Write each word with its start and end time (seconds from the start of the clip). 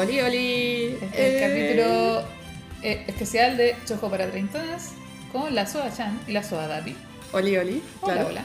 Oli, 0.00 0.20
oli. 0.20 0.98
Este 1.02 1.06
es 1.06 1.14
Eh, 1.14 1.34
el 1.34 1.40
capítulo 1.76 2.24
eh, 2.82 3.04
especial 3.06 3.56
de 3.56 3.76
Chojo 3.86 4.10
para 4.10 4.26
Treintonas 4.30 4.92
con 5.32 5.54
la 5.54 5.66
Soa 5.66 5.94
Chan 5.94 6.18
y 6.26 6.32
la 6.32 6.42
Soa 6.42 6.66
Dapi. 6.66 6.94
Oli, 7.32 7.56
oli. 7.56 7.82
Hola, 8.00 8.14
claro. 8.14 8.28
hola. 8.28 8.44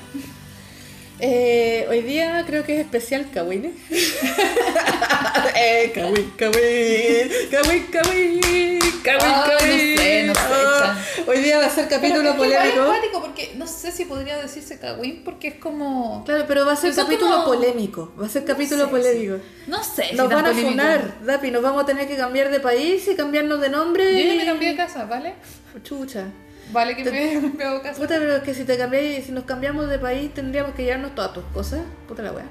Eh, 1.19 1.85
hoy 1.89 2.01
día 2.01 2.43
creo 2.45 2.63
que 2.65 2.73
es 2.73 2.79
especial 2.81 3.27
Kawin. 3.33 3.73
eh, 5.55 5.91
Kawin, 5.95 6.31
Kawin, 6.37 7.29
Kawin, 7.51 7.83
Kawin, 7.89 8.79
Kawin, 9.03 9.21
Ah, 9.23 9.47
no 9.49 9.57
Kawin. 9.57 9.97
sé, 9.97 10.23
no 10.27 10.33
sé, 10.35 10.41
Ah, 10.41 10.97
hoy 11.27 11.39
día 11.39 11.57
va 11.59 11.65
a 11.65 11.69
ser 11.69 11.87
capítulo 11.87 12.21
Pero 12.33 12.43
es 12.45 12.51
es 12.51 12.57
polémico. 12.57 12.85
cuático 12.85 13.21
porque 13.21 13.53
no 13.57 13.67
sé 13.67 13.91
si 13.91 14.05
podría 14.05 14.37
decirse 14.37 14.79
Kawin 14.79 15.23
porque 15.23 15.47
es 15.49 15.55
como. 15.55 16.23
Claro, 16.25 16.45
pero 16.47 16.65
va 16.65 16.73
a 16.73 16.75
ser 16.75 16.93
capítulo 16.95 17.31
como- 17.31 17.45
polémico. 17.45 18.13
Va 18.19 18.25
a 18.25 18.29
ser 18.29 18.45
capítulo 18.45 18.85
sé, 18.85 18.89
polémico. 18.91 19.37
No 19.67 19.83
sé. 19.83 20.05
si 20.09 20.15
Nos 20.15 20.29
van 20.29 20.45
a 20.45 20.53
funar, 20.53 21.25
Dapi, 21.25 21.51
nos 21.51 21.61
vamos 21.63 21.83
a 21.83 21.85
tener 21.85 22.07
que 22.07 22.15
cambiar 22.17 22.49
de 22.51 22.59
país 22.59 23.07
y 23.07 23.15
cambiarnos 23.15 23.61
de 23.61 23.69
nombre. 23.69 24.11
Yo 24.13 24.33
ya 24.33 24.37
me 24.39 24.45
cambié 24.45 24.69
de 24.69 24.75
casa, 24.75 25.05
¿vale? 25.05 25.35
Chucha. 25.83 26.25
Vale 26.71 26.95
que 26.95 27.03
me 27.03 27.31
he 27.37 27.41
cambiado 27.41 27.75
de 27.75 27.81
casa. 27.83 27.99
Puta, 28.01 28.15
pero 28.17 28.37
es 28.37 28.43
que 28.43 28.53
si 28.55 28.63
te 28.63 28.77
cambiáis, 28.77 29.25
si 29.25 29.31
nos 29.31 29.43
cambiamos 29.45 29.87
de 29.87 29.99
país 29.99 30.33
tendríamos 30.33 30.73
que 30.75 30.83
llevarnos 30.83 31.13
todas 31.15 31.33
tus 31.33 31.43
cosas. 31.53 31.81
Puta 32.07 32.23
la 32.23 32.31
wea. 32.31 32.45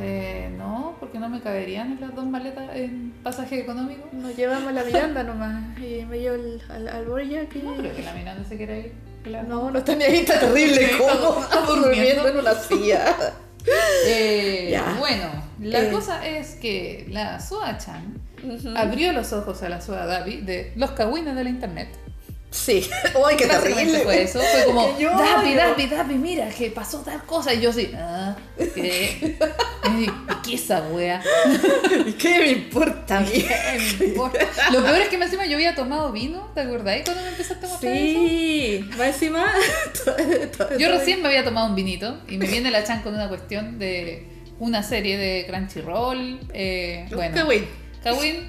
Eh, 0.00 0.50
no, 0.56 0.96
porque 0.98 1.18
no 1.18 1.28
me 1.28 1.40
caberían 1.40 1.92
en 1.92 2.00
las 2.00 2.14
dos 2.14 2.26
maletas 2.26 2.74
en 2.74 3.12
pasaje 3.22 3.60
económico. 3.60 4.08
Nos 4.12 4.34
llevamos 4.36 4.68
a 4.68 4.72
la 4.72 4.82
Miranda 4.84 5.22
nomás. 5.22 5.78
Y 5.78 6.04
me 6.06 6.18
llevo 6.18 6.36
el- 6.36 6.62
al, 6.70 6.88
al 6.88 7.04
Borja 7.06 7.46
que. 7.46 7.62
No 7.62 7.74
creo 7.76 7.94
que 7.94 8.02
la 8.02 8.14
Miranda 8.14 8.44
se 8.48 8.56
quiera 8.56 8.76
ir. 8.78 8.92
Claro. 9.22 9.46
No, 9.48 9.70
no 9.70 9.78
está 9.80 9.94
ni 9.94 10.04
ahí, 10.04 10.16
está 10.18 10.40
terrible. 10.40 10.90
¿Cómo? 10.98 11.42
Estamos 11.42 11.76
durmiendo. 11.84 12.26
en 12.28 12.38
una 12.38 12.54
silla. 12.54 13.16
Eh, 14.06 14.68
Ya. 14.70 14.96
Bueno, 14.98 15.28
la 15.60 15.82
Eh. 15.82 15.90
cosa 15.90 16.26
es 16.26 16.54
que 16.54 17.06
la 17.10 17.38
Soa 17.40 17.76
Chan 17.76 18.14
abrió 18.76 19.12
los 19.12 19.32
ojos 19.34 19.62
a 19.62 19.68
la 19.68 19.80
Soa 19.82 20.06
Davi 20.06 20.40
de 20.40 20.72
los 20.76 20.92
cagüines 20.92 21.34
de 21.36 21.44
la 21.44 21.50
internet. 21.50 21.88
Sí. 22.50 22.88
¡Ay, 23.26 23.36
qué 23.36 23.46
terrible! 23.46 24.00
fue 24.00 24.22
eso. 24.22 24.40
Fue 24.40 24.64
como, 24.64 24.80
odio. 24.86 25.10
Davi, 25.10 25.86
Davi, 25.86 26.14
mira, 26.14 26.48
que 26.48 26.70
pasó 26.70 26.98
tal 27.00 27.22
cosa. 27.24 27.54
Y 27.54 27.60
yo 27.60 27.70
así, 27.70 27.90
ah, 27.96 28.36
¿qué? 28.74 29.36
¿Qué 30.44 30.54
esa 30.54 30.80
wea? 30.88 31.22
¿Qué 32.18 32.38
me 32.38 32.48
importa? 32.50 33.24
¿Qué 33.24 33.48
me 33.98 34.04
importa? 34.06 34.38
Lo 34.72 34.82
peor 34.82 34.98
es 35.00 35.08
que 35.08 35.18
me 35.18 35.26
encima 35.26 35.46
yo 35.46 35.56
había 35.56 35.74
tomado 35.74 36.10
vino, 36.12 36.50
¿te 36.54 36.62
acordáis 36.62 37.04
cuando 37.04 37.22
me 37.22 37.28
empezaste 37.28 37.66
a 37.66 37.68
mostrar 37.68 37.92
eso? 37.94 38.18
Sí, 38.18 38.90
encima. 39.00 39.52
todo- 40.04 40.16
todo- 40.56 40.78
Yo 40.78 40.88
recién 40.90 41.22
me 41.22 41.28
había 41.28 41.44
tomado 41.44 41.68
un 41.68 41.74
vinito 41.76 42.18
y 42.28 42.36
me 42.36 42.46
viene 42.46 42.70
la 42.70 42.82
Chan 42.84 43.02
con 43.02 43.14
una 43.14 43.28
cuestión 43.28 43.78
de 43.78 44.26
una 44.58 44.82
serie 44.82 45.16
de 45.18 45.46
Crunchyroll. 45.46 46.40
Eh, 46.52 47.06
bueno, 47.14 47.34
Kawin. 47.36 47.66
Kawin, 48.02 48.48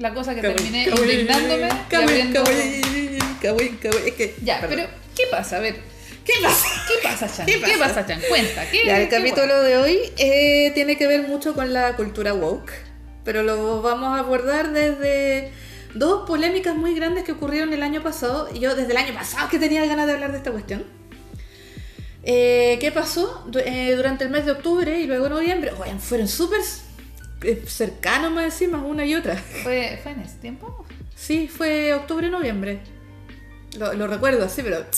la 0.00 0.14
cosa 0.14 0.34
que 0.34 0.40
Kawin, 0.40 0.56
terminé 0.56 0.86
Kawin, 0.86 1.10
indignándome 1.10 1.66
y 1.66 1.90
Kawin, 1.90 2.08
abriendo... 2.08 2.44
Es 4.06 4.14
que. 4.14 4.34
Ya, 4.42 4.60
perdón. 4.60 4.78
pero 4.78 4.88
¿qué 5.14 5.24
pasa? 5.30 5.56
A 5.56 5.60
ver, 5.60 5.76
¿Qué 6.24 6.32
pasa? 6.42 6.68
¿qué 6.86 7.08
pasa, 7.08 7.36
Chan? 7.36 7.46
¿Qué 7.46 7.60
¿Qué 7.60 7.72
pasa? 7.78 7.94
pasa, 7.94 8.06
Chan? 8.06 8.20
Cuenta, 8.28 8.70
¿qué 8.70 8.84
Ya, 8.84 9.00
el 9.00 9.08
qué 9.08 9.16
capítulo 9.16 9.62
de 9.62 9.76
hoy 9.76 9.98
eh, 10.18 10.72
tiene 10.74 10.96
que 10.96 11.06
ver 11.06 11.26
mucho 11.26 11.54
con 11.54 11.72
la 11.72 11.96
cultura 11.96 12.34
woke, 12.34 12.72
pero 13.24 13.42
lo 13.42 13.82
vamos 13.82 14.16
a 14.16 14.20
abordar 14.20 14.72
desde 14.72 15.52
dos 15.94 16.26
polémicas 16.26 16.76
muy 16.76 16.94
grandes 16.94 17.24
que 17.24 17.32
ocurrieron 17.32 17.72
el 17.72 17.82
año 17.82 18.02
pasado. 18.02 18.48
Y 18.54 18.60
yo 18.60 18.74
desde 18.74 18.92
el 18.92 18.96
año 18.98 19.14
pasado 19.14 19.48
que 19.48 19.58
tenía 19.58 19.84
ganas 19.86 20.06
de 20.06 20.12
hablar 20.14 20.32
de 20.32 20.38
esta 20.38 20.50
cuestión. 20.50 20.84
Eh, 22.22 22.76
¿Qué 22.80 22.92
pasó 22.92 23.46
eh, 23.64 23.94
durante 23.96 24.24
el 24.24 24.30
mes 24.30 24.44
de 24.44 24.52
octubre 24.52 24.98
y 25.00 25.06
luego 25.06 25.28
noviembre? 25.28 25.72
Oigan, 25.78 26.00
fueron 26.00 26.28
súper 26.28 26.60
eh, 27.42 27.62
cercanos 27.66 28.30
más 28.32 28.44
encima 28.44 28.82
una 28.82 29.04
y 29.04 29.14
otra. 29.14 29.36
¿Fue, 29.36 29.98
¿Fue 30.02 30.12
en 30.12 30.20
ese 30.20 30.36
tiempo? 30.38 30.84
Sí, 31.14 31.48
fue 31.48 31.92
octubre-noviembre. 31.94 32.80
Lo, 33.78 33.92
lo 33.94 34.06
recuerdo 34.06 34.44
así, 34.44 34.62
pero... 34.62 34.84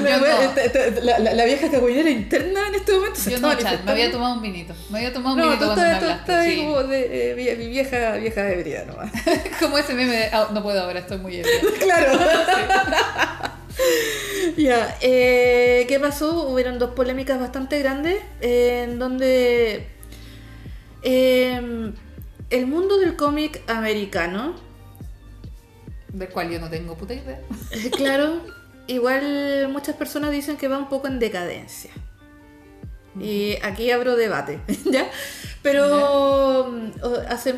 No. 0.00 0.50
te- 0.54 0.70
te- 0.70 1.02
la, 1.02 1.18
la- 1.18 1.34
la 1.34 1.44
vieja 1.44 1.70
cagüinera 1.70 2.08
interna 2.08 2.68
en 2.68 2.74
este 2.76 2.90
momento 2.92 3.20
se 3.20 3.32
Yo 3.32 3.38
no, 3.38 3.54
Chan, 3.54 3.84
me 3.84 3.90
había 3.92 4.10
tomado 4.10 4.32
un 4.36 4.40
vinito. 4.40 4.72
Me 4.88 4.96
había 5.00 5.12
tomado 5.12 5.34
un 5.36 5.42
No, 5.42 5.46
vinito 5.48 5.70
estás, 5.72 6.00
tú 6.00 6.06
estás 6.08 6.36
ahí 6.46 6.54
sí. 6.54 6.60
como 6.62 6.82
de 6.84 7.32
eh, 7.32 7.36
vie- 7.36 7.68
vieja, 7.68 8.12
vieja 8.16 8.50
ebria 8.50 8.86
nomás. 8.86 9.12
Como 9.60 9.76
ese 9.76 9.92
meme 9.92 10.16
de, 10.16 10.24
"Ah, 10.32 10.48
no 10.54 10.62
puedo 10.62 10.82
ahora, 10.82 11.00
estoy 11.00 11.18
muy 11.18 11.36
ebria. 11.36 11.52
claro. 11.80 12.18
ya, 14.56 14.96
eh, 15.02 15.84
¿qué 15.88 16.00
pasó? 16.00 16.48
Hubieron 16.48 16.78
dos 16.78 16.92
polémicas 16.94 17.38
bastante 17.38 17.78
grandes 17.78 18.16
eh, 18.40 18.84
en 18.88 18.98
donde 18.98 19.86
eh, 21.02 21.92
el 22.50 22.66
mundo 22.66 22.98
del 22.98 23.16
cómic 23.16 23.62
americano, 23.68 24.54
Del 26.12 26.28
cual 26.28 26.50
yo 26.50 26.60
no 26.60 26.68
tengo 26.68 26.96
puta 26.96 27.14
idea. 27.14 27.40
eh, 27.70 27.90
claro, 27.90 28.42
igual 28.86 29.68
muchas 29.70 29.96
personas 29.96 30.30
dicen 30.30 30.56
que 30.56 30.68
va 30.68 30.78
un 30.78 30.88
poco 30.88 31.08
en 31.08 31.18
decadencia. 31.18 31.90
Y 33.20 33.56
aquí 33.62 33.90
abro 33.90 34.16
debate, 34.16 34.60
¿ya? 34.90 35.06
Pero 35.62 36.70
mm, 36.70 36.90
hace, 37.28 37.54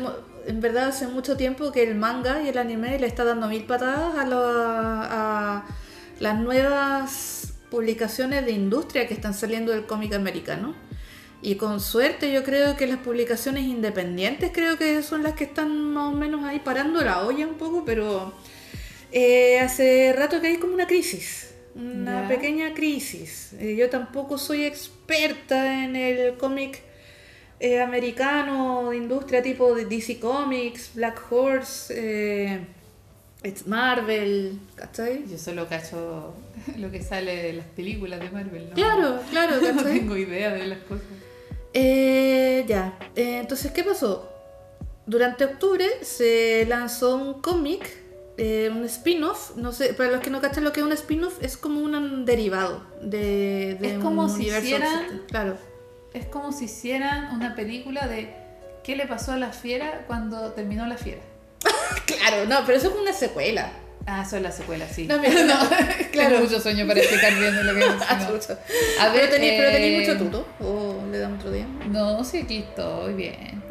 en 0.47 0.61
verdad 0.61 0.89
hace 0.89 1.07
mucho 1.07 1.37
tiempo 1.37 1.71
que 1.71 1.83
el 1.83 1.95
manga 1.95 2.41
y 2.43 2.49
el 2.49 2.57
anime 2.57 2.99
le 2.99 3.07
está 3.07 3.23
dando 3.23 3.47
mil 3.47 3.65
patadas 3.65 4.15
a 4.17 5.65
las 6.19 6.39
nuevas 6.39 7.53
publicaciones 7.69 8.45
de 8.45 8.51
industria 8.51 9.07
que 9.07 9.13
están 9.13 9.33
saliendo 9.33 9.71
del 9.71 9.85
cómic 9.85 10.13
americano. 10.13 10.75
Y 11.45 11.57
con 11.57 11.79
suerte 11.79 12.33
yo 12.33 12.43
creo 12.43 12.75
que 12.75 12.87
las 12.87 12.97
publicaciones 12.97 13.65
independientes 13.65 14.49
creo 14.51 14.79
que 14.79 15.03
son 15.03 15.21
las 15.21 15.33
que 15.33 15.43
están 15.43 15.93
más 15.93 16.11
o 16.11 16.17
menos 16.17 16.43
ahí 16.43 16.57
parando 16.57 17.03
la 17.03 17.23
olla 17.23 17.45
un 17.45 17.53
poco, 17.53 17.85
pero 17.85 18.33
eh, 19.11 19.59
hace 19.59 20.11
rato 20.17 20.41
que 20.41 20.47
hay 20.47 20.57
como 20.57 20.73
una 20.73 20.87
crisis, 20.87 21.53
una 21.75 22.27
pequeña 22.27 22.73
crisis. 22.73 23.53
Eh, 23.59 23.75
yo 23.75 23.91
tampoco 23.91 24.39
soy 24.39 24.63
experta 24.63 25.83
en 25.83 25.95
el 25.95 26.35
cómic 26.37 26.81
eh, 27.59 27.79
americano 27.79 28.89
de 28.89 28.97
industria 28.97 29.43
tipo 29.43 29.75
de 29.75 29.85
DC 29.85 30.19
Comics, 30.19 30.95
Black 30.95 31.31
Horse, 31.31 32.65
It's 33.43 33.67
Marvel, 33.67 34.57
¿cachai? 34.73 35.25
Yo 35.29 35.37
solo 35.37 35.67
cacho 35.67 36.33
lo 36.79 36.89
que 36.89 37.03
sale 37.03 37.35
de 37.35 37.53
las 37.53 37.67
películas 37.67 38.19
de 38.19 38.31
Marvel, 38.31 38.69
¿no? 38.69 38.73
Claro, 38.73 39.19
claro, 39.29 39.57
No 39.61 39.75
¿cachai? 39.77 39.99
tengo 39.99 40.17
idea 40.17 40.51
de 40.51 40.65
las 40.65 40.79
cosas. 40.79 41.05
Eh, 41.77 42.63
ya, 42.67 42.97
Eh, 43.15 43.39
entonces, 43.39 43.71
¿qué 43.71 43.83
pasó? 43.83 44.31
Durante 45.05 45.43
octubre 45.45 45.85
se 46.01 46.65
lanzó 46.67 47.15
un 47.15 47.41
cómic, 47.41 47.85
eh, 48.37 48.69
un 48.71 48.83
spin-off. 48.85 49.55
No 49.57 49.71
sé, 49.73 49.93
para 49.93 50.09
los 50.11 50.21
que 50.21 50.29
no 50.29 50.39
cachan 50.41 50.63
lo 50.63 50.71
que 50.73 50.79
es 50.79 50.85
un 50.85 50.93
spin-off, 50.93 51.37
es 51.43 51.57
como 51.57 51.81
un 51.81 52.25
derivado 52.25 52.81
de, 53.01 53.77
de 53.79 53.95
Es 53.97 53.99
como 54.03 54.23
un 54.23 54.29
si 54.29 54.47
hicieran- 54.47 54.83
existente. 54.93 55.25
Claro, 55.27 55.57
Es 56.13 56.25
como 56.27 56.53
si 56.53 56.65
hicieran 56.65 57.35
una 57.35 57.55
película 57.55 58.07
de 58.07 58.33
qué 58.85 58.95
le 58.95 59.05
pasó 59.05 59.33
a 59.33 59.37
la 59.37 59.51
fiera 59.51 60.05
cuando 60.07 60.53
terminó 60.53 60.87
la 60.87 60.95
fiera. 60.97 61.21
claro, 62.05 62.45
no, 62.47 62.65
pero 62.65 62.77
eso 62.77 62.87
es 62.89 62.95
una 62.95 63.11
secuela. 63.13 63.69
Ah, 64.07 64.23
eso 64.25 64.35
es 64.37 64.41
la 64.43 64.51
secuela, 64.51 64.87
sí. 64.87 65.05
No, 65.07 65.17
mira, 65.19 65.43
no, 65.45 65.67
Tengo 65.69 66.11
claro. 66.11 66.39
mucho 66.39 66.59
sueño 66.59 66.85
para 66.87 66.99
explicar 66.99 67.33
bien 67.35 67.55
de 67.55 67.63
lo 67.63 67.73
que 67.73 67.79
es. 67.85 67.87
No. 67.87 68.03
A 68.99 69.09
ver, 69.09 69.29
pero 69.29 69.31
tenéis 69.31 69.59
eh, 69.59 69.97
mucho 70.13 70.17
tuto, 70.23 70.47
o 70.59 71.03
le 71.11 71.19
damos 71.19 71.39
otro 71.39 71.51
día. 71.51 71.65
No, 71.89 72.23
sí, 72.23 72.41
aquí 72.43 72.59
estoy 72.59 73.13
bien. 73.13 73.63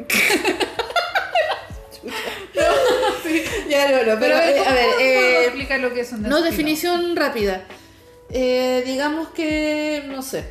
Ya, 3.68 3.90
no, 3.90 4.12
no, 4.14 4.20
pero, 4.20 4.36
a 4.36 4.40
ver, 4.40 4.56
eh, 4.56 4.64
a 4.66 4.72
ver, 4.74 4.86
¿cómo 4.86 5.00
eh, 5.00 5.44
explicar 5.46 5.80
lo 5.80 5.92
que 5.94 6.00
es 6.00 6.12
un 6.12 6.22
no, 6.22 6.42
definición 6.42 7.16
rápida. 7.16 7.62
Eh, 8.30 8.82
digamos 8.86 9.28
que, 9.28 10.02
no 10.06 10.22
sé, 10.22 10.44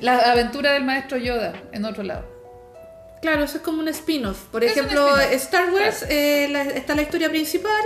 La 0.00 0.18
aventura 0.18 0.72
del 0.72 0.84
maestro 0.84 1.16
Yoda 1.18 1.54
en 1.72 1.84
otro 1.84 2.02
lado. 2.02 2.24
Claro, 3.22 3.44
eso 3.44 3.56
es 3.56 3.62
como 3.62 3.80
un 3.80 3.88
spin-off. 3.88 4.44
Por 4.52 4.62
ejemplo, 4.62 5.18
Star 5.18 5.70
Wars 5.72 6.04
eh, 6.08 6.48
la- 6.50 6.62
está 6.62 6.94
la 6.94 7.02
historia 7.02 7.28
principal, 7.30 7.82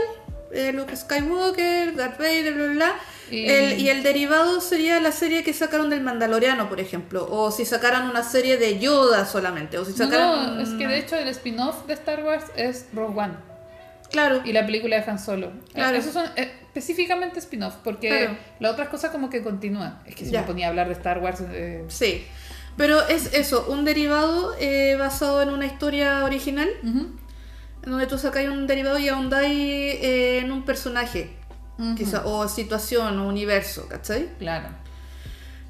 eh, 0.53 0.73
Luke 0.73 0.95
Skywalker, 0.97 1.95
Darth 1.97 2.19
Vader, 2.19 2.53
bla, 2.55 2.65
bla, 2.65 2.73
bla. 2.75 2.95
Y- 3.31 3.47
El- 3.49 3.81
y 3.81 3.89
el 3.89 4.03
derivado 4.03 4.61
sería 4.61 5.01
la 5.01 5.11
serie 5.13 5.43
que 5.43 5.53
sacaron 5.55 5.89
del 5.91 6.03
Mandaloriano, 6.03 6.69
por 6.69 6.81
ejemplo. 6.81 7.27
O 7.31 7.51
si 7.51 7.65
sacaran 7.65 8.09
una 8.11 8.23
serie 8.23 8.59
de 8.59 8.79
Yoda 8.79 9.25
solamente. 9.25 9.79
O 9.79 9.85
si 9.85 9.93
No, 9.93 9.97
sacaran. 9.99 10.57
no, 10.57 10.63
es 10.63 10.69
que 10.71 10.87
de 10.87 10.99
hecho 10.99 11.17
el 11.17 11.29
spin-off 11.29 11.87
de 11.87 11.95
Star 11.95 12.23
Wars 12.25 12.45
es 12.57 12.87
Rogue 12.93 13.19
One 13.19 13.35
Claro. 14.11 14.43
y 14.45 14.53
la 14.53 14.67
película 14.67 15.01
de 15.01 15.11
Han 15.11 15.19
Solo. 15.19 15.53
Claro. 15.73 15.97
Eh, 15.97 16.01
Esos 16.01 16.13
son 16.13 16.27
eh, 16.37 16.53
específicamente 16.67 17.39
spin-off, 17.39 17.77
porque 17.83 18.09
Claro. 18.09 18.37
las 18.61 18.73
otras 18.73 18.89
cosas 18.91 19.11
como 19.11 19.31
que 19.31 19.43
continúan. 19.43 19.99
Es 20.07 20.15
que 20.15 20.27
si 20.27 20.31
Ya. 20.33 20.43
me 20.43 20.47
ponía 20.47 20.67
a 20.67 20.71
hablar 20.71 20.89
de 20.89 20.93
Star 20.95 21.19
Wars... 21.21 21.41
eh, 21.51 21.85
Sí. 21.89 22.25
Pero 22.77 23.07
es 23.09 23.35
eso, 23.35 23.67
un 23.69 23.85
derivado 23.85 24.55
eh, 24.59 24.97
basado 24.99 25.43
en 25.43 25.51
una 25.51 25.67
historia 25.67 26.25
original. 26.25 26.69
ujú, 26.83 27.07
En 27.85 27.91
donde 27.91 28.07
tú 28.07 28.17
sacáis 28.19 28.49
un 28.49 28.67
derivado 28.67 28.99
y 28.99 29.09
ahondáis 29.09 29.51
eh, 29.53 30.39
en 30.39 30.53
un 30.53 30.65
personaje. 30.65 31.37
Quizá, 31.97 32.25
o 32.27 32.47
situación 32.49 33.19
o 33.19 33.27
universo, 33.27 33.89
¿cachai? 33.89 34.29
Claro. 34.39 34.69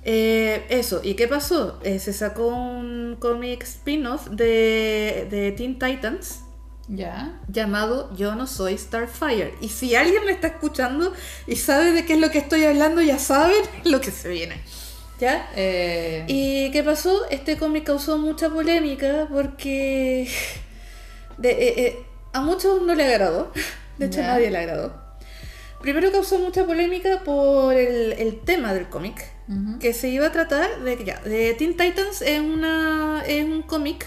Eh, 0.05 0.67
eso, 0.69 1.01
¿y 1.03 1.15
qué 1.15 1.27
pasó? 1.29 1.79
Eh, 1.85 1.99
se 2.01 2.13
sacó 2.13 2.49
un 2.49 3.17
cómic 3.19 3.63
spin-off 3.63 4.29
de, 4.29 5.27
de 5.31 5.53
Teen 5.53 5.79
Titans 5.79 6.41
Ya. 6.89 7.41
llamado 7.49 8.15
Yo 8.15 8.35
no 8.35 8.47
soy 8.47 8.77
Starfire. 8.77 9.55
Y 9.63 9.69
si 9.69 9.95
alguien 9.95 10.25
me 10.27 10.33
está 10.33 10.49
escuchando 10.49 11.13
y 11.47 11.57
sabe 11.57 11.93
de 11.93 12.05
qué 12.05 12.15
es 12.15 12.21
lo 12.21 12.31
que 12.31 12.39
estoy 12.39 12.65
hablando, 12.65 13.01
ya 13.01 13.19
saben 13.19 13.63
lo 13.85 14.01
que 14.01 14.11
se 14.11 14.29
viene. 14.29 14.61
¿Ya? 15.21 15.49
Eh, 15.55 16.25
¿Y 16.27 16.73
qué 16.73 16.83
pasó? 16.83 17.29
Este 17.31 17.57
cómic 17.57 17.85
causó 17.85 18.19
mucha 18.19 18.51
polémica 18.51 19.29
porque 19.31 20.29
de- 21.39 21.51
eh, 21.51 21.75
eh, 21.87 22.07
a 22.33 22.41
muchos 22.41 22.83
no 22.83 22.95
le 22.95 23.05
agradó. 23.05 23.53
De 23.99 24.07
hecho, 24.07 24.21
a 24.21 24.25
nadie 24.29 24.51
le 24.51 24.59
agradó. 24.59 25.01
Primero 25.81 26.11
causó 26.13 26.39
mucha 26.39 26.65
polémica 26.65 27.21
por 27.25 27.75
el, 27.75 28.13
el 28.13 28.41
tema 28.41 28.73
del 28.73 28.89
cómic, 28.89 29.25
que 29.81 29.93
se 29.93 30.09
iba 30.09 30.27
a 30.29 30.33
tratar 30.33 30.81
de 30.81 30.97
que 30.97 31.05
ya, 31.05 31.21
de 31.21 31.55
Teen 31.55 31.77
Titans 31.77 32.23
es 32.23 32.41
una 32.41 33.23
es 33.27 33.45
un 33.45 33.63
cómic, 33.63 34.07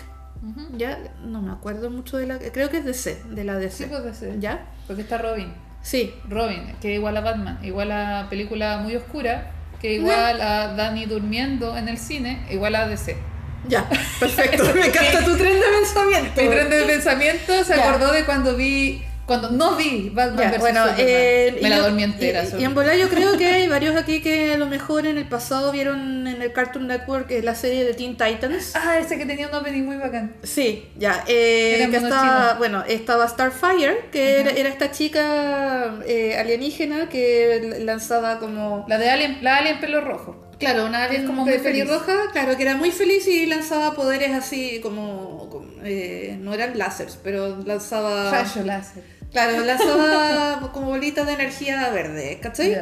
ya 0.77 0.97
no 1.23 1.41
me 1.41 1.51
acuerdo 1.51 1.89
mucho 1.91 2.17
de 2.17 2.27
la, 2.27 2.39
creo 2.39 2.69
que 2.69 2.77
es 2.77 2.85
DC, 2.85 3.23
de 3.29 3.43
la 3.43 3.57
DC, 3.57 3.83
Sí, 3.83 3.89
puede 3.89 4.13
ser. 4.13 4.39
¿ya? 4.39 4.65
Porque 4.87 5.01
está 5.01 5.17
Robin. 5.17 5.53
Sí, 5.81 6.13
Robin, 6.29 6.75
que 6.81 6.93
igual 6.95 7.17
a 7.17 7.21
Batman, 7.21 7.59
igual 7.61 7.91
a 7.91 8.27
película 8.29 8.77
muy 8.77 8.95
oscura, 8.95 9.51
que 9.81 9.93
igual 9.95 10.41
a 10.41 10.73
Danny 10.75 11.05
durmiendo 11.05 11.77
en 11.77 11.89
el 11.89 11.97
cine, 11.97 12.47
igual 12.49 12.73
a 12.75 12.87
DC. 12.87 13.17
Ya, 13.67 13.87
perfecto, 14.19 14.63
me 14.75 14.87
encanta 14.87 15.23
tu 15.25 15.35
tren 15.37 15.53
de 15.59 15.65
pensamiento. 15.79 16.41
Mi 16.41 16.47
tren 16.49 16.69
de 16.69 16.83
pensamiento 16.83 17.63
se 17.63 17.75
Ya. 17.75 17.89
acordó 17.89 18.11
de 18.11 18.23
cuando 18.25 18.55
vi, 18.55 19.01
cuando 19.25 19.49
no 19.49 19.75
vi 19.75 20.09
Batman 20.13 20.51
Ya, 20.51 20.59
bueno, 20.59 20.85
eh, 20.99 21.57
Me 21.61 21.69
la 21.69 21.77
yo- 21.77 21.83
dormí 21.83 22.03
entera. 22.03 22.43
Y, 22.59 22.63
en 22.63 22.75
volar 22.75 22.95
yo 22.95 23.09
creo 23.09 23.37
que 23.37 23.47
hay 23.55 23.67
varios 23.67 23.95
aquí 23.95 24.21
que 24.21 24.53
a 24.53 24.57
lo 24.57 24.67
mejor 24.67 25.07
en 25.07 25.17
el 25.17 25.25
pasado 25.27 25.71
vieron 25.71 26.27
en 26.27 26.41
el 26.43 26.53
Cartoon 26.53 26.85
Network 26.87 27.31
la 27.43 27.55
serie 27.55 27.83
de 27.85 27.93
Teen 27.95 28.17
Titans. 28.17 28.75
Ah, 28.75 28.99
ese 28.99 29.17
que 29.17 29.25
tenía 29.25 29.47
un 29.47 29.55
opening 29.55 29.83
muy 29.83 29.97
bacán. 29.97 30.35
Sí, 30.43 30.87
ya. 30.97 31.23
eh, 31.27 31.87
que 31.89 31.97
estaba, 31.97 32.53
bueno, 32.59 32.83
estaba 32.87 33.27
Starfire, 33.27 34.05
que 34.11 34.41
era, 34.41 34.51
era 34.51 34.69
esta 34.69 34.91
chica 34.91 35.95
eh, 36.07 36.37
alienígena 36.37 37.09
que 37.09 37.77
lanzaba 37.79 38.37
como... 38.39 38.85
La 38.87 38.99
de 38.99 39.09
Alien, 39.09 39.39
la 39.41 39.57
Alien 39.57 39.79
pelo 39.79 40.01
rojo. 40.01 40.44
Claro, 40.59 40.85
una 40.85 41.03
alien 41.03 41.21
Es 41.23 41.27
como 41.27 41.45
pelirroja, 41.45 42.31
claro, 42.31 42.55
que 42.55 42.63
era 42.63 42.75
muy 42.75 42.91
feliz 42.91 43.27
y 43.27 43.45
lanzaba 43.45 43.93
poderes 43.93 44.31
así 44.31 44.79
como... 44.81 45.49
como, 45.49 45.67
eh, 45.83 46.37
no 46.39 46.53
eran 46.53 46.77
láseres, 46.77 47.19
pero 47.23 47.57
lanzaba... 47.65 48.31
Rayo 48.31 48.63
láser. 48.63 49.03
Claro, 49.31 49.65
lanzaba 49.65 50.71
como 50.73 50.87
bolitas 50.87 51.27
de 51.27 51.33
energía 51.33 51.89
verde, 51.89 52.39
¿cachai? 52.41 52.77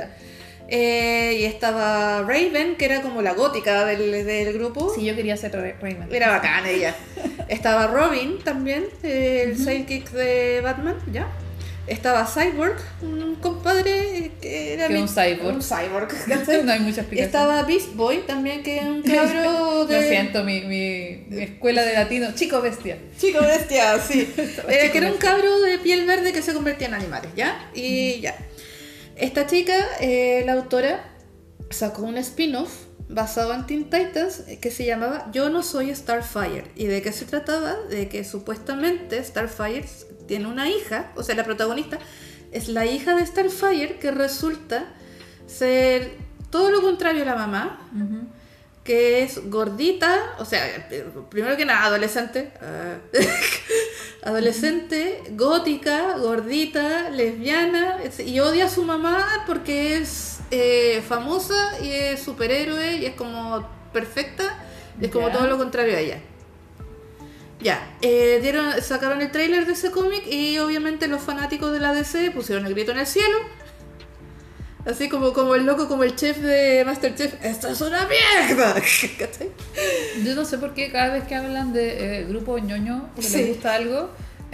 Eh, 0.68 1.38
y 1.40 1.46
estaba 1.46 2.22
Raven, 2.22 2.78
que 2.78 2.86
era 2.86 3.02
como 3.02 3.22
la 3.22 3.34
gótica 3.34 3.86
del, 3.86 4.12
del 4.12 4.54
grupo. 4.54 4.92
Sí, 4.96 5.06
yo 5.06 5.16
quería 5.16 5.36
ser 5.36 5.52
Rayman. 5.82 6.12
Era 6.12 6.30
bacana 6.30 6.70
ella. 6.70 6.96
Estaba 7.48 7.88
Robin 7.88 8.40
también, 8.44 8.86
el 9.04 9.58
sidekick 9.58 10.10
de 10.12 10.62
Batman, 10.62 10.96
¿ya? 11.12 11.28
Estaba 11.86 12.26
Cyborg, 12.26 12.78
un 13.02 13.36
compadre 13.36 14.32
que 14.42 14.74
era... 14.74 14.88
Que 14.88 15.02
un 15.02 15.08
cyborg. 15.10 15.56
Un 15.56 15.62
cyborg, 15.62 16.14
no 16.64 16.72
hay 16.72 16.80
mucha 16.80 17.02
explicación. 17.02 17.26
Estaba 17.26 17.64
Beast 17.64 17.94
Boy 17.96 18.20
también, 18.26 18.64
que 18.64 18.78
es 18.78 18.86
un 18.86 19.02
cabro 19.02 19.86
de... 19.88 20.02
Lo 20.02 20.08
siento, 20.08 20.44
mi, 20.46 20.62
mi, 20.62 21.26
mi 21.28 21.44
escuela 21.44 21.84
de 21.84 21.94
latino. 21.94 22.34
Chico 22.36 22.62
bestia. 22.62 22.98
Chico 23.20 23.42
bestia, 23.42 24.00
sí. 24.00 24.34
Eh, 24.70 24.90
que 24.92 24.98
era 24.98 25.12
un 25.12 25.18
cabro 25.18 25.60
de 25.60 25.78
piel 25.80 26.06
verde 26.06 26.32
que 26.32 26.42
se 26.42 26.54
convertía 26.54 26.88
en 26.88 26.94
animales, 26.94 27.32
¿ya? 27.36 27.70
Y 27.74 28.22
ya. 28.22 28.36
Esta 29.18 29.46
chica, 29.46 29.76
eh, 30.00 30.44
la 30.46 30.54
autora, 30.54 31.04
sacó 31.70 32.04
un 32.04 32.18
spin-off 32.18 32.72
basado 33.10 33.54
en 33.54 33.66
Teen 33.66 33.84
Titans 33.90 34.44
eh, 34.48 34.60
que 34.60 34.72
se 34.72 34.86
llamaba 34.86 35.30
Yo 35.32 35.50
no 35.50 35.64
soy 35.64 35.94
Starfire. 35.94 36.66
¿Y 36.76 36.86
de 36.86 37.02
qué 37.02 37.12
se 37.12 37.26
trataba? 37.26 37.76
De 37.90 38.08
que 38.08 38.24
supuestamente 38.24 39.24
Starfire 39.24 39.86
tiene 40.28 40.48
una 40.48 40.70
hija, 40.70 41.12
o 41.16 41.24
sea, 41.24 41.36
la 41.36 41.44
protagonista 41.44 42.00
es 42.52 42.68
la 42.70 42.86
hija 42.86 43.16
de 43.16 43.26
Starfire 43.26 43.98
que 44.00 44.12
resulta 44.12 44.86
ser 45.48 46.12
todo 46.50 46.70
lo 46.72 46.82
contrario 46.82 47.24
a 47.24 47.26
la 47.26 47.36
mamá, 47.36 47.80
que 48.84 49.24
es 49.24 49.50
gordita, 49.50 50.36
o 50.40 50.46
sea, 50.46 50.68
eh, 50.92 51.06
primero 51.30 51.56
que 51.58 51.66
nada, 51.66 51.86
adolescente. 51.86 52.52
ah, 52.62 52.98
adolescente, 54.24 55.22
gótica, 55.32 56.18
gordita, 56.18 57.10
lesbiana, 57.10 58.02
es- 58.04 58.20
y 58.20 58.40
odia 58.40 58.66
a 58.66 58.70
su 58.70 58.84
mamá 58.84 59.44
porque 59.48 59.98
es 59.98 60.40
eh, 60.52 61.02
famosa 61.08 61.80
y 61.82 61.92
es 61.92 62.22
superhéroe 62.22 62.98
y 62.98 63.06
es 63.06 63.16
como 63.16 63.68
perfecta, 63.92 64.44
y 65.02 65.06
es 65.06 65.12
como 65.12 65.30
todo 65.32 65.48
lo 65.48 65.58
contrario 65.58 65.96
a 65.96 66.00
ella. 66.00 66.20
Ya, 67.64 67.96
eh, 68.02 68.40
dieron, 68.42 68.82
sacaron 68.82 69.22
el 69.22 69.32
tráiler 69.32 69.66
de 69.66 69.74
ese 69.74 69.90
cómic 69.92 70.24
y 70.28 70.60
obviamente 70.60 71.08
los 71.08 71.22
fanáticos 71.22 71.72
de 71.72 71.80
la 71.80 71.94
DC 71.94 72.32
pusieron 72.32 72.66
el 72.66 72.74
grito 72.74 72.92
en 72.92 73.00
el 73.00 73.08
cielo. 73.08 73.38
Así 74.86 75.08
como, 75.08 75.32
como 75.32 75.56
el 75.56 75.66
loco, 75.66 75.88
como 75.88 76.04
el 76.04 76.14
chef 76.16 76.40
de 76.40 76.84
Masterchef. 76.86 77.36
¡Esto 77.42 77.70
es 77.70 77.80
una 77.80 78.06
mierda! 78.06 78.74
¿Cachai? 79.18 79.50
Yo 80.26 80.36
no 80.36 80.44
sé 80.44 80.58
por 80.58 80.74
qué 80.74 80.92
cada 80.92 81.14
vez 81.14 81.24
que 81.24 81.36
hablan 81.36 81.72
de 81.72 82.20
eh, 82.20 82.26
grupo 82.26 82.58
ñoño 82.58 83.10
que 83.16 83.22
Sí. 83.22 83.38
les 83.38 83.48
gusta 83.50 83.76
algo, 83.76 84.10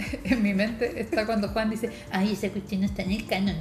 en 0.24 0.42
mi 0.42 0.54
mente 0.54 1.00
está 1.00 1.26
cuando 1.26 1.48
Juan 1.48 1.70
dice, 1.70 1.90
ay, 2.10 2.32
esa 2.32 2.48
cuestión 2.48 2.80
no 2.82 2.86
está 2.86 3.02
en 3.02 3.12
el 3.12 3.26
canon. 3.26 3.56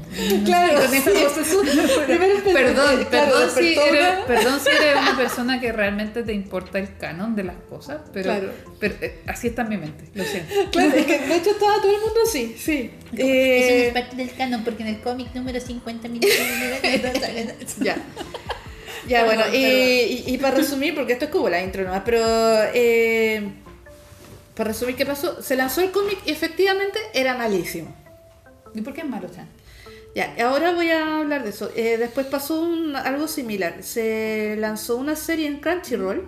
Claro, 0.45 0.79
esa 0.79 0.89
sí. 0.89 1.09
perdón, 2.53 3.05
claro, 3.05 3.05
perdón, 3.09 3.49
si 3.55 3.73
eres, 3.73 3.89
una- 3.89 4.25
perdón 4.25 4.59
si 4.59 4.69
eres 4.69 4.95
una 5.01 5.17
persona 5.17 5.59
que 5.59 5.71
realmente 5.71 6.23
te 6.23 6.33
importa 6.33 6.79
el 6.79 6.95
canon 6.97 7.35
de 7.35 7.43
las 7.43 7.55
cosas, 7.69 8.01
pero, 8.13 8.23
Claro. 8.31 8.51
pero 8.79 8.95
eh, 9.01 9.19
así 9.27 9.47
está 9.47 9.61
en 9.63 9.69
mi 9.69 9.77
mente, 9.77 10.03
lo 10.13 10.23
siento. 10.23 10.53
Claro, 10.71 10.93
es 10.95 11.05
que 11.05 11.19
de 11.19 11.35
hecho 11.35 11.51
estaba 11.51 11.75
todo 11.81 11.91
el 11.91 12.01
mundo 12.01 12.19
así, 12.27 12.55
sí. 12.57 12.91
Eso 13.11 13.23
no 13.23 13.23
Eh, 13.25 13.87
es 13.87 13.93
parte 13.93 14.15
del 14.15 14.31
canon 14.33 14.63
porque 14.63 14.83
en 14.83 14.89
el 14.89 14.99
cómic 15.01 15.33
número 15.33 15.59
50 15.59 16.07
minutos 16.07 16.29
Ya. 17.81 17.97
Ya, 19.07 19.23
bueno, 19.25 19.43
y, 19.51 19.57
y- 19.57 20.23
y 20.27 20.37
para 20.37 20.55
resumir, 20.57 20.93
porque 20.93 21.13
esto 21.13 21.25
es 21.25 21.31
como 21.31 21.49
la 21.49 21.63
intro 21.63 21.83
nomás, 21.83 22.03
pero 22.05 22.19
eh, 22.75 23.41
para 24.59 24.71
resumir 24.71 24.97
qué 24.97 25.05
pasó, 25.05 25.41
se 25.41 25.55
lanzó 25.55 25.79
el 25.79 25.91
cómic 25.91 26.17
y 26.25 26.31
efectivamente 26.31 26.99
era 27.13 27.33
malísimo. 27.37 27.95
¿Y 28.75 28.81
por 28.81 28.93
qué 28.93 29.01
es 29.01 29.07
malo, 29.07 29.29
Chan? 29.33 29.47
Ya, 30.13 30.35
ahora 30.45 30.73
voy 30.73 30.89
a 30.89 31.19
hablar 31.19 31.43
de 31.45 31.51
eso. 31.51 31.71
Eh, 31.77 31.95
después 31.97 32.27
pasó 32.27 32.61
un- 32.61 32.93
algo 32.95 33.29
similar. 33.29 33.83
Se 33.83 34.57
lanzó 34.59 34.97
una 34.97 35.15
serie 35.15 35.47
en 35.47 35.61
Crunchyroll, 35.61 36.27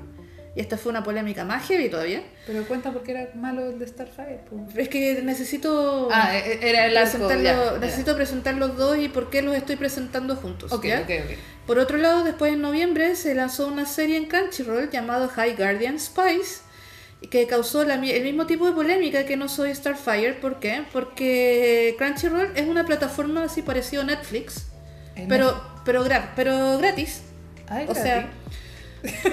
y 0.56 0.62
esta 0.62 0.78
fue 0.78 0.92
una 0.92 1.04
polémica 1.04 1.44
más 1.44 1.68
heavy 1.68 1.90
todavía. 1.90 2.24
Pero 2.48 2.66
cuenta 2.68 2.94
por 2.94 3.04
qué 3.04 3.12
era 3.12 3.30
malo 3.36 3.70
el 3.70 3.80
de 3.80 3.88
Starfire. 3.88 4.40
pues. 4.50 4.78
Es 4.78 4.88
que 4.88 5.22
necesito... 5.24 6.08
Ah, 6.10 6.38
eh, 6.38 6.60
era 6.62 6.86
el 6.86 6.96
arco, 6.96 7.28
ya, 7.30 7.38
ya. 7.42 7.78
necesito 7.80 8.16
presentar 8.16 8.56
los 8.56 8.78
dos 8.78 8.98
y 8.98 9.10
por 9.10 9.30
qué 9.30 9.42
los 9.42 9.56
estoy 9.56 9.76
presentando 9.76 10.38
juntos. 10.38 10.72
Ok, 10.72 10.86
¿ya? 10.86 11.02
ok, 11.02 11.10
ok. 11.26 11.38
Por 11.68 11.80
otro 11.80 11.98
lado, 11.98 12.24
después 12.24 12.54
en 12.54 12.62
noviembre 12.62 13.16
se 13.18 13.36
lanzó 13.36 13.68
una 13.68 13.86
serie 13.86 14.16
en 14.16 14.26
Crunchyroll 14.26 14.90
llamada 14.90 15.28
High 15.28 15.56
Guardian 15.58 16.00
Spice 16.00 16.62
que 17.30 17.46
causó 17.48 17.84
la 17.86 17.96
el 17.96 18.24
mismo 18.24 18.48
tipo 18.48 18.66
de 18.66 18.72
polémica 18.74 19.26
que 19.26 19.38
no 19.38 19.48
soy 19.48 19.74
Starfire. 19.76 20.34
¿Por 20.34 20.60
qué? 20.60 20.84
Porque 20.92 21.96
Crunchyroll 21.98 22.52
es 22.56 22.68
una 22.68 22.86
plataforma 22.86 23.44
así 23.44 23.62
parecido 23.62 24.02
a 24.02 24.06
Netflix, 24.06 24.66
pero, 25.28 25.62
pero, 25.86 26.04
gra- 26.06 26.32
pero 26.36 26.78
gratis. 26.80 27.22
Ay, 27.68 27.86
O 27.88 27.94
sea, 27.96 28.30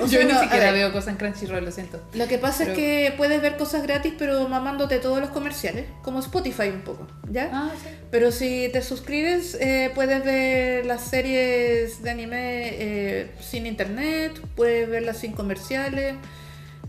o 0.01 0.07
yo 0.07 0.09
sea, 0.09 0.25
ni 0.25 0.33
no, 0.33 0.41
siquiera 0.41 0.67
ver, 0.67 0.75
veo 0.75 0.93
cosas 0.93 1.09
en 1.09 1.17
Crunchyroll, 1.17 1.65
lo 1.65 1.71
siento. 1.73 2.01
Lo 2.15 2.27
que 2.29 2.39
pasa 2.39 2.59
Pero- 2.65 2.73
es 2.73 2.79
que 2.79 3.15
puedes 3.17 3.43
ver 3.43 3.57
cosas 3.57 3.83
gratis, 3.83 4.15
pero 4.19 4.49
mamándote 4.49 4.99
todos 4.99 5.21
los 5.21 5.31
comerciales, 5.31 5.87
como 6.03 6.21
Spotify 6.21 6.69
un 6.69 6.83
poco, 6.83 7.07
¿ya? 7.31 7.51
Ah, 7.53 7.71
sí. 7.83 7.89
Pero 8.11 8.31
si 8.33 8.69
te 8.73 8.81
suscribes, 8.83 9.57
eh, 9.61 9.91
puedes 9.95 10.25
ver 10.25 10.87
las 10.87 11.03
series 11.03 12.03
de 12.03 12.11
anime 12.11 12.69
eh, 12.79 13.31
sin 13.41 13.67
internet, 13.67 14.41
puedes 14.57 14.89
verlas 14.89 15.19
sin 15.19 15.33
comerciales, 15.33 16.15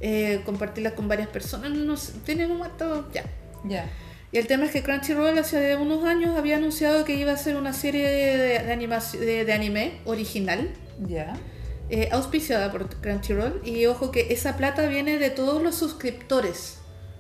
eh, 0.02 0.42
compartirlas 0.46 0.94
con 0.94 1.08
varias 1.08 1.28
personas, 1.30 1.72
no 1.72 1.98
sé, 1.98 2.14
tienen 2.26 2.52
un 2.52 2.66
todo, 2.78 3.12
ya. 3.12 3.24
Ya. 3.66 3.90
Y 4.32 4.38
el 4.38 4.46
tema 4.48 4.66
es 4.66 4.72
que 4.72 4.84
Crunchyroll 4.84 5.38
hace 5.40 5.76
unos 5.76 6.06
años 6.06 6.38
había 6.38 6.58
anunciado 6.58 7.04
que 7.04 7.16
iba 7.16 7.32
a 7.32 7.34
hacer 7.36 7.56
una 7.58 7.74
serie 7.74 8.08
de, 8.08 8.38
de, 8.64 8.74
animaci- 8.76 9.18
de- 9.18 9.44
de 9.44 9.54
anime 9.54 10.00
original, 10.06 10.70
Ya. 11.08 11.34
eh, 11.90 12.10
auspiciada 12.12 12.72
por 12.72 12.88
Crunchyroll, 13.02 13.62
y 13.66 13.88
ojo 13.88 14.12
que 14.12 14.32
esa 14.32 14.56
plata 14.56 14.86
viene 14.88 15.18
de 15.18 15.32
todos 15.32 15.62
los 15.64 15.76
suscriptores, 15.76 16.78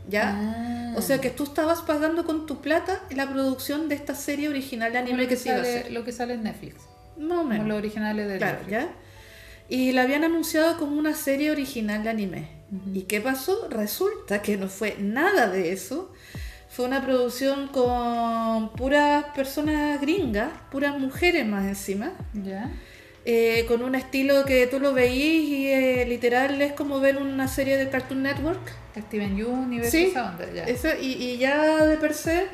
¿ya? 0.07 0.35
Ah. 0.37 0.93
O 0.95 1.01
sea 1.01 1.19
que 1.19 1.29
tú 1.31 1.45
estabas 1.45 1.81
pagando 1.81 2.25
con 2.25 2.45
tu 2.45 2.61
plata 2.61 3.01
la 3.09 3.27
producción 3.31 3.89
de 3.89 3.95
esta 3.95 4.13
serie 4.15 4.47
original 4.49 4.91
de 4.91 4.99
anime 4.99 5.27
que 5.27 5.35
se 5.35 5.49
iba 5.49 5.57
a 5.57 5.61
hacer. 5.61 5.91
Lo 5.91 6.03
que 6.05 6.11
sale 6.11 6.35
en 6.35 6.43
Netflix. 6.43 6.75
Más 7.17 7.31
o 7.31 7.41
Como 7.41 7.43
menos. 7.45 7.67
los 7.67 7.77
originales 7.77 8.27
de 8.27 8.37
Claro, 8.37 8.57
Netflix. 8.59 8.71
¿ya? 8.71 8.89
Y 9.67 9.91
la 9.93 10.03
habían 10.03 10.23
anunciado 10.23 10.77
como 10.77 10.97
una 10.97 11.15
serie 11.15 11.51
original 11.51 12.03
de 12.03 12.09
anime. 12.09 12.58
¿Y 12.93 13.03
qué 13.03 13.21
pasó? 13.21 13.67
Resulta 13.69 14.41
que 14.41 14.57
no 14.57 14.67
fue 14.69 14.95
nada 14.99 15.49
de 15.49 15.71
eso. 15.71 16.11
Fue 16.69 16.85
una 16.85 17.03
producción 17.03 17.67
con 17.69 18.69
puras 18.73 19.25
personas 19.35 19.99
gringas, 20.01 20.51
puras 20.71 20.97
mujeres 20.99 21.45
más 21.47 21.65
encima. 21.65 22.13
Ya. 22.33 22.71
eh, 23.25 23.65
con 23.67 23.83
un 23.83 23.95
estilo 23.95 24.45
que 24.45 24.65
tú 24.67 24.79
lo 24.79 24.93
veís 24.93 25.49
y 25.49 25.67
eh, 25.71 26.05
literal 26.07 26.61
es 26.61 26.73
como 26.73 26.99
ver 26.99 27.17
una 27.17 27.47
serie 27.47 27.77
de 27.77 27.89
Cartoon 27.89 28.23
Network. 28.23 28.61
Steven 28.97 29.43
Universe, 29.43 29.91
Sí, 29.91 30.05
esa 30.11 30.29
onda, 30.31 30.51
ya. 30.51 30.63
Eso, 30.65 30.89
y, 30.99 31.13
y 31.13 31.37
ya 31.37 31.85
de 31.85 31.97
per 31.97 32.13
se, 32.13 32.47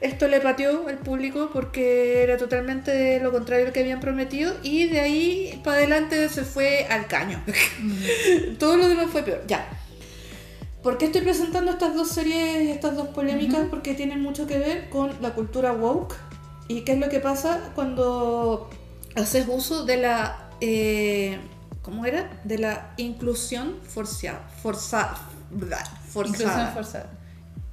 esto 0.00 0.28
le 0.28 0.40
pateó 0.40 0.88
al 0.88 0.98
público 0.98 1.50
porque 1.52 2.22
era 2.22 2.36
totalmente 2.36 3.18
lo 3.20 3.32
contrario 3.32 3.64
a 3.64 3.68
lo 3.68 3.72
que 3.72 3.80
habían 3.80 4.00
prometido. 4.00 4.54
Y 4.62 4.88
de 4.88 5.00
ahí 5.00 5.60
para 5.64 5.78
adelante 5.78 6.28
se 6.28 6.44
fue 6.44 6.86
al 6.90 7.06
caño. 7.06 7.42
Todo 8.58 8.76
lo 8.76 8.88
demás 8.88 9.06
fue 9.10 9.22
peor. 9.22 9.42
Ya. 9.46 9.66
¿Por 10.82 10.98
qué 10.98 11.06
estoy 11.06 11.22
presentando 11.22 11.72
estas 11.72 11.94
dos 11.94 12.08
series, 12.10 12.68
estas 12.68 12.94
dos 12.94 13.08
polémicas? 13.08 13.62
Porque 13.70 13.94
tienen 13.94 14.20
mucho 14.20 14.46
que 14.46 14.58
ver 14.58 14.88
con 14.90 15.10
la 15.20 15.34
cultura 15.34 15.72
woke. 15.72 16.14
¿Y 16.68 16.82
qué 16.82 16.92
es 16.92 16.98
lo 16.98 17.08
que 17.08 17.20
pasa 17.20 17.72
cuando 17.74 18.70
haces 19.14 19.46
uso 19.48 19.84
de 19.84 19.96
la. 19.96 20.50
eh, 20.60 21.38
¿Cómo 21.82 22.04
era? 22.04 22.40
De 22.44 22.58
la 22.58 22.92
inclusión 22.96 23.76
forciada. 23.82 24.48
Forza, 24.62 25.14
forzada. 26.12 26.28
Inclusión 26.28 26.72
forzada. 26.74 27.10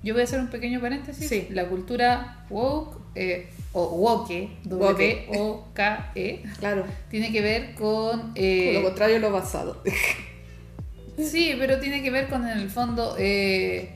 Yo 0.03 0.13
voy 0.13 0.21
a 0.21 0.23
hacer 0.25 0.39
un 0.39 0.49
pequeño 0.49 0.81
paréntesis. 0.81 1.29
Sí. 1.29 1.47
La 1.51 1.69
cultura 1.69 2.45
woke, 2.49 2.97
eh, 3.15 3.49
o 3.71 3.85
woke, 3.95 4.49
W-O-K-E, 4.65 6.43
Claro. 6.59 6.81
E, 6.81 7.09
tiene 7.09 7.31
que 7.31 7.41
ver 7.41 7.73
con... 7.75 8.19
Por 8.19 8.31
eh, 8.35 8.73
lo 8.73 8.83
contrario, 8.83 9.19
lo 9.19 9.31
basado. 9.31 9.81
Sí, 11.17 11.55
pero 11.59 11.79
tiene 11.79 12.01
que 12.01 12.09
ver 12.09 12.27
con 12.27 12.47
en 12.47 12.57
el 12.57 12.71
fondo 12.71 13.15
eh, 13.19 13.91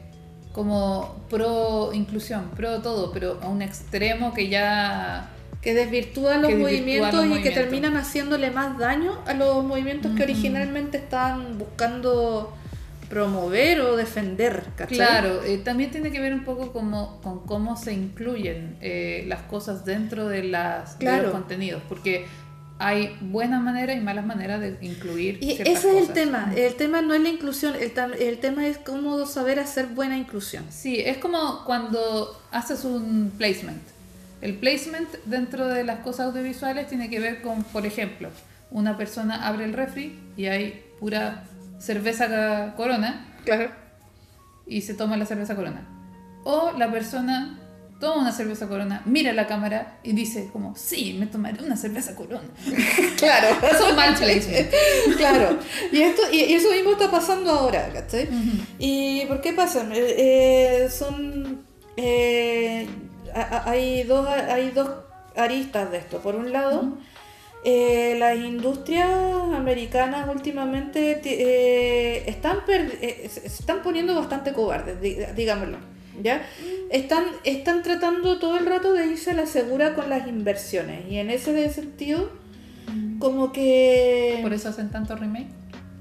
como 0.53 1.25
pro 1.31 1.91
inclusión, 1.93 2.51
pro 2.55 2.79
todo, 2.81 3.11
pero 3.11 3.39
a 3.41 3.47
un 3.47 3.63
extremo 3.63 4.35
que 4.35 4.49
ya 4.49 5.31
Que 5.61 5.73
desvirtúan 5.73 6.43
los 6.43 6.51
Que 6.51 6.57
movimientos 6.57 7.25
los 7.25 7.39
y 7.39 7.41
que 7.41 7.49
terminan 7.49 7.97
haciéndole 7.97 8.51
más 8.51 8.77
daño 8.77 9.19
a 9.25 9.33
los 9.33 9.63
movimientos 9.63 10.15
que 10.15 10.21
originalmente 10.21 10.97
estaban 10.97 11.57
buscando 11.57 12.55
promover 13.09 13.81
o 13.81 13.95
defender. 13.95 14.63
¿cachai? 14.75 14.97
Claro, 14.97 15.43
eh, 15.43 15.57
también 15.57 15.91
tiene 15.91 16.11
que 16.11 16.19
ver 16.19 16.33
un 16.33 16.43
poco 16.43 16.71
como, 16.73 17.21
con 17.21 17.45
cómo 17.45 17.77
se 17.77 17.93
incluyen 17.93 18.77
eh, 18.81 19.23
las 19.27 19.41
cosas 19.43 19.85
dentro 19.85 20.27
de, 20.27 20.43
las, 20.43 20.99
de 20.99 21.05
Claro. 21.05 21.23
los 21.23 21.31
contenidos, 21.31 21.81
porque 21.87 22.25
hay 22.79 23.17
buenas 23.21 23.61
maneras 23.63 23.97
y 23.97 24.01
malas 24.01 24.25
maneras 24.25 24.61
de 24.61 24.77
incluir. 24.81 25.39
Y 25.41 25.53
ese 25.53 25.71
es 25.71 25.83
el 25.85 25.99
cosas. 25.99 26.13
tema. 26.13 26.53
El 26.55 26.75
tema 26.75 27.01
no 27.01 27.13
es 27.13 27.21
la 27.21 27.29
inclusión, 27.29 27.73
el, 27.75 27.91
el 28.21 28.37
tema 28.39 28.67
es 28.67 28.77
cómo 28.77 29.25
saber 29.25 29.59
hacer 29.59 29.87
buena 29.87 30.17
inclusión. 30.17 30.63
Sí, 30.69 30.99
es 30.99 31.17
como 31.17 31.63
cuando 31.65 32.39
haces 32.51 32.83
un 32.85 33.31
placement. 33.37 33.81
El 34.41 34.53
placement 34.55 35.09
dentro 35.25 35.67
de 35.67 35.83
las 35.83 36.01
cosas 36.01 36.27
audiovisuales 36.27 36.87
tiene 36.87 37.09
que 37.09 37.19
ver 37.19 37.41
con, 37.41 37.63
por 37.63 37.87
ejemplo, 37.87 38.29
una 38.69 38.95
persona 38.95 39.47
abre 39.47 39.65
el 39.65 39.73
refri 39.73 40.19
y 40.37 40.45
hay 40.45 40.83
pura 40.99 41.45
cerveza 41.79 42.73
corona 42.75 43.25
Claro. 43.45 43.71
y 44.65 44.81
se 44.81 44.93
toma 44.93 45.17
la 45.17 45.25
cerveza 45.25 45.55
corona. 45.55 45.87
O 46.43 46.71
la 46.77 46.91
persona 46.91 47.59
toma 47.99 48.21
una 48.21 48.31
cerveza 48.31 48.67
corona, 48.67 49.01
mira 49.05 49.33
la 49.33 49.47
cámara 49.47 49.97
y 50.03 50.11
dice 50.13 50.49
como, 50.53 50.75
sí, 50.75 51.15
me 51.19 51.25
tomaré 51.27 51.63
una 51.63 51.75
cerveza 51.77 52.15
corona. 52.15 52.47
Claro. 53.17 53.47
Eso 53.71 53.87
es 53.89 53.95
mal 53.95 54.13
claro. 55.17 55.57
Y, 55.91 56.01
esto, 56.01 56.21
y, 56.31 56.43
y 56.43 56.53
eso 56.53 56.69
mismo 56.71 56.91
está 56.91 57.09
pasando 57.09 57.49
ahora, 57.51 57.89
¿cachai? 57.91 58.29
¿Y 58.77 59.25
por 59.25 59.41
qué 59.41 59.53
pasa? 59.53 59.87
Eh, 59.93 60.15
eh, 60.85 60.89
son. 60.91 61.65
eh, 61.97 62.87
hay, 63.65 64.03
dos, 64.03 64.27
hay 64.27 64.69
dos 64.71 64.89
aristas 65.35 65.89
de 65.91 65.97
esto. 65.97 66.19
Por 66.19 66.35
un 66.35 66.51
lado, 66.51 66.97
eh, 67.69 68.15
las 68.17 68.37
industrias 68.37 69.09
americanas 69.53 70.29
últimamente 70.33 71.15
ti- 71.15 71.35
eh, 71.37 72.23
están, 72.27 72.59
eh, 72.69 73.27
se 73.29 73.45
están 73.45 73.81
poniendo 73.83 74.15
bastante 74.15 74.53
cobardes, 74.53 75.01
di- 75.01 75.17
digámoslo. 75.35 75.77
¿Ya? 76.23 76.41
Están, 76.91 77.25
están 77.43 77.83
tratando 77.83 78.39
todo 78.39 78.57
el 78.57 78.65
rato 78.65 78.93
de 78.93 79.05
irse 79.05 79.31
a 79.31 79.33
la 79.35 79.45
segura 79.45 79.93
con 79.95 80.09
las 80.09 80.27
inversiones. 80.27 81.11
Y 81.11 81.17
en 81.17 81.29
ese 81.29 81.69
sentido, 81.69 82.31
como 83.19 83.51
que. 83.51 84.39
Por 84.41 84.53
eso 84.53 84.69
hacen 84.69 84.89
tanto 84.89 85.15
remake. 85.15 85.49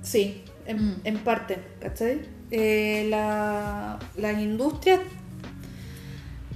Sí, 0.02 0.42
en, 0.66 0.76
Mm. 0.76 0.94
en 1.04 1.18
parte, 1.18 1.58
¿cachai? 1.80 2.20
Eh, 2.50 3.08
la, 3.11 3.99
las 4.16 4.40
industrias 4.40 5.00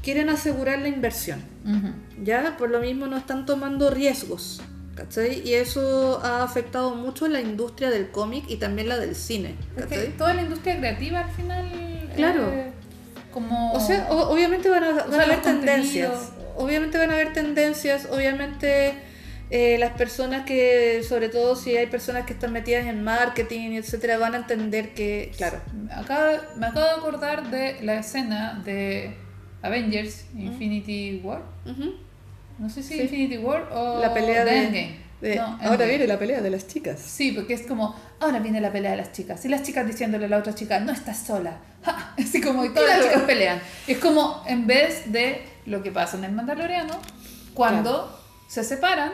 quieren 0.03 0.29
asegurar 0.31 0.79
la 0.79 0.89
inversión. 0.89 1.43
¿ya? 2.25 2.57
Por 2.59 2.71
lo 2.71 2.81
mismo 2.81 3.07
no 3.09 3.17
están 3.19 3.45
tomando 3.45 3.91
riesgos, 3.91 4.63
¿cachai? 4.95 5.43
Y 5.47 5.55
eso 5.55 6.21
ha 6.23 6.43
afectado 6.43 6.95
mucho 6.95 7.27
la 7.29 7.41
industria 7.41 7.91
del 7.91 8.11
cómic 8.11 8.45
y 8.49 8.57
también 8.57 8.89
la 8.89 8.99
del 8.99 9.15
cine, 9.15 9.55
Es 9.77 9.87
que 9.87 9.95
¿cachai? 9.97 10.17
toda 10.17 10.35
la 10.35 10.43
industria 10.43 10.79
creativa 10.79 11.21
al 11.21 11.31
final. 11.31 11.65
Claro. 12.17 12.51
eh, 12.53 12.73
como. 13.33 13.73
O 13.73 13.81
sea, 13.81 14.07
o- 14.11 14.31
obviamente 14.33 14.69
van 14.69 14.85
a, 14.85 14.93
van 14.93 15.11
sea, 15.13 15.21
a 15.21 15.25
haber 15.25 15.43
tendencias. 15.43 16.09
contenidos. 16.11 16.33
Obviamente 16.57 16.99
van 16.99 17.11
a 17.11 17.15
haber 17.15 17.33
tendencias. 17.33 18.09
Obviamente 18.11 18.95
eh, 19.51 19.79
las 19.79 19.93
personas 19.93 20.45
que, 20.45 21.03
sobre 21.09 21.29
todo 21.29 21.57
si 21.57 21.77
hay 21.77 21.87
personas 21.87 22.27
que 22.27 22.33
están 22.35 22.53
metidas 22.53 22.87
en 22.87 23.03
marketing, 23.05 23.71
etcétera, 23.73 24.19
van 24.19 24.35
a 24.35 24.39
entender 24.39 24.93
que, 24.95 25.33
claro. 25.37 25.59
Acá, 25.93 26.41
me 26.57 26.67
acabo 26.67 26.85
de 26.87 26.93
acordar 26.93 27.51
de 27.51 27.79
la 27.83 27.95
escena 28.01 28.61
de 28.65 29.15
Avengers 29.63 30.25
Infinity 30.37 31.21
War. 31.25 31.43
Ujú. 31.67 31.95
No 32.61 32.69
sé 32.69 32.83
si 32.83 32.95
Sí. 32.95 33.01
Infinity 33.03 33.39
War 33.39 33.69
o 33.73 34.01
La 34.01 34.13
pelea 34.15 34.45
de 34.45 34.51
de, 34.53 34.59
Endgame. 34.59 34.97
de- 35.21 35.37
No, 35.37 35.43
ahora 35.45 35.65
Endgame. 35.67 35.89
viene 35.89 36.07
la 36.07 36.19
pelea 36.19 36.41
de 36.43 36.51
las 36.51 36.67
chicas. 36.69 37.01
Sí, 37.01 37.33
porque 37.33 37.55
es 37.55 37.63
como, 37.67 37.97
ahora 38.21 38.39
viene 38.39 38.61
la 38.61 38.71
pelea 38.71 38.93
de 38.93 38.99
las 38.99 39.13
chicas. 39.13 39.45
Y 39.45 39.49
las 39.49 39.63
chicas 39.63 39.87
diciéndole 39.87 40.27
a 40.27 40.29
la 40.29 40.37
otra 40.39 40.55
chica, 40.55 40.79
no 40.79 40.93
estás 40.93 41.19
sola. 41.19 41.57
¡Ja! 41.85 42.15
Así 42.19 42.41
como, 42.41 42.65
y 42.65 42.69
todas 42.69 42.85
Claro. 42.85 43.03
las 43.03 43.13
chicas 43.13 43.27
pelean. 43.27 43.61
Es 43.87 43.99
como, 43.99 44.43
en 44.47 44.67
vez 44.67 45.11
de 45.11 45.43
lo 45.67 45.83
que 45.83 45.91
pasa 45.91 46.17
en 46.19 46.25
el 46.25 46.33
Mandaloriano, 46.33 46.95
cuando 47.55 48.17
se 48.47 48.63
separan 48.63 49.13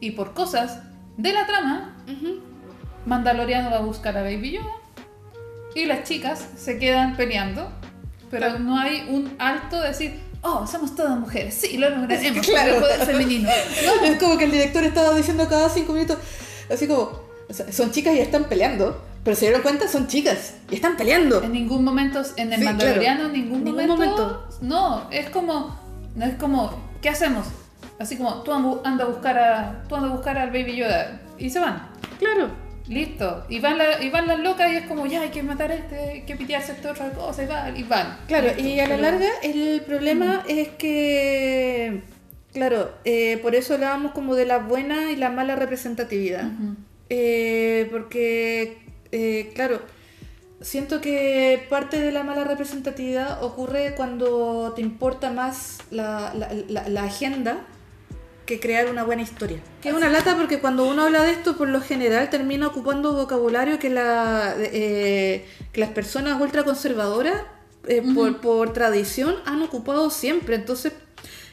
y 0.00 0.10
por 0.12 0.34
cosas 0.34 0.80
de 1.16 1.32
la 1.32 1.46
trama, 1.46 1.96
Ujú. 2.06 2.40
Mandaloriano 3.06 3.70
va 3.70 3.76
a 3.78 3.82
buscar 3.82 4.16
a 4.18 4.22
Baby 4.22 4.52
Yoda 4.52 4.72
y 5.74 5.86
las 5.86 6.02
chicas 6.04 6.44
se 6.56 6.78
quedan 6.78 7.16
peleando, 7.16 7.70
pero 8.30 8.46
Claro. 8.48 8.58
no 8.60 8.78
hay 8.78 9.06
un 9.08 9.34
alto 9.38 9.80
de 9.80 9.88
decir, 9.88 10.20
oh, 10.42 10.66
somos 10.66 10.94
todas 10.94 11.18
mujeres, 11.18 11.54
sí, 11.54 11.76
lo 11.78 11.90
lograremos, 11.90 12.46
Claro. 12.46 12.74
el 12.74 12.80
poder 12.80 13.00
femenino. 13.06 13.48
Es 14.04 14.18
como 14.18 14.36
que 14.38 14.44
el 14.44 14.50
director 14.50 14.84
estaba 14.84 15.14
diciendo 15.14 15.46
cada 15.48 15.68
cinco 15.68 15.92
minutos, 15.92 16.18
así 16.72 16.86
como, 16.86 17.02
o 17.48 17.52
sea, 17.52 17.70
son 17.72 17.90
chicas 17.92 18.14
y 18.14 18.20
están 18.20 18.44
peleando, 18.44 19.02
pero 19.24 19.36
se 19.36 19.46
dieron 19.46 19.62
cuenta, 19.62 19.88
son 19.88 20.06
chicas 20.06 20.54
y 20.70 20.76
están 20.76 20.96
peleando. 20.96 21.42
En 21.42 21.52
ningún 21.52 21.84
momento, 21.84 22.22
en 22.36 22.52
el 22.52 22.58
Sí, 22.60 22.64
Mandaloriano, 22.64 23.20
claro. 23.20 23.34
en 23.34 23.40
ningún, 23.42 23.64
Ningún 23.64 23.86
momento, 23.88 24.16
momento. 24.22 24.48
No, 24.62 25.10
es 25.10 25.30
como, 25.30 25.78
no 26.14 26.24
es 26.24 26.34
como, 26.36 26.72
¿qué 27.02 27.08
hacemos? 27.10 27.46
Así 27.98 28.16
como, 28.16 28.42
tú 28.42 28.52
anda 28.84 29.04
a 29.04 29.08
buscar 29.08 29.38
a, 29.38 29.84
tú 29.88 29.96
anda 29.96 30.08
a 30.08 30.12
buscar 30.12 30.38
al 30.38 30.50
Baby 30.50 30.76
Yoda 30.76 31.20
y 31.36 31.50
se 31.50 31.58
van. 31.58 31.88
Claro. 32.18 32.48
Listo. 32.88 33.44
Y 33.48 33.60
van, 33.60 33.76
la- 33.78 34.02
y 34.02 34.08
van 34.10 34.26
las 34.26 34.38
locas 34.40 34.72
y 34.72 34.76
es 34.76 34.86
como, 34.86 35.06
ya 35.06 35.20
hay 35.20 35.28
que 35.28 35.42
matar 35.42 35.70
a 35.70 35.74
este, 35.74 35.98
hay 35.98 36.22
que 36.22 36.36
pitearse 36.36 36.72
esta 36.72 36.90
otra 36.92 37.10
cosa 37.12 37.42
y 37.42 37.46
van. 37.46 37.76
Y 37.76 37.82
van. 37.82 38.16
Claro, 38.26 38.46
Listo. 38.48 38.62
y 38.62 38.80
a 38.80 38.84
la 38.88 38.96
Pero- 38.96 39.02
larga 39.10 39.28
el 39.42 39.82
problema 39.86 40.42
es 40.48 40.68
que, 40.68 42.02
claro, 42.52 42.90
eh, 43.04 43.38
por 43.42 43.54
eso 43.54 43.74
hablábamos 43.74 44.12
como 44.12 44.34
de 44.34 44.46
la 44.46 44.58
buena 44.58 45.12
y 45.12 45.16
la 45.16 45.30
mala 45.30 45.54
representatividad. 45.56 46.50
Eh, 47.10 47.88
porque, 47.90 48.78
eh, 49.12 49.52
claro, 49.54 49.80
siento 50.60 51.00
que 51.00 51.64
parte 51.70 52.00
de 52.00 52.10
la 52.12 52.22
mala 52.24 52.44
representatividad 52.44 53.42
ocurre 53.44 53.94
cuando 53.96 54.72
te 54.74 54.82
importa 54.82 55.30
más 55.30 55.78
la, 55.90 56.32
la- 56.34 56.50
la- 56.68 56.88
la 56.88 57.04
agenda 57.04 57.66
que 58.48 58.58
crear 58.58 58.88
una 58.88 59.04
buena 59.04 59.20
historia. 59.20 59.58
Que 59.82 59.90
es 59.90 59.94
una 59.94 60.08
lata 60.08 60.34
porque 60.34 60.58
cuando 60.58 60.86
uno 60.88 61.02
habla 61.02 61.22
de 61.22 61.32
esto, 61.32 61.58
por 61.58 61.68
lo 61.68 61.82
general 61.82 62.30
termina 62.30 62.66
ocupando 62.66 63.12
vocabulario 63.12 63.78
que, 63.78 63.90
la, 63.90 64.54
eh, 64.56 65.46
que 65.70 65.80
las 65.80 65.90
personas 65.90 66.40
ultraconservadoras, 66.40 67.42
eh, 67.86 68.02
por, 68.14 68.40
por 68.40 68.72
tradición, 68.72 69.34
han 69.44 69.60
ocupado 69.60 70.08
siempre. 70.08 70.54
Entonces, 70.54 70.94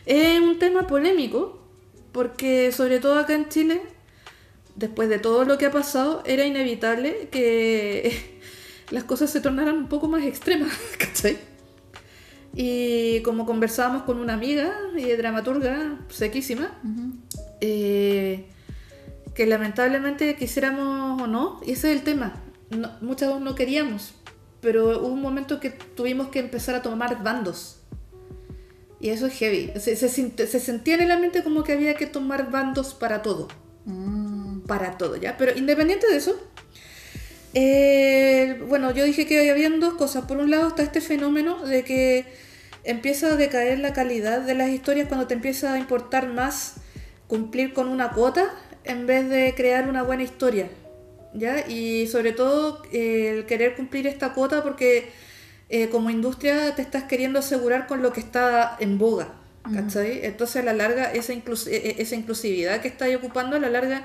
es 0.05 0.39
un 0.39 0.57
tema 0.57 0.87
polémico 0.87 1.59
porque, 2.13 2.71
sobre 2.71 3.01
todo 3.01 3.19
acá 3.19 3.33
en 3.33 3.49
Chile, 3.49 3.81
después 4.75 5.09
de 5.09 5.19
todo 5.19 5.43
lo 5.43 5.57
que 5.57 5.65
ha 5.65 5.71
pasado, 5.71 6.23
era 6.25 6.45
inevitable 6.45 7.27
que 7.29 8.39
las 8.89 9.03
cosas 9.03 9.29
se 9.29 9.41
tornaran 9.41 9.75
un 9.75 9.89
poco 9.89 10.07
más 10.07 10.23
extremas, 10.23 10.71
¿cachai? 10.97 11.54
Y 12.55 13.19
como 13.21 13.45
conversábamos 13.45 14.03
con 14.03 14.17
una 14.17 14.33
amiga 14.33 14.73
y 14.97 15.05
dramaturga 15.11 15.99
sequísima, 16.09 16.71
eh, 17.61 18.45
que 19.33 19.45
lamentablemente 19.45 20.35
quisiéramos 20.37 21.21
o 21.21 21.27
no, 21.27 21.59
y 21.65 21.73
ese 21.73 21.91
es 21.91 21.97
el 21.97 22.03
tema, 22.03 22.41
no, 22.69 22.89
muchas 23.01 23.39
no 23.41 23.55
queríamos, 23.55 24.13
pero 24.61 24.99
hubo 24.99 25.07
un 25.09 25.21
momento 25.21 25.59
que 25.59 25.69
tuvimos 25.69 26.29
que 26.29 26.39
empezar 26.39 26.75
a 26.75 26.81
tomar 26.81 27.21
bandos. 27.23 27.81
Y 29.01 29.09
eso 29.09 29.27
es 29.27 29.33
heavy. 29.33 29.71
Se, 29.77 29.95
se, 29.97 30.07
sint- 30.09 30.47
se 30.47 30.59
sentía 30.59 30.95
en 30.95 31.01
el 31.01 31.11
ambiente 31.11 31.43
como 31.43 31.63
que 31.63 31.73
había 31.73 31.95
que 31.95 32.07
tomar 32.07 32.49
bandos 32.49 32.93
para 32.93 33.21
todo. 33.21 33.49
Mm. 33.85 34.61
para 34.61 34.97
todo, 34.97 35.15
¿ya? 35.17 35.37
Pero 35.37 35.55
independiente 35.55 36.07
de 36.07 36.15
eso, 36.15 36.35
eh, 37.53 38.63
bueno, 38.67 38.91
yo 38.91 39.03
dije 39.03 39.27
que 39.27 39.51
habían 39.51 39.79
dos 39.79 39.93
cosas. 39.93 40.25
Por 40.25 40.37
un 40.37 40.49
lado 40.49 40.69
está 40.69 40.81
este 40.81 41.01
fenómeno 41.01 41.63
de 41.65 41.83
que 41.83 42.25
empieza 42.85 43.33
a 43.33 43.35
decaer 43.35 43.79
la 43.79 43.93
calidad 43.93 44.41
de 44.41 44.55
las 44.55 44.69
historias 44.69 45.07
cuando 45.07 45.27
te 45.27 45.33
empieza 45.33 45.73
a 45.73 45.79
importar 45.79 46.27
más 46.27 46.75
cumplir 47.27 47.73
con 47.73 47.87
una 47.87 48.11
cuota 48.11 48.53
en 48.83 49.07
vez 49.07 49.29
de 49.29 49.53
crear 49.55 49.89
una 49.89 50.03
buena 50.03 50.23
historia. 50.23 50.69
¿Ya? 51.33 51.67
Y 51.67 52.07
sobre 52.07 52.31
todo 52.31 52.81
eh, 52.93 53.29
el 53.35 53.45
querer 53.45 53.75
cumplir 53.75 54.07
esta 54.07 54.33
cuota 54.33 54.63
porque 54.63 55.09
eh, 55.67 55.89
como 55.89 56.09
industria 56.09 56.73
te 56.75 56.81
estás 56.81 57.03
queriendo 57.03 57.39
asegurar 57.39 57.87
con 57.87 58.01
lo 58.01 58.13
que 58.13 58.21
está 58.21 58.77
en 58.79 58.97
boga. 58.97 59.27
¿cachai? 59.73 60.23
Entonces 60.23 60.57
a 60.61 60.63
la 60.63 60.73
larga 60.73 61.11
esa, 61.11 61.33
inclus- 61.33 61.67
e- 61.67 61.89
e- 61.89 62.01
esa 62.01 62.15
inclusividad 62.15 62.79
que 62.81 62.87
estáis 62.87 63.15
ocupando 63.17 63.55
a 63.55 63.59
la 63.59 63.69
larga 63.69 64.03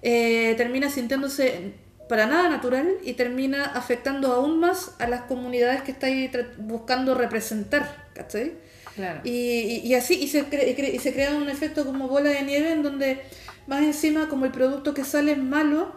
eh, 0.00 0.54
termina 0.56 0.88
sintiéndose 0.90 1.74
para 2.08 2.26
nada 2.26 2.48
natural 2.48 2.88
y 3.02 3.14
termina 3.14 3.64
afectando 3.64 4.32
aún 4.32 4.60
más 4.60 4.94
a 4.98 5.08
las 5.08 5.22
comunidades 5.22 5.82
que 5.82 5.90
estáis 5.90 6.30
buscando 6.58 7.14
representar. 7.14 8.01
¿Cachai? 8.14 8.52
Claro. 8.94 9.20
Y, 9.24 9.30
y- 9.30 9.78
y 9.86 9.94
así 9.94 10.14
y 10.14 10.28
se, 10.28 10.44
cre- 10.48 10.94
y 10.94 10.98
se 10.98 11.12
crea 11.12 11.34
un 11.34 11.48
efecto 11.48 11.84
como 11.84 12.08
bola 12.08 12.30
de 12.30 12.42
nieve 12.42 12.72
en 12.72 12.82
donde 12.82 13.20
más 13.66 13.82
encima 13.82 14.28
como 14.28 14.44
el 14.44 14.52
producto 14.52 14.92
que 14.94 15.04
sale 15.04 15.32
es 15.32 15.38
malo, 15.38 15.94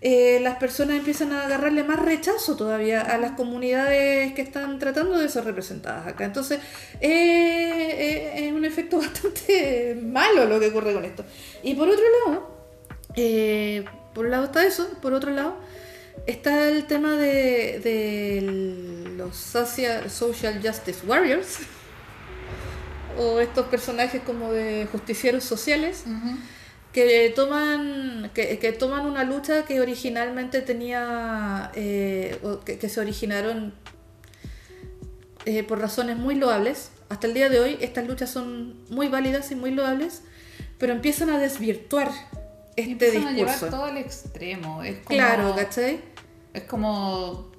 eh, 0.00 0.38
las 0.42 0.58
personas 0.58 0.96
empiezan 0.96 1.32
a 1.32 1.46
agarrarle 1.46 1.82
más 1.82 1.98
rechazo 1.98 2.54
todavía 2.56 3.00
a 3.00 3.18
las 3.18 3.32
comunidades 3.32 4.32
que 4.34 4.42
están 4.42 4.78
tratando 4.78 5.18
de 5.18 5.28
ser 5.28 5.44
representadas 5.44 6.06
acá. 6.06 6.24
Entonces 6.24 6.60
eh, 7.00 8.30
eh, 8.40 8.46
es 8.46 8.52
un 8.52 8.64
efecto 8.64 8.98
bastante 9.00 9.98
malo 10.00 10.44
lo 10.44 10.60
que 10.60 10.68
ocurre 10.68 10.92
con 10.94 11.04
esto. 11.04 11.24
Y 11.64 11.74
por 11.74 11.88
otro 11.88 12.04
lado, 12.26 12.58
por 14.14 14.24
un 14.26 14.30
lado 14.30 14.44
está 14.44 14.64
eso, 14.64 14.88
por 15.02 15.12
otro 15.12 15.32
lado 15.32 15.56
está 16.26 16.68
el 16.68 16.86
tema 16.86 17.16
de, 17.16 17.80
de 17.80 19.14
los 19.16 19.36
social, 19.36 20.10
social 20.10 20.60
Justice 20.62 21.06
Warriors 21.06 21.58
o 23.18 23.40
estos 23.40 23.66
personajes 23.66 24.22
como 24.22 24.52
de 24.52 24.86
justicieros 24.90 25.44
sociales 25.44 26.04
que 26.92 27.32
toman 27.34 28.30
que, 28.34 28.58
que 28.58 28.72
toman 28.72 29.06
una 29.06 29.24
lucha 29.24 29.64
que 29.64 29.80
originalmente 29.80 30.62
tenía 30.62 31.70
eh, 31.74 32.38
o 32.42 32.60
que, 32.60 32.78
que 32.78 32.88
se 32.88 33.00
originaron 33.00 33.74
eh, 35.44 35.62
por 35.62 35.80
razones 35.80 36.16
muy 36.16 36.34
loables. 36.34 36.90
Hasta 37.08 37.26
el 37.26 37.34
día 37.34 37.48
de 37.48 37.60
hoy 37.60 37.78
estas 37.80 38.06
luchas 38.06 38.30
son 38.30 38.76
muy 38.90 39.08
válidas 39.08 39.50
y 39.50 39.54
muy 39.54 39.70
loables 39.70 40.22
pero 40.78 40.92
empiezan 40.92 41.30
a 41.30 41.38
desvirtuar 41.38 42.10
este 42.78 42.92
Empiezan 42.92 43.26
a 43.28 43.32
llevar 43.32 43.52
discurso 43.54 43.76
todo 43.76 43.84
al 43.86 43.96
extremo. 43.98 44.82
Es 44.82 44.96
como, 44.98 45.08
claro 45.08 45.54
¿cachai? 45.56 46.00
Es 46.54 46.62
como. 46.64 47.50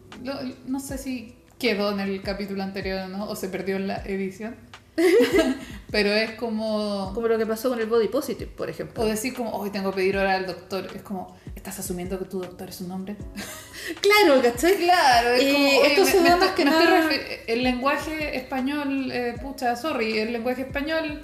no 0.67 0.79
sé 0.79 0.97
si 0.97 1.35
quedó 1.57 1.91
en 1.91 1.99
el 1.99 2.21
capítulo 2.21 2.63
anterior 2.63 3.01
o 3.01 3.07
no, 3.07 3.25
o 3.29 3.35
se 3.35 3.49
perdió 3.49 3.75
en 3.75 3.87
la 3.87 3.97
edición. 4.05 4.55
Pero 5.91 6.09
es 6.13 6.31
como. 6.31 7.11
como 7.13 7.27
lo 7.27 7.37
que 7.37 7.45
pasó 7.45 7.69
con 7.69 7.79
el 7.79 7.85
body 7.87 8.09
positive 8.09 8.51
por 8.51 8.69
ejemplo 8.69 9.01
O 9.01 9.05
decir 9.05 9.33
como, 9.33 9.51
hoy 9.51 9.69
tengo 9.69 9.91
que 9.91 9.97
pedir 9.97 10.17
hora 10.17 10.35
al 10.35 10.45
doctor. 10.45 10.87
Es 10.95 11.01
como, 11.01 11.35
¿estás 11.55 11.79
asumiendo 11.79 12.19
que 12.19 12.25
tu 12.25 12.39
doctor 12.41 12.69
es 12.69 12.81
un 12.81 12.91
hombre? 12.91 13.15
claro 14.01 14.41
¿cachai? 14.41 14.75
Claro, 14.75 15.29
es 15.29 15.53
como, 15.53 15.83
esto 15.85 16.01
me- 16.03 16.11
se 16.11 16.21
me 16.21 16.35
más 16.35 16.49
que 16.51 16.63
estoy 16.63 16.65
nada. 16.85 17.09
El 17.47 17.63
lenguaje 17.63 18.37
español, 18.37 19.11
eh, 19.11 19.35
pucha, 19.41 19.75
sorry, 19.75 20.19
el 20.19 20.33
lenguaje 20.33 20.63
español 20.63 21.21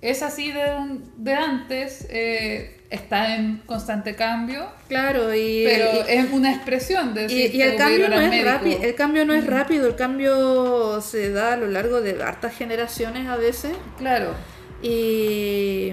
es 0.00 0.22
así 0.22 0.50
de, 0.52 0.74
un- 0.74 1.12
de 1.16 1.34
antes, 1.34 2.06
eh, 2.10 2.81
está 2.92 3.34
en 3.36 3.58
constante 3.66 4.14
cambio, 4.14 4.66
claro 4.88 5.34
y, 5.34 5.64
pero 5.64 6.04
y- 6.08 6.12
es 6.12 6.30
una 6.32 6.52
expresión 6.52 7.14
de 7.14 7.22
Y, 7.22 7.24
decir, 7.24 7.54
y 7.54 7.62
el 7.62 7.76
tengo 7.76 7.90
que 7.90 8.00
cambio 8.00 8.08
no 8.08 8.20
es 8.20 8.44
rápido, 8.44 8.82
el 8.82 8.94
cambio 8.94 9.24
no 9.24 9.34
es 9.34 9.46
rápido, 9.46 9.86
el 9.88 9.96
cambio 9.96 11.00
se 11.00 11.30
da 11.32 11.54
a 11.54 11.56
lo 11.56 11.66
largo 11.66 12.00
de 12.00 12.22
hartas 12.22 12.54
generaciones 12.54 13.26
a 13.28 13.36
veces. 13.36 13.72
Claro, 13.98 14.34
Y 14.82 15.92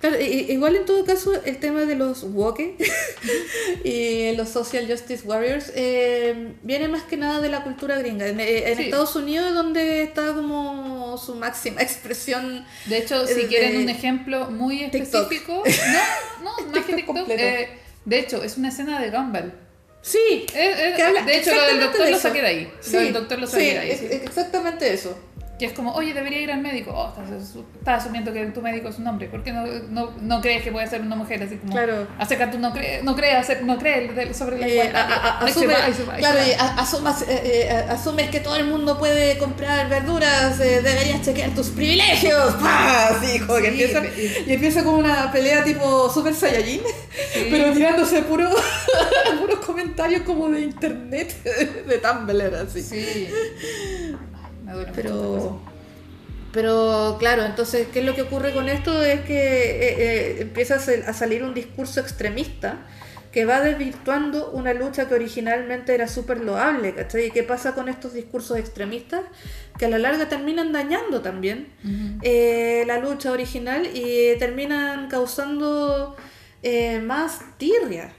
claro, 0.00 0.16
igual 0.20 0.76
en 0.76 0.84
todo 0.84 1.04
caso 1.04 1.32
el 1.44 1.58
tema 1.58 1.84
de 1.84 1.94
los 1.94 2.24
woke 2.24 2.76
y 3.84 4.32
los 4.36 4.48
social 4.48 4.86
justice 4.90 5.26
warriors 5.26 5.70
eh, 5.74 6.54
viene 6.62 6.88
más 6.88 7.02
que 7.04 7.16
nada 7.16 7.40
de 7.40 7.48
la 7.48 7.62
cultura 7.62 7.98
gringa. 7.98 8.26
En, 8.26 8.40
eh, 8.40 8.70
en 8.70 8.76
Sí. 8.78 8.84
Estados 8.84 9.14
Unidos 9.16 9.48
es 9.48 9.54
donde 9.54 10.02
está 10.02 10.32
como 10.34 11.16
su 11.18 11.34
máxima 11.34 11.80
expresión. 11.82 12.64
de 12.86 12.98
hecho, 12.98 13.26
si 13.26 13.34
Desde 13.34 13.48
quieren 13.48 13.76
un 13.82 13.88
ejemplo 13.88 14.50
muy 14.50 14.88
TikTok. 14.90 15.02
específico, 15.32 15.62
no, 16.42 16.50
no, 16.60 16.66
más 16.72 16.84
que 16.84 16.94
TikTok 16.94 17.28
eh, 17.28 17.68
de 18.04 18.18
hecho, 18.18 18.42
es 18.42 18.56
una 18.56 18.68
escena 18.70 19.00
de 19.00 19.10
Gumball. 19.10 19.52
Sí, 20.02 20.46
de 20.54 21.36
hecho, 21.36 21.54
lo 21.54 21.66
del 21.66 21.80
doctor 21.80 22.06
de 22.06 22.10
lo 22.12 22.18
saqué 22.18 22.40
de 22.40 22.46
ahí. 22.48 22.72
Sí, 22.80 22.92
Lo 22.94 23.00
del 23.00 23.12
doctor 23.12 23.38
lo 23.38 23.46
saqué 23.46 23.62
sí, 23.64 23.70
de 23.72 23.78
ahí. 23.78 23.96
sí. 23.98 24.06
es 24.06 24.22
exactamente 24.22 24.90
eso. 24.90 25.18
Que 25.60 25.66
es 25.66 25.72
como, 25.74 25.92
oye, 25.92 26.14
debería 26.14 26.40
ir 26.40 26.50
al 26.50 26.62
médico. 26.62 26.90
Oh, 26.94 27.10
estás, 27.10 27.28
asu- 27.54 27.64
estás 27.78 28.02
asumiendo 28.02 28.32
que 28.32 28.46
tu 28.46 28.62
médico 28.62 28.88
es 28.88 28.98
un 28.98 29.06
hombre. 29.06 29.28
¿Por 29.28 29.42
qué 29.44 29.52
no, 29.52 29.66
no, 29.90 30.10
no 30.22 30.40
crees 30.40 30.62
que 30.62 30.72
puede 30.72 30.86
ser 30.86 31.02
una 31.02 31.16
mujer? 31.16 31.42
Así 31.42 31.56
como, 31.58 31.70
Claro. 31.72 32.06
acerca 32.18 32.50
tú 32.50 32.58
no 32.58 32.72
crees, 32.72 33.04
no 33.04 33.14
crees, 33.14 33.62
no 33.62 33.76
crees 33.76 34.16
de- 34.16 34.32
sobre 34.32 34.58
la 34.58 34.66
Eh, 34.66 34.90
a- 34.94 35.00
a- 35.02 35.38
asume, 35.44 35.74
claro, 36.16 36.38
y 36.40 36.52
asumas, 36.58 37.22
eh, 37.28 37.42
eh, 37.44 37.84
asumes 37.90 38.30
que 38.30 38.40
todo 38.40 38.56
el 38.56 38.64
mundo 38.68 38.98
puede 38.98 39.36
comprar 39.36 39.86
verduras, 39.90 40.58
eh, 40.60 40.80
deberías 40.82 41.20
chequear 41.20 41.50
tus 41.50 41.68
privilegios. 41.68 42.54
¡Pah! 42.54 43.08
Así, 43.20 43.38
como 43.40 43.56
que 43.58 43.64
Sí, 43.64 43.68
empieza, 43.82 44.00
pe- 44.00 44.42
y 44.46 44.52
empieza 44.54 44.82
como 44.82 44.96
una 44.96 45.30
pelea 45.30 45.62
tipo 45.62 46.08
Super 46.08 46.34
Saiyajin, 46.34 46.80
Sí. 47.34 47.48
pero 47.50 47.70
tirándose 47.74 48.22
puro, 48.22 48.48
puros 49.40 49.58
comentarios 49.66 50.22
como 50.22 50.48
de 50.48 50.62
internet, 50.62 51.34
de 51.86 51.98
Tumblr, 51.98 52.54
así. 52.54 52.82
Sí. 52.82 53.28
Me 54.70 54.76
duele 54.76 54.92
Pero, 54.94 55.60
pero 56.52 57.16
claro, 57.18 57.44
entonces, 57.44 57.88
¿qué 57.92 58.00
es 58.00 58.04
lo 58.04 58.14
que 58.14 58.22
ocurre 58.22 58.52
con 58.52 58.68
esto? 58.68 59.02
Es 59.04 59.20
que 59.20 59.34
eh, 59.36 59.94
eh, 59.98 60.36
empieza 60.42 60.76
a, 60.76 60.78
sal- 60.78 61.04
a 61.06 61.12
salir 61.12 61.44
un 61.44 61.54
discurso 61.54 62.00
extremista 62.00 62.78
que 63.30 63.44
va 63.44 63.60
desvirtuando 63.60 64.50
una 64.50 64.74
lucha 64.74 65.06
que 65.08 65.14
originalmente 65.14 65.94
era 65.94 66.08
súper 66.08 66.40
loable, 66.40 66.92
¿cachai? 66.94 67.26
¿Y 67.26 67.30
qué 67.30 67.44
pasa 67.44 67.74
con 67.74 67.88
estos 67.88 68.12
discursos 68.14 68.58
extremistas? 68.58 69.22
Que 69.78 69.84
a 69.86 69.88
la 69.88 69.98
larga 69.98 70.28
terminan 70.28 70.72
dañando 70.72 71.20
también 71.20 71.68
eh, 72.22 72.82
la 72.88 72.98
lucha 72.98 73.30
original 73.30 73.86
y 73.94 74.36
terminan 74.40 75.08
causando 75.08 76.16
eh, 76.64 76.98
más 77.00 77.40
tirria. 77.56 78.12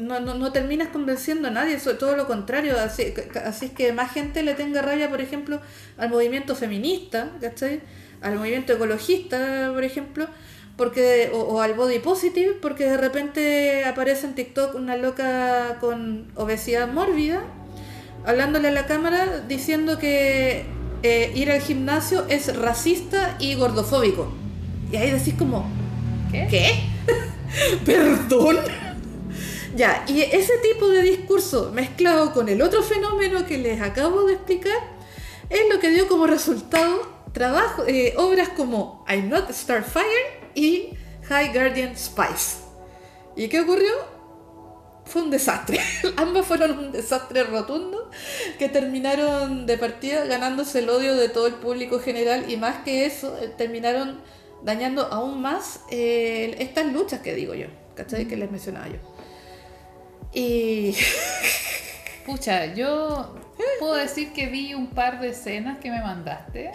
No, 0.00 0.20
no, 0.20 0.34
no 0.34 0.52
terminas 0.52 0.88
convenciendo 0.88 1.48
a 1.48 1.50
nadie, 1.50 1.74
eso, 1.74 1.96
todo 1.96 2.16
lo 2.16 2.26
contrario. 2.26 2.78
Así, 2.78 3.12
así 3.44 3.66
es 3.66 3.72
que 3.72 3.92
más 3.92 4.12
gente 4.12 4.42
le 4.42 4.54
tenga 4.54 4.82
rabia, 4.82 5.08
por 5.10 5.20
ejemplo, 5.20 5.60
al 5.98 6.10
movimiento 6.10 6.54
feminista, 6.54 7.30
¿cachai? 7.40 7.80
Al 8.20 8.36
movimiento 8.36 8.72
ecologista, 8.72 9.70
por 9.72 9.84
ejemplo, 9.84 10.26
porque 10.76 11.30
o, 11.32 11.38
o 11.38 11.60
al 11.60 11.74
body 11.74 11.98
positive, 11.98 12.54
porque 12.60 12.84
de 12.84 12.96
repente 12.96 13.84
aparece 13.84 14.26
en 14.26 14.34
TikTok 14.34 14.74
una 14.74 14.96
loca 14.96 15.78
con 15.80 16.30
obesidad 16.34 16.88
mórbida, 16.88 17.42
hablándole 18.24 18.68
a 18.68 18.72
la 18.72 18.86
cámara 18.86 19.40
diciendo 19.48 19.98
que 19.98 20.64
eh, 21.02 21.32
ir 21.34 21.50
al 21.50 21.60
gimnasio 21.60 22.26
es 22.28 22.54
racista 22.56 23.36
y 23.38 23.54
gordofóbico. 23.54 24.32
Y 24.92 24.96
ahí 24.96 25.10
decís 25.10 25.34
como, 25.38 25.70
¿Qué? 26.30 26.46
¿Qué? 26.48 26.74
¿Perdón? 27.84 28.58
Ya, 29.76 30.04
y 30.08 30.22
ese 30.22 30.58
tipo 30.58 30.88
de 30.88 31.02
discurso 31.02 31.70
mezclado 31.72 32.32
con 32.32 32.48
el 32.48 32.60
otro 32.60 32.82
fenómeno 32.82 33.46
que 33.46 33.58
les 33.58 33.80
acabo 33.80 34.24
de 34.24 34.34
explicar 34.34 34.76
es 35.48 35.60
lo 35.72 35.78
que 35.78 35.90
dio 35.90 36.08
como 36.08 36.26
resultado 36.26 37.08
trabajo, 37.32 37.84
eh, 37.86 38.14
obras 38.16 38.48
como 38.50 39.04
I'm 39.08 39.28
Not 39.28 39.50
Starfire 39.52 40.50
y 40.54 40.90
High 41.28 41.52
Guardian 41.52 41.96
Spice. 41.96 42.58
¿Y 43.36 43.48
qué 43.48 43.60
ocurrió? 43.60 43.92
Fue 45.04 45.22
un 45.22 45.30
desastre. 45.30 45.80
Ambas 46.16 46.46
fueron 46.46 46.78
un 46.78 46.92
desastre 46.92 47.44
rotundo 47.44 48.10
que 48.58 48.68
terminaron 48.68 49.66
de 49.66 49.78
partida 49.78 50.24
ganándose 50.24 50.80
el 50.80 50.90
odio 50.90 51.14
de 51.14 51.28
todo 51.28 51.46
el 51.46 51.54
público 51.54 52.00
general 52.00 52.50
y 52.50 52.56
más 52.56 52.84
que 52.84 53.06
eso, 53.06 53.38
eh, 53.40 53.52
terminaron 53.56 54.20
dañando 54.62 55.02
aún 55.06 55.40
más 55.40 55.80
eh, 55.90 56.56
estas 56.58 56.92
luchas 56.92 57.20
que 57.20 57.34
digo 57.34 57.54
yo, 57.54 57.66
¿cachai? 57.94 58.26
Que 58.26 58.36
les 58.36 58.50
mencionaba 58.50 58.88
yo. 58.88 58.98
Y 60.32 60.94
Pucha, 62.26 62.66
yo 62.74 63.34
puedo 63.78 63.94
decir 63.94 64.32
que 64.32 64.46
vi 64.46 64.74
un 64.74 64.88
par 64.88 65.20
de 65.20 65.30
escenas 65.30 65.78
que 65.78 65.90
me 65.90 66.00
mandaste. 66.00 66.70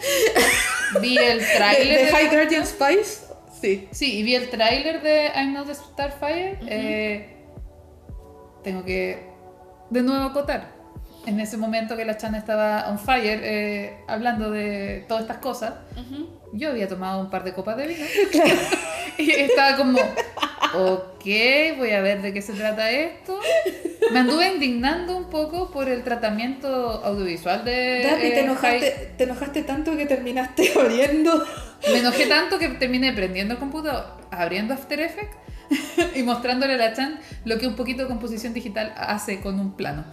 Vi 1.00 1.16
el 1.16 1.40
tráiler 1.56 1.98
de 1.98 2.04
de- 2.06 2.12
High 2.12 2.28
Guardian 2.28 2.66
Spice, 2.66 3.24
sí. 3.60 3.88
Sí, 3.92 4.18
y 4.18 4.22
vi 4.22 4.34
el 4.34 4.50
tráiler 4.50 5.02
de 5.02 5.30
I'm 5.34 5.52
Not 5.54 5.68
a 5.70 5.74
Starfire. 5.74 6.58
eh, 6.68 7.32
tengo 8.62 8.84
que 8.84 9.24
de 9.90 10.02
nuevo 10.02 10.24
acotar. 10.24 10.74
En 11.26 11.40
ese 11.40 11.56
momento 11.56 11.96
que 11.96 12.04
la 12.04 12.16
Chana 12.16 12.38
estaba 12.38 12.88
on 12.88 12.98
fire 13.00 13.40
eh, 13.42 13.98
hablando 14.06 14.50
de 14.50 15.04
todas 15.08 15.22
estas 15.22 15.38
cosas, 15.38 15.74
yo 16.52 16.70
había 16.70 16.86
tomado 16.88 17.20
un 17.20 17.30
par 17.30 17.42
de 17.42 17.52
copas 17.52 17.76
de 17.76 17.86
vino. 17.88 18.04
y 19.18 19.30
estaba 19.32 19.76
como, 19.76 19.98
ok, 20.74 21.24
voy 21.78 21.90
a 21.92 22.00
ver 22.00 22.22
de 22.22 22.32
qué 22.32 22.42
se 22.42 22.52
trata 22.52 22.90
esto. 22.90 23.38
Me 24.12 24.20
anduve 24.20 24.48
indignando 24.52 25.16
un 25.16 25.30
poco 25.30 25.70
por 25.70 25.88
el 25.88 26.04
tratamiento 26.04 26.68
audiovisual 27.04 27.64
de... 27.64 28.02
Dapi, 28.04 28.20
te, 28.20 28.28
eh, 28.28 28.40
enojaste, 28.40 29.14
te 29.16 29.24
enojaste 29.24 29.62
tanto 29.62 29.96
que 29.96 30.06
terminaste 30.06 30.72
abriendo. 30.80 31.44
Me 31.90 31.98
enojé 31.98 32.26
tanto 32.26 32.58
que 32.58 32.68
terminé 32.70 33.12
prendiendo 33.12 33.54
el 33.54 33.60
computador, 33.60 34.06
abriendo 34.30 34.74
After 34.74 35.00
Effects 35.00 35.36
y 36.14 36.22
mostrándole 36.22 36.74
a 36.74 36.76
la 36.76 36.92
Chan 36.92 37.18
lo 37.44 37.58
que 37.58 37.66
un 37.66 37.74
poquito 37.74 38.02
de 38.02 38.08
composición 38.08 38.54
digital 38.54 38.92
hace 38.96 39.40
con 39.40 39.58
un 39.58 39.72
plano. 39.72 40.04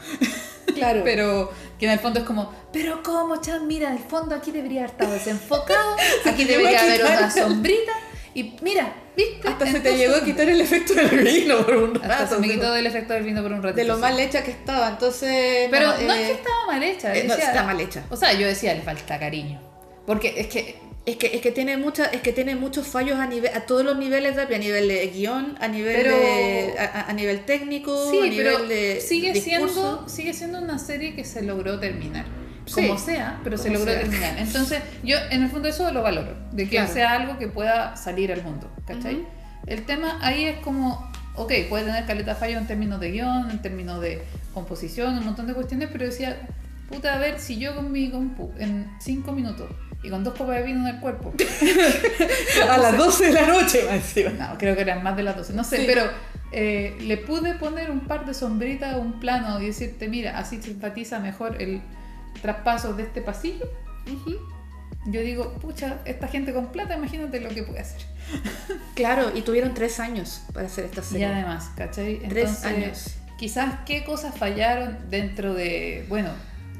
Claro. 0.74 1.02
Pero 1.04 1.52
que 1.80 1.86
en 1.86 1.92
el 1.92 2.00
fondo 2.00 2.20
es 2.20 2.26
como, 2.26 2.54
pero 2.72 3.04
¿cómo, 3.04 3.42
Chan? 3.42 3.68
Mira, 3.68 3.92
el 3.92 4.00
fondo 4.00 4.36
aquí 4.36 4.52
debería 4.52 4.82
haber 4.82 4.92
estado 4.92 5.14
desenfocado, 5.14 5.96
aquí 6.26 6.46
te 6.46 6.58
debería 6.58 6.82
haber 6.82 7.02
una 7.02 7.30
sombrita. 7.30 7.92
Y 8.36 8.56
mira, 8.62 8.94
¿viste? 9.16 9.48
Hasta 9.48 9.66
se 9.68 9.80
te 9.80 9.96
llegó 9.96 10.16
a 10.16 10.24
quitar 10.26 10.50
el 10.50 10.60
efecto 10.60 10.94
del 10.96 11.20
vino 11.20 11.66
por 11.66 11.76
un 11.78 11.96
rato. 11.96 12.12
Hasta 12.12 12.36
se 12.36 12.42
me 12.42 12.48
de 12.48 12.54
quitó 12.56 12.72
del 12.74 12.88
efecto 12.88 13.14
del 13.14 13.24
vino 13.24 13.44
por 13.44 13.52
un 13.52 13.62
ratito. 13.62 13.78
de 13.82 13.86
lo 13.86 13.98
mal 13.98 14.20
hecha 14.20 14.44
que 14.44 14.52
estaba. 14.52 14.90
Entonces. 14.90 15.68
Pero 15.70 15.88
no, 15.88 16.14
eh, 16.14 16.22
es 16.22 16.28
que 16.28 16.34
estaba 16.34 16.66
mal 16.68 16.84
hecha. 16.84 17.16
eh, 17.16 17.24
no, 17.26 17.36
decía- 17.36 17.50
está 17.50 17.64
mal 17.64 17.80
hecha. 17.80 18.04
O 18.10 18.16
sea, 18.16 18.34
yo 18.34 18.48
decía, 18.48 18.74
le 18.74 18.82
falta 18.82 19.20
cariño. 19.20 19.62
Porque 20.06 20.34
es 20.38 20.48
que 20.48 20.82
Es 21.06 21.18
que, 21.18 21.36
es 21.36 21.42
que 21.42 21.52
tiene 21.52 21.76
mucha, 21.76 22.06
es 22.06 22.22
que 22.22 22.32
tiene 22.32 22.56
muchos 22.56 22.88
fallos 22.88 23.20
a 23.20 23.26
nivel, 23.28 23.52
a 23.54 23.66
todos 23.66 23.84
los 23.84 23.98
niveles, 23.98 24.38
Dapi, 24.38 24.54
a 24.54 24.58
nivel 24.58 24.88
de 24.88 25.06
guion, 25.10 25.58
a 25.60 25.68
nivel 25.68 25.98
Pero- 25.98 26.16
de, 26.16 26.76
a, 26.80 26.84
a- 26.86 27.10
a 27.10 27.14
nivel 27.14 27.44
técnico, 27.44 28.08
a 28.08 28.10
Sí, 28.10 28.22
nivel 28.30 28.38
pero 28.56 28.68
de 28.70 29.02
sigue 29.02 29.34
discurso. 29.34 29.74
siendo, 29.74 30.08
sigue 30.10 30.34
siendo 30.34 30.60
una 30.62 30.80
serie 30.80 31.14
que 31.14 31.26
se 31.26 31.42
logró 31.42 31.78
terminar. 31.78 32.24
Sí, 32.66 32.88
Como 32.88 32.98
sea, 32.98 33.40
pero 33.44 33.58
se 33.58 33.64
como 33.68 33.80
logró 33.80 33.92
sea. 33.92 34.02
terminar. 34.02 34.36
Entonces, 34.38 34.82
yo 35.04 35.18
en 35.32 35.44
el 35.44 35.50
fondo 35.50 35.68
eso 35.68 35.92
lo 35.92 36.02
valoro, 36.02 36.34
de 36.52 36.64
que 36.66 36.78
Claro. 36.78 36.94
sea 36.94 37.12
algo 37.14 37.38
que 37.38 37.48
pueda 37.48 37.96
salir 37.98 38.32
al 38.32 38.42
mundo, 38.44 38.72
¿cachai? 38.88 39.16
Ujú. 39.16 39.26
El 39.68 39.84
tema 39.86 40.18
ahí 40.22 40.46
es 40.46 40.60
como, 40.60 41.12
ok, 41.36 41.52
puede 41.70 41.86
tener 41.86 42.06
caleta 42.06 42.36
fallo 42.36 42.58
en 42.58 42.68
términos 42.68 43.00
de 43.00 43.12
guion, 43.12 43.50
en 43.52 43.62
términos 43.62 44.02
de 44.02 44.24
composición, 44.54 45.18
un 45.18 45.26
montón 45.26 45.48
de 45.48 45.54
cuestiones, 45.54 45.90
pero 45.92 46.06
decía, 46.06 46.38
puta, 46.90 47.14
a 47.16 47.18
ver, 47.20 47.40
si 47.40 47.58
yo 47.58 47.76
con 47.76 47.92
mi 47.92 48.10
compu 48.10 48.52
en 48.60 48.90
5 49.00 49.32
minutos 49.32 49.70
y 50.04 50.10
con 50.10 50.24
dos 50.24 50.34
copas 50.36 50.58
de 50.58 50.64
vino 50.64 50.82
en 50.88 50.96
el 50.96 51.02
cuerpo, 51.02 51.34
A 52.70 52.78
las 52.78 52.98
12 52.98 53.26
de 53.28 53.32
la 53.34 53.48
noche, 53.48 53.80
encima. 53.94 54.32
no, 54.32 54.58
creo 54.58 54.76
que 54.76 54.82
eran 54.82 55.04
más 55.04 55.16
de 55.16 55.24
las 55.24 55.36
12, 55.36 55.54
no 55.54 55.64
sé, 55.64 55.78
Sí. 55.78 55.84
pero 55.88 56.04
eh, 56.52 56.96
le 57.02 57.18
pude 57.18 57.56
poner 57.56 57.90
un 57.90 58.02
par 58.02 58.26
de 58.26 58.34
sombritas, 58.34 58.96
un 58.98 59.20
plano 59.20 59.60
y 59.62 59.68
decirte, 59.68 60.08
mira, 60.08 60.38
así 60.38 60.62
se 60.62 60.72
enfatiza 60.72 61.20
mejor 61.20 61.62
el 61.62 61.82
traspaso 62.42 62.94
de 62.94 63.04
este 63.04 63.22
pasillo. 63.22 63.66
Yo 65.06 65.20
digo, 65.22 65.54
pucha, 65.56 66.00
esta 66.06 66.28
gente 66.28 66.54
con 66.54 66.68
plata, 66.72 66.96
imagínate 66.96 67.40
lo 67.42 67.50
que 67.50 67.64
puede 67.64 67.80
hacer. 67.80 68.02
Claro, 68.96 69.32
y 69.36 69.42
tuvieron 69.42 69.74
tres 69.74 70.00
años 70.00 70.44
para 70.54 70.68
hacer 70.68 70.86
esta 70.86 71.02
Y 71.02 71.04
serie. 71.04 71.26
además, 71.26 71.72
¿cachai? 71.76 72.20
Tres 72.30 72.64
años. 72.64 73.16
Quizás 73.38 73.80
qué 73.86 74.04
cosas 74.06 74.38
fallaron 74.38 74.98
dentro 75.10 75.54
de, 75.56 76.06
bueno, 76.10 76.30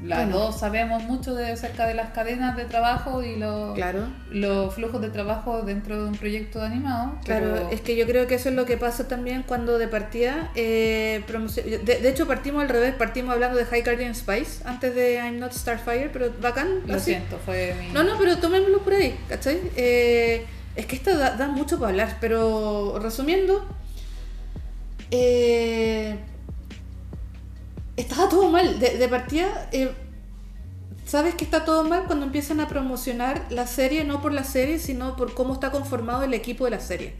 las 0.04 0.24
Bueno. 0.26 0.38
dos 0.38 0.60
sabemos 0.60 1.02
mucho 1.04 1.34
de 1.34 1.50
acerca 1.52 1.86
de 1.86 1.94
las 1.94 2.10
cadenas 2.10 2.56
de 2.56 2.64
trabajo 2.66 3.22
y 3.22 3.36
los, 3.36 3.74
Claro. 3.74 4.06
los 4.30 4.74
flujos 4.74 5.00
de 5.00 5.08
trabajo 5.08 5.62
dentro 5.62 6.02
de 6.02 6.08
un 6.08 6.14
proyecto 6.16 6.60
animado. 6.62 7.14
Claro, 7.24 7.52
pero- 7.54 7.68
es 7.70 7.80
que 7.80 7.96
yo 7.96 8.06
creo 8.06 8.26
que 8.26 8.34
eso 8.34 8.50
es 8.50 8.54
lo 8.54 8.66
que 8.66 8.76
pasa 8.76 9.08
también 9.08 9.42
cuando 9.44 9.78
de 9.78 9.88
partida 9.88 10.50
eh, 10.54 11.22
de, 11.84 12.00
de 12.00 12.08
hecho 12.08 12.26
partimos 12.26 12.62
al 12.62 12.68
revés, 12.68 12.94
partimos 12.94 13.32
hablando 13.34 13.56
de 13.56 13.64
High 13.64 13.82
Guardian 13.82 14.14
Spice 14.14 14.62
antes 14.66 14.94
de 14.94 15.14
I'm 15.14 15.38
Not 15.38 15.52
Starfire, 15.52 16.10
pero 16.12 16.30
bacán. 16.40 16.82
Lo 16.86 16.94
así. 16.96 17.12
siento, 17.12 17.38
fue 17.44 17.74
mi... 17.80 17.88
No, 17.92 18.02
no, 18.02 18.18
pero 18.18 18.36
tomémoslo 18.38 18.80
por 18.80 18.92
ahí, 18.92 19.16
¿cachai? 19.28 19.58
Eh, 19.76 20.44
es 20.76 20.86
que 20.86 20.96
esta 20.96 21.16
da, 21.16 21.30
da 21.36 21.48
mucho 21.48 21.78
para 21.78 21.90
hablar, 21.90 22.16
pero 22.20 22.98
resumiendo, 23.00 23.64
eh, 25.10 26.16
estaba 27.96 28.28
todo 28.28 28.48
mal. 28.50 28.78
De, 28.80 28.96
de 28.98 29.08
partida, 29.08 29.68
eh, 29.72 29.90
sabes 31.06 31.34
que 31.34 31.44
está 31.44 31.64
todo 31.64 31.84
mal 31.84 32.04
cuando 32.06 32.26
empiezan 32.26 32.60
a 32.60 32.68
promocionar 32.68 33.44
la 33.50 33.66
serie, 33.66 34.04
no 34.04 34.20
por 34.22 34.32
la 34.32 34.44
serie, 34.44 34.78
sino 34.78 35.16
por 35.16 35.34
cómo 35.34 35.54
está 35.54 35.70
conformado 35.70 36.22
el 36.24 36.34
equipo 36.34 36.64
de 36.64 36.70
la 36.72 36.80
serie. 36.80 37.14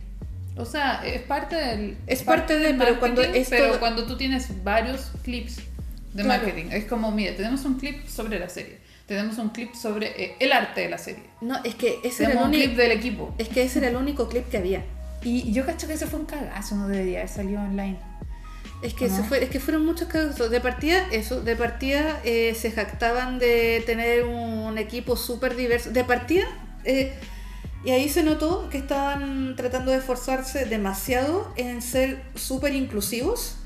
O 0.56 0.64
sea, 0.64 1.04
es 1.04 1.20
parte 1.22 1.56
del. 1.56 1.96
Es 2.06 2.22
parte 2.22 2.54
de, 2.58 2.66
del 2.68 2.76
pero 2.78 3.00
cuando 3.00 3.22
esto- 3.22 3.50
pero 3.56 3.80
cuando 3.80 4.06
tú 4.06 4.16
tienes 4.16 4.62
varios 4.62 5.10
clips 5.24 5.56
de 6.12 6.22
Claro. 6.22 6.28
marketing, 6.44 6.70
es 6.70 6.84
como, 6.84 7.10
mira, 7.10 7.34
tenemos 7.34 7.64
un 7.64 7.74
clip 7.74 8.06
sobre 8.06 8.38
la 8.38 8.48
serie, 8.48 8.78
tenemos 9.06 9.36
un 9.38 9.48
clip 9.48 9.74
sobre 9.74 10.06
eh, 10.22 10.36
el 10.38 10.52
arte 10.52 10.82
de 10.82 10.88
la 10.90 10.98
serie, 10.98 11.24
No, 11.40 11.56
es 11.64 11.74
que 11.74 11.98
ese 12.04 12.22
era 12.22 12.34
el 12.34 12.38
tenemos 12.38 12.44
un 12.44 12.50
clip 12.52 12.66
único, 12.66 12.82
del 12.82 12.92
equipo. 12.92 13.34
es 13.36 13.48
que 13.48 13.62
ese 13.64 13.80
era 13.80 13.88
el 13.88 13.96
único 13.96 14.28
clip 14.28 14.48
que 14.48 14.58
había. 14.58 14.84
Y 15.24 15.50
yo 15.52 15.66
cacho 15.66 15.88
que 15.88 15.94
ese 15.94 16.06
fue 16.06 16.20
un 16.20 16.26
cagazo, 16.26 16.76
no 16.76 16.86
debería 16.86 17.18
haber 17.20 17.30
salido 17.30 17.60
online. 17.62 17.96
Es 18.84 18.92
que, 18.92 19.08
¿No? 19.08 19.16
se 19.16 19.22
fue, 19.22 19.42
es 19.42 19.48
que 19.48 19.60
fueron 19.60 19.86
muchos 19.86 20.08
casos. 20.08 20.50
De 20.50 20.60
partida, 20.60 21.08
eso, 21.10 21.40
de 21.40 21.56
partida 21.56 22.20
eh, 22.22 22.54
se 22.54 22.70
jactaban 22.70 23.38
de 23.38 23.82
tener 23.86 24.24
un 24.24 24.76
equipo 24.76 25.16
súper 25.16 25.56
diverso. 25.56 25.90
De 25.90 26.04
partida, 26.04 26.44
eh, 26.84 27.14
y 27.82 27.92
ahí 27.92 28.10
se 28.10 28.22
notó 28.22 28.68
que 28.68 28.76
estaban 28.76 29.56
tratando 29.56 29.90
de 29.90 29.98
esforzarse 29.98 30.66
demasiado 30.66 31.50
en 31.56 31.80
ser 31.80 32.22
súper 32.34 32.74
inclusivos. 32.74 33.56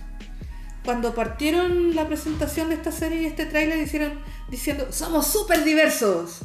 Cuando 0.85 1.17
partieron 1.17 1.97
la 1.97 2.07
presentación 2.07 2.69
de 2.69 2.77
esta 2.77 2.93
serie 2.93 3.23
y 3.23 3.27
este 3.27 3.45
tráiler 3.45 3.79
hicieron 3.79 4.21
diciendo, 4.49 4.87
somos 4.93 5.27
súper 5.27 5.65
diversos. 5.65 6.43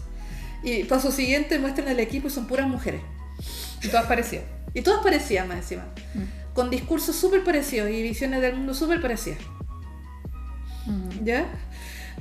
Y 0.64 0.86
paso 0.86 1.12
siguiente 1.12 1.60
muestran 1.60 1.90
el 1.90 2.00
equipo 2.00 2.28
y 2.28 2.32
son 2.32 2.48
puras 2.48 2.68
mujeres. 2.68 3.02
Y 3.84 3.90
todas 3.90 4.08
parecían. 4.08 4.46
Y 4.74 4.82
todas 4.82 5.04
parecían 5.04 5.48
más 5.48 5.58
encima. 5.58 5.86
Mm. 6.16 6.43
Con 6.54 6.70
discursos 6.70 7.16
súper 7.16 7.44
parecidos 7.44 7.90
y 7.90 8.02
visiones 8.04 8.42
del 8.42 8.56
mundo 8.56 8.74
súper 8.74 9.02
parecidas. 9.02 9.40
Mm. 10.86 11.26
¿Ya? 11.26 11.46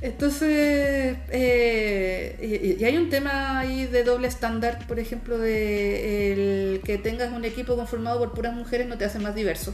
Entonces, 0.01 1.17
eh, 1.31 2.75
y, 2.77 2.81
y 2.81 2.85
hay 2.85 2.97
un 2.97 3.09
tema 3.09 3.59
ahí 3.59 3.85
de 3.85 4.03
doble 4.03 4.27
estándar, 4.27 4.85
por 4.87 4.99
ejemplo, 4.99 5.37
de 5.37 6.33
el 6.73 6.81
que 6.83 6.97
tengas 6.97 7.31
un 7.31 7.45
equipo 7.45 7.75
conformado 7.75 8.19
por 8.19 8.33
puras 8.33 8.53
mujeres 8.53 8.87
no 8.87 8.97
te 8.97 9.05
hace 9.05 9.19
más 9.19 9.33
diverso. 9.35 9.73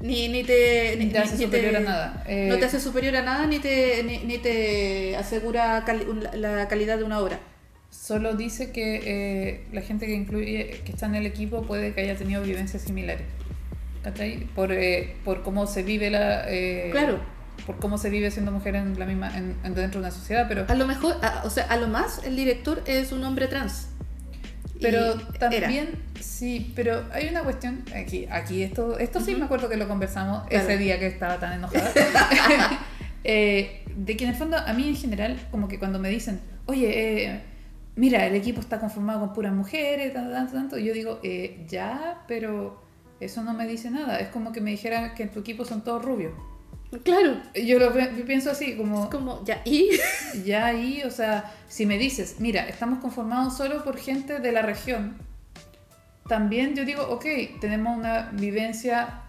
Ni, 0.00 0.28
ni 0.28 0.44
te, 0.44 0.96
Ni 0.98 1.06
te 1.06 1.18
hace 1.18 1.38
superior 1.38 1.76
a 1.76 1.80
nada. 1.80 2.24
Eh, 2.26 2.48
No 2.50 2.58
te 2.58 2.66
hace 2.66 2.80
superior 2.80 3.16
a 3.16 3.22
nada 3.22 3.46
ni 3.46 3.58
te, 3.58 4.02
ni, 4.02 4.18
ni 4.18 4.36
te 4.36 5.16
asegura 5.16 5.84
cali- 5.86 6.04
la 6.34 6.68
calidad 6.68 6.98
de 6.98 7.04
una 7.04 7.18
obra. 7.20 7.40
Solo 7.90 8.34
dice 8.34 8.72
que 8.72 9.00
eh, 9.04 9.64
la 9.72 9.80
gente 9.80 10.06
que 10.06 10.12
incluye, 10.12 10.82
que 10.84 10.92
está 10.92 11.06
en 11.06 11.14
el 11.14 11.24
equipo 11.24 11.62
puede 11.62 11.94
que 11.94 12.02
haya 12.02 12.14
tenido 12.14 12.42
vivencias 12.42 12.82
similares. 12.82 13.24
¿Cachai? 14.06 14.46
Por, 14.54 14.70
eh, 14.72 15.16
por 15.24 15.42
cómo 15.42 15.66
se 15.66 15.82
vive 15.82 16.10
la. 16.10 16.44
eh, 16.48 16.90
Claro. 16.92 17.18
Por 17.66 17.78
cómo 17.80 17.98
se 17.98 18.08
vive 18.10 18.30
siendo 18.30 18.52
mujer 18.52 18.76
en 18.76 18.96
la 18.98 19.04
misma, 19.06 19.36
en- 19.36 19.56
en- 19.64 19.74
dentro 19.74 20.00
de 20.00 20.06
una 20.06 20.10
sociedad, 20.12 20.46
pero. 20.48 20.64
A 20.68 20.74
lo 20.76 20.86
mejor, 20.86 21.16
a- 21.22 21.42
o 21.44 21.50
sea, 21.50 21.64
a 21.64 21.76
lo 21.76 21.88
más 21.88 22.22
el 22.24 22.36
director 22.36 22.82
es 22.86 23.10
un 23.10 23.24
hombre 23.24 23.48
trans. 23.48 23.88
Pero 24.80 25.16
también, 25.40 25.88
sí, 26.20 26.72
pero 26.76 27.02
hay 27.12 27.28
una 27.30 27.42
cuestión, 27.42 27.82
aquí, 27.96 28.26
aquí 28.30 28.62
esto, 28.62 28.98
esto 28.98 29.20
sí 29.20 29.34
me 29.34 29.46
acuerdo 29.46 29.68
que 29.70 29.76
lo 29.78 29.88
conversamos 29.88 30.46
Claro. 30.48 30.64
ese 30.68 30.76
día 30.78 31.00
que 31.00 31.06
estaba 31.06 31.38
tan 31.38 31.54
enojada, 31.54 31.90
Eh, 33.24 33.82
de 33.96 34.16
que 34.16 34.22
en 34.24 34.30
el 34.30 34.36
fondo 34.36 34.56
a 34.56 34.72
mí 34.74 34.86
en 34.88 34.94
general, 34.96 35.36
como 35.50 35.66
que 35.66 35.78
cuando 35.80 35.98
me 35.98 36.10
dicen, 36.10 36.40
oye, 36.66 37.24
eh, 37.24 37.40
mira, 37.96 38.24
el 38.26 38.36
equipo 38.36 38.60
está 38.60 38.78
conformado 38.78 39.18
con 39.20 39.32
puras 39.32 39.52
mujeres, 39.52 40.12
tanto, 40.12 40.30
tanto, 40.32 40.52
tanto, 40.52 40.78
yo 40.78 40.92
digo, 40.92 41.18
eh, 41.24 41.64
ya, 41.68 42.22
pero 42.28 42.85
eso 43.20 43.42
no 43.42 43.54
me 43.54 43.66
dice 43.66 43.90
nada, 43.90 44.18
es 44.20 44.28
como 44.28 44.52
que 44.52 44.60
me 44.60 44.70
dijeran 44.70 45.14
que 45.14 45.22
en 45.24 45.30
tu 45.30 45.40
equipo 45.40 45.64
son 45.64 45.82
todos 45.82 46.04
rubios. 46.04 46.32
Claro. 47.02 47.40
Yo 47.54 47.78
lo 47.78 47.92
yo 47.98 48.24
pienso 48.24 48.50
así, 48.50 48.76
como... 48.76 49.04
Es 49.04 49.10
como, 49.10 49.44
ya, 49.44 49.60
y. 49.64 49.90
Ya 50.44 50.66
ahí, 50.66 51.02
o 51.04 51.10
sea, 51.10 51.52
si 51.68 51.84
me 51.86 51.98
dices, 51.98 52.36
mira, 52.38 52.68
estamos 52.68 53.00
conformados 53.00 53.56
solo 53.56 53.82
por 53.84 53.96
gente 53.98 54.38
de 54.38 54.52
la 54.52 54.62
región, 54.62 55.16
también 56.28 56.74
yo 56.74 56.84
digo, 56.84 57.02
ok, 57.08 57.24
tenemos 57.60 57.96
una 57.96 58.30
vivencia 58.32 59.20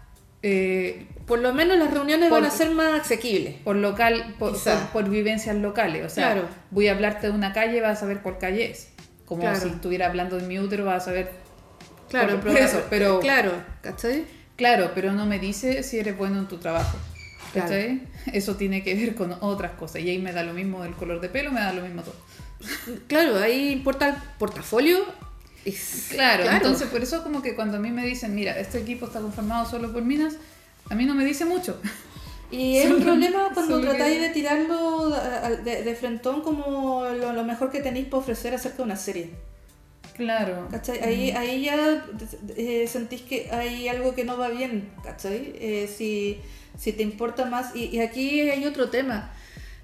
eh, 0.42 1.06
Por 1.26 1.40
lo 1.40 1.52
menos 1.52 1.78
las 1.78 1.92
reuniones 1.92 2.28
Por- 2.28 2.40
van 2.42 2.50
a 2.50 2.52
ser 2.54 2.70
más 2.70 3.00
asequibles. 3.00 3.56
por 3.64 3.76
local, 3.76 4.34
por, 4.38 4.52
por- 4.62 4.86
por 4.92 5.08
vivencias 5.10 5.56
locales. 5.56 6.04
O 6.06 6.08
sea, 6.08 6.32
Claro. 6.32 6.48
voy 6.70 6.88
a 6.88 6.92
hablarte 6.92 7.26
de 7.28 7.32
una 7.32 7.52
calle, 7.52 7.80
vas 7.80 7.98
a 7.98 8.00
saber 8.00 8.20
cuál 8.20 8.38
calle 8.38 8.70
es. 8.70 8.88
Como 9.26 9.42
Claro. 9.42 9.58
si 9.60 9.68
estuviera 9.68 10.06
hablando 10.06 10.36
de 10.38 10.46
mi 10.46 10.58
útero, 10.58 10.84
vas 10.84 11.02
a 11.02 11.06
saber. 11.06 11.30
Claro, 12.08 12.40
por- 12.40 12.52
por 12.52 12.56
eso, 12.60 12.82
pero- 12.90 13.20
Claro, 13.20 13.52
¿cachai? 13.82 14.24
Claro, 14.56 14.90
pero 14.94 15.12
no 15.12 15.24
me 15.26 15.38
dice 15.38 15.82
si 15.82 15.98
eres 15.98 16.16
bueno 16.16 16.38
en 16.40 16.48
tu 16.48 16.58
trabajo. 16.58 16.96
Claro. 17.52 17.68
¿Cachai? 17.68 18.02
Eso 18.32 18.56
tiene 18.56 18.82
que 18.82 18.94
ver 18.94 19.14
con 19.14 19.34
otras 19.40 19.72
cosas. 19.72 20.02
Y 20.02 20.10
ahí 20.10 20.18
me 20.18 20.32
da 20.32 20.42
lo 20.42 20.52
mismo 20.52 20.84
el 20.84 20.94
color 20.94 21.20
de 21.20 21.28
pelo, 21.28 21.50
me 21.52 21.60
da 21.60 21.72
lo 21.72 21.82
mismo 21.82 22.02
todo. 22.02 22.14
Claro, 23.06 23.38
ahí 23.38 23.70
importa 23.70 24.08
el 24.08 24.14
portafolio. 24.38 24.98
y- 25.64 25.72
Claro, 26.10 26.44
entonces 26.50 26.88
por 26.88 27.02
eso 27.02 27.22
como 27.22 27.40
que 27.42 27.54
cuando 27.54 27.76
a 27.76 27.80
mí 27.80 27.90
me 27.90 28.04
dicen, 28.04 28.34
mira, 28.34 28.58
este 28.58 28.78
equipo 28.78 29.06
está 29.06 29.20
conformado 29.20 29.64
solo 29.68 29.92
por 29.92 30.02
minas, 30.02 30.34
a 30.90 30.94
mí 30.94 31.04
no 31.06 31.14
me 31.14 31.24
dice 31.24 31.44
mucho. 31.44 31.80
Y 32.50 32.78
es 32.78 32.90
un 32.90 33.02
problema 33.02 33.50
cuando 33.52 33.78
tratáis 33.82 34.14
que- 34.16 34.20
de 34.22 34.28
tirarlo 34.30 35.14
a- 35.14 35.50
de, 35.50 35.82
de 35.82 35.94
frentón 35.94 36.40
como 36.40 37.04
lo, 37.04 37.34
lo 37.34 37.44
mejor 37.44 37.70
que 37.70 37.80
tenéis 37.80 38.06
para 38.06 38.18
ofrecer 38.22 38.54
acerca 38.54 38.78
de 38.78 38.82
una 38.84 38.96
serie. 38.96 39.30
Claro. 40.18 40.68
¿Cachai? 40.70 40.98
Ahí, 41.00 41.30
ahí 41.30 41.64
ya 41.64 42.04
eh, 42.56 42.86
sentís 42.88 43.22
que 43.22 43.48
hay 43.50 43.88
algo 43.88 44.14
que 44.14 44.24
no 44.24 44.36
va 44.36 44.48
bien, 44.50 44.90
¿cachai? 45.02 45.54
Eh, 45.60 45.88
si, 45.88 46.40
si 46.76 46.92
te 46.92 47.02
importa 47.04 47.46
más. 47.46 47.74
Y, 47.76 47.84
y 47.96 48.00
aquí 48.00 48.40
hay 48.50 48.66
otro 48.66 48.90
tema. 48.90 49.32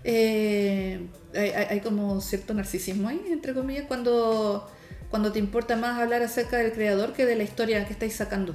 Eh, 0.03 1.01
hay, 1.35 1.51
hay- 1.51 1.81
como 1.81 2.20
cierto 2.20 2.53
narcisismo 2.53 3.09
ahí, 3.09 3.23
entre 3.31 3.55
comillas, 3.55 3.87
cuando, 3.87 4.68
cuando 5.09 5.33
te 5.33 5.38
importa 5.38 5.77
más 5.77 6.01
hablar 6.01 6.23
acerca 6.23 6.59
del 6.59 6.73
creador 6.73 7.12
que 7.14 7.27
de 7.27 7.37
la 7.37 7.44
historia 7.44 7.87
que 7.87 7.92
estáis 7.92 8.16
sacando. 8.16 8.55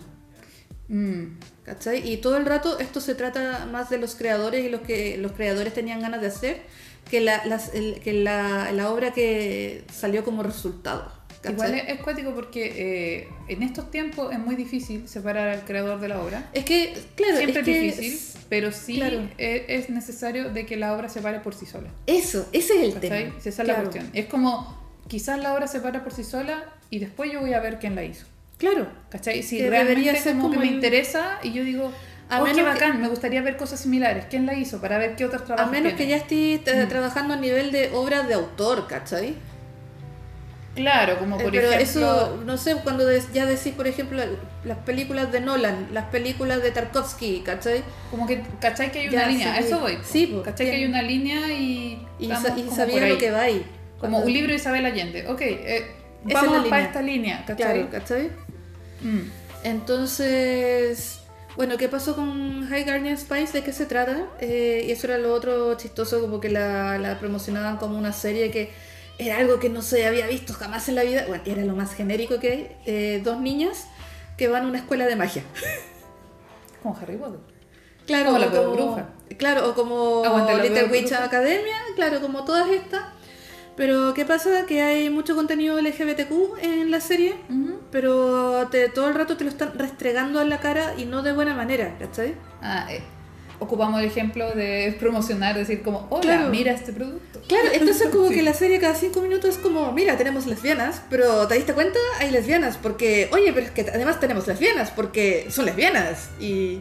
Mm. 0.90 1.38
¿Cachai? 1.64 2.08
Y 2.12 2.18
todo 2.18 2.36
el 2.38 2.46
rato 2.46 2.80
esto 2.80 3.00
se 3.00 3.16
trata 3.16 3.68
más 3.72 3.90
de 3.90 4.00
los 4.00 4.16
creadores 4.16 4.66
y 4.66 4.70
lo 4.70 4.84
que 4.84 5.18
los 5.18 5.32
creadores 5.34 5.74
tenían 5.74 6.02
ganas 6.02 6.20
de 6.22 6.28
hacer 6.28 6.62
que 7.10 7.22
la, 7.22 7.46
las- 7.46 7.74
el- 7.74 8.02
que 8.02 8.14
la, 8.14 8.72
la 8.74 8.92
obra 8.92 9.12
que 9.14 9.86
salió 9.94 10.24
como 10.26 10.44
resultado. 10.44 11.18
¿Cachai? 11.42 11.54
Igual 11.54 11.74
es, 11.76 11.90
es 11.90 12.00
cuático 12.02 12.32
porque 12.34 12.74
eh, 13.24 13.28
en 13.48 13.64
estos 13.64 13.90
tiempos 13.92 14.32
es 14.34 14.40
muy 14.40 14.56
difícil 14.56 15.08
separar 15.08 15.50
al 15.50 15.62
creador 15.66 16.00
de 16.00 16.08
la 16.10 16.22
obra. 16.22 16.50
Es 16.54 16.66
que, 16.66 16.94
claro, 17.16 17.38
Siempre 17.38 17.62
es 17.62 17.68
es, 17.68 17.74
que 17.74 17.80
difícil, 18.02 18.40
pero 18.50 18.72
sí 18.72 18.96
claro. 18.96 19.28
es, 19.38 19.62
es 19.68 19.90
necesario 19.90 20.50
de 20.50 20.66
que 20.66 20.76
la 20.78 20.94
obra 20.94 21.10
se 21.10 21.22
pare 21.22 21.40
por 21.40 21.54
sí 21.56 21.66
sola. 21.66 21.90
Eso, 22.08 22.48
ese 22.52 22.76
es 22.76 22.84
el 22.84 22.94
¿cachai? 22.96 23.10
tema. 23.26 23.36
Esa 23.40 23.50
es 23.50 23.56
claro, 23.56 23.70
la 23.70 23.76
cuestión. 23.90 24.10
Es 24.14 24.26
como, 24.26 24.78
quizás 25.08 25.40
la 25.40 25.54
obra 25.54 25.68
se 25.68 25.80
para 25.80 26.04
por 26.04 26.14
sí 26.14 26.24
sola 26.24 26.64
y 26.90 27.00
después 27.00 27.32
yo 27.32 27.40
voy 27.42 27.54
a 27.54 27.60
ver 27.60 27.80
quién 27.80 27.96
la 27.96 28.04
hizo. 28.04 28.26
Claro. 28.58 28.88
¿Cachai? 29.10 29.42
Si 29.44 29.58
Que 29.58 29.70
realmente 29.70 30.16
ser 30.20 30.34
como, 30.36 30.50
que 30.50 30.56
como 30.58 30.60
me 30.66 30.68
el- 30.70 30.76
interesa 30.76 31.40
y 31.44 31.54
yo 31.54 31.64
digo, 31.64 31.94
A 32.30 32.42
oh, 32.42 32.46
qué 32.46 32.54
menos 32.54 32.74
que- 32.74 32.74
bacán, 32.86 33.02
me 33.02 33.08
gustaría 33.08 33.42
ver 33.42 33.56
cosas 33.56 33.80
similares. 33.80 34.26
¿Quién 34.30 34.46
la 34.46 34.54
hizo? 34.54 34.82
Para 34.82 34.98
ver 34.98 35.16
qué 35.16 35.24
otros 35.26 35.44
A 35.44 35.46
trabajos 35.46 35.72
menos 35.72 35.94
que 35.94 35.98
tiene. 36.06 36.12
ya 36.12 36.18
estés 36.18 36.64
tra- 36.66 36.86
Mm. 36.86 36.90
trabajando 36.90 37.34
a 37.36 37.38
nivel 37.38 37.72
de 37.72 37.90
obras 37.94 38.28
de 38.28 38.34
autor, 38.34 38.86
¿cachai? 38.88 39.36
Claro, 40.80 41.20
como 41.20 41.38
Eh, 41.40 41.44
por 41.44 41.52
Pero 41.52 41.72
ejemplo... 41.72 41.84
eso, 42.02 42.40
no 42.46 42.58
sé, 42.58 42.76
cuando 42.84 43.04
ya 43.34 43.46
decís, 43.46 43.74
por 43.76 43.86
ejemplo, 43.88 44.22
las 44.64 44.78
películas 44.80 45.30
de 45.32 45.42
Nolan, 45.42 45.88
las 45.92 46.06
películas 46.06 46.64
de 46.64 46.72
Tarkovsky, 46.72 47.42
¿cachai? 47.42 47.84
Como 48.10 48.26
que, 48.26 48.42
¿cachai 48.62 48.92
que 48.92 49.00
hay 49.00 49.10
Ya, 49.10 49.20
una 49.24 49.28
línea? 49.28 49.56
sí, 49.58 49.64
eso 49.66 49.80
voy. 49.82 49.98
po. 49.98 50.04
sí, 50.10 50.28
po, 50.28 50.42
¿Cachai 50.42 50.66
que 50.68 50.76
hay 50.78 50.86
una 50.86 51.02
línea 51.02 51.52
y... 51.52 52.08
Y, 52.18 52.28
sa- 52.30 52.58
y 52.58 52.70
sabía 52.70 53.06
lo 53.08 53.18
que 53.18 53.30
va 53.32 53.42
ahí. 53.42 53.66
Como 54.00 54.12
Cuando- 54.14 54.28
un 54.28 54.34
libro 54.34 54.50
de 54.52 54.56
Isabel 54.56 54.86
Allende. 54.86 55.28
Ok, 55.28 55.42
eh, 55.42 55.92
es 56.28 56.34
vamos 56.34 56.64
la 56.64 56.70
para 56.70 56.84
esta 56.84 57.02
línea, 57.02 57.44
¿cachai? 57.46 57.74
Claro, 57.74 57.90
¿cachai? 57.92 58.30
Mm. 59.02 59.30
Entonces, 59.64 61.20
bueno, 61.58 61.76
¿qué 61.78 61.90
pasó 61.90 62.16
con 62.16 62.68
High 62.70 62.86
Guardian 62.86 63.18
Spice? 63.18 63.52
¿De 63.52 63.64
qué 63.64 63.74
se 63.74 63.86
trata? 63.86 64.28
Eh, 64.40 64.86
y 64.88 64.92
eso 64.92 65.08
era 65.08 65.18
lo 65.18 65.34
otro 65.34 65.76
chistoso, 65.76 66.22
como 66.22 66.40
que 66.40 66.50
la, 66.50 66.98
la 66.98 67.20
promocionaban 67.20 67.76
como 67.78 67.98
una 67.98 68.14
serie 68.14 68.50
que 68.52 68.72
era 69.20 69.38
algo 69.38 69.60
que 69.60 69.70
no 69.70 69.82
se 69.84 70.08
había 70.08 70.26
visto 70.28 70.54
jamás 70.54 70.90
en 70.90 70.96
la 70.96 71.04
vida. 71.04 71.26
Bueno, 71.28 71.44
era 71.46 71.64
lo 71.64 71.76
más 71.76 71.94
genérico 71.94 72.40
que 72.40 72.52
hay. 72.52 72.76
Eh, 72.88 73.22
dos 73.24 73.40
niñas 73.40 73.86
que 74.38 74.48
van 74.48 74.64
a 74.66 74.68
una 74.68 74.80
escuela 74.80 75.06
de 75.06 75.16
magia. 75.16 75.44
Como 76.82 76.98
Harry 76.98 77.18
Potter. 77.18 77.40
Claro, 78.08 78.28
Como 78.28 78.40
la 78.40 78.48
bruja. 78.48 79.10
Claro, 79.38 79.70
o 79.70 79.76
como 79.76 80.24
Little 80.64 80.86
Witch. 80.86 81.12
Academia, 81.12 81.76
claro, 81.96 82.20
como 82.22 82.44
todas 82.46 82.68
estas. 82.72 83.04
Pero 83.76 84.14
¿qué 84.16 84.26
pasa? 84.26 84.66
Que 84.66 84.82
hay 84.82 85.10
mucho 85.10 85.36
contenido 85.36 85.80
LGBTQ 85.80 86.58
en 86.64 86.90
la 86.92 87.00
serie, 87.00 87.36
pero 87.92 88.68
te- 88.70 88.90
todo 88.90 89.08
el 89.08 89.14
rato 89.16 89.38
te 89.38 89.44
lo 89.44 89.50
están 89.52 89.78
restregando 89.78 90.42
en 90.42 90.50
la 90.50 90.60
cara 90.60 90.96
y 90.98 91.06
no 91.06 91.22
de 91.22 91.32
buena 91.34 91.54
manera, 91.54 91.96
¿cachai? 92.00 92.34
Ah, 92.62 92.88
eh, 92.92 93.02
ocupamos 93.60 94.00
el 94.02 94.08
ejemplo 94.08 94.52
de 94.54 94.96
promocionar, 95.00 95.56
decir 95.56 95.82
como, 95.84 96.08
hola, 96.10 96.22
Claro. 96.24 96.50
mira 96.50 96.72
este 96.74 96.92
producto. 96.92 97.29
Claro, 97.50 97.68
entonces 97.74 98.08
como 98.10 98.30
Sí. 98.30 98.36
que 98.36 98.44
la 98.44 98.54
serie 98.54 98.80
cada 98.80 98.96
cinco 98.96 99.22
minutos 99.22 99.50
es 99.56 99.58
como, 99.58 99.92
mira, 99.92 100.16
tenemos 100.18 100.46
lesbianas, 100.46 101.02
pero 101.10 101.48
¿te 101.48 101.56
diste 101.56 101.74
cuenta? 101.74 102.00
Hay 102.20 102.32
lesbianas, 102.32 102.78
porque, 102.78 103.28
oye, 103.34 103.52
pero 103.52 103.66
es 103.66 103.72
que 103.72 103.82
además 103.82 104.20
tenemos 104.22 104.48
lesbianas, 104.48 104.92
porque 104.92 105.48
son 105.50 105.66
lesbianas, 105.66 106.30
y 106.40 106.80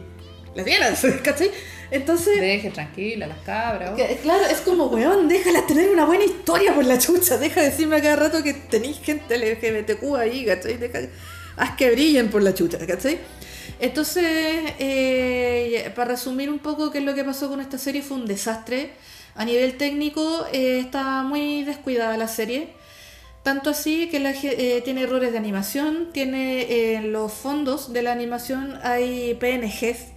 lesbianas, 0.55 1.05
¿cachai? 1.23 1.51
Entonces... 1.91 2.39
Deje 2.39 2.69
tranquila 2.69 3.25
las 3.27 3.39
cabras. 3.39 3.95
Que, 3.95 4.19
claro, 4.21 4.45
es 4.45 4.59
como, 4.61 4.85
weón, 4.85 5.27
déjala 5.27 5.65
tener 5.65 5.89
una 5.89 6.05
buena 6.05 6.23
historia 6.23 6.73
por 6.75 6.85
la 6.85 6.99
chucha. 6.99 7.37
Deja 7.37 7.61
de 7.61 7.71
decirme 7.71 7.95
a 7.95 8.01
cada 8.01 8.15
rato 8.15 8.43
que 8.43 8.53
tenéis 8.53 8.99
gente 9.01 9.35
LGBTQ 9.35 10.15
ahí, 10.15 10.45
¿cachai? 10.45 10.77
Deja, 10.77 10.99
haz 11.57 11.75
que 11.75 11.89
brillen 11.89 12.29
por 12.29 12.43
la 12.43 12.53
chucha, 12.53 12.77
¿cachai? 12.85 13.17
Entonces, 13.79 14.23
eh, 14.77 15.91
para 15.95 16.11
resumir 16.11 16.49
un 16.49 16.59
poco 16.59 16.91
qué 16.91 16.99
es 16.99 17.03
lo 17.03 17.15
que 17.15 17.23
pasó 17.23 17.49
con 17.49 17.59
esta 17.59 17.77
serie, 17.79 18.01
fue 18.03 18.17
un 18.17 18.25
desastre. 18.27 18.91
A 19.39 19.45
nivel 19.45 19.77
técnico, 19.77 20.45
eh, 20.51 20.79
está 20.79 21.23
muy 21.23 21.63
descuidada 21.63 22.17
la 22.17 22.27
serie. 22.27 22.67
Tanto 23.43 23.69
así 23.69 24.09
que 24.09 24.19
la, 24.19 24.31
eh, 24.31 24.81
tiene 24.83 25.03
errores 25.03 25.31
de 25.31 25.37
animación, 25.37 26.09
tiene 26.11 26.63
eh, 26.63 26.95
en 26.95 27.13
los 27.13 27.31
fondos 27.31 27.93
de 27.93 28.01
la 28.01 28.11
animación 28.11 28.77
hay 28.83 29.33
PNGs 29.35 30.07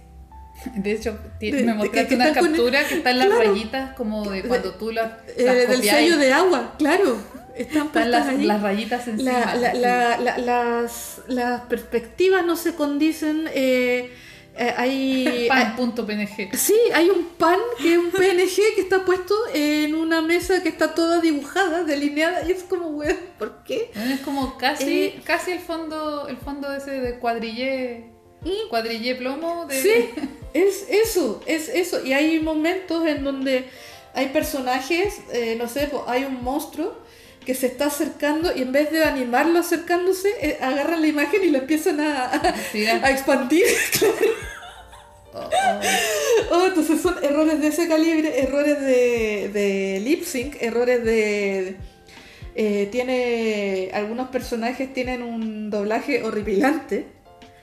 De 0.75 0.91
hecho, 0.91 1.17
De- 1.39 1.51
me 1.63 1.73
mostraste 1.73 2.07
que 2.09 2.15
una 2.15 2.33
captura 2.33 2.85
que 2.87 2.95
están 2.95 3.17
las 3.17 3.27
Claro. 3.27 3.41
rayitas 3.53 3.95
como 3.95 4.29
de 4.29 4.43
cuando 4.43 4.73
tú 4.75 4.91
las, 4.91 5.11
eh, 5.37 5.43
las 5.45 5.55
del 5.69 5.81
sello 5.83 6.17
de 6.17 6.33
agua, 6.33 6.75
claro. 6.77 7.17
Están 7.55 7.85
Están 7.87 8.11
las, 8.11 8.61
rayitas 8.61 9.07
encima. 9.07 9.31
La- 9.31 9.55
la- 9.55 9.69
así. 9.69 9.79
la- 9.79 10.17
la- 10.19 10.37
las, 10.39 11.21
las 11.27 11.61
perspectivas 11.61 12.45
no 12.45 12.55
se 12.57 12.73
condicen. 12.75 13.47
eh, 13.53 14.11
eh, 14.55 14.73
hay, 14.77 15.45
Pan.png. 15.49 16.55
sí, 16.55 16.75
hay 16.93 17.09
un 17.09 17.25
pan 17.37 17.59
que 17.81 17.93
es 17.93 17.97
un 17.97 18.11
PNG 18.11 18.75
que 18.75 18.81
está 18.81 19.03
puesto 19.03 19.35
en 19.53 19.95
una 19.95 20.21
mesa 20.21 20.61
que 20.61 20.69
está 20.69 20.93
toda 20.93 21.19
dibujada, 21.21 21.83
delineada, 21.83 22.47
y 22.47 22.51
es 22.51 22.63
como, 22.63 22.87
weón, 22.89 23.17
¿por 23.39 23.63
qué? 23.63 23.91
Es 23.95 24.19
como 24.21 24.57
casi, 24.57 25.05
Eh, 25.05 25.21
casi 25.23 25.51
el 25.51 25.59
fondo, 25.59 26.27
el 26.27 26.37
fondo 26.37 26.73
ese 26.73 26.91
de 26.91 27.19
cuadrillé, 27.19 28.11
cuadrillé 28.69 29.15
plomo 29.15 29.65
de 29.65 29.81
Sí, 29.81 30.09
es 30.53 30.87
eso, 30.89 31.41
es 31.45 31.69
eso. 31.69 32.05
Y 32.05 32.13
hay 32.13 32.39
momentos 32.39 33.05
en 33.07 33.23
donde 33.23 33.69
hay 34.13 34.27
personajes, 34.27 35.21
eh, 35.31 35.55
no 35.57 35.67
sé, 35.67 35.87
pues, 35.87 36.03
hay 36.07 36.25
un 36.25 36.43
monstruo 36.43 36.95
que 37.45 37.53
se 37.55 37.67
está 37.67 37.87
acercando 37.87 38.55
y 38.55 38.61
en 38.61 38.71
vez 38.71 38.91
de 38.91 39.03
animarlo 39.03 39.59
acercándose, 39.59 40.29
eh, 40.41 40.57
agarran 40.61 41.01
la 41.01 41.07
imagen 41.07 41.43
y 41.43 41.49
la 41.49 41.59
empiezan 41.59 41.99
a, 41.99 42.25
a- 42.25 42.55
Sí, 42.71 42.85
a 42.85 43.09
expandir. 43.11 43.65
oh, 45.33 45.37
oh. 45.39 45.79
Oh, 46.51 46.65
entonces 46.67 47.01
son 47.01 47.15
errores 47.23 47.59
de 47.61 47.67
ese 47.67 47.87
calibre, 47.87 48.41
errores 48.41 48.79
de, 48.81 49.49
de 49.53 49.99
lip 50.03 50.23
sync, 50.23 50.55
errores 50.61 51.03
de... 51.03 51.77
eh, 52.55 52.87
tiene... 52.91 53.89
Algunos 53.93 54.29
personajes 54.29 54.93
tienen 54.93 55.23
un 55.23 55.69
doblaje 55.69 56.23
horripilante. 56.23 57.05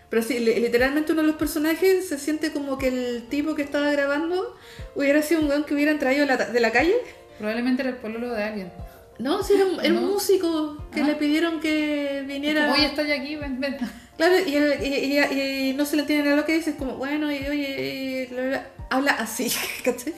Pero 0.08 0.22
sí, 0.24 0.40
li- 0.40 0.56
literalmente 0.58 1.12
uno 1.12 1.22
de 1.22 1.28
los 1.28 1.36
personajes 1.36 2.08
se 2.08 2.18
siente 2.18 2.50
como 2.52 2.78
que 2.78 2.88
el 2.88 3.26
tipo 3.30 3.54
que 3.54 3.62
estaba 3.62 3.92
grabando 3.92 4.56
hubiera 4.96 5.22
sido 5.22 5.40
un 5.40 5.48
weón 5.48 5.62
que 5.64 5.74
hubieran 5.74 6.00
traído 6.00 6.26
de 6.26 6.60
la 6.60 6.72
calle. 6.72 6.94
Probablemente 7.38 7.82
era 7.82 7.90
el 7.90 7.96
pololo 7.98 8.30
de 8.34 8.42
alguien. 8.42 8.72
No, 9.20 9.42
sí, 9.42 9.54
era 9.54 9.66
un, 9.66 9.80
era 9.80 9.94
un 9.94 10.06
No. 10.06 10.12
músico 10.12 10.84
que 10.92 11.00
Ah. 11.02 11.06
le 11.06 11.14
pidieron 11.14 11.60
que 11.60 12.24
viniera... 12.26 12.72
Oye, 12.72 12.86
estoy 12.86 13.12
aquí, 13.12 13.36
ven, 13.36 13.60
ven. 13.60 13.76
Claro, 14.16 14.34
y, 14.46 14.54
él- 14.54 14.78
y- 14.82 15.18
y- 15.18 15.70
y 15.70 15.72
no 15.72 15.86
se 15.86 15.96
le 15.96 16.02
entiende 16.02 16.24
nada 16.24 16.36
lo 16.36 16.44
que 16.44 16.54
dice, 16.54 16.70
es 16.70 16.76
como, 16.76 16.96
bueno, 16.96 17.32
y 17.32 17.38
oye, 17.38 18.28
bla, 18.30 18.42
bla, 18.48 18.66
habla 18.90 19.12
así, 19.12 19.50
¿cachai? 19.84 20.12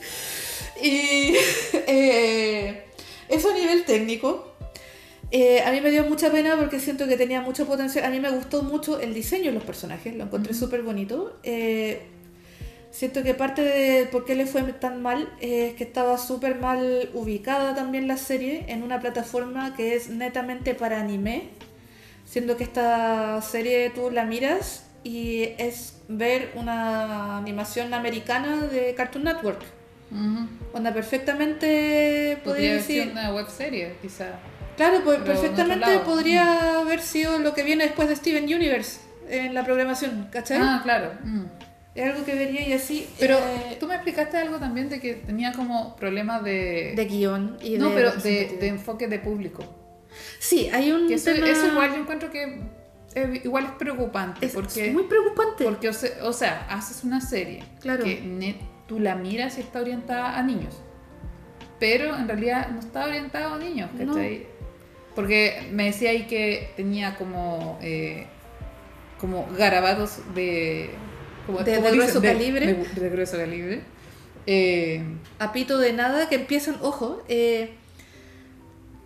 Y 0.83 1.35
eh, 1.87 2.85
eso 3.29 3.51
a 3.51 3.55
nivel 3.55 3.85
técnico. 3.85 4.57
eh, 5.31 5.63
a 5.63 5.71
mí 5.71 5.81
me 5.81 5.91
dio 5.93 6.03
mucha 6.05 6.31
pena 6.33 6.57
porque 6.59 6.81
siento 6.81 7.07
que 7.07 7.17
tenía 7.17 7.41
mucho 7.43 7.65
potencial. 7.67 8.05
A 8.05 8.11
mí 8.11 8.19
me 8.21 8.31
gustó 8.31 8.63
mucho 8.63 9.01
el 9.01 9.15
diseño 9.15 9.47
de 9.47 9.53
los 9.53 9.63
personajes, 9.65 10.15
lo 10.17 10.25
encontré 10.25 10.53
súper 10.53 10.83
bonito. 10.83 11.39
Eh, 11.45 12.03
siento 12.93 13.23
que 13.23 13.35
parte 13.35 13.63
de 13.63 14.07
por 14.07 14.25
qué 14.25 14.37
le 14.37 14.47
fue 14.47 14.63
tan 14.75 15.03
mal 15.03 15.29
es 15.41 15.75
que 15.75 15.83
estaba 15.83 16.19
súper 16.19 16.57
mal 16.61 17.11
ubicada 17.15 17.75
también 17.75 18.07
la 18.07 18.17
serie 18.17 18.65
en 18.69 18.85
una 18.85 19.01
plataforma 19.01 19.75
que 19.75 19.97
es 19.97 20.11
netamente 20.11 20.75
para 20.75 21.01
anime. 21.01 21.49
Siendo 22.25 22.57
que 22.57 22.65
esta 22.65 23.43
serie 23.43 23.91
tú 23.91 24.11
la 24.11 24.25
miras 24.25 24.85
y 25.03 25.49
es 25.59 25.99
ver 26.09 26.53
una 26.55 27.39
animación 27.39 27.93
americana 27.93 28.63
de 28.63 28.95
Cartoon 28.95 29.25
Network. 29.25 29.61
Ujú. 30.11 30.47
Onda 30.75 30.93
perfectamente 30.93 32.39
Podría 32.45 32.75
decir. 32.75 33.09
una 33.11 33.33
web 33.33 33.49
serie, 33.49 33.97
quizá. 34.01 34.39
Claro, 34.77 35.01
pues 35.05 35.21
perfectamente 35.21 35.99
podría 36.01 36.79
haber 36.79 37.01
sido 37.01 37.39
lo 37.39 37.55
que 37.55 37.63
viene 37.63 37.85
después 37.85 38.09
de 38.09 38.17
Steven 38.17 38.45
Universe 38.45 39.01
en 39.29 39.55
la 39.55 39.65
programación, 39.65 40.29
¿cachai? 40.31 40.59
Ah, 40.61 40.81
claro. 40.83 41.13
mm. 41.23 41.72
Es 41.95 42.11
algo 42.11 42.25
que 42.25 42.35
vería 42.35 42.67
y 42.67 42.73
así. 42.73 43.07
Pero 43.19 43.37
eh, 43.39 43.77
tú 43.79 43.87
me 43.87 43.95
explicaste 43.95 44.37
algo 44.39 44.57
también 44.59 44.89
de 44.89 44.99
que 45.01 45.15
tenía 45.15 45.53
como 45.53 45.95
problemas 45.97 46.43
de... 46.43 46.95
de 46.97 47.05
guion 47.05 47.59
y 47.63 47.77
no, 47.79 47.91
de 47.91 47.95
pero 47.95 48.13
de, 48.13 48.67
enfoque 48.69 49.09
de 49.09 49.19
público. 49.19 49.63
Sí, 50.39 50.69
hay 50.73 50.91
un 50.93 51.11
eso, 51.13 51.33
tema- 51.33 51.49
eso 51.49 51.67
igual 51.67 51.91
yo 51.93 51.97
encuentro 52.01 52.31
que 52.31 52.61
eh, 53.15 53.41
igual 53.45 53.65
es 53.65 53.71
preocupante. 53.73 54.47
es 54.47 54.53
porque, 54.55 54.91
muy 54.91 55.03
preocupante. 55.05 55.65
porque 55.65 55.89
o, 55.91 55.93
se- 55.93 56.21
o 56.23 56.33
sea, 56.33 56.67
haces 56.71 57.05
una 57.05 57.21
serie 57.21 57.63
Claro. 57.81 58.05
que 58.05 58.57
tú 58.89 58.99
la 58.99 59.15
miras 59.15 59.59
y 59.59 59.61
está 59.61 59.81
orientada 59.81 60.39
a 60.39 60.43
niños. 60.43 60.81
Pero 61.79 62.17
en 62.17 62.27
realidad 62.29 62.69
no 62.69 62.79
está 62.81 63.05
orientada 63.07 63.55
a 63.55 63.59
niños, 63.59 63.91
No. 63.95 64.15
Porque 65.15 65.69
me 65.73 65.85
decía 65.85 66.09
ahí 66.11 66.27
que 66.27 66.71
tenía 66.75 67.17
como, 67.17 67.79
eh, 67.83 68.27
como 69.19 69.47
garabatos 69.59 70.21
de... 70.35 70.91
Como, 71.47 71.59
De- 71.63 71.81
grueso 71.81 72.21
calibre. 72.23 72.67
De, 72.67 73.01
de 73.01 73.11
grueso 73.11 73.37
calibre. 73.37 73.81
Eh, 74.47 75.03
A 75.39 75.53
pito 75.53 75.79
de 75.79 75.93
nada 75.93 76.29
que 76.29 76.35
empiezan, 76.37 76.77
ojo, 76.83 77.23
eh, 77.29 77.75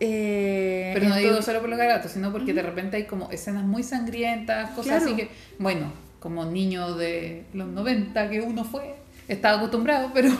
eh, 0.01 0.90
pero 0.94 1.09
no 1.09 1.16
digo 1.16 1.40
solo 1.42 1.61
por 1.61 1.68
los 1.70 1.79
garabatos, 1.79 2.12
sino 2.12 2.31
porque 2.33 2.53
de 2.53 2.62
repente 2.62 2.96
hay 2.99 3.05
como 3.05 3.31
escenas 3.31 3.64
muy 3.64 3.83
sangrientas, 3.83 4.70
cosas 4.70 4.85
Claro. 5.03 5.05
así 5.07 5.16
que, 5.16 5.29
bueno, 5.59 5.92
como 6.20 6.44
niño 6.44 6.94
de 6.96 7.44
los 7.55 7.66
90 7.68 8.29
que 8.31 8.40
uno 8.40 8.64
fue, 8.64 8.94
estaba 9.29 9.57
acostumbrado, 9.59 10.11
pero, 10.12 10.31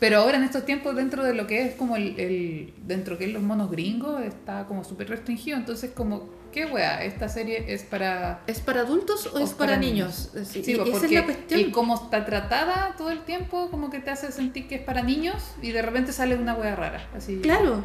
pero 0.00 0.18
ahora 0.18 0.38
en 0.38 0.44
estos 0.44 0.64
tiempos 0.64 0.96
dentro 0.96 1.22
de 1.22 1.34
lo 1.34 1.46
que 1.46 1.62
es 1.66 1.74
como 1.74 1.94
el, 1.94 2.18
el 2.18 2.72
dentro 2.86 3.18
que 3.18 3.26
es 3.26 3.32
los 3.32 3.42
monos 3.42 3.70
gringos, 3.70 4.22
está 4.22 4.64
como 4.66 4.82
súper 4.82 5.08
restringido, 5.10 5.58
entonces 5.58 5.90
como, 5.94 6.28
¿qué 6.52 6.64
wea? 6.64 7.04
¿Esta 7.04 7.28
serie 7.28 7.72
es 7.72 7.82
para... 7.82 8.40
¿Es 8.46 8.60
para 8.60 8.80
adultos 8.80 9.26
o, 9.26 9.36
o 9.36 9.38
es 9.38 9.50
para, 9.50 9.76
niños? 9.76 10.30
Sí, 10.44 10.64
Sí, 10.64 10.72
y 10.72 10.76
pues, 10.76 10.88
esa 10.88 11.06
es 11.06 11.12
la 11.12 11.24
cuestión. 11.26 11.60
Y 11.60 11.70
cómo 11.70 11.94
está 11.94 12.24
tratada 12.24 12.94
todo 12.96 13.10
el 13.10 13.20
tiempo, 13.20 13.70
como 13.70 13.90
que 13.90 14.00
te 14.00 14.10
hace 14.10 14.32
sentir 14.32 14.66
que 14.66 14.76
es 14.76 14.82
para 14.82 15.02
niños 15.02 15.36
y 15.62 15.70
de 15.72 15.82
repente 15.82 16.12
sale 16.12 16.34
una 16.34 16.54
wea 16.54 16.74
rara. 16.74 17.06
Así. 17.14 17.38
Claro. 17.42 17.84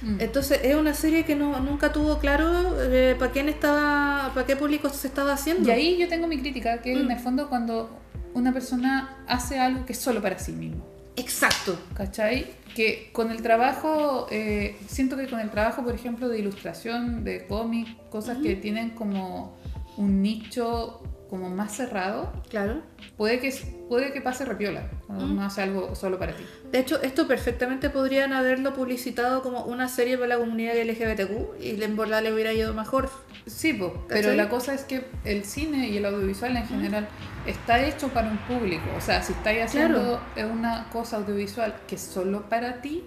Mm. 0.00 0.20
Entonces 0.20 0.58
es 0.64 0.74
una 0.74 0.94
serie 0.94 1.24
que 1.24 1.36
no, 1.36 1.60
nunca 1.60 1.92
tuvo 1.92 2.18
claro 2.18 2.74
eh, 2.80 3.14
para 3.18 3.30
quién 3.30 3.48
estaba, 3.48 4.32
para 4.34 4.46
qué 4.46 4.56
público 4.56 4.88
se 4.88 5.06
estaba 5.06 5.34
haciendo. 5.34 5.68
Y 5.68 5.72
ahí 5.72 5.98
yo 5.98 6.08
tengo 6.08 6.26
mi 6.26 6.40
crítica, 6.40 6.80
que 6.80 6.96
Mm. 6.96 7.00
en 7.02 7.10
el 7.10 7.18
fondo 7.20 7.48
cuando 7.48 8.00
una 8.34 8.52
persona 8.52 9.22
hace 9.28 9.58
algo 9.60 9.84
que 9.84 9.92
es 9.92 9.98
solo 9.98 10.20
para 10.22 10.38
sí 10.38 10.52
mismo, 10.52 10.84
Exacto. 11.16 11.78
¿cachai? 11.94 12.46
Que 12.74 13.10
con 13.12 13.30
el 13.30 13.42
trabajo, 13.42 14.26
eh, 14.30 14.76
siento 14.86 15.16
que 15.16 15.28
con 15.28 15.40
el 15.40 15.50
trabajo, 15.50 15.82
por 15.82 15.94
ejemplo, 15.94 16.28
de 16.28 16.38
ilustración, 16.38 17.24
de 17.24 17.46
cómic, 17.46 17.88
cosas 18.08 18.38
que 18.38 18.56
tienen 18.56 18.90
como 18.90 19.56
un 19.96 20.22
nicho 20.22 21.02
como 21.32 21.48
más 21.48 21.74
cerrado, 21.74 22.30
Claro. 22.50 22.82
puede 23.16 23.40
que, 23.40 23.50
puede 23.88 24.12
que 24.12 24.20
pase 24.20 24.44
repiola 24.44 24.90
cuando 25.06 25.26
Mm. 25.26 25.30
uno 25.32 25.44
hace 25.46 25.62
algo 25.62 25.94
solo 25.94 26.18
para 26.18 26.36
ti. 26.36 26.44
De 26.70 26.78
hecho, 26.78 27.00
esto 27.00 27.26
perfectamente 27.26 27.88
podrían 27.88 28.34
haberlo 28.34 28.74
publicitado 28.74 29.40
como 29.42 29.64
una 29.64 29.88
serie 29.88 30.16
para 30.18 30.28
la 30.28 30.36
comunidad 30.36 30.76
LGBTQ 30.76 31.58
y 31.58 31.82
en 31.82 31.96
verdad 31.96 32.22
le 32.22 32.34
hubiera 32.34 32.52
ido 32.52 32.74
mejor. 32.74 33.08
Sí, 33.46 33.72
po, 33.72 34.04
pero 34.08 34.34
la 34.34 34.50
cosa 34.50 34.74
es 34.74 34.84
que 34.84 35.06
el 35.24 35.44
cine 35.44 35.88
y 35.88 35.96
el 35.96 36.04
audiovisual 36.04 36.54
en 36.54 36.66
general 36.66 37.08
está 37.46 37.82
hecho 37.82 38.08
para 38.08 38.28
un 38.30 38.36
público. 38.36 38.84
O 38.98 39.00
sea, 39.00 39.22
si 39.22 39.32
estáis 39.32 39.62
haciendo 39.64 40.20
una 40.52 40.90
cosa 40.92 41.16
audiovisual 41.16 41.74
que 41.88 41.94
es 41.94 42.02
solo 42.02 42.42
para 42.50 42.82
ti, 42.82 43.04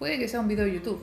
puede 0.00 0.18
que 0.18 0.26
sea 0.26 0.40
un 0.40 0.48
video 0.48 0.64
de 0.64 0.72
YouTube 0.74 1.00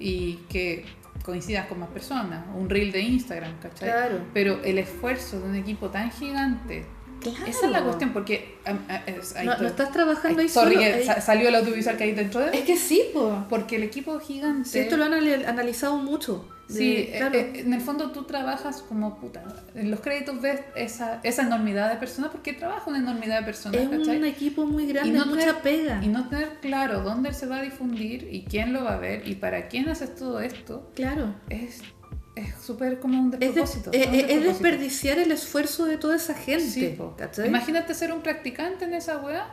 y 0.00 0.38
que 0.48 0.86
coincidas 1.22 1.66
con 1.66 1.80
más 1.80 1.88
personas, 1.90 2.44
un 2.54 2.68
reel 2.68 2.92
de 2.92 3.00
Instagram, 3.00 3.58
¿cachai? 3.60 3.90
Claro. 3.90 4.20
Pero 4.32 4.62
el 4.62 4.78
esfuerzo 4.78 5.40
de 5.40 5.48
un 5.48 5.54
equipo 5.54 5.90
tan 5.90 6.10
gigante, 6.10 6.86
Claro. 7.30 7.46
esa 7.50 7.66
es 7.66 7.72
la 7.72 7.82
cuestión, 7.82 8.12
porque 8.12 8.56
es- 9.06 9.36
hay 9.36 9.46
No, 9.46 9.52
estás 9.54 9.92
trabajando 9.92 10.40
ahí 10.40 10.48
solo. 10.48 10.78
ahí- 10.78 11.04
sa- 11.04 11.20
salió 11.20 11.48
el 11.48 11.54
audiovisual 11.56 11.96
que 11.96 12.04
hay 12.04 12.12
dentro 12.12 12.40
de 12.40 12.56
Es 12.58 12.64
que 12.64 12.76
sí, 12.76 13.02
po. 13.12 13.44
porque 13.48 13.76
el 13.76 13.82
equipo 13.84 14.18
gigante 14.20 14.68
Sí, 14.68 14.78
esto 14.80 14.96
lo 14.96 15.04
han 15.04 15.14
anal- 15.14 15.44
analizado 15.46 15.96
mucho. 15.96 16.48
De- 16.68 16.74
Sí, 16.74 17.08
claro. 17.18 17.34
eh, 17.36 17.50
eh, 17.56 17.60
en 17.60 17.74
el 17.74 17.80
fondo 17.82 18.10
tú 18.10 18.22
trabajas 18.24 18.82
como 18.88 19.18
puta. 19.20 19.44
En 19.74 19.90
los 19.90 20.00
créditos 20.00 20.40
ves 20.40 20.60
esa, 20.74 21.20
esa 21.22 21.42
enormidad 21.42 21.90
de 21.90 21.96
personas 21.96 22.30
porque 22.30 22.54
trabaja 22.54 22.88
una 22.88 23.00
enormidad 23.00 23.40
de 23.40 23.44
personas, 23.44 23.82
es 23.82 23.88
¿cachai? 23.90 24.16
un 24.16 24.24
equipo 24.24 24.64
muy 24.64 24.86
grande, 24.86 25.10
Y 25.10 25.12
no 25.12 25.26
mucha 25.26 25.40
tener- 25.40 25.56
pega. 25.62 26.00
Y 26.02 26.08
no 26.08 26.26
tener 26.30 26.48
claro 26.62 27.02
dónde 27.02 27.34
se 27.34 27.44
va 27.46 27.58
a 27.58 27.62
difundir 27.62 28.26
y 28.32 28.44
quién 28.44 28.72
lo 28.72 28.82
va 28.82 28.94
a 28.94 28.96
ver 28.96 29.28
y 29.28 29.34
para 29.34 29.68
quién 29.68 29.90
haces 29.90 30.14
todo 30.14 30.40
esto 30.40 30.90
Claro. 30.94 31.34
es 31.50 31.82
es 32.36 32.54
súper 32.62 32.98
como 33.00 33.20
un 33.20 33.32
Es, 33.34 33.40
de- 33.40 33.46
despropósito. 33.46 33.90
eh, 33.92 33.98
es 34.00 34.02
eh, 34.02 34.06
es 34.08 34.12
despropósito. 34.12 34.48
desperdiciar 34.50 35.18
el 35.18 35.32
esfuerzo 35.32 35.84
de 35.86 35.96
toda 35.98 36.16
esa 36.16 36.34
gente. 36.34 36.64
Sí. 36.64 36.96
Imagínate 37.46 37.94
ser 37.94 38.12
un 38.12 38.22
practicante 38.22 38.84
en 38.84 38.94
esa 38.94 39.18
weá. 39.18 39.46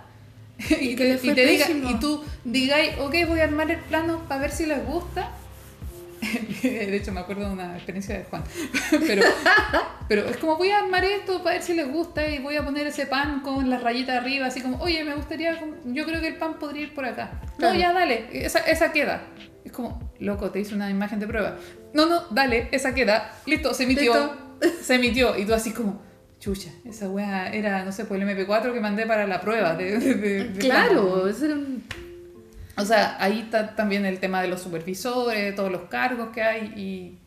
Y 0.80 0.96
le 0.98 1.18
fue 1.18 1.32
y 1.32 1.36
te 1.36 1.46
diga, 1.46 1.68
y 1.70 2.00
tú 2.00 2.24
digáis, 2.44 2.92
ok, 3.00 3.16
voy 3.28 3.40
a 3.40 3.44
armar 3.46 3.70
el 3.72 3.80
plano 3.80 4.24
para 4.28 4.42
ver 4.42 4.52
si 4.52 4.66
les 4.66 4.86
gusta. 4.86 5.32
De 6.62 6.96
hecho, 6.96 7.12
me 7.12 7.20
acuerdo 7.22 7.48
de 7.48 7.54
una 7.54 7.76
experiencia 7.76 8.16
de 8.18 8.24
Juan. 8.26 8.44
pero, 9.08 9.24
pero 10.08 10.26
es 10.30 10.38
como 10.38 10.56
voy 10.58 10.70
a 10.70 10.80
armar 10.80 11.04
esto 11.04 11.42
para 11.44 11.56
ver 11.56 11.64
si 11.64 11.74
les 11.74 11.92
gusta 11.92 12.28
y 12.30 12.38
voy 12.40 12.56
a 12.58 12.64
poner 12.64 12.86
ese 12.86 13.08
pan 13.08 13.42
con 13.42 13.70
las 13.72 13.82
rayitas 13.82 14.18
arriba, 14.18 14.46
así 14.48 14.62
como, 14.62 14.78
oye, 14.82 15.04
me 15.04 15.16
gustaría, 15.16 15.60
yo 15.86 16.06
creo 16.06 16.22
que 16.22 16.28
el 16.28 16.36
pan 16.36 16.60
podría 16.60 16.84
ir 16.84 16.94
por 16.94 17.06
acá. 17.06 17.42
Claro. 17.58 17.74
No, 17.74 17.80
ya 17.80 17.92
dale, 17.94 18.28
esa, 18.34 18.60
esa 18.60 18.92
queda. 18.92 19.24
Es 19.64 19.72
como, 19.72 20.12
loco, 20.20 20.50
te 20.52 20.60
hice 20.60 20.74
una 20.76 20.90
imagen 20.90 21.20
de 21.20 21.28
prueba. 21.28 21.58
No, 21.94 22.06
no, 22.08 22.22
dale, 22.32 22.68
esa 22.72 22.94
queda. 22.94 23.34
Listo, 23.46 23.74
se 23.74 23.84
emitió. 23.84 24.14
Listo. 24.14 24.38
Se 24.84 24.96
emitió. 24.96 25.38
Y 25.38 25.46
tú 25.46 25.54
así 25.56 25.72
como, 25.72 26.02
chucha, 26.40 26.70
esa 26.86 27.10
weá 27.10 27.50
era, 27.52 27.84
no 27.84 27.92
sé, 27.92 28.06
pues 28.06 28.22
el 28.22 28.28
MP4 28.28 28.74
que 28.74 28.80
mandé 28.80 29.06
para 29.08 29.26
la 29.28 29.42
prueba. 29.42 29.74
De, 29.76 29.98
de- 30.00 30.14
de- 30.16 30.44
de 30.50 30.60
Claro, 30.60 31.28
ese 31.28 31.46
era 31.46 31.56
un- 31.56 31.84
O 32.78 32.86
sea, 32.86 33.18
ahí 33.20 33.40
está 33.42 33.76
también 33.76 34.06
el 34.06 34.20
tema 34.20 34.42
de 34.42 34.48
los 34.48 34.62
supervisores, 34.62 35.56
todos 35.56 35.72
los 35.72 35.84
cargos 35.84 36.30
que 36.30 36.42
hay 36.44 36.74
y 36.76 37.18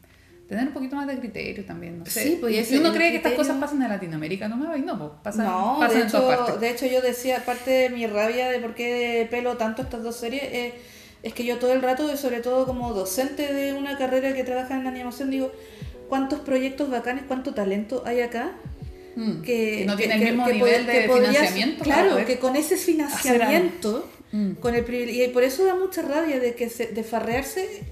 tener 0.48 0.66
un 0.68 0.72
poquito 0.74 0.94
más 0.96 1.06
de 1.08 1.18
criterio 1.18 1.64
también, 1.64 1.98
no 2.00 2.06
sé. 2.06 2.22
Sí, 2.22 2.38
pues, 2.40 2.54
ese- 2.56 2.78
uno 2.78 2.92
cree 2.92 3.10
que 3.10 3.16
estas 3.16 3.32
cosas 3.32 3.56
pasan 3.58 3.82
en 3.82 3.88
Latinoamérica 3.88 4.46
nomás 4.48 4.76
y 4.78 4.82
no, 4.82 4.96
pues 4.98 5.10
pasan, 5.22 5.46
No, 5.46 5.76
pasan 5.80 5.96
de 5.98 6.04
en 6.04 6.10
todas 6.10 6.34
hecho, 6.34 6.44
partes. 6.44 6.60
de 6.60 6.70
hecho 6.70 6.86
yo 6.86 7.00
decía, 7.00 7.44
parte 7.44 7.70
de 7.70 7.90
mi 7.90 8.06
rabia 8.06 8.48
de 8.50 8.58
por 8.60 8.74
qué 8.74 9.26
pelo 9.30 9.56
tanto 9.56 9.82
estas 9.82 10.02
dos 10.02 10.16
series, 10.16 10.42
eh, 10.44 10.74
es 11.24 11.34
que 11.34 11.44
yo 11.44 11.58
todo 11.58 11.72
el 11.72 11.82
rato, 11.82 12.16
sobre 12.16 12.40
todo 12.40 12.66
como 12.66 12.92
docente 12.94 13.52
de 13.52 13.72
una 13.72 13.96
carrera 13.98 14.32
que 14.34 14.44
trabaja 14.44 14.76
en 14.78 14.86
animación, 14.86 15.30
digo, 15.30 15.50
¿cuántos 16.08 16.40
proyectos 16.40 16.90
bacanes, 16.90 17.24
cuánto 17.26 17.54
talento 17.54 18.02
hay 18.06 18.20
acá? 18.20 18.52
Mm, 19.16 19.42
Que, 19.42 19.78
que 19.78 19.84
no 19.86 19.96
tiene 19.96 20.18
que- 20.18 20.22
el 20.22 20.30
mismo 20.34 20.46
que 20.46 20.52
nivel 20.54 20.86
de 20.86 21.02
podrías- 21.08 21.30
financiamiento. 21.36 21.84
Claro, 21.84 22.26
que 22.26 22.38
con 22.38 22.56
ese 22.56 22.76
financiamiento, 22.76 24.08
Mm. 24.32 24.52
con 24.54 24.74
el 24.74 24.84
privile- 24.84 25.24
y 25.24 25.28
por 25.28 25.42
eso 25.44 25.64
da 25.64 25.74
mucha 25.74 26.02
rabia 26.02 26.40
de 26.40 26.54
que 26.54 26.68
se, 26.68 26.86
de 26.88 27.04
farrearse 27.04 27.82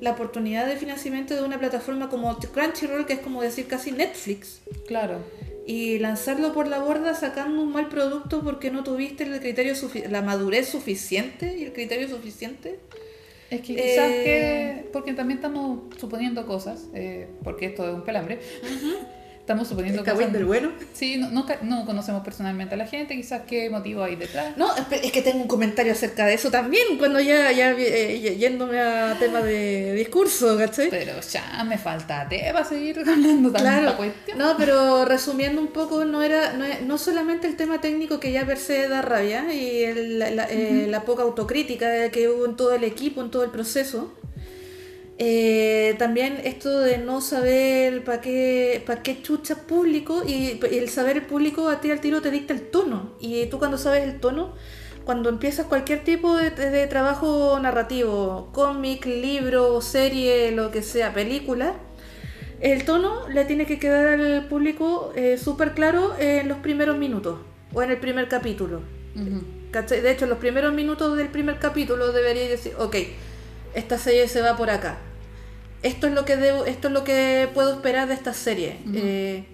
la 0.00 0.10
oportunidad 0.10 0.66
de 0.66 0.76
financiamiento 0.76 1.34
de 1.34 1.42
una 1.42 1.58
plataforma 1.58 2.10
como 2.10 2.36
Crunchyroll, 2.38 3.06
que 3.06 3.14
es 3.14 3.18
como 3.20 3.40
decir 3.42 3.66
casi 3.66 3.92
Netflix 3.92 4.60
Claro. 4.88 5.18
Y 5.66 5.98
lanzarlo 5.98 6.52
por 6.52 6.68
la 6.68 6.78
borda 6.80 7.14
sacando 7.14 7.62
un 7.62 7.72
mal 7.72 7.88
producto 7.88 8.42
porque 8.42 8.70
no 8.70 8.84
tuviste 8.84 9.24
el 9.24 9.40
criterio 9.40 9.74
la 10.10 10.22
madurez 10.22 10.68
suficiente 10.68 11.56
y 11.58 11.64
el 11.64 11.72
criterio 11.72 12.08
suficiente. 12.08 12.80
Es 13.50 13.60
que 13.62 13.76
quizás 13.76 14.10
Eh, 14.10 14.24
que, 14.24 14.90
porque 14.92 15.12
también 15.14 15.38
estamos 15.38 15.80
suponiendo 15.98 16.46
cosas, 16.46 16.88
eh, 16.94 17.28
porque 17.42 17.66
esto 17.66 17.86
es 17.88 17.94
un 17.94 18.04
pelambre, 18.04 18.40
estamos 19.44 19.68
suponiendo 19.68 20.02
El 20.02 20.10
cosas. 20.10 20.32
del 20.32 20.46
bueno. 20.46 20.72
Sí, 20.94 21.18
no, 21.18 21.44
no, 21.62 21.84
conocemos 21.84 22.24
personalmente 22.24 22.74
a 22.76 22.78
la 22.78 22.86
gente, 22.86 23.14
quizás 23.14 23.42
qué 23.46 23.68
motivo 23.68 24.02
hay 24.02 24.16
detrás. 24.16 24.56
No, 24.56 24.68
es 24.90 25.12
que 25.12 25.20
tengo 25.20 25.42
un 25.42 25.48
comentario 25.48 25.92
acerca 25.92 26.24
de 26.24 26.32
eso 26.32 26.50
también, 26.50 26.96
cuando 26.98 27.20
ya, 27.20 27.52
ya 27.52 27.72
eh, 27.72 28.36
yéndome 28.38 28.80
a 28.80 29.14
tema 29.18 29.40
de 29.42 29.92
discurso, 29.92 30.56
¿cachai? 30.56 30.88
Pero 30.88 31.12
ya 31.20 31.62
me 31.68 31.76
falta 31.76 32.26
para 32.52 32.64
seguir 32.64 32.98
hablando 33.00 33.52
tanta 33.52 33.80
Claro, 33.80 33.96
cuestión. 33.98 34.38
no, 34.38 34.56
pero 34.56 35.04
resumiendo 35.04 35.60
un 35.60 35.68
poco, 35.68 36.06
no 36.06 36.22
era 36.22 36.54
no, 36.54 36.64
no 36.86 36.96
solamente 36.96 37.46
el 37.46 37.56
tema 37.56 37.82
técnico 37.82 38.18
que 38.20 38.32
ya 38.32 38.46
per 38.46 38.56
se 38.56 38.88
da 38.88 39.02
rabia 39.02 39.52
y 39.52 39.84
el- 39.84 40.18
la, 40.20 40.30
la- 40.30 40.46
eh, 40.50 40.86
la 40.88 41.02
poca 41.02 41.22
autocrítica 41.22 42.08
que 42.10 42.30
hubo 42.30 42.46
en 42.46 42.56
todo 42.56 42.72
el 42.72 42.82
equipo, 42.84 43.20
en 43.20 43.30
todo 43.30 43.44
el 43.44 43.50
proceso, 43.50 44.14
eh, 45.18 45.94
también 45.98 46.40
esto 46.44 46.80
de 46.80 46.98
no 46.98 47.20
saber 47.20 48.02
para 48.02 48.20
qué, 48.20 48.82
pa 48.84 49.02
qué 49.02 49.22
chucha 49.22 49.66
público 49.66 50.22
y 50.26 50.60
el 50.70 50.88
saber 50.88 51.18
el 51.18 51.26
público 51.26 51.68
a 51.68 51.80
ti 51.80 51.90
al 51.90 52.00
tiro 52.00 52.20
te 52.20 52.32
dicta 52.32 52.52
el 52.52 52.62
tono 52.62 53.12
y 53.20 53.46
tú 53.46 53.58
cuando 53.58 53.78
sabes 53.78 54.02
el 54.02 54.18
tono, 54.18 54.54
cuando 55.04 55.28
empiezas 55.28 55.66
cualquier 55.66 56.02
tipo 56.02 56.36
de, 56.36 56.50
de 56.50 56.86
trabajo 56.88 57.58
narrativo, 57.60 58.48
cómic, 58.52 59.06
libro, 59.06 59.80
serie, 59.80 60.50
lo 60.50 60.70
que 60.72 60.82
sea, 60.82 61.14
película, 61.14 61.74
el 62.60 62.84
tono 62.84 63.28
le 63.28 63.44
tiene 63.44 63.66
que 63.66 63.78
quedar 63.78 64.18
al 64.18 64.46
público 64.48 65.12
eh, 65.14 65.38
súper 65.38 65.74
claro 65.74 66.14
en 66.18 66.48
los 66.48 66.58
primeros 66.58 66.96
minutos 66.96 67.38
o 67.72 67.82
en 67.82 67.90
el 67.90 67.98
primer 67.98 68.28
capítulo. 68.28 68.80
De 69.14 70.10
hecho, 70.10 70.24
en 70.24 70.30
los 70.30 70.38
primeros 70.38 70.72
minutos 70.72 71.16
del 71.16 71.28
primer 71.28 71.58
capítulo 71.58 72.12
deberíais 72.12 72.48
decir, 72.48 72.72
ok, 72.78 72.96
esta 73.74 73.98
serie 73.98 74.28
se 74.28 74.40
va 74.40 74.56
por 74.56 74.70
acá. 74.70 74.98
Esto 75.84 76.06
es 76.08 76.12
lo 76.14 76.24
que 76.24 76.36
debo, 76.36 76.64
esto 76.64 76.88
es 76.88 76.94
lo 76.94 77.04
que 77.04 77.48
puedo 77.54 77.72
esperar 77.74 78.08
de 78.08 78.14
esta 78.14 78.32
serie. 78.34 78.78
Eh, 78.94 79.44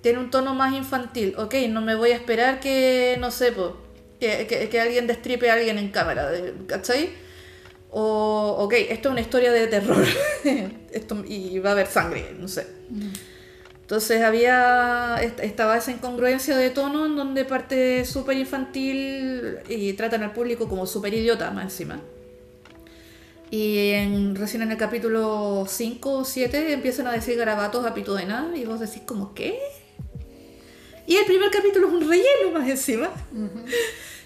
tiene 0.00 0.18
un 0.20 0.30
tono 0.30 0.54
más 0.54 0.72
infantil. 0.74 1.34
Ok, 1.36 1.54
no 1.68 1.80
me 1.82 1.94
voy 1.94 2.12
a 2.12 2.14
esperar 2.14 2.60
que, 2.60 3.16
no 3.20 3.30
sé, 3.30 3.52
po, 3.52 3.76
que, 4.20 4.46
que- 4.46 4.68
que 4.70 4.80
alguien 4.80 5.06
destripe 5.06 5.50
a 5.50 5.54
alguien 5.54 5.76
en 5.78 5.90
cámara, 5.90 6.30
¿cachai? 6.66 7.10
O, 7.90 8.56
ok, 8.60 8.74
esto 8.90 9.08
es 9.08 9.12
una 9.12 9.20
historia 9.20 9.50
de 9.52 9.66
terror. 9.66 10.04
esto, 10.92 11.24
y 11.26 11.58
va 11.58 11.70
a 11.70 11.72
haber 11.72 11.86
sangre, 11.88 12.34
no 12.38 12.46
sé. 12.48 12.66
Entonces 13.80 14.22
había 14.22 15.16
est- 15.22 15.40
estaba 15.40 15.76
esa 15.78 15.90
incongruencia 15.90 16.56
de 16.56 16.70
tono 16.70 17.06
en 17.06 17.16
donde 17.16 17.44
parte 17.46 18.04
súper 18.04 18.36
infantil 18.36 19.58
y 19.68 19.94
tratan 19.94 20.22
al 20.22 20.32
público 20.32 20.68
como 20.68 20.86
súper 20.86 21.14
idiota 21.14 21.50
más 21.50 21.64
encima. 21.64 22.00
Y 23.50 23.90
en, 23.90 24.36
recién 24.36 24.62
en 24.62 24.72
el 24.72 24.76
capítulo 24.76 25.64
5 25.66 26.10
o 26.10 26.24
7 26.24 26.72
empiezan 26.72 27.06
a 27.06 27.12
decir 27.12 27.36
garabatos 27.36 27.86
a 27.86 27.94
pito 27.94 28.14
de 28.14 28.26
nada 28.26 28.56
y 28.56 28.64
vos 28.64 28.80
decís 28.80 29.02
como, 29.06 29.34
¿qué? 29.34 29.58
Y 31.06 31.16
el 31.16 31.24
primer 31.24 31.50
capítulo 31.50 31.88
es 31.88 31.94
un 31.94 32.08
relleno 32.08 32.50
más 32.52 32.68
encima. 32.68 33.10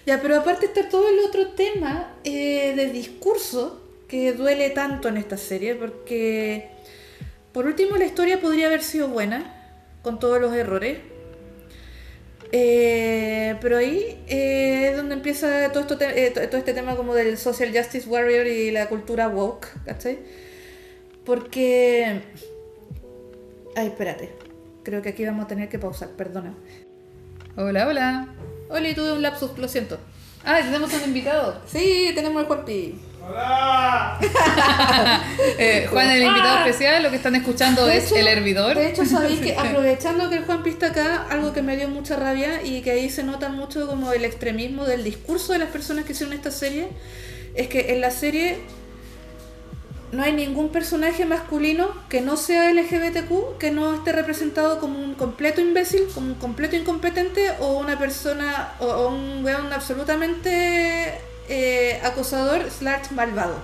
Ya, 0.05 0.21
pero 0.21 0.37
aparte 0.37 0.65
está 0.65 0.89
todo 0.89 1.07
el 1.07 1.19
otro 1.19 1.51
tema 1.51 2.09
eh, 2.25 2.73
de 2.75 2.89
discurso 2.89 3.81
que 4.09 4.33
duele 4.33 4.69
tanto 4.69 5.07
en 5.07 5.15
esta 5.15 5.37
serie, 5.37 5.75
porque 5.75 6.69
por 7.53 7.65
último 7.67 7.95
la 7.95 8.03
historia 8.03 8.41
podría 8.41 8.67
haber 8.67 8.83
sido 8.83 9.07
buena, 9.07 9.63
con 10.01 10.19
todos 10.19 10.41
los 10.41 10.53
errores. 10.53 10.99
Eh, 12.55 13.55
pero 13.61 13.77
ahí 13.77 14.23
eh, 14.27 14.89
es 14.91 14.95
donde 14.97 15.15
empieza 15.15 15.71
todo, 15.71 15.81
esto 15.81 15.97
eh, 16.01 16.29
to- 16.31 16.47
todo 16.47 16.57
este 16.57 16.73
tema 16.75 16.95
como 16.95 17.15
del 17.15 17.39
social 17.39 17.75
justice 17.75 18.07
warrior 18.07 18.45
y 18.45 18.69
la 18.69 18.87
cultura 18.89 19.27
woke, 19.27 19.67
¿cachai? 19.85 20.19
Porque... 21.25 22.21
Ay, 23.75 23.87
espérate. 23.87 24.29
Creo 24.83 25.01
que 25.01 25.09
aquí 25.09 25.25
vamos 25.25 25.45
a 25.45 25.47
tener 25.47 25.67
que 25.67 25.79
pausar, 25.79 26.09
perdona. 26.09 26.53
Hola, 27.57 27.87
hola. 27.87 28.27
Oli, 28.69 28.93
tuve 28.93 29.13
un 29.13 29.23
lapsus, 29.23 29.57
lo 29.57 29.67
siento. 29.67 29.97
Ah, 30.45 30.59
tenemos 30.63 30.93
un 30.93 31.03
invitado. 31.05 31.59
Sí, 31.65 32.11
tenemos 32.13 32.41
al 32.41 32.47
Juanpi. 32.47 32.99
Eh, 35.57 35.87
Juan, 35.89 36.09
el 36.09 36.23
invitado 36.23 36.59
especial, 36.65 37.03
lo 37.03 37.09
que 37.09 37.15
están 37.17 37.35
escuchando 37.35 37.85
De 37.85 37.97
es 37.97 38.05
hecho- 38.07 38.15
el 38.15 38.27
hervidor. 38.27 38.75
De 38.75 38.89
hecho, 38.89 39.05
sabéis 39.05 39.39
que 39.39 39.55
aprovechando 39.57 40.29
que 40.29 40.37
el 40.37 40.45
Juanpi 40.45 40.71
está 40.71 40.87
acá, 40.87 41.25
algo 41.29 41.53
que 41.53 41.61
me 41.61 41.77
dio 41.77 41.87
mucha 41.89 42.15
rabia 42.15 42.61
y 42.63 42.81
que 42.81 42.91
ahí 42.91 43.09
se 43.09 43.23
nota 43.23 43.49
mucho 43.49 43.87
como 43.87 44.11
el 44.13 44.25
extremismo 44.25 44.85
del 44.85 45.03
discurso 45.03 45.53
de 45.53 45.59
las 45.59 45.69
personas 45.69 46.05
que 46.05 46.11
hicieron 46.13 46.33
esta 46.33 46.51
serie, 46.51 46.87
es 47.55 47.67
que 47.67 47.93
en 47.93 48.01
la 48.01 48.11
serie 48.11 48.57
no 50.11 50.23
hay 50.23 50.33
ningún 50.33 50.69
personaje 50.69 51.25
masculino 51.25 51.89
que 52.09 52.21
no 52.21 52.35
sea 52.37 52.71
LGBTQ 52.71 53.57
que 53.59 53.71
no 53.71 53.95
esté 53.95 54.11
representado 54.11 54.79
como 54.79 54.99
un 54.99 55.15
completo 55.15 55.61
imbécil, 55.61 56.03
como 56.13 56.27
un 56.27 56.35
completo 56.35 56.75
incompetente 56.75 57.51
o 57.59 57.77
una 57.79 57.97
persona 57.97 58.73
o, 58.79 58.85
o 58.85 59.09
un 59.09 59.43
weón 59.43 59.71
absolutamente 59.73 61.19
eh, 61.49 61.99
acosador 62.03 62.69
slash 62.71 63.11
malvado. 63.11 63.57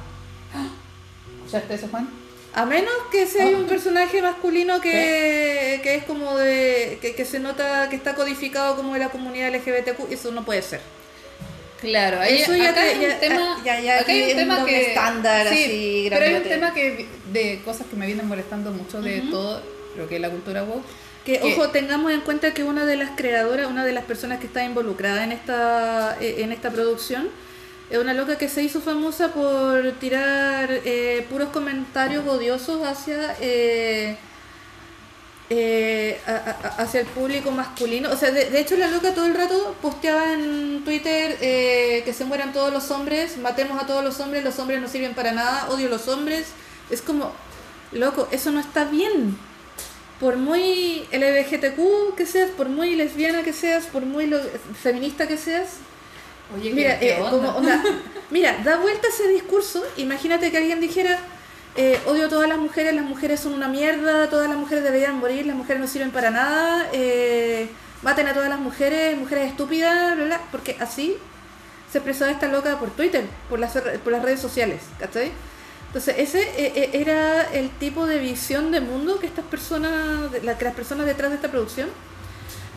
¿Escuchaste 1.46 1.74
eso, 1.76 1.88
Juan? 1.90 2.10
A 2.54 2.66
menos 2.66 2.92
que 3.12 3.28
sea 3.28 3.46
un 3.48 3.66
personaje 3.68 4.22
masculino 4.22 4.82
que, 4.82 5.80
que 5.84 5.96
es 5.96 6.04
como 6.04 6.36
de. 6.38 6.98
Que, 7.02 7.14
que 7.16 7.24
se 7.26 7.40
nota 7.40 7.90
que 7.90 7.96
está 7.96 8.16
codificado 8.16 8.76
como 8.76 8.94
de 8.94 9.00
la 9.00 9.10
comunidad 9.10 9.54
LGBTQ, 9.54 10.12
eso 10.12 10.32
no 10.32 10.44
puede 10.44 10.62
ser. 10.62 10.82
Claro, 11.80 12.20
ahí, 12.20 12.42
Eso 12.42 12.54
ya 12.58 12.72
acá 12.72 12.82
te- 12.82 12.88
hay 12.90 12.96
un 12.98 13.02
ya- 13.04 13.20
tema, 13.20 13.62
ya- 13.64 13.80
ya 13.80 14.00
acá 14.00 14.12
hay 14.12 14.22
es 14.24 14.32
un 14.34 14.36
tema 14.40 14.66
que 14.66 14.88
estándar 14.88 15.48
sí, 15.48 15.64
así, 15.64 16.08
pero 16.10 16.26
hay 16.26 16.34
un 16.34 16.44
tema 16.44 16.74
que 16.74 17.08
de 17.32 17.62
cosas 17.64 17.88
que 17.90 17.96
me 17.96 18.06
vienen 18.06 18.28
molestando 18.28 18.72
mucho 18.72 19.02
de 19.02 19.22
todo 19.32 19.62
lo 19.96 20.08
que 20.10 20.16
es 20.16 20.22
la 20.22 20.30
cultura 20.30 20.64
woke. 20.64 20.84
Que, 21.24 21.40
Que- 21.40 21.54
ojo, 21.54 21.70
tengamos 21.70 22.12
en 22.12 22.20
cuenta 22.22 22.54
que 22.54 22.64
una 22.66 22.86
de 22.86 22.98
las 22.98 23.12
creadoras, 23.12 23.68
una 23.68 23.86
de 23.86 23.94
las 23.94 24.04
personas 24.04 24.40
que 24.40 24.48
está 24.48 24.64
involucrada 24.66 25.24
en 25.24 25.32
esta, 25.32 26.18
eh, 26.20 26.38
en 26.40 26.52
esta 26.52 26.70
producción, 26.72 27.30
es 27.90 27.98
una 27.98 28.14
loca 28.14 28.38
que 28.38 28.50
se 28.50 28.62
hizo 28.62 28.82
famosa 28.82 29.34
por 29.34 29.92
tirar 29.94 30.70
eh, 30.72 31.26
puros 31.30 31.50
comentarios 31.50 32.28
odiosos 32.28 32.86
hacia 32.86 33.36
eh, 33.42 34.16
eh, 35.50 36.20
hacia 36.78 37.00
el 37.02 37.08
público 37.08 37.50
masculino. 37.50 38.12
O 38.12 38.16
sea, 38.16 38.30
de, 38.30 38.52
de 38.52 38.60
hecho 38.60 38.78
la 38.78 38.88
loca 38.88 39.16
todo 39.16 39.26
el 39.26 39.34
rato 39.34 39.76
posteaba 39.82 40.34
en 40.34 40.84
Twitter 40.86 41.38
que 41.40 42.14
se 42.14 42.26
mueran 42.26 42.54
todos 42.54 42.72
los 42.72 42.92
hombres, 42.92 43.38
matemos 43.38 43.82
a 43.82 43.88
todos 43.88 44.04
los 44.04 44.20
hombres, 44.20 44.44
los 44.44 44.60
hombres 44.60 44.80
no 44.80 44.88
sirven 44.88 45.16
para 45.16 45.32
nada, 45.32 45.70
odio 45.70 45.88
a 45.88 45.90
los 45.90 46.08
hombres. 46.08 46.50
Es 46.92 47.02
como, 47.02 47.32
loco, 47.92 48.28
eso 48.32 48.52
no 48.52 48.60
está 48.60 48.86
bien 48.86 49.38
por 50.20 50.36
muy 50.36 51.08
LGBTQ 51.12 52.16
que 52.16 52.26
seas, 52.26 52.52
por 52.52 52.68
muy 52.68 52.96
lesbiana 52.96 53.42
que 53.44 53.54
seas, 53.54 53.86
por 53.86 54.06
muy 54.06 54.30
feminista 54.82 55.28
que 55.28 55.38
seas, 55.38 55.78
Oye, 56.56 56.72
mira, 56.74 57.00
¿qué, 57.00 57.08
qué 57.08 57.12
eh, 57.14 57.22
onda? 57.22 57.30
como, 57.30 57.50
onda, 57.50 57.84
mira, 58.32 58.58
da 58.64 58.78
vuelta 58.78 59.08
ese 59.08 59.28
discurso, 59.28 59.84
imagínate 59.98 60.50
que 60.50 60.58
alguien 60.58 60.82
dijera, 60.82 61.20
eh, 61.76 62.00
odio 62.08 62.26
a 62.26 62.30
todas 62.30 62.50
las 62.50 62.58
mujeres, 62.58 62.94
las 62.96 63.06
mujeres 63.06 63.40
son 63.40 63.54
una 63.54 63.68
mierda, 63.68 64.30
todas 64.30 64.50
las 64.50 64.58
mujeres 64.58 64.84
deberían 64.84 65.20
morir, 65.20 65.46
las 65.46 65.56
mujeres 65.56 65.80
no 65.80 65.88
sirven 65.88 66.12
para 66.12 66.32
nada, 66.32 66.88
eh, 66.92 67.70
maten 68.02 68.28
a 68.28 68.34
todas 68.34 68.50
las 68.50 68.60
mujeres, 68.60 69.16
mujeres 69.18 69.50
estúpidas, 69.52 70.16
bla, 70.16 70.26
bla, 70.26 70.42
porque 70.52 70.76
así 70.80 71.18
se 71.92 72.00
expresaba 72.00 72.32
esta 72.32 72.48
loca 72.48 72.80
por 72.80 72.90
Twitter, 72.92 73.26
por 73.48 73.60
las, 73.60 73.74
por 74.04 74.12
las 74.12 74.24
redes 74.24 74.40
sociales, 74.40 74.82
¿cachai? 75.00 75.32
Entonces, 75.88 76.16
ese 76.20 77.00
era 77.02 77.52
el 77.52 77.72
tipo 77.72 78.06
de 78.06 78.20
visión 78.20 78.72
de 78.72 78.80
mundo 78.80 79.20
que 79.20 79.26
estas 79.26 79.46
personas, 79.46 80.30
que 80.32 80.66
las 80.66 80.76
personas 80.76 81.08
detrás 81.08 81.32
de 81.32 81.38
esta 81.38 81.50
producción 81.50 81.90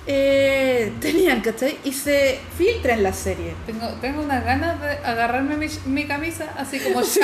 eh, 0.06 0.92
tenían, 1.00 1.40
¿cachai? 1.42 1.78
Y 1.84 1.92
se 1.92 2.40
filtra 2.58 2.94
en 2.94 3.02
la 3.04 3.12
serie. 3.12 3.54
Tengo, 3.66 3.86
tengo 4.00 4.22
unas 4.22 4.44
ganas 4.44 4.80
de 4.80 4.90
agarrarme 5.04 5.56
mi, 5.56 5.66
mi 5.86 6.06
camisa 6.06 6.52
así 6.56 6.80
como 6.80 7.00
así, 7.00 7.20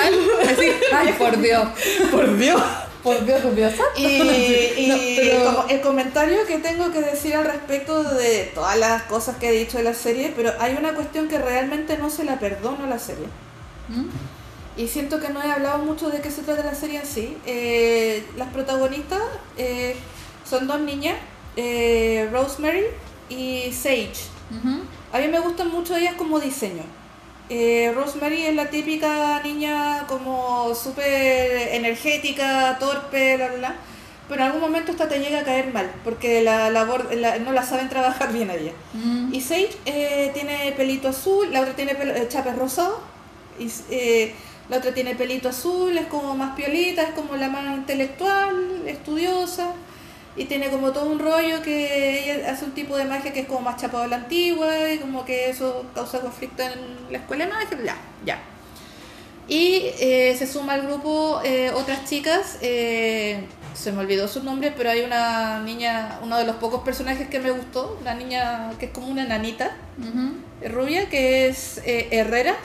ay, 0.93 1.13
por 1.19 1.39
Dios, 1.41 1.69
Por 2.11 2.37
Dios. 2.39 2.63
por 3.03 3.25
Dios, 3.25 3.41
por 3.41 3.55
Dios. 3.55 3.73
Y, 3.97 4.05
y 4.07 4.87
No, 4.89 4.97
pero- 5.17 5.45
como 5.57 5.69
el 5.69 5.81
comentario 5.81 6.47
que 6.47 6.59
tengo 6.59 6.93
que 6.93 7.01
decir 7.01 7.35
al 7.35 7.45
respecto 7.47 8.05
de 8.05 8.51
todas 8.55 8.79
las 8.79 9.03
cosas 9.03 9.37
que 9.37 9.49
he 9.49 9.53
dicho 9.53 9.79
de 9.79 9.85
la 9.85 9.95
serie, 9.95 10.33
pero 10.37 10.53
hay 10.61 10.75
una 10.79 10.95
cuestión 10.95 11.27
que 11.29 11.39
realmente 11.39 11.99
no 11.99 12.11
se 12.11 12.25
la 12.25 12.39
perdono 12.39 12.85
a 12.85 12.89
la 12.89 12.99
serie. 12.99 13.27
¿Mm? 13.89 14.07
Y 14.81 14.87
siento 14.87 15.19
que 15.19 15.31
no 15.31 15.43
he 15.43 15.51
hablado 15.51 15.79
mucho 15.79 16.09
de 16.11 16.21
qué 16.21 16.31
se 16.31 16.43
trata 16.43 16.63
la 16.63 16.75
serie 16.77 17.01
en 17.01 17.07
sí. 17.07 17.37
Eh, 17.47 18.23
las 18.37 18.49
protagonistas 18.53 19.19
eh, 19.57 19.97
son 20.49 20.69
dos 20.69 20.79
niñas, 20.81 21.17
eh, 21.63 22.29
Rosemary 22.33 22.85
y 23.29 23.71
Sage. 23.73 24.13
A 25.13 25.19
mí 25.19 25.29
me 25.29 25.41
gustan 25.41 25.69
mucho 25.71 25.97
ellas 25.97 26.15
como 26.15 26.39
diseño. 26.39 26.85
Eh, 27.51 27.93
Rosemary 27.95 28.47
es 28.47 28.55
la 28.55 28.71
típica 28.71 29.41
niña 29.43 30.05
como 30.07 30.75
súper 30.75 31.69
energética, 31.75 32.77
torpe, 32.79 33.37
bla, 33.37 33.49
bla, 33.49 33.57
bla. 33.59 33.75
Pero 34.29 34.43
en 34.43 34.47
algún 34.49 34.61
momento 34.61 34.93
esta 34.93 35.09
te 35.09 35.19
llega 35.21 35.41
a 35.41 35.45
caer 35.45 35.73
mal, 35.73 35.91
porque 36.05 36.43
la 36.43 36.69
labor, 36.71 37.09
la- 37.15 37.39
no 37.39 37.53
la 37.53 37.63
saben 37.63 37.89
trabajar 37.95 38.33
bien 38.33 38.51
a 38.51 38.55
ella. 38.55 38.73
Mm. 38.93 39.33
Y 39.35 39.41
Sage 39.41 39.71
eh, 39.87 40.31
tiene 40.35 40.73
pelito 40.77 41.09
azul, 41.09 41.51
la 41.53 41.63
otra 41.63 41.75
tiene 41.75 41.95
pelo, 41.95 42.15
eh, 42.15 42.29
chapes 42.29 42.55
rosado, 42.57 43.01
y 43.59 43.69
eh, 43.91 44.35
la 44.69 44.77
otra 44.77 44.93
tiene 44.93 45.15
pelito 45.15 45.49
azul, 45.49 45.97
es 45.97 46.07
como 46.07 46.35
más 46.37 46.55
piolita, 46.55 47.03
es 47.03 47.11
como 47.11 47.35
la 47.37 47.49
más 47.49 47.75
intelectual, 47.79 48.83
estudiosa, 48.87 49.73
y 50.39 50.45
tiene 50.45 50.71
como 50.71 50.93
todo 50.93 51.07
un 51.07 51.19
rollo 51.19 51.61
que 51.63 52.33
ella 52.33 52.53
hace 52.53 52.65
un 52.65 52.71
tipo 52.71 52.97
de 52.97 53.05
magia 53.05 53.33
que 53.33 53.41
es 53.41 53.47
como 53.47 53.63
más 53.63 53.77
chapado 53.77 54.05
a 54.05 54.07
la 54.07 54.17
antigua, 54.17 54.91
y 54.91 54.99
como 54.99 55.25
que 55.25 55.51
eso 55.51 55.85
causa 55.95 56.21
conflicto 56.21 56.63
en 56.63 57.11
la 57.11 57.19
escuela 57.19 57.45
de 57.45 57.53
magia, 57.53 57.79
ya, 57.85 57.97
ya. 58.25 58.39
Y 59.49 59.87
eh, 59.99 60.37
se 60.39 60.47
suma 60.47 60.75
al 60.75 60.83
grupo 60.87 61.41
eh, 61.43 61.73
otras 61.75 62.05
chicas, 62.05 62.59
eh, 62.61 63.47
se 63.75 63.93
me 63.93 64.01
olvidó 64.01 64.29
su 64.29 64.45
nombre, 64.45 64.73
pero 64.77 64.91
hay 64.91 65.01
una 65.01 65.61
niña, 65.61 66.21
uno 66.23 66.39
de 66.39 66.45
los 66.45 66.57
pocos 66.57 66.83
personajes 66.83 67.29
que 67.29 67.41
me 67.41 67.51
gustó, 67.51 67.99
una 68.01 68.15
niña 68.15 68.71
que 68.79 68.87
es 68.87 68.93
como 68.93 69.09
una 69.09 69.25
nanita 69.25 69.77
rubia, 70.63 71.09
que 71.09 71.49
es 71.49 71.81
Herrera. 71.85 72.57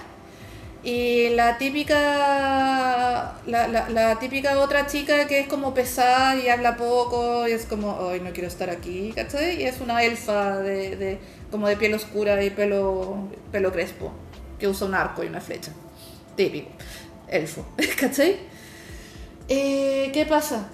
Y 0.83 1.29
la 1.29 1.57
típica, 1.57 3.39
la, 3.45 4.17
típica 4.19 4.59
otra 4.59 4.85
chica 4.85 5.27
que 5.27 5.39
es 5.39 5.47
como 5.47 5.73
pesada 5.73 6.35
y 6.35 6.49
habla 6.49 6.75
poco 6.75 7.47
y 7.47 7.53
es 7.53 7.65
como, 7.65 8.09
ay, 8.09 8.19
no 8.19 8.31
quiero 8.33 8.49
estar 8.49 8.69
aquí, 8.69 9.13
¿cachai? 9.15 9.61
Y 9.61 9.63
es 9.63 9.79
una 9.79 10.03
elfa 10.03 10.57
de, 10.57 10.97
de, 10.97 11.19
como 11.49 11.69
de 11.69 11.77
piel 11.77 11.93
oscura 11.93 12.43
y 12.43 12.49
pelo, 12.49 13.29
pelo 13.51 13.71
crespo, 13.71 14.11
que 14.59 14.67
usa 14.67 14.85
un 14.87 14.95
arco 14.95 15.23
y 15.23 15.27
una 15.27 15.39
flecha. 15.39 15.71
Típico, 16.35 16.69
elfo, 17.29 17.65
¿cachai? 17.99 18.39
Eh, 19.47 20.11
¿Qué 20.13 20.25
pasa? 20.25 20.69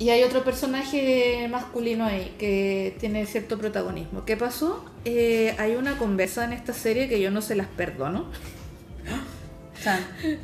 Y 0.00 0.08
hay 0.08 0.24
otro 0.24 0.42
personaje 0.42 1.46
masculino 1.50 2.06
ahí 2.06 2.34
que 2.38 2.96
tiene 2.98 3.26
cierto 3.26 3.58
protagonismo. 3.58 4.24
¿Qué 4.24 4.36
pasó? 4.36 4.84
Eh, 5.04 5.54
hay 5.58 5.76
una 5.76 5.98
conversa 5.98 6.44
en 6.44 6.54
esta 6.54 6.72
serie 6.72 7.08
que 7.08 7.20
yo 7.20 7.30
no 7.30 7.42
se 7.42 7.54
las 7.54 7.68
perdono. 7.68 8.24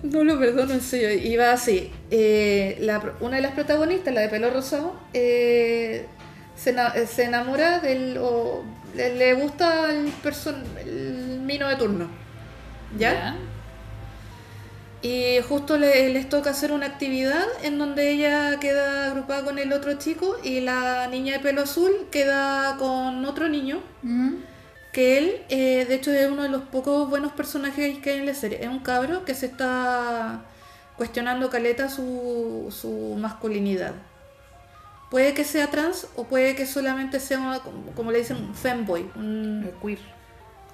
No 0.02 0.24
lo 0.24 0.38
perdono, 0.38 0.72
en 0.74 0.80
serio. 0.80 1.38
Va 1.40 1.52
así. 1.52 1.92
eh, 2.10 2.76
la 2.80 3.02
una 3.20 3.36
de 3.36 3.42
las 3.42 3.52
protagonistas, 3.52 4.14
la 4.14 4.22
de 4.22 4.28
pelo 4.28 4.50
rosado, 4.50 4.98
eh, 5.12 6.06
se, 6.56 6.70
eh, 6.70 7.06
se 7.06 7.24
enamora 7.24 7.80
del... 7.80 8.16
o 8.18 8.64
le, 8.94 9.34
gusta 9.34 9.90
el, 9.92 10.06
person, 10.22 10.64
el 10.80 11.40
mino 11.44 11.68
de 11.68 11.76
turno. 11.76 12.08
¿Ya? 12.98 13.36
Y 15.02 15.36
justo 15.46 15.76
le- 15.76 16.08
les 16.10 16.28
toca 16.28 16.50
hacer 16.50 16.72
una 16.72 16.86
actividad 16.86 17.44
en 17.62 17.78
donde 17.78 18.10
ella 18.10 18.58
queda 18.58 19.06
agrupada 19.10 19.44
con 19.44 19.58
el 19.58 19.72
otro 19.72 19.94
chico 19.98 20.36
y 20.42 20.60
la 20.60 21.06
niña 21.08 21.34
de 21.34 21.40
pelo 21.40 21.62
azul 21.62 21.92
queda 22.10 22.76
con 22.78 23.24
otro 23.24 23.48
niño, 23.48 23.80
Mm. 24.02 24.34
Que 24.96 25.18
él, 25.18 25.42
eh, 25.50 25.84
de 25.86 25.94
hecho, 25.94 26.10
es 26.10 26.26
uno 26.30 26.42
de 26.42 26.48
los 26.48 26.62
pocos 26.62 27.08
buenos 27.10 27.32
personajes 27.32 27.98
que 27.98 28.10
hay 28.12 28.18
en 28.20 28.26
la 28.26 28.32
serie. 28.34 28.62
Es 28.62 28.68
un 28.68 28.78
cabro 28.80 29.26
que 29.26 29.34
se 29.34 29.44
está 29.46 30.40
cuestionando 30.96 31.50
caleta 31.50 31.90
su, 31.90 32.66
su 32.70 33.14
masculinidad. 33.18 33.92
Puede 35.10 35.34
que 35.34 35.44
sea 35.44 35.70
trans 35.70 36.08
o 36.16 36.24
puede 36.24 36.54
que 36.56 36.64
solamente 36.64 37.20
sea, 37.20 37.38
una- 37.38 37.60
como, 37.60 37.92
como 37.92 38.10
le 38.10 38.18
dicen, 38.20 38.38
un 38.38 38.54
femboy. 38.54 39.08
un- 39.16 39.64
Eh, 39.68 39.74
queer. 39.82 39.98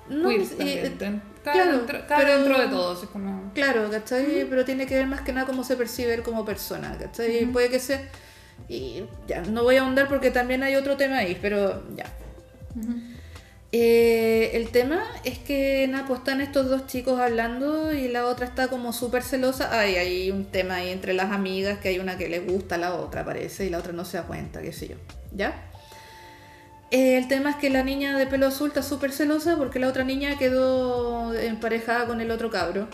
no, 0.08 0.28
queer 0.28 0.42
eh, 0.86 0.90
también. 0.90 1.22
Claro, 1.42 1.78
dentro, 1.78 1.98
pero- 2.08 2.34
dentro 2.38 2.58
de 2.60 2.68
todo. 2.68 2.92
así 2.92 3.06
como... 3.08 3.50
Claro, 3.54 3.90
¿cachai? 3.90 4.46
Pero 4.48 4.64
tiene 4.64 4.86
que 4.86 4.94
ver 4.94 5.06
más 5.08 5.22
que 5.22 5.32
nada 5.32 5.46
cómo 5.48 5.64
se 5.64 5.74
percibe 5.76 6.14
él 6.14 6.22
como 6.22 6.44
persona, 6.44 6.96
¿cachai? 6.96 7.44
Puede 7.46 7.68
que 7.70 7.80
sea... 7.80 8.00
Y 8.68 9.02
ya, 9.26 9.42
no 9.42 9.64
voy 9.64 9.76
a 9.78 9.82
ahondar 9.82 10.06
porque 10.08 10.30
también 10.30 10.62
hay 10.62 10.76
otro 10.76 10.96
tema 10.96 11.16
ahí, 11.18 11.36
pero 11.42 11.82
ya. 11.96 12.04
Eh, 13.74 14.50
el 14.52 14.68
tema 14.68 15.02
es 15.24 15.38
que 15.38 15.88
nada, 15.88 16.06
pues 16.06 16.18
están 16.18 16.42
estos 16.42 16.68
dos 16.68 16.86
chicos 16.86 17.18
hablando 17.18 17.90
y 17.94 18.06
la 18.08 18.26
otra 18.26 18.44
está 18.44 18.68
como 18.68 18.92
súper 18.92 19.22
celosa. 19.22 19.70
Ay, 19.72 19.96
hay 19.96 20.30
un 20.30 20.44
tema 20.44 20.76
ahí 20.76 20.90
entre 20.90 21.14
las 21.14 21.32
amigas 21.32 21.78
que 21.78 21.88
hay 21.88 21.98
una 21.98 22.18
que 22.18 22.28
le 22.28 22.40
gusta 22.40 22.74
a 22.74 22.78
la 22.78 22.94
otra, 22.94 23.24
parece, 23.24 23.64
y 23.64 23.70
la 23.70 23.78
otra 23.78 23.94
no 23.94 24.04
se 24.04 24.18
da 24.18 24.24
cuenta, 24.24 24.60
qué 24.60 24.72
sé 24.72 24.88
yo. 24.88 24.96
¿Ya? 25.34 25.70
Eh, 26.90 27.16
el 27.16 27.26
tema 27.26 27.48
es 27.48 27.56
que 27.56 27.70
la 27.70 27.82
niña 27.82 28.18
de 28.18 28.26
pelo 28.26 28.46
azul 28.46 28.68
está 28.68 28.82
súper 28.82 29.10
celosa 29.10 29.56
porque 29.56 29.78
la 29.78 29.88
otra 29.88 30.04
niña 30.04 30.36
quedó 30.36 31.32
emparejada 31.32 32.06
con 32.06 32.20
el 32.20 32.30
otro 32.30 32.50
cabro. 32.50 32.88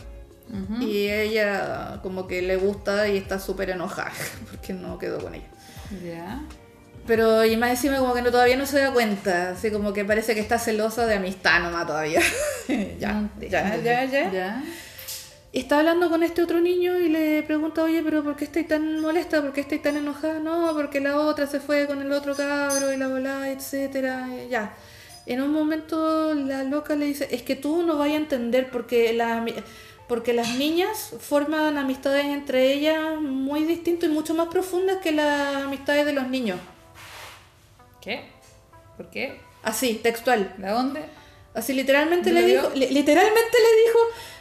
Y 0.81 1.09
ella 1.09 2.01
como 2.03 2.27
que 2.27 2.41
le 2.41 2.57
gusta 2.57 3.07
y 3.09 3.19
está 3.19 3.39
súper 3.39 3.69
enojada 3.69 4.13
porque 4.51 4.73
no 4.73 4.99
quedó 4.99 5.19
con 5.19 5.35
ella. 5.35 5.49
Ya. 6.03 6.41
Pero 7.09 7.43
y 7.47 7.57
más 7.57 7.71
encima 7.71 7.97
como 7.97 8.13
que 8.13 8.21
no, 8.21 8.31
todavía 8.31 8.57
no 8.57 8.67
se 8.67 8.79
da 8.81 8.93
cuenta, 8.93 9.53
así 9.53 9.71
como 9.71 9.95
que 9.95 10.05
parece 10.05 10.35
que 10.35 10.41
está 10.41 10.59
celosa 10.59 11.07
de 11.07 11.15
amistad 11.15 11.63
nomás 11.63 11.87
todavía. 11.87 12.21
ya, 12.69 13.29
ya, 13.41 13.77
ya, 13.83 14.05
ya, 14.05 14.31
Ya. 14.31 14.63
Y 15.51 15.61
está 15.61 15.79
hablando 15.79 16.11
con 16.11 16.23
este 16.23 16.43
otro 16.43 16.61
niño 16.61 16.99
y 16.99 17.09
le 17.09 17.43
pregunta, 17.43 17.83
oye, 17.83 18.03
pero 18.05 18.23
¿por 18.23 18.37
qué 18.37 18.45
estoy 18.45 18.65
tan 18.65 19.01
molesta? 19.01 19.41
¿Por 19.41 19.55
qué 19.55 19.63
estoy 19.63 19.79
tan 19.79 19.97
enojada? 19.97 20.39
No, 20.39 20.75
porque 20.75 21.01
la 21.01 21.19
otra 21.19 21.47
se 21.47 21.61
fue 21.61 21.87
con 21.87 22.03
el 22.03 22.13
otro 22.13 22.37
cabro 22.37 22.93
y 22.93 22.99
la 22.99 23.09
volá, 23.09 23.49
etcétera. 23.49 24.29
Ya. 24.51 24.75
En 25.25 25.41
un 25.41 25.51
momento 25.51 26.35
la 26.35 26.63
loca 26.65 26.95
le 26.95 27.07
dice, 27.07 27.29
es 27.31 27.41
que 27.43 27.57
tú 27.57 27.83
no 27.83 27.97
vas 27.97 28.11
a 28.11 28.17
entender 28.17 28.71
porque 28.71 29.15
la, 29.15 29.43
porque 30.07 30.35
las 30.35 30.55
niñas 30.57 31.15
forman 31.19 31.79
amistades 31.79 32.27
entre 32.27 32.75
ellas 32.75 33.19
muy 33.19 33.65
distintas 33.65 34.11
y 34.11 34.13
mucho 34.13 34.35
más 34.35 34.49
profundas 34.49 34.99
que 34.99 35.13
las 35.13 35.57
amistades 35.65 36.05
de 36.05 36.13
los 36.13 36.29
niños. 36.29 36.61
¿Qué? 38.01 38.23
¿Por 38.97 39.11
qué? 39.11 39.41
Así, 39.63 39.95
textual. 40.03 40.55
¿De 40.57 40.69
dónde? 40.69 41.03
Así 41.55 41.73
literalmente 41.73 42.31
¿Lo 42.33 42.41
le 42.41 42.47
dijo, 42.47 42.71
li- 42.75 42.89
literalmente 42.91 43.57
le 43.59 43.83
dijo, 43.87 43.99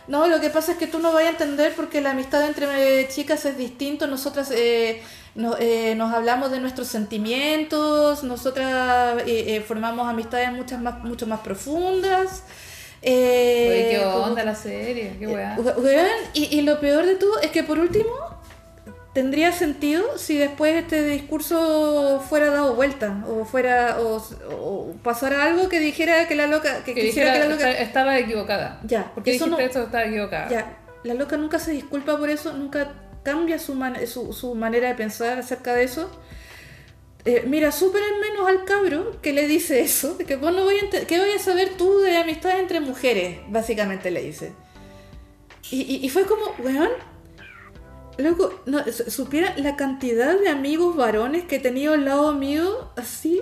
no, 0.07 0.27
lo 0.27 0.39
que 0.39 0.49
pasa 0.49 0.73
es 0.73 0.77
que 0.77 0.87
tú 0.87 0.99
no 0.99 1.11
vas 1.13 1.23
a 1.25 1.29
entender 1.29 1.73
porque 1.75 2.01
la 2.01 2.11
amistad 2.11 2.45
entre 2.45 3.01
eh, 3.01 3.07
chicas 3.07 3.45
es 3.45 3.57
distinto, 3.57 4.05
nosotras 4.07 4.51
eh, 4.51 5.01
no- 5.33 5.55
eh, 5.57 5.95
nos 5.95 6.13
hablamos 6.13 6.51
de 6.51 6.59
nuestros 6.59 6.87
sentimientos, 6.87 8.23
nosotras 8.23 9.21
eh, 9.25 9.55
eh, 9.55 9.61
formamos 9.61 10.07
amistades 10.07 10.51
muchas 10.51 10.79
más, 10.81 11.03
mucho 11.03 11.25
más 11.25 11.39
profundas. 11.39 12.43
eh, 13.01 13.67
Oye, 13.69 13.97
¿qué 13.97 14.03
como- 14.03 14.25
onda 14.25 14.43
la 14.43 14.55
serie? 14.55 15.15
¿Qué 15.17 15.27
weá? 15.27 15.55
We- 15.57 15.73
weón, 15.81 16.07
y, 16.33 16.55
y 16.57 16.61
lo 16.61 16.79
peor 16.79 17.05
de 17.05 17.15
todo 17.15 17.39
es 17.41 17.51
que 17.51 17.63
por 17.63 17.79
último 17.79 18.11
tendría 19.13 19.51
sentido 19.51 20.17
si 20.19 20.37
después 20.37 20.75
este 20.75 21.03
discurso 21.03 22.23
fuera 22.29 22.47
dado 22.51 22.66
vuelta 22.87 23.23
o 23.27 23.45
fuera 23.45 23.97
o, 23.99 24.17
o 24.51 24.93
pasara 25.03 25.43
algo 25.43 25.69
que 25.69 25.79
dijera 25.79 26.27
que 26.27 26.35
la 26.35 26.47
loca 26.47 26.83
que, 26.83 26.93
Que 26.93 27.01
quisiera 27.05 27.33
dijera, 27.33 27.33
que 27.33 27.49
la 27.49 27.55
loca 27.55 27.69
"Esta- 27.71 27.83
estaba 27.83 28.17
equivocada. 28.17 28.79
Ya, 28.83 29.11
¿Por 29.13 29.23
qué 29.23 29.35
eso 29.35 29.47
no- 29.47 29.59
eso? 29.59 29.83
Estaba 29.83 30.05
equivocada. 30.05 30.49
ya 30.49 30.77
la 31.03 31.13
loca 31.13 31.37
nunca 31.37 31.59
se 31.59 31.71
disculpa 31.71 32.17
por 32.17 32.29
eso 32.29 32.53
nunca 32.53 32.91
cambia 33.23 33.59
su, 33.59 33.75
man- 33.75 33.97
su, 34.07 34.33
su 34.33 34.55
manera 34.55 34.87
de 34.89 34.95
pensar 34.95 35.37
acerca 35.39 35.73
de 35.73 35.83
eso 35.83 36.09
Eh, 37.25 37.43
mira 37.45 37.71
súper 37.73 38.01
en 38.03 38.19
menos 38.21 38.47
al 38.47 38.63
cabro 38.63 39.19
que 39.21 39.33
le 39.33 39.47
dice 39.47 39.81
eso 39.81 40.17
que 40.17 40.37
vos 40.37 40.53
no 40.53 40.63
voy 40.63 40.77
a 40.79 41.05
¿qué 41.05 41.19
voy 41.19 41.31
a 41.31 41.39
saber 41.39 41.71
tú 41.77 41.99
de 41.99 42.15
amistad 42.17 42.57
entre 42.59 42.79
mujeres 42.79 43.39
básicamente 43.49 44.11
le 44.11 44.21
dice 44.21 44.53
y, 45.71 45.81
y- 45.81 46.05
y 46.05 46.09
fue 46.09 46.23
como 46.25 46.45
weón 46.59 46.89
Loco, 48.17 48.61
no, 48.65 48.83
su- 48.91 49.11
supiera 49.11 49.53
la 49.57 49.75
cantidad 49.75 50.39
de 50.39 50.49
amigos 50.49 50.95
varones 50.95 51.43
que 51.45 51.57
he 51.57 51.59
tenido 51.59 51.93
al 51.93 52.05
lado 52.05 52.33
mío, 52.33 52.89
así, 52.95 53.41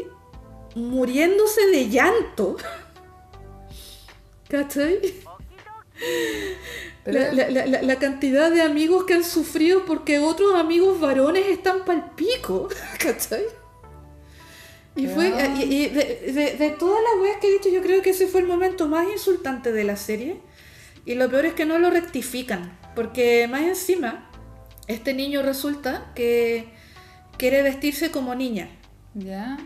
muriéndose 0.76 1.68
de 1.68 1.90
llanto. 1.90 2.58
¿Cachai? 4.50 5.00
La, 7.06 7.32
la- 7.32 7.50
la- 7.50 7.66
la- 7.66 7.82
la 7.82 7.96
cantidad 8.00 8.52
de 8.52 8.62
amigos 8.62 9.06
que 9.06 9.14
han 9.14 9.24
sufrido 9.24 9.86
porque 9.86 10.20
otros 10.20 10.56
amigos 10.56 11.00
varones 11.00 11.46
están 11.48 11.86
pal 11.86 12.12
pico. 12.16 12.68
¿Cachai? 13.00 13.44
Y 14.98 15.08
fue. 15.08 15.28
Y, 15.58 15.64
y 15.64 15.88
de, 15.90 16.32
de- 16.34 16.56
de 16.58 16.70
todas 16.72 17.02
las 17.02 17.22
weas 17.22 17.38
que 17.40 17.48
he 17.48 17.52
dicho, 17.54 17.70
yo 17.70 17.82
creo 17.82 18.02
que 18.02 18.10
ese 18.12 18.28
fue 18.28 18.42
el 18.42 18.48
momento 18.48 18.88
más 18.88 19.08
insultante 19.12 19.72
de 19.72 19.84
la 19.84 19.96
serie. 19.98 20.42
Y 21.06 21.16
lo 21.16 21.30
peor 21.30 21.46
es 21.46 21.54
que 21.54 21.66
no 21.66 21.80
lo 21.80 21.90
rectifican. 21.90 22.78
Porque 22.96 23.48
más 23.50 23.62
encima, 23.64 24.30
este 24.88 25.14
niño 25.14 25.42
resulta 25.42 26.12
que 26.16 26.70
quiere 27.38 27.62
vestirse 27.64 28.12
como 28.12 28.36
niña. 28.36 28.70
Ya. 29.14 29.58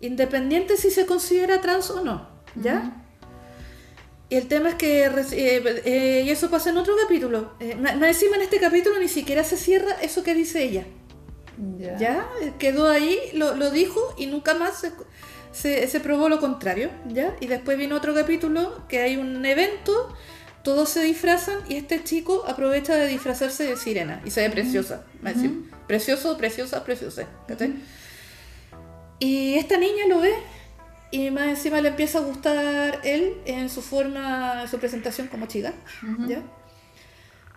Independiente 0.00 0.76
si 0.76 0.90
se 0.90 1.06
considera 1.06 1.60
trans 1.60 1.90
o 1.90 2.02
no. 2.04 2.28
¿Ya? 2.56 3.00
Y 4.30 4.36
el 4.36 4.48
tema 4.48 4.70
es 4.70 4.74
que, 4.76 5.04
eh, 5.04 5.82
eh, 5.84 6.22
y 6.26 6.30
eso 6.30 6.50
pasa 6.50 6.70
en 6.70 6.78
otro 6.78 6.94
capítulo, 7.00 7.52
Eh, 7.60 7.74
más 7.76 7.94
encima 8.02 8.36
en 8.36 8.42
este 8.42 8.58
capítulo 8.58 8.98
ni 8.98 9.08
siquiera 9.08 9.44
se 9.44 9.56
cierra 9.56 9.92
eso 10.02 10.22
que 10.22 10.34
dice 10.34 10.62
ella, 10.64 10.84
Ya. 11.78 11.96
¿ya? 11.98 12.28
Eh, 12.42 12.52
Quedó 12.58 12.88
ahí, 12.88 13.18
lo, 13.34 13.54
lo 13.54 13.70
dijo 13.70 14.00
y 14.16 14.26
nunca 14.26 14.54
más 14.54 14.80
se, 14.80 14.92
se- 15.52 15.86
se 15.86 16.00
probó 16.00 16.28
lo 16.28 16.40
contrario, 16.40 16.90
¿ya? 17.06 17.36
Y 17.40 17.46
después 17.46 17.76
vino 17.78 17.94
otro 17.96 18.14
capítulo 18.14 18.82
que 18.88 19.00
hay 19.00 19.16
un 19.16 19.44
evento, 19.44 19.92
todos 20.64 20.88
se 20.88 21.02
disfrazan 21.02 21.58
y 21.68 21.76
este 21.76 22.02
chico 22.02 22.44
aprovecha 22.48 22.96
de 22.96 23.06
disfrazarse 23.06 23.64
de 23.64 23.76
sirena 23.76 24.22
y 24.24 24.30
se 24.30 24.40
ve 24.40 24.50
preciosa, 24.50 25.04
encima. 25.24 25.70
Precioso, 25.86 26.36
preciosa, 26.38 26.82
preciosa, 26.82 27.28
¿cachai? 27.46 27.74
Y 29.20 29.54
esta 29.54 29.76
niña 29.76 30.06
lo 30.08 30.20
ve 30.20 30.34
y 31.10 31.30
más 31.30 31.48
encima 31.48 31.80
le 31.80 31.90
empieza 31.90 32.18
a 32.18 32.22
gustar 32.22 33.00
él 33.04 33.36
en 33.44 33.68
su 33.68 33.82
forma, 33.82 34.66
su 34.66 34.78
presentación 34.78 35.28
como 35.28 35.46
chica, 35.46 35.74
¿ya? 36.26 36.42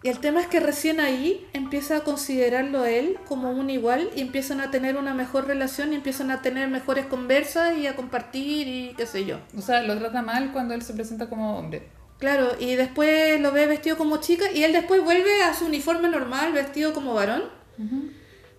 Y 0.03 0.09
el 0.09 0.19
tema 0.19 0.41
es 0.41 0.47
que 0.47 0.59
recién 0.59 0.99
ahí 0.99 1.47
empieza 1.53 1.97
a 1.97 1.99
considerarlo 2.01 2.81
a 2.83 2.89
él 2.91 3.17
como 3.27 3.49
un 3.51 3.69
igual 3.69 4.11
y 4.15 4.21
empiezan 4.21 4.61
a 4.61 4.69
tener 4.69 4.95
una 4.95 5.13
mejor 5.13 5.47
relación 5.47 5.91
y 5.93 5.95
empiezan 5.95 6.29
a 6.29 6.41
tener 6.41 6.69
mejores 6.69 7.07
conversas 7.07 7.77
y 7.77 7.87
a 7.87 7.95
compartir 7.95 8.67
y 8.67 8.93
qué 8.95 9.07
sé 9.07 9.25
yo. 9.25 9.39
O 9.57 9.61
sea, 9.61 9.81
lo 9.81 9.97
trata 9.97 10.21
mal 10.21 10.51
cuando 10.51 10.75
él 10.75 10.83
se 10.83 10.93
presenta 10.93 11.29
como 11.29 11.57
hombre. 11.57 11.96
Claro, 12.19 12.55
y 12.59 12.75
después 12.75 13.39
lo 13.39 13.51
ve 13.51 13.67
vestido 13.67 13.97
como 13.97 14.17
chica 14.17 14.51
y 14.51 14.63
él 14.63 14.73
después 14.73 15.03
vuelve 15.03 15.43
a 15.43 15.53
su 15.53 15.65
uniforme 15.65 16.09
normal, 16.09 16.51
vestido 16.53 16.93
como 16.93 17.13
varón. 17.13 17.43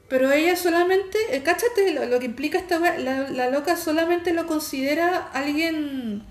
Pero 0.09 0.33
ella 0.33 0.57
solamente, 0.57 1.19
eh, 1.33 1.43
cáchate 1.43 1.93
lo, 1.93 2.07
lo 2.07 2.19
que 2.19 2.27
implica 2.27 2.57
esta 2.57 2.79
la, 2.79 3.29
la 3.29 3.51
loca 3.51 3.77
solamente 3.77 4.33
lo 4.33 4.47
considera 4.47 5.29
alguien 5.33 6.23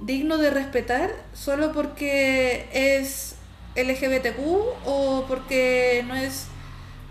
digno 0.00 0.38
de 0.38 0.50
respetar 0.50 1.10
solo 1.34 1.72
porque 1.72 2.66
es 2.72 3.36
LGBTQ 3.76 4.38
o 4.86 5.24
porque 5.28 6.02
no 6.06 6.16
es... 6.16 6.46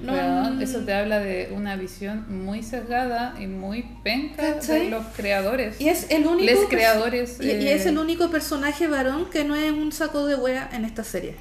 No, 0.01 0.61
eso 0.61 0.79
te 0.79 0.93
habla 0.93 1.19
de 1.19 1.51
una 1.53 1.75
visión 1.75 2.25
muy 2.45 2.63
sesgada 2.63 3.35
y 3.39 3.47
muy 3.47 3.83
penca 4.03 4.55
¿Cachai? 4.55 4.85
de 4.85 4.89
los 4.89 5.05
creadores. 5.15 5.79
Y 5.81 5.89
es 5.89 6.09
el 6.09 6.25
único... 6.25 6.45
Les 6.45 6.59
creadores, 6.69 7.37
Y, 7.41 7.47
y 7.51 7.67
es 7.67 7.85
el 7.85 7.97
único 7.97 8.29
personaje 8.29 8.87
varón 8.87 9.29
que 9.29 9.43
no 9.43 9.55
es 9.55 9.71
un 9.71 9.91
saco 9.91 10.25
de 10.25 10.35
wea 10.35 10.69
en 10.71 10.85
esta 10.85 11.03
serie. 11.03 11.35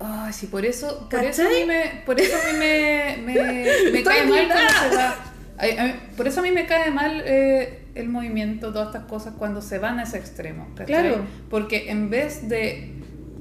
Ay, 0.00 0.32
sí, 0.32 0.46
por 0.46 0.64
eso, 0.64 1.06
por 1.08 1.22
eso 1.22 1.42
a 1.42 1.48
mí 1.48 1.64
me, 1.66 2.02
por 2.04 2.20
eso 2.20 2.34
a 2.36 2.52
mí 2.52 2.58
me, 2.58 3.18
me, 3.24 4.02
cae 4.04 4.24
mal 4.26 4.48
cuando 4.48 4.72
se 4.90 4.96
va. 4.96 5.16
Ay, 5.58 5.76
a 5.78 5.84
mí- 5.84 5.94
por 6.16 6.26
eso 6.26 6.40
a 6.40 6.42
mí 6.42 6.50
me 6.50 6.66
cae 6.66 6.90
mal 6.90 7.22
eh, 7.24 7.84
el 7.94 8.08
movimiento, 8.08 8.72
todas 8.72 8.88
estas 8.88 9.04
cosas, 9.04 9.34
cuando 9.38 9.62
se 9.62 9.78
van 9.78 10.00
a 10.00 10.02
ese 10.02 10.18
extremo. 10.18 10.66
¿cachai? 10.74 10.86
Claro. 10.86 11.24
Porque 11.50 11.90
en 11.90 12.10
vez 12.10 12.48
de 12.48 12.94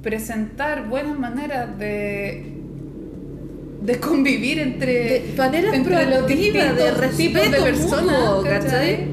presentar 0.04 0.88
buenas 0.88 1.18
maneras 1.18 1.80
de, 1.80 2.61
de 3.82 4.00
convivir 4.00 4.60
entre, 4.60 4.94
De 5.22 5.34
maneras 5.38 5.74
entre 5.74 6.06
los 6.06 6.28
de 6.28 6.92
respeto 6.92 7.40
de 7.52 7.62
personas, 7.62 8.20
mutuo, 8.20 8.44
¿cachai? 8.44 8.62
¿cachai? 8.62 9.08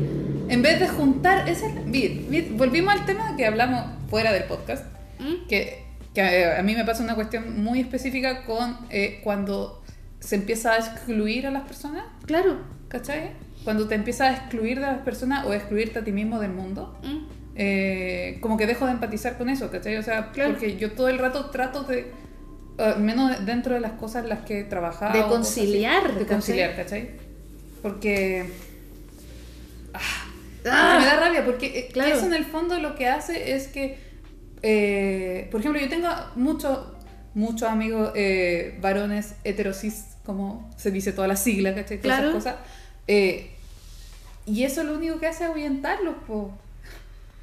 En 0.50 0.62
vez 0.62 0.80
de 0.80 0.88
juntar, 0.88 1.48
ese 1.48 1.66
es- 1.66 1.90
vi- 1.90 2.26
vi- 2.28 2.48
volvimos 2.52 2.92
al 2.94 3.04
tema 3.06 3.34
que 3.36 3.46
hablamos 3.46 3.84
fuera 4.08 4.32
del 4.32 4.44
podcast, 4.44 4.84
¿Mm? 5.18 5.46
que, 5.48 5.84
que 6.14 6.22
a, 6.22 6.60
a 6.60 6.62
mí 6.62 6.74
me 6.74 6.84
pasa 6.84 7.02
una 7.02 7.14
cuestión 7.14 7.62
muy 7.62 7.80
específica 7.80 8.44
con 8.44 8.76
eh, 8.90 9.20
cuando 9.24 9.82
se 10.20 10.36
empieza 10.36 10.72
a 10.72 10.76
excluir 10.78 11.46
a 11.46 11.50
las 11.50 11.62
personas, 11.64 12.04
Claro. 12.26 12.56
¿cachai? 12.88 13.32
Cuando 13.64 13.88
te 13.88 13.94
empiezas 13.94 14.28
a 14.28 14.32
excluir 14.36 14.76
de 14.80 14.86
las 14.86 14.98
personas 14.98 15.44
o 15.46 15.50
a 15.52 15.56
excluirte 15.56 15.98
a 15.98 16.04
ti 16.04 16.12
mismo 16.12 16.40
del 16.40 16.52
mundo, 16.52 16.98
¿Mm? 17.02 17.26
eh, 17.56 18.38
como 18.40 18.56
que 18.56 18.66
dejo 18.66 18.86
de 18.86 18.92
empatizar 18.92 19.36
con 19.36 19.48
eso, 19.48 19.70
¿cachai? 19.70 19.96
O 19.96 20.02
sea, 20.02 20.30
Claro. 20.32 20.50
porque 20.52 20.76
yo 20.76 20.92
todo 20.92 21.08
el 21.08 21.18
rato 21.18 21.46
trato 21.50 21.82
de 21.82 22.10
al 22.78 23.00
menos 23.00 23.44
dentro 23.44 23.74
de 23.74 23.80
las 23.80 23.92
cosas 23.92 24.22
en 24.24 24.28
las 24.30 24.40
que 24.40 24.60
he 24.60 24.64
trabajado. 24.64 25.12
De 25.20 25.26
conciliar, 25.28 26.04
así, 26.06 26.12
De 26.14 26.20
¿cachai? 26.20 26.26
conciliar, 26.28 26.76
¿cachai? 26.76 27.10
Porque. 27.82 28.50
Ah, 29.94 30.00
Ah. 30.70 30.96
me 31.00 31.06
da 31.06 31.20
rabia, 31.20 31.44
porque 31.44 31.66
eh, 31.78 31.88
Claro. 31.92 32.14
eso 32.14 32.26
en 32.26 32.34
el 32.34 32.44
fondo 32.44 32.78
lo 32.78 32.94
que 32.94 33.06
hace 33.08 33.54
es 33.54 33.68
que. 33.68 33.98
eh, 34.62 35.48
por 35.50 35.60
ejemplo, 35.60 35.80
yo 35.80 35.88
tengo 35.88 36.08
muchos 36.34 36.78
muchos 37.34 37.68
amigos 37.68 38.10
eh, 38.16 38.76
varones 38.80 39.34
heterosis, 39.44 40.04
como 40.24 40.68
se 40.76 40.90
dice 40.90 41.12
todas 41.12 41.28
las 41.28 41.42
siglas, 41.42 41.74
¿cachai? 41.76 41.98
Todas 42.00 42.18
Claro. 42.18 42.36
esas 42.36 42.54
cosas. 42.54 42.66
Eh, 43.06 43.50
y 44.46 44.64
eso 44.64 44.82
lo 44.82 44.94
único 44.94 45.20
que 45.20 45.26
hace 45.28 45.44
es 45.44 45.50
ahuyentarlos, 45.50 46.16
po. 46.26 46.50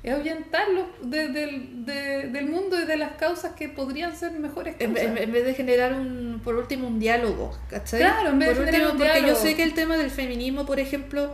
Es 0.06 0.14
ahuyentarlos 0.14 0.86
de- 1.01 1.30
del- 1.30 1.86
de- 1.86 2.28
del 2.30 2.45
mundo 2.47 2.80
y 2.80 2.86
de 2.86 2.95
las 2.95 3.14
causas 3.14 3.53
que 3.53 3.70
podrían 3.70 4.16
ser 4.16 4.32
mejores 4.34 4.76
causas. 4.76 5.03
en- 5.03 5.18
en 5.18 5.32
vez 5.32 5.45
de 5.45 5.53
generar 5.56 5.93
un, 5.93 6.39
por 6.43 6.56
último 6.56 6.88
un 6.88 6.99
diálogo, 6.99 7.58
¿cachai? 7.70 7.99
Claro, 8.01 8.30
en 8.30 8.39
vez 8.39 8.49
de 8.49 8.56
por 8.56 8.66
generar 8.66 8.82
último, 8.88 8.91
un 8.93 8.97
porque 8.99 9.20
diálogo. 9.20 9.39
yo 9.43 9.49
sé 9.49 9.56
que 9.56 9.64
el 9.64 9.74
tema 9.74 9.97
del 9.97 10.12
feminismo, 10.12 10.66
por 10.66 10.80
ejemplo, 10.80 11.34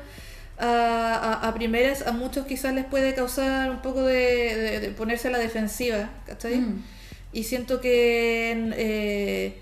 a, 0.57 1.15
a- 1.43 1.47
a 1.47 1.53
primeras 1.53 2.05
a 2.07 2.11
muchos 2.13 2.45
quizás 2.45 2.74
les 2.74 2.86
puede 2.86 3.13
causar 3.13 3.69
un 3.72 3.82
poco 3.82 4.03
de, 4.03 4.15
de- 4.55 4.80
de 4.80 4.89
ponerse 4.91 5.28
a 5.28 5.32
la 5.32 5.39
defensiva, 5.39 6.09
¿cachai? 6.26 6.55
Mm. 6.57 6.84
Y 7.34 7.43
siento 7.43 7.82
que 7.82 8.51
eh, 8.76 9.53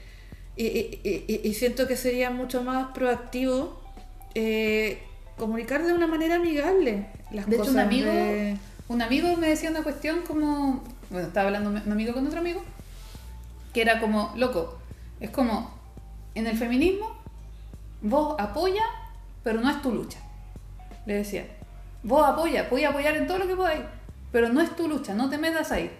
y, 0.55 0.65
y- 0.67 1.25
y- 1.27 1.47
y 1.47 1.53
siento 1.53 1.87
que 1.87 1.95
sería 1.95 2.29
mucho 2.31 2.61
más 2.63 2.91
proactivo 2.93 3.81
eh, 4.35 4.99
comunicar 5.37 5.83
de 5.85 5.93
una 5.93 6.05
manera 6.05 6.35
amigable 6.35 7.05
las 7.31 7.47
De 7.47 7.55
hecho, 7.55 7.59
cosas. 7.63 7.73
un 7.75 7.79
amigo, 7.79 8.11
de- 8.11 8.57
un 8.89 9.01
amigo 9.01 9.37
me 9.37 9.47
decía 9.47 9.69
una 9.69 9.83
cuestión 9.83 10.21
como, 10.27 10.83
bueno, 11.09 11.27
estaba 11.27 11.47
hablando 11.47 11.69
un 11.69 11.91
amigo 11.91 12.13
con 12.13 12.25
otro 12.25 12.39
amigo, 12.39 12.61
que 13.73 13.81
era 13.81 13.99
como, 13.99 14.33
loco, 14.35 14.77
es 15.19 15.29
como, 15.29 15.71
en 16.33 16.47
el 16.47 16.57
feminismo, 16.57 17.15
vos 18.01 18.35
apoya, 18.39 18.83
pero 19.43 19.61
no 19.61 19.69
es 19.69 19.81
tu 19.81 19.93
lucha. 19.93 20.19
Le 21.05 21.13
decía, 21.15 21.45
vos 22.01 22.27
apoya, 22.27 22.67
podés 22.67 22.87
apoyar 22.87 23.15
en 23.15 23.27
todo 23.27 23.37
lo 23.37 23.47
que 23.47 23.55
podáis, 23.55 23.81
pero 24.31 24.49
no 24.49 24.59
es 24.59 24.75
tu 24.75 24.87
lucha, 24.87 25.13
no 25.13 25.29
te 25.29 25.37
metas 25.37 25.71
ahí. 25.71 25.91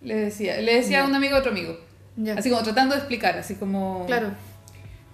Le 0.00 0.14
decía, 0.14 0.60
le 0.60 0.76
decía 0.76 1.02
a 1.02 1.06
un 1.06 1.14
amigo 1.14 1.36
a 1.36 1.40
otro 1.40 1.50
amigo. 1.50 1.76
Así 2.36 2.50
como 2.50 2.62
tratando 2.62 2.94
de 2.94 3.00
explicar, 3.00 3.36
así 3.36 3.56
como... 3.56 4.06
Claro, 4.06 4.28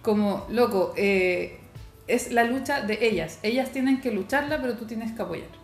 Como, 0.02 0.46
loco, 0.50 0.92
eh, 0.96 1.58
es 2.06 2.32
la 2.32 2.44
lucha 2.44 2.82
de 2.82 2.98
ellas. 3.00 3.38
Ellas 3.42 3.70
tienen 3.70 4.00
que 4.00 4.10
lucharla, 4.10 4.60
pero 4.60 4.76
tú 4.76 4.86
tienes 4.86 5.12
que 5.12 5.22
apoyar. 5.22 5.57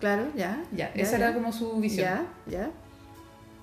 Claro, 0.00 0.26
ya. 0.34 0.62
Ya, 0.72 0.90
esa 0.94 1.16
era 1.16 1.32
como 1.34 1.52
su 1.52 1.72
visión. 1.80 2.08
Ya, 2.08 2.58
ya. 2.58 2.70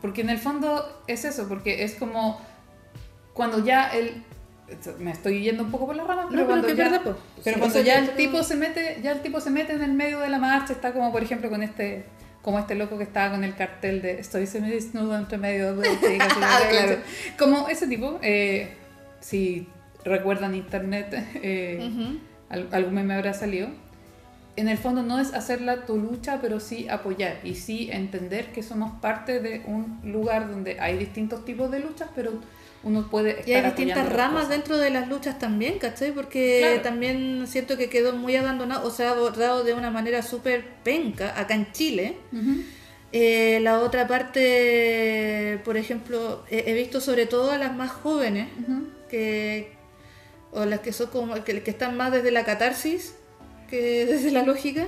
Porque 0.02 0.22
en 0.22 0.30
el 0.30 0.38
fondo 0.40 1.02
es 1.08 1.26
eso, 1.26 1.48
porque 1.50 1.84
es 1.84 1.96
como 1.96 2.40
cuando 3.34 3.64
ya 3.64 3.90
el... 3.90 4.24
Me 5.00 5.12
estoy 5.12 5.42
yendo 5.44 5.64
un 5.64 5.72
poco 5.72 5.88
por 5.88 5.96
las 5.96 6.06
ramas, 6.06 6.26
pero 6.30 6.42
No, 6.42 6.48
pero 6.48 6.62
cuando 6.62 6.68
ya, 6.70 6.84
verdad, 6.90 7.02
pues. 7.04 7.16
pero 7.44 7.60
cuando 7.60 7.82
ya 7.82 8.00
el 8.00 8.12
tipo 8.16 8.44
se 8.44 8.56
mete, 8.56 9.00
ya 9.02 9.12
el 9.14 9.22
tipo 9.22 9.40
se 9.40 9.50
mete 9.50 9.72
en 9.74 9.82
el 9.82 9.94
medio 9.94 10.20
de 10.20 10.28
la 10.30 10.40
marcha, 10.40 10.74
está 10.74 10.92
como 10.92 11.12
por 11.14 11.24
ejemplo 11.24 11.50
con 11.50 11.64
este, 11.64 12.04
como 12.42 12.60
este 12.60 12.76
loco 12.76 12.98
que 12.98 13.06
estaba 13.06 13.32
con 13.32 13.46
el 13.46 13.56
cartel 13.56 14.02
de 14.02 14.20
estoy 14.20 14.46
semi 14.46 14.70
desnudo 14.70 15.16
entre 15.18 15.38
medio 15.38 15.74
de 15.74 15.88
chicas", 16.02 16.34
claro. 16.70 16.98
como 17.40 17.70
ese 17.70 17.88
tipo, 17.88 18.20
eh, 18.22 18.76
si 19.22 19.70
recuerdan 20.04 20.54
internet, 20.54 21.08
eh, 21.36 21.80
Ujú. 21.90 22.20
al- 22.50 22.68
algún 22.74 22.94
meme 22.96 23.14
habrá 23.14 23.34
salido. 23.34 23.70
En 24.58 24.68
el 24.68 24.80
fondo 24.80 25.03
no 25.03 25.20
es 25.20 25.36
hacerla 25.36 25.86
tu 25.86 25.97
lucha, 25.97 26.39
pero 26.41 26.60
sí 26.60 26.89
apoyar 26.89 27.38
y 27.43 27.53
sí 27.53 27.89
entender 27.91 28.51
que 28.51 28.64
somos 28.64 28.99
parte 28.99 29.39
de 29.39 29.62
un 29.68 29.99
lugar 30.03 30.49
donde 30.49 30.80
hay 30.80 30.97
distintos 30.97 31.45
tipos 31.45 31.70
de 31.70 31.80
luchas, 31.80 32.10
pero 32.16 32.32
uno 32.82 33.08
puede 33.08 33.41
estar 33.41 33.47
Y 33.47 33.53
hay 33.53 33.62
distintas 33.66 34.12
ramas 34.12 34.49
dentro 34.49 34.80
de 34.80 34.89
las 34.89 35.08
luchas 35.08 35.38
también, 35.38 35.78
¿cachai? 35.78 36.12
Porque 36.12 36.62
Claro. 36.62 36.82
también 36.82 37.45
siento 37.45 37.78
que 37.78 37.88
quedó 37.88 38.14
muy 38.14 38.36
abandonado, 38.36 38.88
o 38.88 38.89
sea, 38.89 39.12
abordado 39.12 39.64
de 39.64 39.76
una 39.76 39.91
manera 39.91 40.24
súper 40.24 40.66
penca 40.84 41.39
acá 41.39 41.53
en 41.53 41.72
Chile. 41.72 42.18
Eh, 43.12 43.60
la 43.62 43.80
otra 43.82 44.08
parte, 44.08 45.62
por 45.66 45.78
ejemplo, 45.78 46.43
he, 46.49 46.74
visto 46.74 46.99
sobre 46.99 47.28
todo 47.28 47.51
a 47.51 47.60
las 47.60 47.76
más 47.76 47.91
jóvenes, 47.91 48.47
que, 49.08 49.72
o 50.51 50.66
las 50.66 50.80
que 50.80 50.91
son 50.93 51.12
como 51.12 51.43
que, 51.43 51.62
que 51.62 51.70
están 51.70 51.95
más 51.95 52.12
desde 52.12 52.32
la 52.32 52.43
catarsis 52.43 53.14
que 53.68 54.05
desde 54.05 54.32
la 54.32 54.43
lógica, 54.43 54.88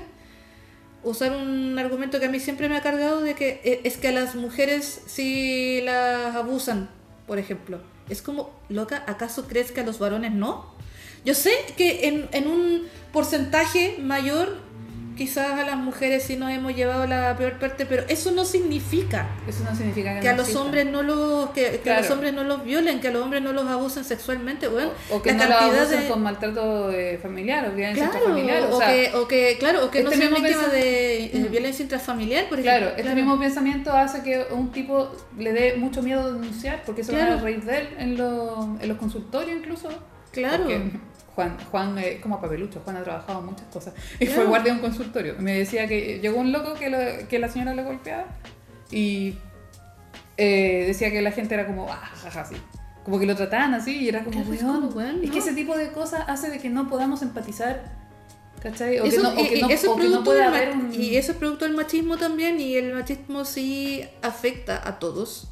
usar 1.04 1.32
un 1.32 1.78
argumento 1.78 2.20
que 2.20 2.26
a 2.26 2.30
mí 2.30 2.40
siempre 2.40 2.70
me 2.70 2.78
ha 2.78 2.82
cargado 2.82 3.22
de 3.22 3.36
que 3.36 3.62
eh, 3.64 3.82
es 3.84 3.98
que 3.98 4.10
a 4.10 4.12
las 4.12 4.36
mujeres 4.36 5.02
si 5.06 5.82
las 5.82 6.36
abusan, 6.36 6.90
por 7.28 7.40
ejemplo. 7.40 7.80
Es 8.10 8.22
como, 8.22 8.52
loca, 8.70 9.04
¿acaso 9.08 9.48
crees 9.48 9.72
que 9.72 9.82
a 9.82 9.86
los 9.86 10.00
varones 10.00 10.32
no? 10.32 10.74
Yo 11.26 11.34
sé 11.36 11.52
que 11.78 12.28
en 12.32 12.48
un 12.48 12.84
porcentaje 13.12 13.98
mayor 14.00 14.69
quizás 15.20 15.52
a 15.60 15.64
las 15.66 15.76
mujeres 15.76 16.24
sí 16.24 16.38
nos 16.38 16.50
hemos 16.50 16.74
llevado 16.74 17.06
la 17.06 17.36
peor 17.38 17.60
parte, 17.60 17.86
pero 17.86 18.04
eso 18.08 18.32
no 18.32 18.46
significa 18.46 19.28
Eso 19.48 19.64
no 19.70 19.76
significa 19.76 20.16
que, 20.16 20.22
que 20.22 20.30
a 20.30 20.32
no 20.32 20.38
los 20.38 20.48
exista. 20.48 20.64
hombres 20.64 20.86
no 20.86 21.04
los 21.04 21.50
que, 21.50 21.64
que 21.72 21.78
a 21.78 21.82
Claro. 21.84 22.02
los 22.02 22.12
hombres 22.12 22.34
no 22.34 22.44
los 22.46 22.64
violen, 22.64 23.02
que 23.02 23.10
a 23.10 23.12
los 23.12 23.22
hombres 23.24 23.42
no 23.42 23.52
los 23.52 23.68
abusen 23.68 24.06
sexualmente, 24.06 24.70
bueno, 24.70 24.92
o, 25.12 25.18
o 25.18 25.22
que 25.22 25.34
la 25.34 25.38
no 25.38 25.50
cantidad 25.50 25.82
abusen 25.82 26.02
de 26.04 26.08
con 26.08 26.24
maltrato 26.24 26.92
eh, 26.94 27.20
familiar 27.22 27.68
o 27.68 27.72
violencia 27.76 28.10
claro, 28.10 28.26
familiar. 28.28 28.64
O, 28.64 28.76
o, 28.76 28.80
sea, 28.80 28.88
que, 28.94 29.12
o 29.18 29.28
que 29.28 29.58
claro, 29.60 29.86
o 29.86 29.92
que 29.92 30.04
no 30.04 30.10
este 30.10 30.22
sean 30.22 30.32
mismo 30.34 30.48
víctimas 30.48 30.72
de 30.72 31.26
eh, 31.26 31.48
violencia 31.52 31.84
intrafamiliar, 31.84 32.48
por 32.48 32.62
Claro, 32.62 32.86
ejemplo. 32.86 33.04
este 33.04 33.16
mismo 33.16 33.40
pensamiento 33.40 33.92
hace 33.94 34.24
que 34.24 34.46
un 34.52 34.72
tipo 34.72 35.12
le 35.38 35.52
dé 35.52 35.76
mucho 35.76 36.02
miedo 36.02 36.32
denunciar, 36.34 36.84
porque 36.86 37.04
se 37.04 37.12
van 37.12 37.22
Claro. 37.26 37.40
a 37.40 37.44
reír 37.44 37.62
de 37.66 37.78
él 37.78 37.90
en, 38.00 38.18
los- 38.18 38.82
en 38.82 38.88
los 38.88 38.98
consultorios 38.98 39.58
incluso. 39.60 39.90
Claro. 40.32 40.64
Porque 40.64 40.80
Juan, 41.40 41.58
Juan 41.72 41.98
eh, 42.00 42.20
como 42.22 42.42
papelucho, 42.42 42.82
Juan 42.84 42.98
ha 42.98 43.04
trabajado 43.04 43.40
en 43.40 43.46
muchas 43.46 43.68
cosas. 43.68 43.94
Y 44.20 44.26
fue 44.26 44.36
Claro. 44.36 44.50
guardia 44.50 44.74
de 44.74 44.80
un 44.80 44.86
consultorio. 44.86 45.36
Me 45.40 45.54
decía 45.58 45.88
que 45.88 46.20
llegó 46.20 46.40
un 46.40 46.52
loco 46.52 46.74
que, 46.74 46.90
lo- 46.90 47.28
que 47.28 47.40
la 47.40 47.48
señora 47.50 47.74
le 47.74 47.84
golpeaba 47.84 48.26
y 48.92 49.36
eh, 50.38 50.84
decía 50.88 51.12
que 51.12 51.22
la 51.22 51.32
gente 51.32 51.54
era 51.54 51.66
como, 51.66 51.92
ah, 51.92 51.98
jaja, 52.24 52.42
así. 52.42 52.56
Como 53.04 53.20
que 53.20 53.26
lo 53.26 53.36
trataban 53.36 53.74
así 53.74 53.98
y 53.98 54.10
era 54.10 54.24
como, 54.24 54.32
Claro, 54.42 54.54
es 54.54 54.62
"Weón, 54.64 54.82
como, 54.82 54.88
weón, 54.98 55.20
es 55.24 55.28
no". 55.28 55.34
que 55.34 55.40
ese 55.40 55.54
tipo 55.54 55.76
de 55.78 55.92
cosas 55.92 56.26
hace 56.28 56.50
de 56.50 56.60
que 56.60 56.70
no 56.70 56.90
podamos 56.90 57.22
empatizar. 57.22 57.98
¿Cachai? 58.62 59.00
O 59.00 59.06
Eso- 59.06 59.16
que 59.18 59.24
no, 59.24 59.30
o 59.30 59.40
y- 59.46 59.48
que 59.48 59.58
y 59.58 59.62
no, 59.62 59.70
eso 59.70 59.76
es 59.76 59.88
o 59.88 59.96
que 59.96 60.04
no 60.04 60.10
producto 60.10 60.24
puede 60.26 60.42
del 60.42 60.52
ma- 60.52 60.58
haber 60.58 60.72
un... 60.72 60.94
Y 60.94 61.16
eso 61.16 61.32
es 61.32 61.38
producto 61.38 61.64
del 61.66 61.74
machismo 61.76 62.18
también, 62.18 62.60
y 62.60 62.76
el 62.76 62.94
machismo 62.94 63.46
sí 63.46 64.04
afecta 64.22 64.86
a 64.86 65.00
todos. 65.00 65.48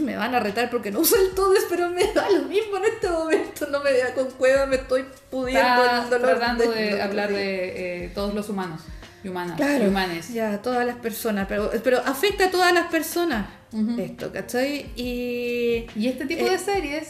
Me 0.02 0.16
van 0.16 0.34
a 0.34 0.40
retar 0.40 0.70
porque 0.70 0.90
no 0.90 1.00
uso 1.00 1.16
el 1.16 1.34
todes, 1.34 1.64
pero 1.68 1.88
me 1.90 2.04
da 2.12 2.28
lo 2.30 2.42
mismo 2.42 2.76
en 2.78 2.84
este 2.84 3.08
momento. 3.08 3.66
No 3.70 3.80
me 3.82 3.92
da 3.96 4.14
con 4.14 4.30
cueva, 4.32 4.66
me 4.66 4.76
estoy 4.76 5.04
pudiendo 5.30 5.60
Está 5.84 6.04
el 6.04 6.10
dolor. 6.10 6.30
tratando 6.38 6.70
de 6.70 7.02
hablar 7.02 7.30
de 7.32 8.04
eh, 8.04 8.08
todos 8.14 8.34
los 8.34 8.48
humanos 8.48 8.80
y 9.22 9.28
humanas. 9.28 9.56
Claro, 9.56 9.84
y 9.84 9.88
humanes. 9.88 10.28
ya, 10.32 10.60
todas 10.62 10.84
las 10.86 10.96
personas, 10.96 11.46
pero, 11.48 11.70
pero 11.82 11.98
afecta 12.04 12.46
a 12.46 12.50
todas 12.50 12.72
las 12.74 12.86
personas 12.88 13.46
Ujú. 13.72 13.98
esto, 14.00 14.32
¿cachai? 14.32 14.90
Y 14.96 15.86
Y 15.96 16.08
este 16.08 16.26
tipo 16.26 16.46
Eh, 16.46 16.50
de 16.50 16.58
series 16.58 17.08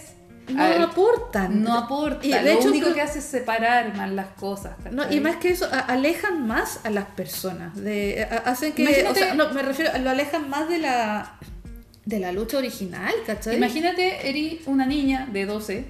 no 0.48 0.62
ver, 0.62 0.80
aportan. 0.82 1.62
no 1.64 1.74
aporta. 1.74 2.24
Y 2.26 2.30
de 2.32 2.42
lo 2.42 2.50
hecho, 2.50 2.68
único 2.68 2.92
que 2.94 3.00
hace 3.00 3.18
es 3.18 3.24
separar 3.24 3.96
más 3.96 4.10
las 4.10 4.26
cosas. 4.38 4.76
No, 4.92 5.10
y 5.10 5.18
más 5.20 5.36
que 5.36 5.48
eso, 5.50 5.66
a- 5.72 5.78
alejan 5.80 6.46
más 6.46 6.80
a 6.84 6.90
las 6.90 7.06
personas. 7.06 7.74
De, 7.76 8.28
a- 8.30 8.48
hacen 8.50 8.72
que. 8.74 8.82
Imagínate- 8.82 9.10
O 9.10 9.14
sea, 9.14 9.34
no, 9.34 9.50
me 9.54 9.62
refiero, 9.62 9.90
lo 9.98 10.10
alejan 10.10 10.48
más 10.50 10.68
de 10.68 10.78
la 10.78 11.32
de 12.04 12.18
la 12.20 12.32
lucha 12.32 12.58
original, 12.58 13.12
¿cachai? 13.26 13.56
Imagínate, 13.56 14.28
Eri, 14.28 14.60
una 14.66 14.86
niña 14.86 15.28
de 15.32 15.46
12, 15.46 15.84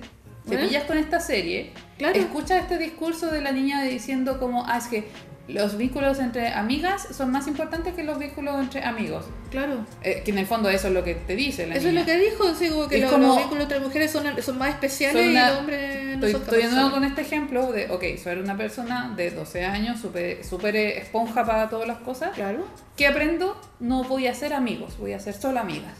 te 0.49 0.55
¿Eh? 0.55 0.59
pillas 0.59 0.85
con 0.85 0.97
esta 0.99 1.21
serie, 1.21 1.73
Claro. 1.99 2.19
escuchas 2.19 2.63
este 2.63 2.79
discurso 2.79 3.31
de 3.31 3.41
la 3.41 3.51
niña 3.53 3.83
diciendo 3.83 4.39
como, 4.39 4.65
ah, 4.67 4.79
es 4.79 4.87
que 4.87 5.09
los 5.47 5.77
vínculos 5.77 6.21
entre 6.21 6.49
amigas 6.55 7.07
son 7.15 7.31
más 7.31 7.47
importantes 7.47 7.93
que 7.95 8.03
los 8.03 8.19
vínculos 8.19 8.59
entre 8.59 8.83
amigos. 8.83 9.27
Claro. 9.51 9.85
Eh, 10.03 10.23
que 10.25 10.31
en 10.31 10.39
el 10.39 10.47
fondo 10.47 10.71
eso 10.71 10.89
es 10.89 10.95
lo 10.95 11.05
que 11.05 11.15
te 11.17 11.37
dice 11.37 11.67
la 11.67 11.75
Eso 11.77 11.89
niña. 11.89 12.01
es 12.01 12.07
lo 12.07 12.13
que 12.13 12.19
dijo, 12.19 12.55
sí, 12.55 12.69
como 12.71 12.89
que 12.89 12.99
los, 12.99 13.11
como- 13.13 13.27
los 13.27 13.37
vínculos 13.39 13.63
entre 13.65 13.81
mujeres 13.81 14.11
son, 14.11 14.25
son 14.43 14.57
más 14.59 14.71
especiales 14.71 15.17
Son 15.23 15.27
y 15.27 15.35
una- 15.37 15.51
los 15.51 15.59
hombres 15.59 16.05
no 16.19 16.27
Estoy, 16.27 16.41
estoy 16.43 16.63
capaces. 16.63 16.91
con 16.93 17.05
este 17.05 17.21
ejemplo 17.21 17.73
de, 17.73 17.91
ok, 17.91 18.05
soy 18.23 18.39
una 18.39 18.57
persona 18.57 19.13
de 19.17 19.31
12 19.33 19.65
años, 19.65 20.01
súper 20.01 20.77
eh, 20.77 20.99
esponja 20.99 21.45
para 21.45 21.69
todas 21.69 21.87
las 21.89 21.99
cosas. 21.99 22.31
Claro. 22.35 22.65
¿Qué 22.97 23.07
aprendo? 23.07 23.61
No 23.81 24.03
voy 24.05 24.29
a 24.29 24.35
ser 24.35 24.55
amigos, 24.55 24.97
voy 24.99 25.13
a 25.13 25.21
ser 25.21 25.35
solo 25.35 25.61
amigas. 25.61 25.93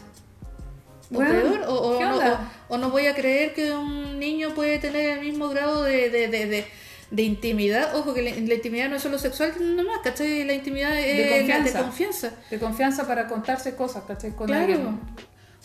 O 1.11 1.15
Bueno, 1.15 1.31
peor, 1.33 1.61
o, 1.67 1.73
o 1.73 1.99
¿qué 1.99 2.05
no, 2.05 2.19
o- 2.69 2.77
no 2.77 2.89
voy 2.89 3.05
a 3.07 3.13
creer 3.15 3.53
que 3.53 3.71
un 3.71 4.17
niño 4.19 4.53
puede 4.55 4.79
tener 4.79 5.17
el 5.17 5.25
mismo 5.25 5.49
grado 5.49 5.83
de, 5.83 6.09
de, 6.09 6.27
de, 6.27 6.45
de- 6.47 6.65
de 7.11 7.21
intimidad. 7.23 7.95
Ojo, 7.95 8.13
que 8.15 8.23
la, 8.23 8.31
la 8.31 8.53
intimidad 8.55 8.89
no 8.89 8.95
es 8.95 9.03
solo 9.03 9.19
sexual 9.19 9.53
nomás, 9.75 9.99
¿cachai? 10.03 10.43
La 10.43 10.53
intimidad 10.53 10.97
es 10.97 11.31
confianza. 11.37 11.77
de 11.77 11.83
confianza. 11.83 12.31
De 12.49 12.59
confianza 12.59 13.07
para 13.07 13.27
contarse 13.27 13.75
cosas, 13.75 14.03
¿cachai? 14.07 14.31
Con 14.35 14.47
Claro. 14.47 14.61
alguien. 14.73 14.99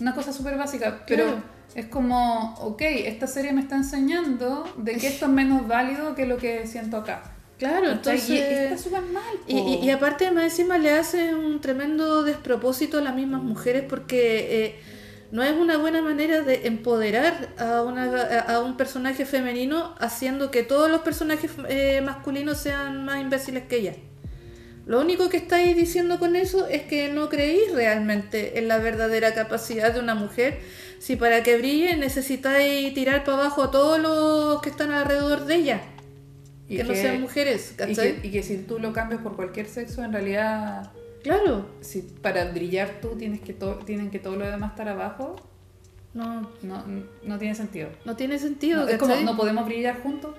Una 0.00 0.14
cosa 0.14 0.32
súper 0.32 0.56
básica, 0.58 1.04
pero 1.06 1.24
Claro. 1.24 1.42
es 1.74 1.86
como, 1.86 2.54
ok, 2.60 2.82
esta 2.82 3.26
serie 3.26 3.52
me 3.52 3.62
está 3.62 3.76
enseñando 3.76 4.64
de 4.76 4.96
que 4.98 5.06
esto 5.08 5.24
es 5.26 5.30
menos 5.32 5.66
válido 5.66 6.14
que 6.14 6.26
lo 6.26 6.36
que 6.36 6.66
siento 6.66 6.98
acá. 6.98 7.22
Claro, 7.58 7.90
entonces... 7.90 8.28
Y 8.30 8.38
está 8.38 8.78
súper 8.78 9.02
mal. 9.02 9.22
Y, 9.46 9.58
y, 9.58 9.74
y 9.84 9.90
aparte, 9.90 10.30
más 10.30 10.44
encima 10.44 10.78
le 10.78 10.92
hace 10.92 11.34
un 11.34 11.60
tremendo 11.60 12.22
despropósito 12.22 12.98
a 12.98 13.00
las 13.02 13.14
mismas 13.14 13.42
mujeres 13.42 13.84
porque 13.88 14.64
eh, 14.66 14.80
no 15.32 15.44
es 15.44 15.52
una 15.52 15.78
buena 15.78 16.02
manera 16.02 16.42
de 16.42 16.66
empoderar 16.66 17.54
a, 17.56 17.82
una, 17.82 18.40
a, 18.40 18.60
un 18.60 18.76
personaje 18.76 19.24
femenino 19.24 19.94
haciendo 19.98 20.50
que 20.50 20.62
todos 20.62 20.90
los 20.90 21.02
personajes 21.02 21.52
eh, 21.68 22.00
masculinos 22.04 22.58
sean 22.58 23.04
más 23.04 23.20
imbéciles 23.20 23.64
que 23.64 23.76
ella. 23.76 23.94
Lo 24.86 25.00
único 25.00 25.28
que 25.28 25.36
estáis 25.36 25.76
diciendo 25.76 26.18
con 26.18 26.34
eso 26.34 26.66
es 26.66 26.82
que 26.82 27.12
no 27.12 27.28
creéis 27.28 27.72
realmente 27.72 28.58
en 28.58 28.66
la 28.66 28.78
verdadera 28.78 29.32
capacidad 29.34 29.94
de 29.94 30.00
una 30.00 30.16
mujer. 30.16 30.58
Si 30.98 31.14
para 31.14 31.44
que 31.44 31.56
brille 31.58 31.96
necesitáis 31.96 32.92
tirar 32.92 33.22
para 33.22 33.38
abajo 33.38 33.62
a 33.62 33.70
todos 33.70 34.00
los 34.00 34.60
que 34.62 34.70
están 34.70 34.90
alrededor 34.90 35.44
de 35.44 35.54
ella. 35.54 35.82
Y 36.68 36.78
que, 36.78 36.84
no 36.84 36.94
sean 36.94 37.20
mujeres, 37.20 37.74
Y 37.88 37.94
que, 37.94 38.20
y 38.22 38.30
que 38.30 38.42
si 38.42 38.58
tú 38.58 38.78
lo 38.78 38.92
cambias 38.92 39.20
por 39.22 39.36
cualquier 39.36 39.66
sexo, 39.66 40.02
en 40.02 40.12
realidad, 40.12 40.92
Claro. 41.22 41.66
si 41.80 42.02
para 42.02 42.44
brillar 42.52 43.00
tú 43.00 43.10
tienes 43.16 43.40
que 43.40 43.54
tienen 43.84 44.10
que 44.10 44.18
todo 44.18 44.36
lo 44.36 44.46
demás 44.46 44.70
estar 44.72 44.88
abajo, 44.88 45.36
No, 46.14 46.50
no, 46.62 46.84
no 47.22 47.38
tiene 47.38 47.54
sentido. 47.54 47.88
no 48.04 48.16
tiene 48.16 48.38
sentido. 48.38 48.82
No, 48.84 48.88
es 48.88 48.98
como, 48.98 49.14
no 49.16 49.36
podemos 49.36 49.64
brillar 49.66 50.02
juntos. 50.02 50.34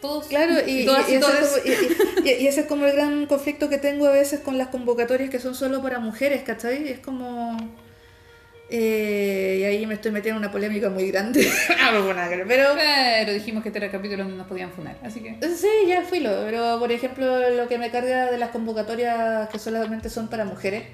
Todos. 0.00 0.26
Claro, 0.28 0.54
y- 0.66 0.86
y- 0.86 2.28
y 2.42 2.46
ese 2.46 2.60
es 2.62 2.66
como 2.66 2.86
el 2.86 2.92
gran 2.92 3.26
conflicto 3.26 3.68
que 3.68 3.76
tengo 3.78 4.06
a 4.06 4.12
veces 4.12 4.40
con 4.40 4.56
las 4.56 4.68
convocatorias 4.68 5.28
que 5.30 5.38
son 5.38 5.54
solo 5.54 5.82
para 5.82 5.98
mujeres, 5.98 6.42
¿cachai? 6.42 6.88
Es 6.88 6.98
como... 7.00 7.56
eh, 8.72 9.58
y 9.60 9.64
ahí 9.64 9.84
me 9.84 9.94
estoy 9.94 10.12
metiendo 10.12 10.38
en 10.38 10.44
una 10.44 10.52
polémica 10.52 10.88
muy 10.90 11.10
grande. 11.10 11.46
Ah, 11.82 12.28
pero... 12.46 12.74
Pero 12.74 13.32
dijimos 13.32 13.62
que 13.62 13.70
este 13.70 13.78
era 13.78 13.86
el 13.86 13.92
capítulo 13.92 14.22
donde 14.22 14.38
nos 14.38 14.46
podían 14.46 14.70
funar. 14.70 14.96
Así 15.02 15.20
que. 15.20 15.36
Sí, 15.56 15.66
ya 15.88 16.02
fui 16.02 16.20
lo, 16.20 16.44
pero 16.44 16.78
por 16.78 16.92
ejemplo 16.92 17.50
lo 17.50 17.66
que 17.68 17.78
me 17.78 17.90
carga 17.90 18.30
de 18.30 18.38
las 18.38 18.50
convocatorias 18.50 19.48
que 19.48 19.58
solamente 19.58 20.08
son 20.08 20.28
para 20.28 20.44
mujeres. 20.44 20.84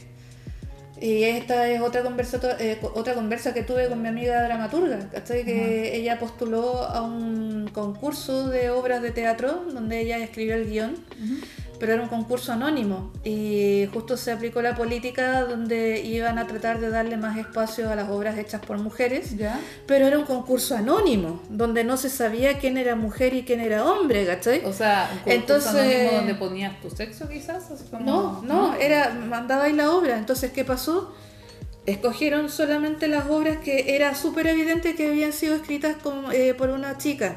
Y 1.00 1.24
esta 1.24 1.68
es 1.68 1.82
otra 1.82 2.02
conversa, 2.02 2.40
eh, 2.58 2.78
otra 2.94 3.12
conversa 3.12 3.52
que 3.52 3.62
tuve 3.62 3.88
con 3.88 4.00
mi 4.00 4.08
amiga 4.08 4.42
dramaturga, 4.42 5.10
¿cachai? 5.10 5.44
Que 5.44 5.94
ella 5.94 6.18
postuló 6.18 6.84
a 6.84 7.02
un 7.02 7.68
concurso 7.72 8.48
de 8.48 8.70
obras 8.70 9.02
de 9.02 9.10
teatro 9.10 9.64
donde 9.70 10.00
ella 10.00 10.16
escribió 10.18 10.54
el 10.54 10.70
guion, 10.70 10.96
pero 11.78 11.92
era 11.92 12.02
un 12.02 12.08
concurso 12.08 12.52
anónimo 12.52 13.12
y 13.24 13.88
justo 13.92 14.16
se 14.16 14.32
aplicó 14.32 14.62
la 14.62 14.74
política 14.74 15.42
donde 15.42 16.00
iban 16.00 16.38
a 16.38 16.46
tratar 16.46 16.80
de 16.80 16.90
darle 16.90 17.16
más 17.16 17.36
espacio 17.38 17.90
a 17.90 17.94
las 17.94 18.08
obras 18.10 18.38
hechas 18.38 18.60
por 18.64 18.78
mujeres. 18.78 19.36
¿Ya? 19.36 19.60
Pero 19.86 20.06
era 20.06 20.18
un 20.18 20.24
concurso 20.24 20.76
anónimo, 20.76 21.42
donde 21.48 21.84
no 21.84 21.96
se 21.96 22.10
sabía 22.10 22.58
quién 22.58 22.76
era 22.78 22.96
mujer 22.96 23.34
y 23.34 23.44
quién 23.44 23.60
era 23.60 23.84
hombre, 23.84 24.26
¿cachai? 24.26 24.64
O 24.64 24.72
sea, 24.72 25.08
un 25.12 25.18
concurso 25.18 25.30
Entonces- 25.54 25.70
anónimo 25.80 26.10
donde 26.12 26.34
ponías 26.34 26.80
tu 26.80 26.90
sexo, 26.90 27.28
quizás. 27.28 27.70
Así 27.70 27.84
como- 27.90 28.04
No, 28.04 28.42
no, 28.42 28.74
era, 28.76 29.10
mandabais 29.10 29.74
la 29.74 29.90
obra. 29.92 30.18
Entonces, 30.18 30.52
¿qué 30.52 30.64
pasó? 30.64 31.14
Escogieron 31.86 32.48
solamente 32.50 33.06
las 33.06 33.26
obras 33.30 33.58
que 33.58 33.94
era 33.94 34.14
súper 34.16 34.48
evidente 34.48 34.96
que 34.96 35.06
habían 35.08 35.32
sido 35.32 35.54
escritas 35.54 35.96
con- 36.02 36.32
eh, 36.32 36.52
por 36.54 36.70
una 36.70 36.98
chica. 36.98 37.36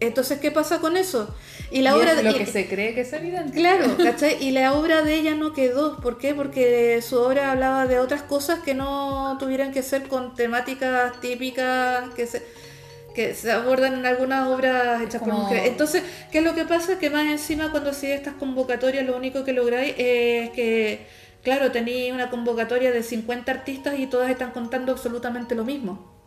Entonces, 0.00 0.40
¿qué 0.40 0.50
pasa 0.50 0.80
con 0.80 0.96
eso? 0.96 1.34
Y 1.70 1.82
la 1.82 1.90
Y 1.90 1.94
obra 1.94 2.12
es 2.12 2.24
lo 2.24 2.30
y- 2.30 2.34
que 2.34 2.46
se 2.46 2.66
cree 2.68 2.94
que 2.94 3.02
es 3.02 3.12
evidente. 3.12 3.52
Claro, 3.52 3.96
¿cachai? 4.02 4.42
Y 4.42 4.50
la 4.50 4.72
obra 4.74 5.02
de 5.02 5.14
ella 5.14 5.34
no 5.34 5.52
quedó. 5.52 5.98
¿Por 6.00 6.16
qué? 6.18 6.34
Porque 6.34 7.00
su 7.02 7.18
obra 7.18 7.52
hablaba 7.52 7.86
de 7.86 7.98
otras 7.98 8.22
cosas 8.22 8.60
que 8.60 8.74
no 8.74 9.36
tuvieran 9.38 9.72
que 9.72 9.82
ser 9.82 10.08
con 10.08 10.34
temáticas 10.34 11.20
típicas 11.20 12.08
que 12.14 12.26
se, 12.26 12.42
que 13.14 13.34
se 13.34 13.52
abordan 13.52 13.94
en 13.94 14.06
algunas 14.06 14.48
obras 14.48 15.02
hechas 15.02 15.20
por 15.22 15.34
mujeres. 15.34 15.66
Entonces, 15.68 16.02
¿qué 16.32 16.38
es 16.38 16.44
lo 16.44 16.54
que 16.54 16.64
pasa? 16.64 16.98
Que 16.98 17.10
más 17.10 17.26
encima 17.26 17.70
cuando 17.70 17.90
hacía 17.90 18.14
estas 18.14 18.34
convocatorias 18.34 19.04
lo 19.06 19.16
único 19.16 19.44
que 19.44 19.52
lográis 19.52 19.94
es 19.98 20.50
que, 20.50 21.06
claro, 21.42 21.70
tenéis 21.72 22.12
una 22.12 22.30
convocatoria 22.30 22.90
de 22.90 23.02
50 23.02 23.52
artistas 23.52 23.98
y 23.98 24.06
todas 24.06 24.30
están 24.30 24.52
contando 24.52 24.92
absolutamente 24.92 25.54
lo 25.54 25.64
mismo. 25.64 26.19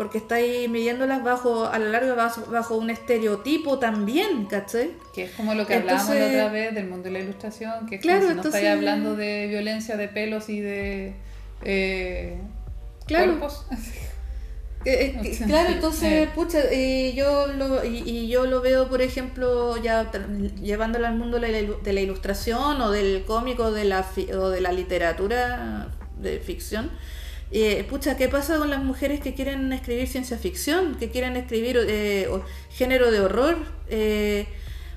Porque 0.00 0.16
estáis 0.16 0.66
midiéndolas 0.70 1.22
bajo, 1.22 1.66
a 1.66 1.78
la 1.78 1.90
larga, 1.90 2.14
bajo, 2.14 2.50
bajo 2.50 2.74
un 2.78 2.88
estereotipo 2.88 3.78
también, 3.78 4.46
¿cachai? 4.46 4.92
Que 5.14 5.24
es 5.24 5.32
como 5.32 5.52
lo 5.52 5.66
que 5.66 5.74
hablábamos 5.74 6.14
la 6.16 6.26
otra 6.26 6.48
vez 6.48 6.74
del 6.74 6.86
mundo 6.88 7.02
de 7.04 7.10
la 7.10 7.18
ilustración, 7.18 7.84
que 7.86 7.96
es 7.96 8.00
Claro, 8.00 8.20
como 8.20 8.28
si 8.30 8.34
no 8.36 8.40
entonces- 8.40 8.60
estáis 8.62 8.76
hablando 8.78 9.14
de 9.14 9.46
violencia 9.48 9.98
de 9.98 10.08
pelos 10.08 10.48
y 10.48 10.60
de 10.60 11.12
eh, 11.62 12.38
Claro. 13.06 13.26
cuerpos. 13.38 13.66
Eh, 14.86 15.18
eh, 15.22 15.34
sea, 15.34 15.46
claro, 15.46 15.68
entonces, 15.74 16.10
eh. 16.10 16.28
pucha, 16.34 16.72
y 16.72 17.12
yo 17.12 17.48
lo, 17.48 17.84
y, 17.84 17.98
y 18.08 18.28
yo 18.28 18.46
lo 18.46 18.62
veo, 18.62 18.88
por 18.88 19.02
ejemplo, 19.02 19.76
ya 19.82 20.10
llevándolo 20.62 21.08
al 21.08 21.16
mundo 21.16 21.38
de 21.38 21.92
la, 21.92 22.00
ilustración 22.00 22.80
o 22.80 22.90
del 22.90 23.24
cómic 23.26 23.60
o 23.60 23.70
de 23.70 23.84
la, 23.84 24.02
fi- 24.02 24.32
o 24.32 24.48
de 24.48 24.62
la 24.62 24.72
literatura 24.72 25.88
de 26.16 26.38
ficción. 26.38 26.90
Eh, 27.52 27.84
pucha, 27.90 28.16
¿qué 28.16 28.28
pasa 28.28 28.58
con 28.58 28.70
las 28.70 28.82
mujeres 28.82 29.20
que 29.20 29.34
quieren 29.34 29.72
escribir 29.72 30.06
ciencia 30.08 30.38
ficción? 30.38 30.94
Que 30.96 31.10
quieren 31.10 31.36
escribir 31.36 31.78
eh, 31.88 32.28
o- 32.30 32.42
género 32.70 33.10
de 33.10 33.20
horror 33.20 33.56
eh, 33.88 34.46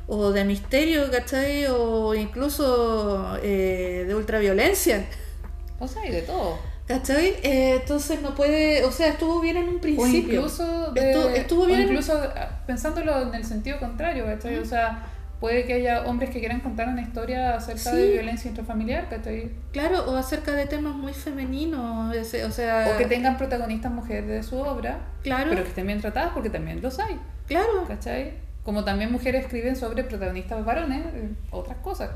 o 0.07 0.31
de 0.31 0.43
misterio, 0.45 1.09
¿cachai? 1.09 1.65
O 1.67 2.13
incluso 2.13 3.37
eh, 3.41 4.05
de 4.07 4.15
ultraviolencia. 4.15 5.05
O 5.79 5.87
sea, 5.87 6.05
y 6.07 6.11
de 6.11 6.21
todo. 6.21 6.59
¿Cachai? 6.87 7.35
Eh, 7.43 7.77
entonces 7.81 8.21
no 8.21 8.35
puede, 8.35 8.83
o 8.83 8.91
sea, 8.91 9.07
estuvo 9.07 9.39
bien 9.39 9.55
en 9.57 9.69
un 9.69 9.77
O 9.77 9.81
principio. 9.81 10.35
incluso, 10.35 10.91
de- 10.91 11.15
Estu- 11.15 11.31
estuvo 11.33 11.63
o 11.63 11.65
bien. 11.65 11.81
incluso 11.83 12.13
ah, 12.35 12.61
pensándolo 12.67 13.21
en 13.23 13.33
el 13.33 13.45
sentido 13.45 13.79
contrario, 13.79 14.25
¿cachai? 14.25 14.59
O 14.59 14.65
sea, 14.65 15.07
puede 15.43 15.65
que 15.65 15.73
haya 15.73 16.05
hombres 16.05 16.29
que 16.29 16.39
quieran 16.39 16.61
contar 16.61 16.87
una 16.87 17.01
historia 17.01 17.57
acerca 17.57 17.91
Sí. 17.91 17.97
de 17.97 18.11
violencia 18.13 18.47
intrafamiliar, 18.47 19.09
¿cachai? 19.09 19.51
Claro, 19.73 20.09
o 20.09 20.15
acerca 20.15 20.53
de 20.53 20.67
temas 20.67 20.95
muy 20.95 21.11
femeninos, 21.13 22.15
o 22.15 22.51
sea... 22.51 22.93
O 22.95 22.97
que 22.97 23.07
tengan 23.07 23.37
protagonistas 23.37 23.91
mujeres 23.91 24.25
de 24.25 24.41
su 24.41 24.55
obra, 24.55 24.99
Claro, 25.21 25.49
pero 25.49 25.63
que 25.63 25.67
estén 25.67 25.85
bien 25.85 25.99
tratadas 25.99 26.31
porque 26.33 26.49
también 26.49 26.81
los 26.81 26.97
hay, 26.97 27.19
claro, 27.45 27.83
¿cachai? 27.85 28.35
Como 28.63 28.85
también 28.85 29.11
mujeres 29.11 29.43
escriben 29.43 29.75
sobre 29.75 30.05
protagonistas 30.05 30.63
varones, 30.63 31.07
eh, 31.13 31.31
otras 31.51 31.75
cosas. 31.79 32.11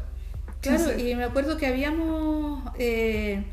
claro, 0.62 0.78
Entonces, 0.80 1.04
y 1.06 1.14
me 1.14 1.26
acuerdo 1.26 1.58
que 1.58 1.68
habíamos... 1.68 2.64
Eh, 2.80 3.44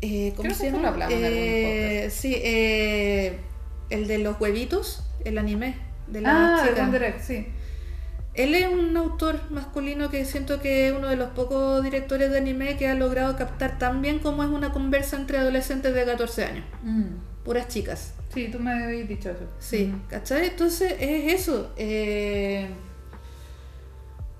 eh, 0.00 0.30
¿Cómo 0.34 0.44
Creo 0.44 0.54
se 0.54 0.70
llama? 0.72 0.90
lo 0.92 1.06
Eh, 1.10 2.08
sí, 2.10 2.36
eh, 2.42 3.38
el 3.90 4.06
de 4.08 4.16
los 4.16 4.40
huevitos, 4.40 5.04
el 5.26 5.36
anime 5.36 5.74
de 6.06 6.22
la 6.22 6.30
Ah, 6.56 6.62
de 6.62 6.70
chica. 6.70 6.82
One 6.84 6.92
Direct, 6.92 7.20
sí. 7.20 7.48
Él 8.34 8.54
es 8.54 8.66
un 8.66 8.96
autor 8.96 9.40
masculino 9.50 10.08
que 10.10 10.24
siento 10.24 10.60
que 10.60 10.86
es 10.88 10.92
uno 10.94 11.08
de 11.08 11.16
los 11.16 11.30
pocos 11.30 11.82
directores 11.84 12.30
de 12.30 12.38
anime 12.38 12.76
que 12.78 12.88
ha 12.88 12.94
logrado 12.94 13.36
captar 13.36 13.78
tan 13.78 14.00
bien 14.00 14.20
como 14.20 14.42
es 14.42 14.48
una 14.48 14.72
conversa 14.72 15.16
entre 15.16 15.38
adolescentes 15.38 15.94
de 15.94 16.04
14 16.04 16.44
años, 16.44 16.64
Mm. 16.82 17.04
puras 17.44 17.68
chicas. 17.68 18.14
Sí, 18.32 18.48
tú 18.50 18.58
me 18.58 18.72
habías 18.72 19.06
dicho 19.06 19.28
eso. 19.30 19.44
Sí, 19.58 19.92
Mm. 19.94 20.08
¿cachai? 20.08 20.46
Entonces 20.46 20.94
es 20.98 21.34
eso. 21.42 21.72
eh, 21.76 22.68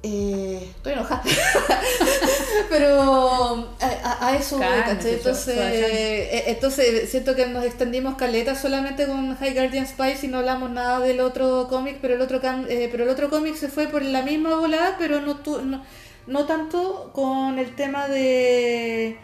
eh, 0.02 0.66
estoy 0.76 0.92
enojada. 0.94 1.22
Pero 2.68 3.74
a, 3.80 4.36
eso 4.38 4.58
voy. 4.58 4.66
Entonces, 5.04 5.56
ya. 5.56 5.72
eh, 5.74 6.44
entonces 6.50 7.10
siento 7.10 7.34
que 7.34 7.46
nos 7.46 7.64
extendimos 7.64 8.16
caleta 8.16 8.54
solamente 8.54 9.06
con 9.06 9.36
High 9.36 9.54
Guardian 9.54 9.86
Spice 9.86 10.26
y 10.26 10.28
no 10.28 10.38
hablamos 10.38 10.70
nada 10.70 11.00
del 11.00 11.20
otro 11.20 11.68
cómic, 11.68 11.98
pero 12.00 12.14
el 12.14 12.20
otro 12.22 12.40
eh, 12.68 12.88
pero 12.90 13.04
el 13.04 13.10
otro 13.10 13.30
cómic 13.30 13.54
se 13.56 13.68
fue 13.68 13.88
por 13.88 14.02
la 14.02 14.22
misma 14.22 14.56
volada, 14.56 14.96
pero 14.98 15.20
no, 15.20 15.36
tu- 15.38 15.62
no, 15.62 15.82
no 16.26 16.46
tanto 16.46 17.10
con 17.12 17.58
el 17.58 17.74
tema 17.74 18.08
de 18.08 19.18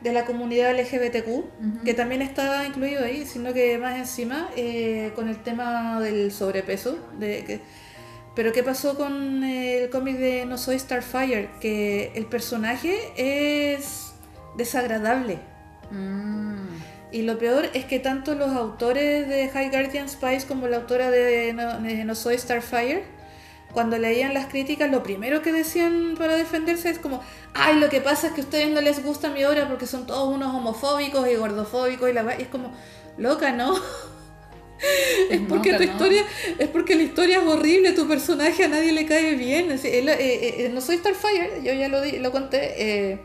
de 0.00 0.12
la 0.12 0.24
comunidad 0.24 0.78
LGBTQ, 0.78 1.84
que 1.84 1.92
también 1.92 2.22
estaba 2.22 2.64
incluido 2.64 3.04
ahí, 3.04 3.26
sino 3.26 3.52
que 3.52 3.78
más 3.78 3.96
encima 3.98 4.48
eh, 4.56 5.10
con 5.16 5.28
el 5.28 5.42
tema 5.42 6.00
del 6.00 6.30
sobrepeso. 6.30 6.96
De 7.18 7.44
que, 7.44 7.60
pero 8.38 8.52
¿qué 8.52 8.62
pasó 8.62 8.94
con 8.94 9.42
el 9.42 9.90
cómic 9.90 10.16
de 10.16 10.46
No 10.46 10.58
Soy 10.58 10.78
Starfire? 10.78 11.50
Que 11.60 12.12
el 12.14 12.24
personaje 12.26 12.96
es 13.16 14.12
desagradable. 14.56 15.40
Mm. 15.90 16.68
Y 17.10 17.22
lo 17.22 17.36
peor 17.36 17.68
es 17.74 17.84
que 17.86 17.98
tanto 17.98 18.36
los 18.36 18.50
autores 18.50 19.28
de 19.28 19.48
High 19.48 19.70
Guardian 19.70 20.08
Spice 20.08 20.46
como 20.46 20.68
la 20.68 20.76
autora 20.76 21.10
de 21.10 21.52
No, 21.52 21.80
de 21.80 22.04
No 22.04 22.14
Soy 22.14 22.38
Starfire, 22.38 23.02
cuando 23.72 23.98
leían 23.98 24.34
las 24.34 24.46
críticas, 24.46 24.88
lo 24.88 25.02
primero 25.02 25.42
que 25.42 25.50
decían 25.50 26.14
para 26.16 26.36
defenderse 26.36 26.90
es 26.90 27.00
como, 27.00 27.20
ay, 27.54 27.80
lo 27.80 27.88
que 27.88 28.00
pasa 28.00 28.28
es 28.28 28.34
que 28.34 28.42
a 28.42 28.44
ustedes 28.44 28.70
no 28.70 28.80
les 28.80 29.02
gusta 29.02 29.30
mi 29.30 29.44
obra 29.44 29.66
porque 29.66 29.88
son 29.88 30.06
todos 30.06 30.32
unos 30.32 30.54
homofóbicos 30.54 31.28
y 31.28 31.34
gordofóbicos 31.34 32.08
y 32.08 32.12
la 32.12 32.22
wea", 32.22 32.38
y 32.38 32.42
es 32.42 32.48
como, 32.48 32.72
loca, 33.16 33.50
¿no? 33.50 33.74
es 35.30 35.40
porque 35.48 35.72
tu 35.74 35.78
¿no? 35.84 35.90
historia, 35.92 36.22
es 36.58 36.68
porque 36.68 36.94
la 36.94 37.02
historia 37.02 37.38
es 37.38 37.46
horrible, 37.46 37.92
tu 37.92 38.06
personaje 38.08 38.64
a 38.64 38.68
nadie 38.68 38.92
le 38.92 39.06
cae 39.06 39.34
bien. 39.34 39.70
Él, 39.70 40.08
eh, 40.08 40.16
eh, 40.18 40.70
no 40.72 40.80
soy 40.80 40.98
Starfire, 40.98 41.60
yo 41.64 41.72
ya 41.72 41.88
lo, 41.88 42.00
di- 42.00 42.18
lo 42.18 42.30
conté. 42.32 43.12
eh, 43.12 43.18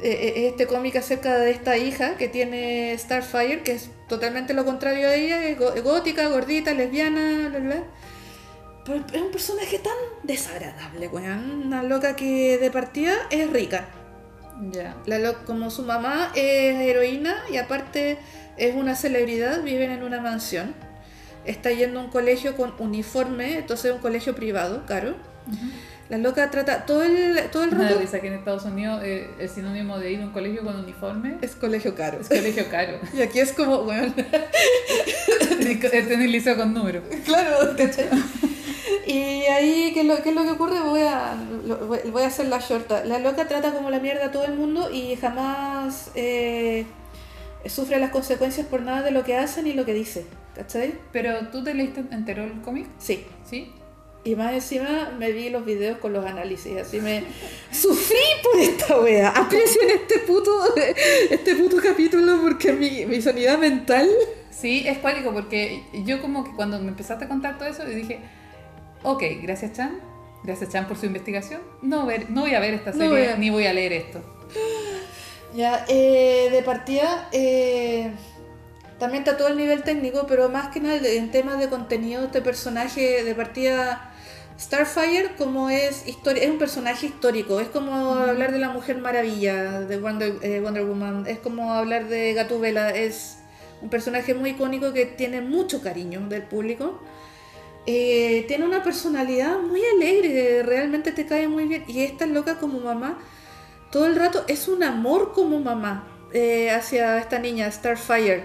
eh, 0.00 0.48
este 0.48 0.66
cómic 0.66 0.94
acerca 0.96 1.38
de 1.38 1.50
esta 1.50 1.76
hija 1.76 2.16
que 2.16 2.28
tiene 2.28 2.96
Starfire, 2.96 3.62
que 3.62 3.72
es 3.72 3.90
totalmente 4.08 4.54
lo 4.54 4.64
contrario 4.64 5.08
a 5.08 5.14
ella, 5.14 5.44
es 5.48 5.58
gótica, 5.58 6.28
gordita, 6.28 6.72
lesbiana, 6.72 7.48
bla, 7.48 7.58
bla. 7.58 7.82
Pero 8.84 9.04
es 9.12 9.20
un 9.22 9.30
personaje 9.32 9.78
tan 9.80 9.92
desagradable, 10.22 11.08
weón. 11.08 11.62
Una 11.66 11.82
loca 11.82 12.14
que 12.16 12.58
de 12.58 12.70
partida 12.70 13.14
es 13.30 13.50
rica. 13.50 13.88
Ya. 14.70 14.96
La 15.06 15.18
lo- 15.18 15.44
como 15.44 15.70
su 15.70 15.82
mamá 15.82 16.32
es 16.34 16.76
heroína 16.76 17.36
y 17.52 17.56
aparte 17.58 18.18
es 18.58 18.74
una 18.74 18.94
celebridad, 18.96 19.62
viven 19.62 19.90
en 19.90 20.02
una 20.02 20.20
mansión. 20.20 20.74
Está 21.44 21.70
yendo 21.70 22.00
a 22.00 22.04
un 22.04 22.10
colegio 22.10 22.56
con 22.56 22.74
uniforme, 22.78 23.58
entonces 23.58 23.86
es 23.86 23.92
un 23.92 24.00
colegio 24.02 24.34
privado, 24.34 24.84
caro. 24.86 25.14
La 26.10 26.16
loca 26.18 26.50
trata 26.50 26.86
todo 26.86 27.02
el, 27.04 27.38
todo 27.52 27.64
el 27.64 27.70
rato. 27.70 27.98
risa 27.98 28.20
que 28.20 28.28
en 28.28 28.34
Estados 28.34 28.64
Unidos 28.64 29.02
eh, 29.04 29.28
el 29.38 29.48
sinónimo 29.48 29.98
de 29.98 30.12
ir 30.12 30.20
a 30.20 30.24
un 30.24 30.32
colegio 30.32 30.62
con 30.62 30.76
uniforme 30.76 31.36
Es 31.42 31.54
colegio 31.54 31.94
caro. 31.94 32.18
es 32.20 32.28
colegio 32.28 32.64
caro. 32.70 32.98
Y 33.14 33.20
aquí 33.22 33.40
es 33.40 33.52
como, 33.52 33.82
bueno, 33.84 34.12
Tener 35.90 36.28
liceo 36.28 36.56
con 36.56 36.72
número. 36.74 37.02
claro, 37.24 37.74
¿cachai? 37.76 38.08
Y 39.06 39.44
ahí, 39.46 39.90
¿qué 39.94 40.00
es, 40.00 40.06
lo, 40.06 40.22
qué 40.22 40.30
es 40.30 40.34
lo 40.34 40.42
que 40.44 40.50
ocurre? 40.50 40.80
Voy 40.80 41.00
a, 41.02 41.34
lo- 41.66 41.78
voy 41.86 42.22
a 42.22 42.26
hacer 42.26 42.46
la 42.48 42.58
shorta. 42.58 43.04
La 43.04 43.18
loca 43.18 43.46
trata 43.48 43.72
como 43.72 43.90
la 43.90 44.00
mierda 44.00 44.26
a 44.26 44.32
todo 44.32 44.44
el 44.44 44.54
mundo 44.54 44.90
y 44.90 45.16
jamás 45.16 46.10
eh, 46.14 46.84
sufre 47.66 47.98
las 47.98 48.10
consecuencias 48.10 48.66
por 48.66 48.82
nada 48.82 49.02
de 49.02 49.10
lo 49.10 49.24
que 49.24 49.36
hace 49.36 49.62
ni 49.62 49.72
lo 49.72 49.84
que 49.84 49.94
dice. 49.94 50.26
¿Cachai? 50.54 50.94
Pero 51.12 51.48
tú 51.52 51.62
te 51.62 51.72
leíste 51.74 52.00
entero 52.10 52.42
el 52.44 52.60
cómic, 52.62 52.86
Sí. 52.98 53.24
¿sí? 53.48 53.72
Y 54.24 54.34
más 54.34 54.52
encima 54.52 55.14
me 55.18 55.30
vi 55.32 55.48
los 55.48 55.64
videos 55.64 55.98
con 55.98 56.12
los 56.12 56.26
análisis, 56.26 56.76
así 56.76 57.00
me 57.00 57.22
sufrí 57.70 58.16
por 58.42 58.60
esta 58.60 59.00
wea. 59.00 59.28
Aprecien 59.30 59.88
este 59.90 60.18
puto, 60.20 60.50
este 61.30 61.54
puto 61.54 61.76
capítulo 61.82 62.40
porque 62.42 62.72
mi, 62.72 63.06
mi 63.06 63.22
sanidad 63.22 63.56
mental. 63.58 64.08
Sí, 64.50 64.82
es 64.86 64.98
cuático 64.98 65.32
porque 65.32 65.82
yo 66.04 66.20
como 66.20 66.42
que 66.44 66.50
cuando 66.56 66.78
me 66.80 66.88
empezaste 66.88 67.26
a 67.26 67.28
contar 67.28 67.56
todo 67.58 67.68
eso, 67.68 67.84
yo 67.84 67.94
dije, 67.94 68.18
ok, 69.04 69.22
gracias 69.40 69.72
Chan, 69.74 70.00
gracias 70.42 70.70
Chan 70.70 70.88
por 70.88 70.96
su 70.98 71.06
investigación, 71.06 71.60
no, 71.82 72.04
ver, 72.04 72.28
no 72.30 72.40
voy 72.42 72.54
a 72.54 72.60
ver 72.60 72.74
esta 72.74 72.90
No 72.90 72.96
serie 72.98 73.08
voy 73.10 73.22
a- 73.28 73.36
ni 73.36 73.50
voy 73.50 73.66
a 73.66 73.72
leer 73.72 73.92
esto. 73.92 74.20
Ya, 75.54 75.84
eh, 75.88 76.48
de 76.52 76.62
partida, 76.62 77.28
eh, 77.32 78.12
también 78.98 79.22
está 79.22 79.36
todo 79.36 79.48
el 79.48 79.56
nivel 79.56 79.82
técnico, 79.82 80.26
pero 80.28 80.48
más 80.48 80.68
que 80.68 80.80
nada 80.80 80.96
en 80.96 81.30
temas 81.30 81.58
de 81.58 81.68
contenido, 81.68 82.24
este 82.24 82.42
personaje 82.42 83.24
de 83.24 83.34
partida 83.34 84.12
Starfire, 84.58 85.36
como 85.38 85.70
es 85.70 86.06
historia, 86.08 86.42
es 86.42 86.50
un 86.50 86.58
personaje 86.58 87.06
histórico, 87.06 87.60
es 87.60 87.68
como 87.68 87.92
hablar 87.94 88.52
de 88.52 88.58
la 88.58 88.70
Mujer 88.70 88.98
Maravilla 88.98 89.80
de 89.80 89.98
Wonder, 89.98 90.34
eh, 90.42 90.60
Wonder 90.60 90.84
Woman, 90.84 91.26
es 91.28 91.38
como 91.38 91.72
hablar 91.72 92.08
de 92.08 92.34
Gatúbela, 92.34 92.90
es 92.90 93.38
un 93.80 93.88
personaje 93.88 94.34
muy 94.34 94.50
icónico 94.50 94.92
que 94.92 95.06
tiene 95.06 95.40
mucho 95.40 95.80
cariño 95.80 96.28
del 96.28 96.42
público. 96.42 97.00
Eh, 97.86 98.44
tiene 98.48 98.64
una 98.64 98.82
personalidad 98.82 99.60
muy 99.60 99.80
alegre, 99.96 100.62
realmente 100.62 101.12
te 101.12 101.24
cae 101.24 101.48
muy 101.48 101.66
bien. 101.66 101.84
Y 101.86 102.00
esta 102.02 102.26
loca 102.26 102.58
como 102.58 102.80
mamá, 102.80 103.18
todo 103.90 104.06
el 104.06 104.16
rato 104.16 104.44
es 104.48 104.68
un 104.68 104.82
amor 104.82 105.32
como 105.32 105.58
mamá 105.60 106.06
eh, 106.32 106.70
hacia 106.70 107.18
esta 107.18 107.38
niña, 107.38 107.70
Starfire. 107.70 108.44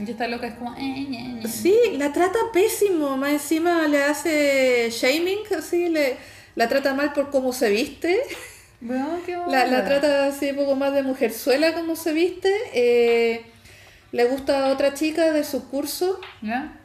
Y 0.00 0.10
esta 0.10 0.26
loca 0.26 0.48
es 0.48 0.54
como, 0.54 0.74
eh, 0.74 1.06
eh. 1.10 1.48
Sí, 1.48 1.76
la 1.96 2.12
trata 2.12 2.38
pésimo, 2.52 3.16
más 3.16 3.30
encima 3.32 3.86
le 3.86 4.02
hace 4.02 4.88
shaming, 4.90 5.38
así, 5.56 5.88
le, 5.88 6.16
la 6.56 6.68
trata 6.68 6.94
mal 6.94 7.12
por 7.12 7.30
cómo 7.30 7.52
se 7.52 7.70
viste. 7.70 8.20
Bueno, 8.80 9.20
qué 9.24 9.36
La, 9.48 9.66
la 9.66 9.84
trata 9.84 10.26
así 10.26 10.50
un 10.50 10.56
poco 10.56 10.74
más 10.74 10.92
de 10.92 11.04
mujerzuela 11.04 11.72
como 11.74 11.94
se 11.94 12.12
viste. 12.12 12.52
eh, 12.74 13.46
le 14.10 14.24
gusta 14.26 14.66
a 14.66 14.72
otra 14.72 14.92
chica 14.92 15.32
de 15.32 15.42
su 15.44 15.70
curso 15.70 16.20
¿Ya? 16.42 16.78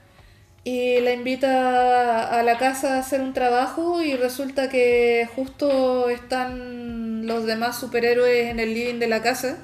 Y 0.68 1.00
la 1.00 1.14
invita 1.14 2.28
a 2.38 2.44
la 2.44 2.58
casa 2.58 2.96
a 2.96 3.00
hacer 3.00 3.22
un 3.22 3.32
trabajo 3.32 4.02
y 4.02 4.18
resulta 4.18 4.68
que 4.68 5.26
justo 5.34 6.10
están 6.10 7.26
los 7.26 7.46
demás 7.46 7.80
superhéroes 7.80 8.50
en 8.50 8.60
el 8.60 8.74
living 8.74 9.00
de 9.00 9.08
la 9.08 9.22
casa. 9.22 9.60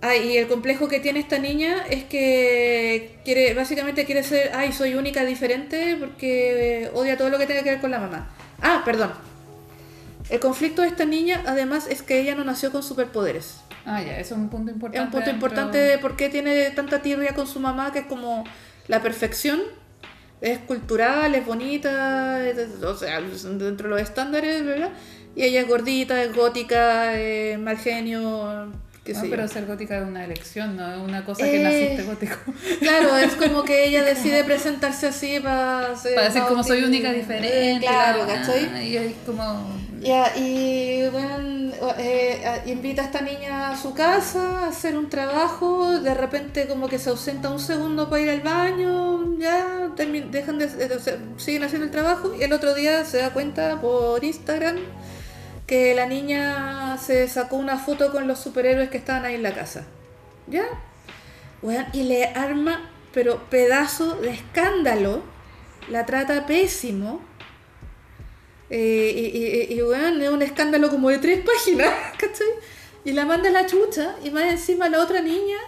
Ah, 0.00 0.14
y 0.14 0.36
el 0.36 0.46
complejo 0.46 0.86
que 0.86 1.00
tiene 1.00 1.18
esta 1.18 1.38
niña 1.38 1.84
es 1.90 2.04
que 2.04 3.18
quiere, 3.24 3.52
básicamente 3.54 4.04
quiere 4.04 4.22
ser, 4.22 4.52
ay, 4.54 4.72
soy 4.72 4.94
única, 4.94 5.24
diferente, 5.24 5.96
porque 5.98 6.88
odia 6.94 7.16
todo 7.16 7.30
lo 7.30 7.38
que 7.38 7.46
tenga 7.46 7.64
que 7.64 7.70
ver 7.70 7.80
con 7.80 7.90
la 7.90 7.98
mamá. 7.98 8.30
Ah, 8.62 8.82
perdón. 8.84 9.10
El 10.30 10.38
conflicto 10.38 10.82
de 10.82 10.88
esta 10.88 11.04
niña, 11.04 11.42
además, 11.46 11.88
es 11.90 12.02
que 12.02 12.20
ella 12.20 12.36
no 12.36 12.44
nació 12.44 12.70
con 12.70 12.84
superpoderes. 12.84 13.56
Ah, 13.84 14.00
ya, 14.00 14.20
eso 14.20 14.34
es 14.34 14.40
un 14.40 14.50
punto 14.50 14.70
importante. 14.70 14.98
Es 14.98 15.04
un 15.04 15.10
punto 15.10 15.26
dentro- 15.26 15.34
importante 15.48 15.78
de 15.78 15.98
por 15.98 16.16
qué 16.16 16.28
tiene 16.28 16.70
tanta 16.70 17.02
tirria 17.02 17.34
con 17.34 17.48
su 17.48 17.58
mamá, 17.58 17.92
que 17.92 17.98
es 18.00 18.06
como 18.06 18.44
la 18.88 19.02
perfección. 19.02 19.60
Es 20.40 20.58
cultural, 20.58 21.34
es 21.34 21.46
bonita, 21.46 22.46
es- 22.46 22.82
o 22.82 22.96
sea, 22.96 23.20
dentro 23.20 23.88
de 23.88 23.94
los 23.94 24.00
estándares, 24.02 24.64
¿verdad? 24.64 24.90
Y 25.34 25.44
ella 25.44 25.62
es 25.62 25.68
gordita, 25.68 26.22
es 26.22 26.34
gótica, 26.34 27.18
es 27.18 27.58
mal 27.58 27.78
genio, 27.78 28.70
qué 29.04 29.12
No, 29.12 29.20
sé 29.20 29.26
yo. 29.26 29.30
pero 29.30 29.48
ser 29.48 29.66
gótica 29.66 29.98
es 29.98 30.04
una 30.06 30.24
elección, 30.24 30.76
no 30.76 30.92
es 30.94 30.98
una 30.98 31.24
cosa 31.24 31.44
que 31.44 31.60
Eh, 31.60 31.62
naciste 31.62 32.02
gótico. 32.04 32.36
Claro, 32.80 33.16
es 33.18 33.34
como 33.34 33.62
que 33.64 33.86
ella 33.86 34.02
decide 34.02 34.44
presentarse 34.44 35.06
así 35.08 35.38
para 35.40 35.94
ser 35.96 36.14
Para 36.14 36.26
decir 36.28 36.42
como 36.48 36.62
soy 36.64 36.82
única, 36.84 37.12
diferente. 37.12 37.78
Claro, 37.80 38.26
la- 38.26 38.34
¿cachai? 38.34 38.88
Y 38.88 38.96
es 38.96 39.12
como... 39.26 39.84
Ya, 40.00 40.36
y 40.36 41.08
bueno, 41.08 41.72
eh, 41.98 42.60
invita 42.66 43.00
a 43.00 43.04
esta 43.06 43.22
niña 43.22 43.70
a 43.70 43.76
su 43.78 43.94
casa 43.94 44.64
a 44.64 44.68
hacer 44.68 44.98
un 44.98 45.08
trabajo, 45.08 45.98
de 45.98 46.12
repente 46.12 46.66
como 46.66 46.88
que 46.88 46.98
se 46.98 47.08
ausenta 47.08 47.48
un 47.48 47.58
segundo 47.58 48.10
para 48.10 48.20
ir 48.20 48.28
al 48.28 48.40
baño, 48.42 49.38
ya 49.38 49.88
dejan 50.30 50.58
de, 50.58 50.66
de- 50.66 50.94
o 50.96 51.00
sea, 51.00 51.16
siguen 51.38 51.62
haciendo 51.64 51.86
el 51.86 51.90
trabajo 51.90 52.34
y 52.38 52.42
el 52.42 52.52
otro 52.52 52.74
día 52.74 53.02
se 53.06 53.16
da 53.18 53.30
cuenta 53.30 53.80
por 53.80 54.22
Instagram 54.22 54.76
que 55.66 55.94
la 55.94 56.06
niña 56.06 56.98
se 56.98 57.28
sacó 57.28 57.56
una 57.56 57.78
foto 57.78 58.12
con 58.12 58.28
los 58.28 58.38
superhéroes 58.38 58.90
que 58.90 58.98
estaban 58.98 59.24
ahí 59.24 59.34
en 59.34 59.42
la 59.42 59.54
casa. 59.54 59.86
¿Ya? 60.46 60.66
Weón, 61.62 61.86
y 61.92 62.02
le 62.02 62.26
arma, 62.26 62.90
pero 63.12 63.48
pedazo 63.48 64.16
de 64.16 64.30
escándalo, 64.30 65.22
la 65.88 66.04
trata 66.04 66.46
pésimo. 66.46 67.22
Eh, 68.68 69.68
y, 69.70 69.82
weón, 69.82 70.20
es 70.20 70.28
un 70.28 70.42
escándalo 70.42 70.90
como 70.90 71.08
de 71.08 71.18
tres 71.18 71.40
páginas, 71.44 71.92
¿cachai? 72.18 72.48
Y 73.04 73.12
la 73.12 73.24
manda 73.24 73.48
a 73.48 73.52
la 73.52 73.66
chucha, 73.66 74.16
y 74.22 74.30
más 74.30 74.44
encima 74.44 74.88
la 74.88 75.00
otra 75.00 75.20
niña, 75.20 75.58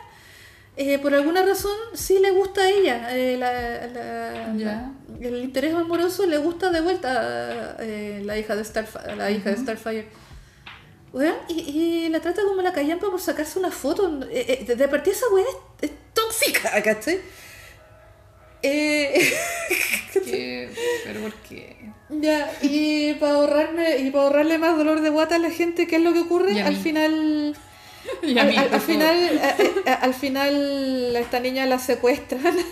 eh, 0.77 0.99
por 0.99 1.15
alguna 1.15 1.43
razón, 1.43 1.77
sí 1.95 2.19
le 2.21 2.31
gusta 2.33 2.61
a 2.63 2.71
ella. 2.71 3.17
eh, 3.17 3.37
la- 3.39 3.87
la- 3.89 4.55
Ya. 4.57 4.65
la- 4.65 5.27
el 5.27 5.45
interés 5.45 5.75
amoroso 5.75 6.27
le 6.27 6.37
gusta 6.39 6.71
de 6.71 6.81
vuelta 6.83 7.77
eh, 7.81 8.21
la 8.25 8.37
hija 8.39 8.55
de, 8.55 8.63
Starf- 8.63 9.15
la 9.17 9.31
hija 9.31 9.51
de 9.51 9.57
Starfire. 9.57 10.09
Y, 11.49 11.55
y 11.55 12.09
la 12.11 12.21
trata 12.21 12.43
como 12.43 12.61
la 12.61 12.73
callampa 12.75 13.11
por 13.11 13.21
sacarse 13.21 13.59
una 13.59 13.71
foto. 13.71 14.21
Eh, 14.31 14.45
eh, 14.61 14.65
de, 14.67 14.77
de 14.77 14.89
partida 14.89 15.15
esa 15.15 15.27
weá 15.33 15.45
es, 15.81 15.91
es 15.91 15.97
tóxica, 16.13 16.71
¿cachai? 16.85 17.21
Eh, 18.63 19.33
¿Qué? 20.13 20.69
¿Pero 21.05 21.21
por 21.21 21.35
qué? 21.49 21.77
Ya, 22.09 22.53
y 22.63 23.15
para 23.15 23.33
ahorrarme 23.35 23.99
y 23.99 24.11
para 24.11 24.25
ahorrarle 24.25 24.59
más 24.59 24.77
dolor 24.77 25.01
de 25.01 25.09
guata 25.11 25.37
a 25.37 25.39
la 25.39 25.51
gente, 25.51 25.87
¿qué 25.87 25.97
es 25.97 26.03
lo 26.03 26.13
que 26.13 26.21
ocurre? 26.21 26.61
A 26.63 26.67
Al 26.67 26.77
final 26.77 27.57
Y 28.23 28.39
a 28.39 28.43
al, 28.43 28.49
mí, 28.49 28.57
al- 28.57 28.65
por 28.67 28.75
al 28.75 28.81
favor. 28.81 28.87
final 28.95 29.41
a- 29.87 29.91
a- 29.91 29.95
al 29.95 30.15
final 30.15 31.17
a 31.17 31.19
esta 31.21 31.41
niña 31.41 31.67
la 31.67 31.79
secuestran. 31.79 32.57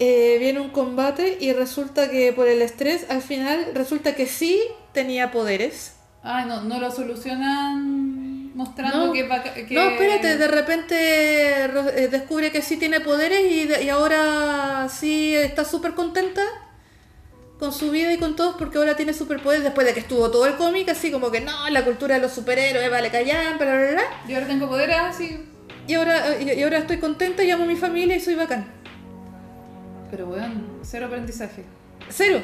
Eh, 0.00 0.38
viene 0.40 0.58
un 0.58 0.70
combate 0.70 1.38
y 1.40 1.52
resulta 1.52 2.10
que 2.10 2.32
por 2.32 2.48
el 2.48 2.62
estrés, 2.62 3.06
al 3.10 3.22
final 3.22 3.68
resulta 3.74 4.16
que 4.16 4.26
sí 4.26 4.60
tenía 4.92 5.30
poderes. 5.30 5.92
Ah, 6.24 6.44
no, 6.46 6.62
no 6.62 6.80
lo 6.80 6.90
solucionan 6.90 8.56
mostrando 8.56 9.06
No. 9.06 9.12
que, 9.12 9.22
va- 9.28 9.42
que... 9.44 9.66
No, 9.70 9.90
espérate, 9.90 10.36
de 10.36 10.48
repente 10.48 10.96
eh, 11.64 12.08
descubre 12.10 12.50
que 12.50 12.60
sí 12.60 12.76
tiene 12.76 13.00
poderes 13.00 13.40
y, 13.52 13.84
y 13.84 13.88
ahora 13.88 14.88
sí 14.88 15.36
está 15.36 15.64
súper 15.64 15.94
contenta 15.94 16.42
con 17.64 17.72
su 17.72 17.90
vida 17.90 18.12
y 18.12 18.18
con 18.18 18.36
todos 18.36 18.56
porque 18.58 18.76
ahora 18.78 18.94
tiene 18.94 19.14
superpoderes 19.14 19.64
después 19.64 19.86
de 19.86 19.94
que 19.94 20.00
estuvo 20.00 20.30
todo 20.30 20.44
el 20.46 20.54
cómic 20.56 20.88
así 20.90 21.10
como 21.10 21.30
que 21.30 21.40
no, 21.40 21.70
la 21.70 21.82
cultura 21.84 22.16
de 22.16 22.20
los 22.20 22.32
superhéroes, 22.32 22.90
vale, 22.90 23.10
callan, 23.10 23.56
bla, 23.56 23.74
bla, 23.74 23.90
bla. 23.92 24.02
Yo 24.28 24.34
ahora 24.36 24.46
tengo 24.46 24.68
poder 24.68 24.90
así. 24.92 25.40
Y 25.86 25.94
ahora, 25.94 26.36
y, 26.40 26.50
y 26.52 26.62
ahora 26.62 26.78
estoy 26.78 26.98
contenta, 26.98 27.42
llamo 27.42 27.64
a 27.64 27.66
mi 27.66 27.76
familia 27.76 28.16
y 28.16 28.20
soy 28.20 28.34
bacán. 28.34 28.66
Pero 30.10 30.26
weón, 30.28 30.78
cero 30.82 31.06
aprendizaje. 31.06 31.64
Cero. 32.10 32.40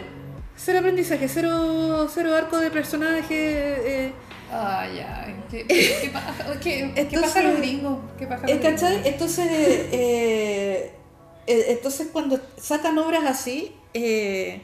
Cero 0.56 0.78
aprendizaje, 0.80 1.28
cero, 1.28 2.08
cero 2.12 2.34
arco 2.34 2.58
de 2.58 2.70
personaje. 2.70 3.34
eh, 4.06 4.12
Ay, 4.52 4.98
ay, 4.98 5.36
¿qué, 5.50 5.66
qué, 5.68 6.12
qué, 6.60 6.60
qué 6.60 6.92
Entonces- 6.96 7.20
pasa 7.20 7.38
a 7.40 7.42
los 7.42 7.56
gringos? 7.58 7.98
¿Qué 8.18 8.26
paja 8.26 8.46
a 8.46 8.48
los 8.48 8.50
Eh. 8.50 9.02
Entonces, 9.04 9.46
eh, 9.48 10.92
eh, 11.46 11.64
entonces 11.68 12.08
cuando 12.12 12.40
sacan 12.60 12.98
obras 12.98 13.24
así, 13.26 13.74
eh, 13.94 14.62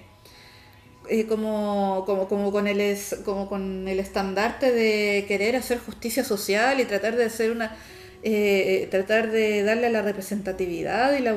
eh, 1.09 1.27
como, 1.27 2.05
como, 2.07 2.29
como, 2.29 2.53
con 2.53 2.67
el 2.67 2.81
es- 2.81 3.17
como 3.25 3.49
con 3.49 3.89
el 3.89 3.99
estandarte 4.01 4.73
de 4.73 5.25
querer 5.29 5.57
hacer 5.57 5.79
justicia 5.79 6.25
social 6.25 6.81
y 6.81 6.85
tratar 6.85 7.17
de 7.17 7.25
hacer 7.27 7.51
una... 7.51 7.77
eh, 8.23 8.83
eh, 8.85 8.89
tratar 8.91 9.31
de 9.31 9.63
darle 9.63 9.91
la 9.91 10.03
representatividad 10.03 11.17
y 11.17 11.21
la 11.21 11.33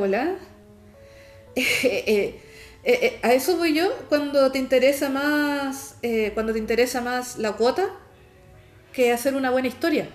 eh, 2.84 3.20
a 3.22 3.34
eso 3.34 3.57
voy 3.57 3.74
yo 3.74 3.89
cuando 4.07 4.51
te 4.51 4.59
interesa 4.59 5.09
más 5.09 5.95
cuando 6.34 6.53
te 6.53 6.59
interesa 6.59 7.01
más 7.01 7.38
la 7.38 7.53
cuota 7.53 7.89
que 8.93 9.11
hacer 9.11 9.36
una 9.36 9.51
buena 9.51 9.67
historia. 9.67 10.07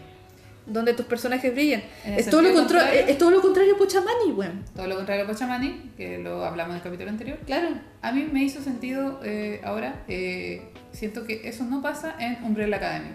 Donde 0.67 0.95
tus 0.95 1.05
personajes 1.07 1.53
brillen. 1.53 1.85
Es 2.07 2.31
todo, 2.31 2.41
lo 2.41 2.49
sentido 2.49 2.63
contra- 2.65 2.81
contrario. 2.81 3.07
es 3.13 3.19
todo 3.19 3.31
lo 3.31 3.43
contrario 3.43 3.75
a 3.75 3.79
Pochamani, 3.79 4.33
weón. 4.33 4.65
Todo 4.75 4.87
lo 4.87 4.97
contrario 4.97 5.25
a 5.25 5.27
Pachamani, 5.27 5.91
que 5.97 6.19
lo 6.19 6.43
hablamos 6.45 6.71
en 6.73 6.77
el 6.79 6.83
capítulo 6.83 7.11
anterior. 7.11 7.39
Claro. 7.45 7.69
A 8.01 8.13
mí 8.13 8.29
me 8.33 8.43
hizo 8.43 8.63
sentido 8.63 9.21
eh, 9.23 9.61
ahora, 9.63 10.05
eh, 10.09 10.63
siento 10.93 11.25
que 11.27 11.47
eso 11.49 11.65
no 11.65 11.83
pasa 11.83 12.15
en 12.19 12.43
Umbrella 12.45 12.77
Academy. 12.79 13.11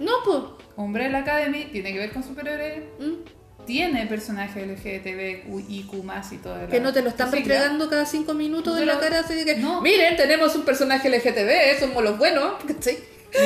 No, 0.00 0.12
pues. 0.24 0.38
Umbrella 0.76 1.18
Academy 1.18 1.64
tiene 1.72 1.92
que 1.92 1.98
ver 1.98 2.12
con 2.12 2.22
superhéroes, 2.22 2.84
mm, 3.00 3.64
tiene 3.66 4.06
personajes 4.06 4.64
LGTB, 4.66 5.44
IQ 5.68 5.92
y 6.32 6.36
todo. 6.38 6.68
Que 6.68 6.80
no 6.80 6.92
te 6.92 7.02
lo 7.02 7.08
están 7.10 7.34
entregando 7.34 7.90
cada 7.90 8.06
cinco 8.06 8.32
minutos 8.32 8.72
No 8.74 8.78
te 8.80 8.86
la 8.86 8.98
cara 8.98 9.18
así 9.20 9.34
de 9.34 9.44
que, 9.44 9.56
No. 9.56 9.82
miren, 9.82 10.16
tenemos 10.16 10.54
un 10.54 10.62
personaje 10.62 11.08
LGTB, 11.10 11.78
somos 11.80 12.02
los 12.02 12.16
buenos. 12.16 12.54
¿cachai? 12.66 12.96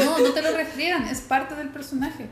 No, 0.05 0.18
no 0.20 0.30
te 0.32 0.42
lo 0.42 0.57
refriegan, 0.57 1.09
es 1.09 1.22
parte 1.22 1.57
del 1.57 1.70
personaje. 1.70 2.26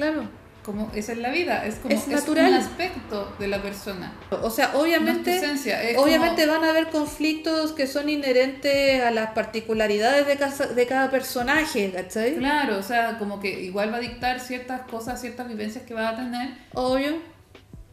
Claro. 0.00 0.40
Como 0.64 0.90
esa 0.94 1.12
es 1.12 1.18
la 1.18 1.30
vida, 1.30 1.64
es 1.66 1.76
como 1.76 1.94
Es 1.94 2.06
natural. 2.08 2.48
un 2.48 2.54
aspecto 2.54 3.34
de 3.38 3.48
la 3.48 3.60
persona. 3.62 4.12
O 4.30 4.50
sea, 4.50 4.68
No 4.68 4.72
es 4.74 4.80
obviamente, 4.82 5.36
esencia, 5.36 5.82
es 5.82 5.96
obviamente 5.98 6.46
como- 6.46 6.58
van 6.58 6.64
a 6.68 6.70
haber 6.70 6.88
conflictos 6.88 7.72
que 7.72 7.86
son 7.86 8.08
inherentes 8.10 9.02
a 9.02 9.10
las 9.10 9.30
particularidades 9.32 10.26
de 10.26 10.36
cada, 10.36 10.66
de 10.66 10.86
cada 10.86 11.10
personaje, 11.10 11.90
¿cachai? 11.92 12.36
Claro, 12.36 12.78
o 12.78 12.82
sea, 12.82 13.18
como 13.18 13.40
que 13.40 13.62
igual 13.62 13.90
va 13.92 13.96
a 13.96 14.00
dictar 14.00 14.38
ciertas 14.40 14.82
cosas, 14.82 15.20
ciertas 15.20 15.48
vivencias 15.48 15.84
que 15.84 15.94
va 15.94 16.10
a 16.10 16.16
tener, 16.16 16.50
Obvio. 16.74 17.16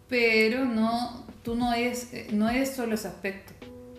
pero 0.09 0.65
no, 0.65 1.25
tú 1.43 1.55
no 1.55 1.73
eres, 1.73 2.13
eh, 2.13 2.27
no 2.31 2.49
eres 2.49 2.71
solo 2.75 2.95
ese 2.95 3.07
aspecto. 3.07 3.53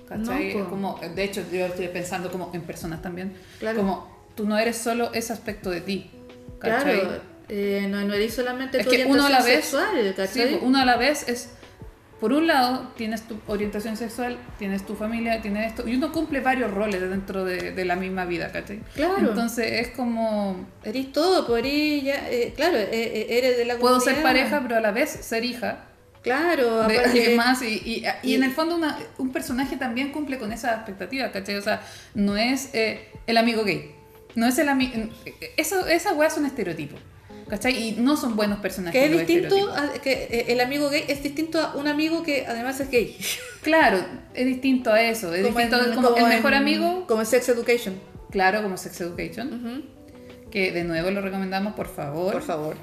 ¿Cachai? 0.08 0.54
No, 0.54 0.64
po. 0.64 0.70
como, 0.70 0.98
de 1.14 1.24
hecho, 1.24 1.42
yo 1.52 1.66
estoy 1.66 1.88
pensando 1.88 2.30
como 2.30 2.50
en 2.54 2.62
personas 2.62 3.02
también. 3.02 3.34
Claro. 3.58 3.78
Como 3.78 4.18
tú 4.34 4.46
no 4.46 4.58
eres 4.58 4.76
solo 4.76 5.10
ese 5.12 5.32
aspecto 5.32 5.70
de 5.70 5.80
ti. 5.82 6.10
¿cachai? 6.58 7.00
Claro. 7.00 7.37
Eh, 7.48 7.86
no, 7.88 8.02
no 8.04 8.14
eres 8.14 8.34
solamente 8.34 8.78
Es 8.78 8.84
tu 8.84 8.90
que 8.90 9.04
uno 9.06 9.26
a 9.26 9.30
la 9.30 9.38
orientación 9.40 9.44
vez, 9.56 9.64
sexual, 9.64 10.08
sí, 10.08 10.14
¿cachai? 10.16 10.50
pues, 10.50 10.62
uno 10.62 10.78
a 10.78 10.84
la 10.84 10.96
vez 10.96 11.28
es, 11.28 11.50
por 12.20 12.32
un 12.32 12.46
lado, 12.48 12.92
tienes 12.96 13.22
tu 13.22 13.38
orientación 13.46 13.96
sexual, 13.96 14.38
tienes 14.58 14.84
tu 14.84 14.94
familia, 14.96 15.40
tienes 15.40 15.68
esto, 15.68 15.86
y 15.88 15.94
uno 15.94 16.10
cumple 16.12 16.40
varios 16.40 16.70
roles 16.72 17.00
dentro 17.00 17.44
de, 17.44 17.72
de 17.72 17.84
la 17.84 17.94
misma 17.96 18.24
vida, 18.24 18.50
¿cachai? 18.50 18.80
Claro. 18.94 19.18
Entonces 19.18 19.80
es 19.86 19.88
como, 19.94 20.66
Eres 20.82 21.12
todo, 21.12 21.46
pues 21.46 21.64
eres 21.64 22.02
ya, 22.02 22.28
eh, 22.30 22.52
claro, 22.56 22.76
eh, 22.76 22.88
eh, 22.92 23.26
eres 23.38 23.56
de 23.56 23.64
la 23.64 23.76
puedo 23.78 24.00
ser 24.00 24.14
comunidad. 24.16 24.22
pareja, 24.50 24.60
pero 24.62 24.76
a 24.76 24.80
la 24.80 24.90
vez 24.90 25.10
ser 25.10 25.44
hija 25.44 25.84
Claro, 26.22 26.88
de 26.88 26.98
aparte- 26.98 27.36
más, 27.36 27.62
y, 27.62 27.66
y, 27.84 28.04
y 28.24 28.32
y- 28.32 28.34
en 28.34 28.42
el 28.42 28.50
fondo 28.50 28.74
una- 28.74 28.98
un 29.18 29.30
personaje 29.30 29.76
también 29.76 30.10
cumple 30.10 30.36
con 30.38 30.52
esa 30.52 30.74
expectativa, 30.74 31.30
¿cachai? 31.30 31.54
O 31.56 31.62
sea, 31.62 31.80
no 32.14 32.36
es 32.36 32.70
eh, 32.74 33.08
el 33.28 33.36
amigo 33.36 33.62
gay, 33.64 33.94
no 34.34 34.46
es 34.46 34.58
el 34.58 34.68
amigo, 34.68 35.08
eso, 35.56 35.86
esa 35.86 36.12
weá 36.14 36.26
es 36.28 36.36
un 36.36 36.44
estereotipo. 36.46 36.96
¿Cachai? 37.48 37.88
Y 37.88 37.92
no 37.92 38.16
son 38.16 38.36
buenos 38.36 38.58
personajes. 38.60 39.00
Que 39.00 39.06
es 39.06 39.26
distinto, 39.26 39.72
a- 39.74 39.92
que 39.94 40.12
eh, 40.30 40.44
el 40.48 40.60
amigo 40.60 40.90
gay 40.90 41.04
es 41.08 41.22
distinto 41.22 41.58
a 41.60 41.74
un 41.76 41.88
amigo 41.88 42.22
que 42.22 42.46
además 42.46 42.78
es 42.80 42.90
gay. 42.90 43.16
Claro, 43.62 43.98
es 44.34 44.46
distinto 44.46 44.92
a 44.92 45.02
eso. 45.02 45.34
Es 45.34 45.44
Como 45.46 45.58
distinto 45.58 45.84
en- 45.84 45.94
como 45.94 46.10
como 46.12 46.26
el 46.26 46.32
mejor 46.36 46.52
en- 46.52 46.58
amigo, 46.58 47.04
Como 47.08 47.20
en 47.22 47.26
Sex 47.26 47.48
Education. 47.48 48.00
claro, 48.30 48.62
como 48.62 48.76
Sex 48.76 49.00
Education, 49.00 49.82
que 50.50 50.70
de 50.72 50.84
nuevo 50.84 51.10
lo 51.10 51.20
recomendamos, 51.20 51.74
por 51.74 51.88
favor. 51.88 52.32
Por 52.32 52.42
favor. 52.42 52.76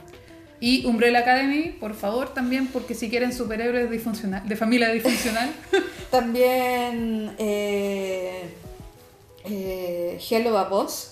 Y 0.60 0.86
Umbrella 0.86 1.20
Academy, 1.20 1.76
por 1.80 1.94
favor, 1.96 2.34
también, 2.34 2.68
porque 2.68 2.94
si 2.96 3.10
quieren 3.10 3.34
superhéroes 3.34 3.90
disfuncional, 3.92 4.48
de 4.48 4.56
familia 4.56 4.90
disfuncional. 4.90 5.50
También 6.12 7.34
eh, 7.38 8.44
eh, 9.46 10.20
Hello 10.30 10.58
a 10.58 10.70
Boss, 10.70 11.12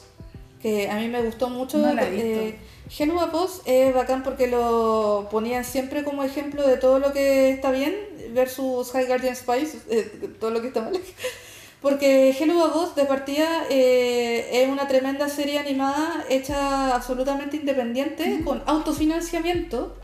que 0.61 0.89
a 0.89 0.95
mí 0.95 1.07
me 1.07 1.21
gustó 1.23 1.49
mucho. 1.49 1.77
No 1.77 1.93
la 1.93 2.07
he 2.07 2.11
visto. 2.11 2.25
eh, 2.27 2.55
Hello 2.95 3.19
a 3.21 3.25
Boss 3.25 3.61
es 3.65 3.91
bacán 3.93 4.21
porque 4.21 4.45
lo 4.45 5.27
ponían 5.31 5.65
siempre 5.65 6.03
como 6.03 6.23
ejemplo 6.23 6.67
de 6.67 6.77
todo 6.77 6.99
lo 6.99 7.11
que 7.11 7.49
está 7.49 7.71
bien 7.71 7.95
versus 8.33 8.91
High 8.91 9.07
Guardian 9.07 9.35
Spice, 9.35 9.79
eh, 9.89 10.29
todo 10.39 10.51
lo 10.51 10.61
que 10.61 10.67
está 10.67 10.81
mal. 10.81 10.99
Porque 11.81 12.33
Hello 12.39 12.63
a 12.63 12.69
Boss 12.69 12.95
de 12.95 13.03
partida 13.03 13.65
eh, 13.69 14.61
es 14.63 14.69
una 14.69 14.87
tremenda 14.87 15.27
serie 15.27 15.59
animada 15.59 16.23
hecha 16.29 16.95
absolutamente 16.95 17.57
independiente, 17.57 18.41
con 18.45 18.63
autofinanciamiento. 18.65 19.97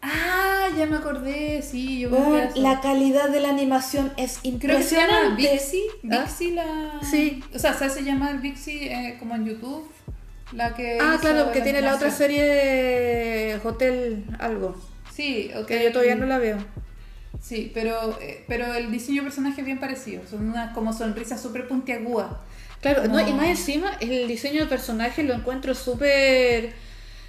ah, 0.00 0.68
ya 0.74 0.86
me 0.86 0.96
acordé, 0.96 1.60
sí, 1.60 1.98
yo 1.98 2.08
eso. 2.08 2.58
la 2.58 2.80
calidad 2.80 3.28
de 3.28 3.40
la 3.40 3.50
animación 3.50 4.10
es 4.16 4.38
Creo 4.38 4.78
que 4.78 4.82
se 4.82 4.96
llama 4.96 5.36
impresionante. 5.36 5.42
Vixie. 5.42 5.82
¿Ah? 6.10 6.22
Vixie 6.22 6.54
la... 6.54 7.00
Sí. 7.02 7.44
O 7.54 7.58
sea, 7.58 7.74
se 7.74 7.84
hace 7.84 8.04
llamar 8.04 8.40
Vixie 8.40 8.90
eh, 8.90 9.16
como 9.18 9.34
en 9.34 9.44
YouTube. 9.44 9.86
La 10.52 10.74
que 10.74 10.98
Ah, 11.00 11.18
claro, 11.20 11.52
que 11.52 11.60
tiene 11.60 11.80
la 11.82 11.94
otra 11.94 12.10
serie 12.10 13.58
Hotel 13.62 14.24
algo, 14.38 14.76
Sí, 15.12 15.50
ok. 15.54 15.66
que 15.66 15.84
yo 15.84 15.92
todavía 15.92 16.14
no 16.14 16.26
la 16.26 16.38
veo. 16.38 16.58
Sí, 17.40 17.70
pero, 17.74 18.18
eh, 18.20 18.44
pero 18.48 18.74
el 18.74 18.90
diseño 18.90 19.22
de 19.22 19.28
personaje 19.28 19.60
es 19.60 19.66
bien 19.66 19.78
parecido. 19.78 20.22
Son 20.28 20.48
unas 20.48 20.72
como 20.74 20.92
sonrisas 20.92 21.40
súper 21.40 21.68
puntiagudas. 21.68 22.28
Claro, 22.80 23.06
no, 23.08 23.20
y 23.26 23.32
más 23.32 23.48
encima 23.48 23.90
el 24.00 24.28
diseño 24.28 24.62
de 24.62 24.66
personaje 24.66 25.22
lo 25.22 25.34
encuentro 25.34 25.74
súper 25.74 26.72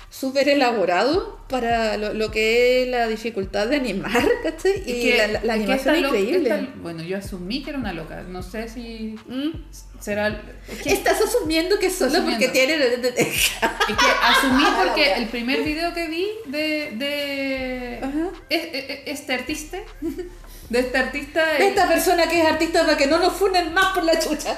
súper 0.10 0.50
elaborado 0.50 1.40
para 1.50 1.98
lo, 1.98 2.14
lo 2.14 2.32
que 2.32 2.84
es 2.84 2.90
la 2.90 3.08
dificultad 3.08 3.68
de 3.68 3.78
animar, 3.78 4.28
¿cachai? 4.44 4.82
Y 4.86 5.02
que- 5.02 5.28
la, 5.32 5.44
la- 5.44 5.54
animación 5.54 5.96
es 5.96 6.02
loca- 6.02 6.18
increíble. 6.20 6.50
esta- 6.50 6.74
bueno, 6.82 7.04
yo 7.04 7.18
asumí 7.18 7.64
que 7.64 7.70
era 7.72 7.80
una 7.80 7.94
loca. 7.94 8.24
No 8.24 8.42
sé 8.44 8.68
si 8.70 9.16
Mm. 9.28 9.52
será. 10.00 10.42
Que, 10.84 10.94
Estás 10.94 11.20
asumiendo 11.22 11.80
que 11.80 11.90
solo 11.90 12.12
Asumiendo. 12.18 12.46
porque 12.46 12.48
tiene... 12.50 12.76
es 12.76 13.52
que 13.58 14.06
asumí 14.24 14.64
porque 14.84 15.14
el 15.14 15.28
primer 15.28 15.64
video 15.64 15.94
que 15.94 16.08
vi 16.08 16.28
de, 16.48 16.92
de 16.98 18.00
este 19.06 19.34
artista, 19.34 19.78
de 20.70 20.80
este 20.80 20.98
artista, 20.98 21.58
Esta 21.58 21.88
persona 21.88 22.28
que 22.30 22.40
es 22.42 22.46
artista 22.46 22.84
para 22.86 22.96
que 22.98 23.08
no 23.08 23.18
nos 23.18 23.34
funen 23.34 23.74
más 23.74 23.94
por 23.94 24.04
la 24.04 24.20
chucha. 24.20 24.56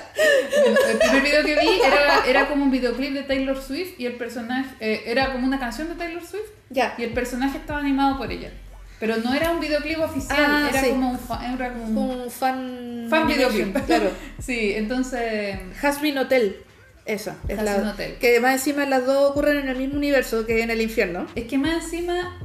el 0.90 0.98
primer 0.98 1.22
video 1.24 1.44
que 1.46 1.56
vi 1.60 1.80
era, 1.86 2.26
era 2.28 2.48
como 2.50 2.64
un 2.66 2.72
videoclip 2.72 3.14
de 3.14 3.24
Taylor 3.24 3.62
Swift 3.62 3.98
y 3.98 4.06
el 4.06 4.14
personaje 4.14 4.70
eh, 4.80 5.04
era 5.06 5.32
como 5.32 5.48
una 5.48 5.60
canción 5.60 5.88
de 5.88 5.96
Taylor 5.96 6.26
Swift 6.26 6.50
Ya. 6.70 6.96
y 6.98 7.04
el 7.04 7.14
personaje 7.14 7.58
estaba 7.58 7.80
animado 7.80 8.18
por 8.18 8.32
ella. 8.32 8.52
Pero 9.00 9.18
no 9.18 9.34
era 9.34 9.50
un 9.52 9.60
videoclip 9.60 10.00
oficial, 10.00 10.38
Ah, 10.48 10.68
era, 10.70 10.82
sí. 10.84 10.90
como 10.90 11.12
un 11.12 11.20
fa- 11.20 11.52
era 11.54 11.74
como 11.74 11.86
un 11.86 12.22
Un 12.22 12.30
fan... 12.32 13.08
fan 13.10 13.28
videoclip. 13.28 13.76
Claro. 13.86 14.12
Sí, 14.40 14.74
entonces 14.76 15.58
Hasbin 15.82 16.18
Hotel. 16.18 16.58
Esa. 17.06 17.36
Es 17.48 17.58
Hazbin 17.58 17.84
la, 17.86 17.92
Hotel. 17.92 18.18
Que 18.20 18.40
más 18.40 18.54
encima 18.54 18.86
las 18.86 19.06
dos 19.08 19.32
ocurren 19.32 19.58
en 19.58 19.70
el 19.70 19.78
mismo 19.78 19.96
universo 19.98 20.46
que 20.46 20.62
en 20.62 20.70
el 20.70 20.82
infierno. 20.82 21.26
Es 21.36 21.46
que 21.46 21.58
más 21.58 21.84
encima 21.86 22.38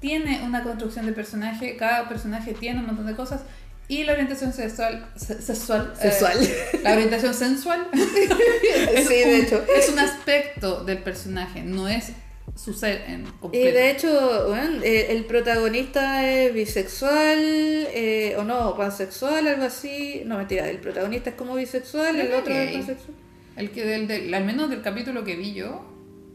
tiene 0.00 0.42
una 0.44 0.62
construcción 0.62 1.06
de 1.06 1.12
personaje, 1.12 1.76
cada 1.76 2.08
personaje 2.08 2.54
tiene 2.54 2.80
un 2.80 2.86
montón 2.86 3.06
de 3.06 3.14
cosas 3.14 3.42
y 3.88 4.04
la 4.04 4.12
orientación 4.12 4.52
sexual, 4.52 5.06
se- 5.16 5.42
sexual, 5.42 5.92
eh, 6.00 6.02
Sexual. 6.10 6.38
la 6.82 6.92
orientación 6.92 7.34
sensual 7.34 7.88
es, 7.92 9.08
Sí, 9.08 9.14
de 9.14 9.24
un, 9.24 9.44
hecho. 9.44 9.64
es 9.76 9.88
un 9.88 9.98
aspecto 9.98 10.84
del 10.84 10.98
personaje, 10.98 11.62
no 11.62 11.88
es 11.88 12.12
su 12.56 12.72
ser 12.74 13.04
en 13.08 13.22
Y 13.26 13.30
completo. 13.40 13.76
de 13.78 13.90
hecho, 13.90 14.48
bueno, 14.48 14.82
eh, 14.82 15.08
el 15.10 15.24
protagonista 15.24 16.28
es 16.28 16.52
bisexual, 16.52 17.38
eh, 17.42 18.34
o 18.38 18.44
no, 18.44 18.76
pansexual, 18.76 19.46
algo 19.46 19.64
así. 19.64 20.22
No, 20.26 20.36
mentira, 20.38 20.68
el 20.68 20.78
protagonista 20.78 21.30
es 21.30 21.36
como 21.36 21.54
bisexual, 21.54 22.18
el 22.18 22.28
que 22.28 22.34
otro 22.34 22.54
es 22.54 22.72
pansexual. 22.72 23.14
El 23.56 23.70
que 23.70 23.84
del, 23.84 24.08
del- 24.08 24.32
al 24.34 24.44
menos 24.44 24.68
del 24.70 24.82
capítulo 24.82 25.24
que 25.24 25.36
vi 25.36 25.52
yo, 25.54 25.84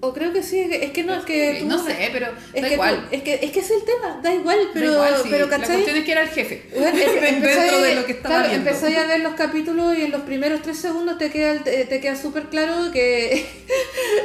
O 0.07 0.13
creo 0.13 0.31
que 0.33 0.43
sí, 0.43 0.59
es 0.59 0.91
que 0.91 1.03
no, 1.03 1.15
es 1.15 1.25
que... 1.25 1.57
tú- 1.61 1.67
no 1.67 1.77
sé, 1.83 2.09
pero 2.11 2.27
Es 2.53 2.61
da 2.61 2.67
que, 2.67 2.73
igual. 2.75 3.07
es, 3.11 3.23
que, 3.23 3.33
es 3.41 3.51
que 3.51 3.59
es 3.59 3.71
el 3.71 3.83
tema, 3.83 4.19
da 4.21 4.33
igual, 4.33 4.57
pero, 4.73 4.91
da 4.93 5.07
igual, 5.09 5.23
sí, 5.23 5.29
pero 5.31 5.45
la 5.45 5.57
¿cachai? 5.57 5.75
cuestión 5.75 5.97
es 5.97 6.03
que 6.05 6.11
era 6.11 6.21
el 6.23 6.29
jefe. 6.29 6.63
Bueno, 6.79 6.97
em- 6.99 7.41
dentro 7.41 7.81
de 7.81 7.95
lo 7.95 8.05
que 8.05 8.11
estaba 8.13 8.35
claro, 8.35 8.49
viendo. 8.49 8.69
empezáis 8.69 8.97
a 8.97 9.07
ver 9.07 9.19
los 9.21 9.33
capítulos 9.35 9.97
y 9.97 10.01
en 10.03 10.11
los 10.11 10.21
primeros 10.21 10.61
tres 10.61 10.77
segundos 10.77 11.17
te 11.17 11.29
queda, 11.31 11.63
te, 11.63 11.85
te 11.85 11.99
queda 11.99 12.15
súper 12.15 12.43
claro 12.49 12.91
que 12.91 13.45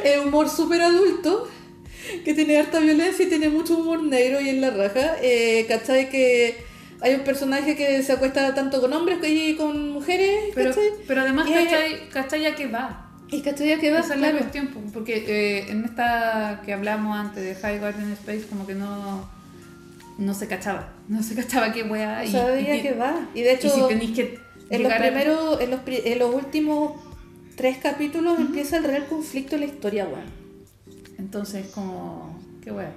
es 0.05 0.19
humor 0.25 0.49
súper 0.49 0.83
adulto, 0.83 1.49
que 2.25 2.35
tiene 2.35 2.59
harta 2.59 2.81
violencia 2.81 3.25
y 3.25 3.29
tiene 3.29 3.49
mucho 3.49 3.77
humor 3.79 4.03
negro 4.03 4.41
y 4.41 4.49
en 4.49 4.61
la 4.61 4.71
raja. 4.71 5.17
Eh, 5.23 5.65
¿Cachai? 5.69 6.09
Que 6.11 6.57
hay 7.01 7.15
un 7.15 7.21
personaje 7.23 7.77
que 7.77 8.03
se 8.03 8.13
acuesta 8.13 8.55
tanto 8.55 8.81
con 8.81 8.93
hombres 8.93 9.19
y 9.27 9.55
con 9.57 9.91
mujeres, 9.91 10.51
Pero, 10.55 10.71
¿cachai? 10.71 10.91
pero 11.07 11.21
además, 11.23 11.49
Y- 11.49 11.53
¿cachai, 11.55 12.09
¿cachai 12.11 12.47
a 12.47 12.55
qué 12.55 12.67
va? 12.67 13.10
Y 13.33 13.43
¿cachai? 13.43 13.79
Que 13.79 13.91
va, 13.93 14.01
Esa 14.01 14.15
es 14.15 14.21
la 14.21 14.29
claro. 14.31 14.39
cuestión, 14.39 14.67
po, 14.69 14.81
porque 14.93 15.25
eh, 15.27 15.71
en 15.71 15.85
esta 15.85 16.63
que 16.65 16.73
hablamos 16.73 17.17
antes 17.17 17.43
de 17.45 17.55
High 17.55 17.79
Guardian 17.79 18.11
Space, 18.13 18.47
como 18.49 18.67
que 18.67 18.75
no, 18.75 19.29
no 20.19 20.35
se 20.35 20.49
cachaba, 20.49 20.93
no 21.09 21.23
se 21.23 21.35
cachaba 21.37 21.73
qué 21.73 21.83
wea. 21.85 22.19
No 22.19 22.25
y- 22.25 22.33
sabía 22.33 22.77
y, 22.77 22.83
que 22.83 22.93
va. 22.95 23.29
Y 23.35 23.43
de 23.43 23.53
y 23.53 23.55
hecho, 23.55 23.69
si 23.71 23.87
tenéis 23.89 24.11
que 24.17 24.39
en 24.71 24.83
los 24.83 24.93
a- 24.93 24.97
primeros, 24.99 25.61
en 25.61 25.71
los, 25.71 25.81
en 25.87 26.19
los 26.19 26.35
últimos 26.35 27.01
tres 27.57 27.79
capítulos 27.79 28.39
empieza 28.41 28.79
el 28.79 28.85
real 28.85 29.07
conflicto 29.07 29.55
en 29.55 29.61
la 29.61 29.67
historia, 29.69 30.05
weón. 30.07 30.41
Entonces, 31.19 31.67
como, 31.69 32.37
qué 32.65 32.73
wea. 32.73 32.93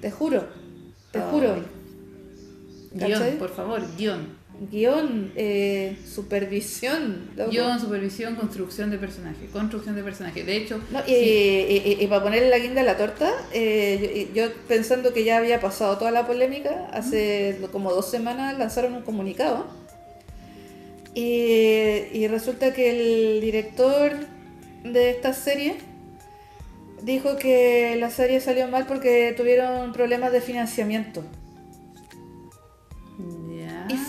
Te 0.00 0.10
juro, 0.10 0.44
te 1.12 1.20
juro. 1.20 1.54
Guión, 2.94 3.10
¿Cachai? 3.12 3.38
por 3.38 3.50
favor, 3.54 3.80
guion. 3.96 4.26
Guion, 4.70 5.32
eh, 5.36 5.96
supervisión. 6.06 7.30
Guión, 7.50 7.80
supervisión, 7.80 8.36
construcción 8.36 8.90
de 8.90 8.98
personaje. 8.98 9.46
Construcción 9.52 9.94
de 9.96 10.02
personaje. 10.02 10.44
De 10.44 10.56
hecho, 10.56 10.80
No, 10.90 11.00
y, 11.00 11.10
sí, 11.12 11.14
y- 11.14 11.82
y- 12.00 12.04
y 12.04 12.06
para 12.06 12.22
ponerle 12.22 12.48
la 12.50 12.58
guinda 12.58 12.80
a 12.82 12.84
la 12.84 12.96
torta, 12.96 13.32
eh, 13.52 14.28
yo, 14.34 14.46
yo 14.48 14.52
pensando 14.68 15.12
que 15.12 15.24
ya 15.24 15.38
había 15.38 15.60
pasado 15.60 15.98
toda 15.98 16.10
la 16.10 16.26
polémica, 16.26 16.88
hace 16.92 17.58
como 17.72 17.92
dos 17.92 18.10
semanas 18.10 18.58
lanzaron 18.58 18.94
un 18.94 19.02
comunicado. 19.02 19.66
Y 21.14 22.26
resulta 22.28 22.72
que 22.72 22.90
el 23.36 23.40
director 23.42 24.12
de 24.84 25.10
esta 25.10 25.34
serie 25.34 25.76
dijo 27.02 27.36
que 27.36 27.96
la 27.98 28.10
serie 28.10 28.40
salió 28.40 28.66
mal 28.68 28.86
porque 28.86 29.34
tuvieron 29.36 29.92
problemas 29.92 30.32
de 30.32 30.40
financiamiento. 30.40 31.22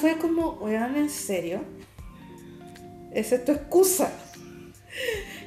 Fue 0.03 0.17
como, 0.17 0.51
weón, 0.61 0.97
¿en 0.97 1.09
serio? 1.09 1.61
¿Es 3.13 3.31
esto 3.31 3.53
excusa? 3.53 4.11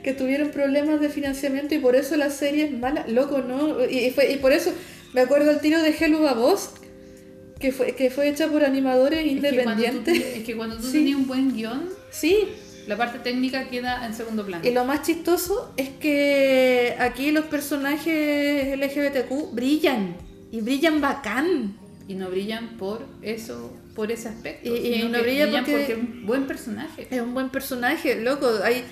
Que 0.03 0.13
tuvieron 0.15 0.51
problemas 0.51 0.99
de 1.01 1.09
financiamiento 1.11 1.75
y 1.75 1.79
por 1.79 1.95
eso 1.97 2.17
la 2.17 2.31
serie 2.31 2.65
es 2.65 2.73
mala. 2.73 3.05
Loco, 3.09 3.39
¿no? 3.43 3.85
Y, 3.85 3.99
y 4.07 4.11
fue, 4.13 4.33
y 4.33 4.37
por 4.39 4.53
eso 4.53 4.73
me 5.13 5.21
acuerdo 5.21 5.51
el 5.51 5.61
tiro 5.61 5.83
de 5.83 5.91
Hello 5.91 6.21
Babos, 6.23 6.71
que 7.59 7.71
fue, 7.73 7.95
que 7.97 8.09
fue 8.09 8.29
hecha 8.29 8.47
por 8.49 8.65
animadores 8.65 9.19
Es 9.19 9.25
que 9.25 9.41
cuando 9.41 9.49
tú 9.51 9.57
independientes. 9.57 10.37
Es 10.39 10.45
que 10.45 10.57
cuando 10.57 10.77
tú 10.79 10.83
Sí. 10.87 10.93
tenías 10.93 11.17
un 11.19 11.27
buen 11.27 11.53
guion, 11.55 11.89
Sí, 12.11 12.39
la 12.87 12.97
parte 12.97 13.19
técnica 13.19 13.69
queda 13.69 14.07
en 14.07 14.15
segundo 14.15 14.47
plano. 14.47 14.67
y 14.67 14.71
lo 14.71 14.85
más 14.85 15.03
chistoso 15.03 15.73
es 15.77 15.89
que 15.91 16.95
aquí 17.01 17.31
los 17.33 17.45
personajes 17.47 18.79
LGBTQ 18.79 19.53
brillan. 19.55 20.17
Y 20.53 20.61
brillan 20.61 21.01
bacán. 21.01 21.77
Y 22.09 22.15
no 22.15 22.31
brillan 22.31 22.77
por 22.79 23.05
eso, 23.23 23.73
por 23.97 24.13
ese 24.13 24.29
aspecto. 24.29 24.69
Y- 24.73 24.95
y 24.95 25.09
no 25.09 25.21
brilla 25.23 25.51
porque- 25.51 25.73
porque 25.73 25.93
es 25.95 25.99
un 25.99 26.27
buen 26.27 26.47
personaje. 26.47 27.09
Es 27.11 27.21
un 27.21 27.35
buen 27.35 27.49
personaje, 27.49 28.21
loco. 28.21 28.49
Hay, 28.63 28.85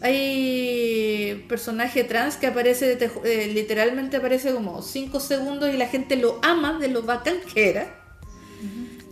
hay 0.00 1.44
personaje 1.48 2.04
trans 2.04 2.36
que 2.36 2.46
aparece, 2.46 2.96
eh, 3.24 3.50
literalmente 3.52 4.16
aparece 4.16 4.52
como 4.54 4.80
5 4.82 5.20
segundos 5.20 5.72
y 5.74 5.76
la 5.76 5.88
gente 5.88 6.16
lo 6.16 6.38
ama 6.42 6.78
de 6.78 6.88
lo 6.88 7.02
bacán 7.02 7.36
que 7.52 7.68
era. 7.70 7.98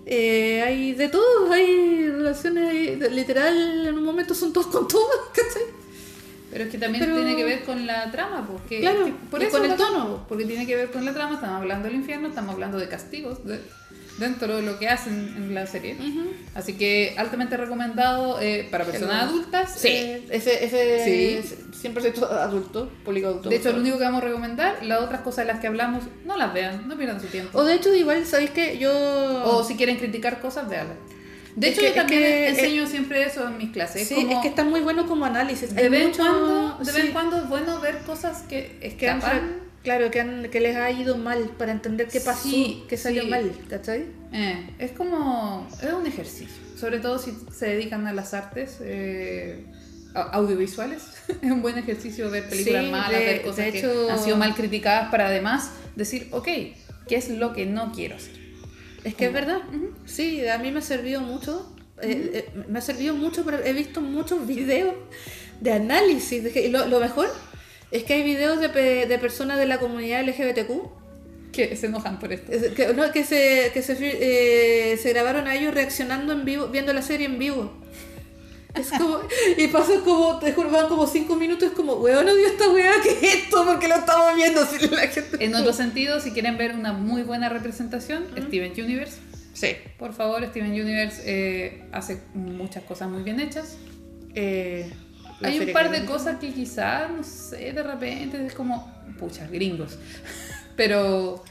Eh, 0.07 0.63
hay 0.63 0.93
de 0.95 1.09
todo, 1.09 1.53
hay 1.53 2.09
relaciones, 2.09 2.69
hay- 2.71 2.97
literal, 3.11 3.87
en 3.87 3.95
un 3.97 4.05
momento 4.05 4.35
son 4.35 4.53
todos 4.53 4.67
con 4.69 4.89
todos, 4.89 5.07
¿cachai? 5.35 5.63
Pero 6.51 6.65
es 6.65 6.71
que 6.71 6.79
también 6.79 7.05
Pero- 7.05 7.17
tiene 7.17 7.37
que 7.37 7.45
ver 7.45 7.63
con 7.63 7.87
la 7.87 8.11
trama, 8.11 8.45
porque 8.51 8.81
Claro, 8.81 9.05
que 9.05 9.13
por 9.31 9.41
y 9.41 9.45
eso 9.47 9.59
con 9.59 9.71
el 9.71 9.77
tono. 9.77 10.27
porque 10.29 10.45
tiene 10.47 10.67
que 10.67 10.75
ver 10.75 10.91
con 10.91 11.05
la 11.05 11.15
trama, 11.15 11.35
estamos 11.37 11.61
hablando 11.61 11.87
del 11.87 11.97
infierno, 11.97 12.27
estamos 12.29 12.55
hablando 12.55 12.79
de 12.79 12.89
castigos 12.89 13.45
de- 13.47 13.61
dentro 14.21 14.57
de 14.57 14.63
lo 14.63 14.79
que 14.79 14.89
hacen 14.89 15.35
en 15.37 15.55
la 15.55 15.67
serie. 15.67 15.97
Así 16.55 16.75
que 16.75 17.15
altamente 17.19 17.57
recomendado 17.57 18.39
eh, 18.41 18.69
para 18.71 18.85
personas 18.85 19.25
adultas. 19.25 19.75
Sí, 19.77 19.89
eh, 19.89 20.25
ese, 20.31 20.65
ese 20.65 21.43
Sí. 21.43 21.89
100% 21.89 22.23
adulto, 22.31 22.91
público 23.05 23.29
adulto. 23.29 23.49
de 23.49 23.57
hecho, 23.57 23.73
lo 23.73 23.81
único 23.81 23.97
que 23.99 24.05
vamos 24.05 24.23
a 24.23 24.27
recomendar, 24.27 24.85
las 24.85 25.01
otras 25.01 25.23
cosas 25.23 25.47
de 25.47 25.53
las 25.53 25.61
que 25.61 25.67
hablamos, 25.67 26.05
no 26.27 26.37
las 26.37 26.53
vean, 26.53 26.87
no 26.87 26.97
pierdan 26.97 27.21
su 27.21 27.27
tiempo. 27.29 27.59
O 27.59 27.65
de 27.65 27.75
hecho, 27.75 27.95
igual, 27.95 28.25
¿sabéis 28.27 28.51
que 28.51 28.77
Yo... 28.79 28.93
O 29.47 29.65
si 29.65 29.77
quieren 29.77 29.97
criticar 29.97 30.41
cosas, 30.41 30.69
véanlas. 30.69 30.97
De 31.57 31.69
Es 31.69 31.73
hecho, 31.73 31.81
que- 31.81 31.87
yo 31.87 31.91
es 31.91 31.97
también 31.97 32.21
que- 32.23 32.49
enseño 32.51 32.87
siempre 32.87 33.25
eso 33.25 33.47
en 33.49 33.57
mis 33.59 33.71
clases. 33.71 34.07
sí, 34.07 34.15
como 34.15 34.33
es 34.37 34.39
que 34.43 34.49
está 34.49 34.63
muy 34.63 34.81
bueno 34.81 35.07
como 35.07 35.25
análisis. 35.25 35.75
de, 35.75 35.89
vez 35.89 36.03
en 36.09 36.13
cuando, 36.15 36.79
sí. 36.85 37.09
cuando 37.13 37.37
es 37.39 37.49
bueno 37.49 37.81
ver 37.81 37.99
cosas 38.07 38.43
que 38.49 38.77
escapan. 38.83 39.70
Claro, 39.83 40.11
que, 40.11 40.21
han, 40.21 40.49
que 40.51 40.61
les 40.61 40.77
ha 40.77 40.91
ido 40.91 41.17
mal 41.17 41.51
para 41.59 41.73
entender 41.73 42.09
qué 42.09 42.21
pasó, 42.21 42.49
Sí, 42.49 42.85
qué 42.89 42.97
salió 42.97 43.23
sí. 43.25 43.29
mal, 43.29 43.53
¿cachai? 43.69 44.07
Eh, 44.33 44.71
es 44.79 44.93
como. 44.93 45.69
Es 45.83 45.93
un 45.93 46.07
ejercicio. 46.07 46.63
Sobre 46.79 46.99
todo 47.01 47.19
si 47.19 47.33
se 47.53 47.67
dedican 47.67 48.07
a 48.07 48.13
las 48.13 48.33
artes 48.35 48.79
eh, 48.81 49.65
audiovisuales. 50.15 51.03
es 51.43 51.51
un 51.51 51.63
buen 51.63 51.79
ejercicio 51.79 52.31
ver 52.31 52.49
películas 52.49 52.85
Sí, 52.85 52.91
malas, 52.91 53.21
de- 53.21 53.27
ver 53.27 53.43
cosas 53.43 53.65
de 53.67 53.73
que 53.73 54.07
han 54.11 54.19
sido 54.23 54.37
mal 54.37 54.55
criticadas 54.55 55.11
para 55.11 55.27
además 55.29 55.71
decir, 55.97 56.29
ok, 56.33 56.47
¿qué 57.09 57.17
es 57.17 57.29
lo 57.31 57.53
que 57.53 57.67
no 57.67 57.93
quiero 57.93 58.17
hacer? 58.17 58.39
Es 59.05 59.15
que 59.15 59.27
es 59.27 59.33
verdad. 59.33 59.59
Sí, 60.07 60.47
a 60.47 60.59
mí 60.59 60.71
me 60.73 60.81
ha 60.81 60.83
servido 60.83 61.21
mucho. 61.21 61.75
eh, 62.03 62.45
eh, 62.55 62.61
me 62.69 62.79
ha 62.79 62.83
servido 62.83 63.15
mucho, 63.15 63.45
pero 63.45 63.59
he 63.63 63.73
visto 63.73 64.01
muchos 64.01 64.47
videos 64.47 64.95
de 65.61 65.73
análisis. 65.73 66.43
de 66.45 66.69
lo 66.69 67.01
mejor 67.01 67.29
es 67.91 68.05
que 68.05 68.15
hay 68.15 68.23
videos 68.23 68.61
de, 68.61 68.69
pe- 68.69 69.07
de 69.07 69.19
personas 69.19 69.59
de 69.59 69.67
la 69.67 69.79
comunidad 69.79 70.23
LGBTQ 70.27 71.51
Que 71.53 71.77
se 71.77 71.87
enojan 71.87 72.19
por 72.19 72.33
esto. 72.33 72.53
es- 72.53 72.73
que, 72.73 72.93
no, 72.95 73.11
que, 73.13 73.25
se, 73.25 73.71
que 73.75 73.83
se, 73.83 73.95
eh, 74.01 74.97
se 74.97 75.09
grabaron 75.13 75.47
a 75.49 75.55
ellos 75.57 75.75
reaccionando 75.75 76.33
en 76.33 76.45
vivo, 76.45 76.69
viendo 76.69 76.93
la 76.93 77.03
serie 77.03 77.27
en 77.27 77.39
vivo. 77.39 77.73
Es 78.73 78.89
como, 78.93 79.19
y 79.57 79.67
pasan 79.67 80.03
como, 80.03 80.39
te 80.39 80.53
van 80.53 80.87
como 80.89 81.05
cinco 81.09 81.35
minutos, 81.35 81.71
es 81.71 81.75
como, 81.75 81.95
weón, 81.95 82.29
odio 82.29 82.47
esta 82.47 82.69
weá, 82.71 82.93
¿qué 83.03 83.09
es 83.11 83.35
esto? 83.43 83.65
Porque 83.67 83.89
lo 83.89 83.97
estamos 83.97 84.37
viendo 84.37 84.65
si 84.65 84.87
la 84.87 85.09
gente... 85.09 85.45
En 85.45 85.57
otro 85.57 85.73
sentido, 85.73 86.21
si 86.21 86.31
quieren 86.31 86.57
ver 86.57 86.77
una 86.77 86.93
muy 86.93 87.23
buena 87.25 87.49
representación, 87.49 88.27
Steven 88.47 88.71
Universe. 88.73 89.17
Sí. 89.55 89.71
Por 89.99 90.13
favor, 90.13 90.47
Steven 90.47 90.71
Universe 90.71 91.21
eh, 91.27 91.83
hace 91.91 92.21
muchas 92.35 92.85
cosas 92.85 93.09
muy 93.11 93.25
bien 93.25 93.41
hechas. 93.41 93.77
Eh, 94.37 94.89
Hay 95.43 95.61
un 95.61 95.73
par 95.73 95.91
de 95.91 96.05
cosas 96.05 96.39
que 96.39 96.53
quizás, 96.53 97.11
no 97.11 97.23
sé, 97.23 97.73
de 97.73 97.83
repente 97.83 98.45
es 98.45 98.55
como, 98.55 98.93
pucha, 99.19 99.47
gringos. 99.47 99.99
Pero, 100.77 101.45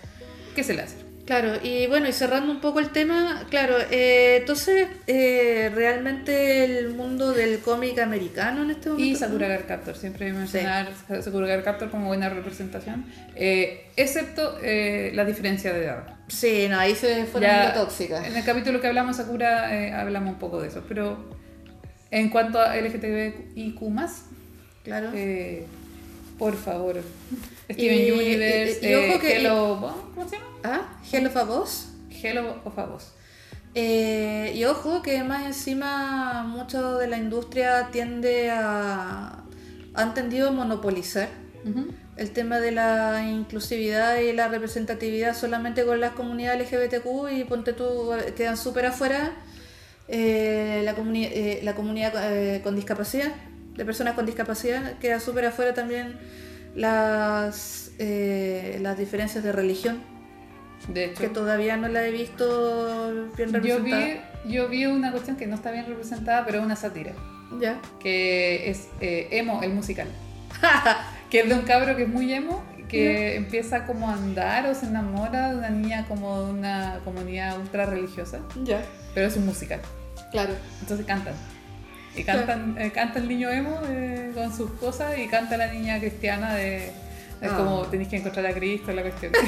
¿qué 0.56 0.64
se 0.64 0.74
le 0.74 0.84
hace? 0.84 1.10
Claro, 1.30 1.60
y 1.62 1.86
bueno, 1.86 2.10
y 2.10 2.12
cerrando 2.12 2.52
un 2.52 2.60
poco 2.60 2.80
el 2.80 2.90
tema, 2.90 3.46
claro, 3.52 3.76
eh, 3.92 4.38
entonces 4.40 4.88
eh, 5.06 5.72
realmente 5.76 6.64
el 6.66 6.96
mundo 6.96 7.34
del 7.34 7.60
cómic 7.60 8.00
americano 8.00 8.64
en 8.64 8.72
este 8.72 8.90
momento... 8.90 9.08
Y 9.08 9.16
Sakura 9.16 9.48
Card 9.48 9.68
Captor, 9.68 9.96
siempre 9.96 10.34
mencionar 10.34 10.92
Sakura 11.22 11.46
Card 11.46 11.64
Captor 11.64 11.92
como 11.92 12.08
buena 12.08 12.30
representación, 12.30 13.06
eh, 13.36 13.92
excepto 13.96 14.58
eh, 14.64 15.12
la 15.14 15.24
diferencia 15.24 15.72
de 15.72 15.84
edad. 15.84 16.18
Sí, 16.30 16.68
no, 16.68 16.80
ahí 16.80 16.96
se 16.96 17.28
Ya, 17.40 17.66
la 17.66 17.74
tóxica. 17.76 18.26
En 18.26 18.36
el 18.36 18.44
capítulo 18.44 18.82
que 18.82 18.88
hablamos 18.88 19.18
Sakura 19.18 19.76
eh, 19.76 19.94
hablamos 19.94 20.34
un 20.34 20.40
poco 20.40 20.60
de 20.60 20.70
eso, 20.70 20.84
pero 20.88 21.39
en 22.12 22.30
cuanto 22.30 22.60
a 22.60 22.76
LGTBIQ+, 22.76 23.80
Claro. 24.84 25.12
eh, 25.14 25.66
por 26.38 26.56
favor, 26.56 27.02
Steven 27.72 28.08
Y- 28.08 28.12
Universe, 28.12 28.80
y- 28.82 28.86
y 28.90 28.94
eh, 28.94 29.18
que- 29.22 29.38
Hello, 29.38 29.96
¿cómo 30.16 30.28
se 30.30 30.38
llama? 30.38 30.48
Ah, 30.64 31.00
Hello 31.12 31.30
a 31.40 31.44
vos. 31.44 31.88
Hello 32.10 32.56
of 32.66 32.78
a 32.78 32.86
Boss. 32.86 33.14
Eh, 33.76 34.54
y 34.56 34.66
ojo 34.66 35.02
que 35.04 35.24
más 35.24 35.46
encima 35.46 36.44
mucho 36.44 36.98
de 36.98 37.08
la 37.08 37.18
industria 37.18 37.90
tiende 37.92 38.50
a... 38.50 39.44
han 39.94 40.14
tendido 40.16 40.50
a 40.50 40.52
monopolizar 40.52 41.30
Ujú. 41.64 41.86
el 42.18 42.32
tema 42.32 42.60
de 42.60 42.72
la 42.72 43.24
inclusividad 43.30 44.18
y 44.18 44.34
la 44.34 44.48
representatividad 44.48 45.36
solamente 45.36 45.86
con 45.86 46.00
las 46.02 46.14
comunidades 46.14 46.72
LGBTQ 46.72 47.30
y 47.32 47.44
ponte 47.44 47.74
tú, 47.74 48.12
quedan 48.36 48.58
súper 48.58 48.88
afuera 48.88 49.34
eh, 50.10 50.82
la, 50.84 50.96
comuni- 50.96 51.30
eh, 51.32 51.60
la 51.64 51.74
comunidad 51.76 52.14
eh, 52.34 52.62
con 52.62 52.76
discapacidad, 52.76 53.32
de 53.76 53.86
personas 53.86 54.14
con 54.16 54.26
discapacidad, 54.26 54.98
queda 55.00 55.20
súper 55.20 55.46
afuera 55.46 55.74
también 55.74 56.18
las, 56.76 57.92
eh, 58.00 58.80
las 58.82 58.98
diferencias 58.98 59.44
de 59.44 59.52
religión, 59.52 60.02
De 60.88 61.06
hecho, 61.06 61.22
que 61.22 61.30
todavía 61.30 61.78
no 61.78 61.88
la 61.88 62.06
he 62.08 62.12
visto 62.12 63.12
bien 63.38 63.50
yo 63.52 63.54
representada. 63.80 64.06
vi, 64.46 64.52
yo 64.54 64.68
vi 64.68 64.86
una 64.86 65.12
cuestión 65.12 65.36
que 65.38 65.48
no 65.48 65.56
está 65.56 65.72
bien 65.72 65.86
representada, 65.88 66.46
pero 66.46 66.60
es 66.60 66.66
una 66.66 66.76
sátira, 66.76 67.14
Ya. 67.60 67.80
que 68.00 68.70
es 68.70 68.88
eh, 69.02 69.28
Emo, 69.32 69.62
el 69.64 69.74
musical. 69.74 70.08
que 71.30 71.42
es 71.42 71.50
de 71.50 71.54
un 71.56 71.62
cabro 71.62 71.96
que 71.96 72.04
es 72.04 72.10
muy 72.10 72.34
emo, 72.34 72.64
que 72.88 73.36
empieza 73.36 73.86
como 73.86 74.10
a 74.10 74.14
andar 74.16 74.66
o 74.66 74.74
se 74.74 74.88
enamora 74.88 75.52
de 75.52 75.58
una 75.60 75.70
niña 75.70 76.06
como 76.08 76.44
de 76.46 76.52
una 76.54 77.00
comunidad 77.06 77.60
ultra 77.60 77.86
religiosa, 77.86 78.40
ya, 78.64 78.82
pero 79.14 79.28
es 79.28 79.38
un 79.38 79.46
musical. 79.46 79.80
Claro. 80.32 80.54
Entonces 80.82 81.06
cantan. 81.06 81.34
Y 82.16 82.24
cantan, 82.24 82.76
eh, 82.78 82.92
canta 82.92 83.20
el 83.20 83.28
niño 83.28 83.50
emo 83.50 83.80
eh, 83.88 84.32
con 84.34 84.56
sus 84.56 84.72
cosas 84.72 85.18
y 85.18 85.28
canta 85.28 85.58
la 85.58 85.72
niña 85.72 86.00
cristiana 86.00 86.56
de... 86.56 86.88
Es 87.42 87.50
Ah. 87.52 87.56
como 87.56 87.84
tenéis 87.86 88.10
que 88.10 88.18
encontrar 88.18 88.46
a 88.48 88.54
Cristo, 88.54 88.92
la 88.92 89.02
cuestión. 89.02 89.32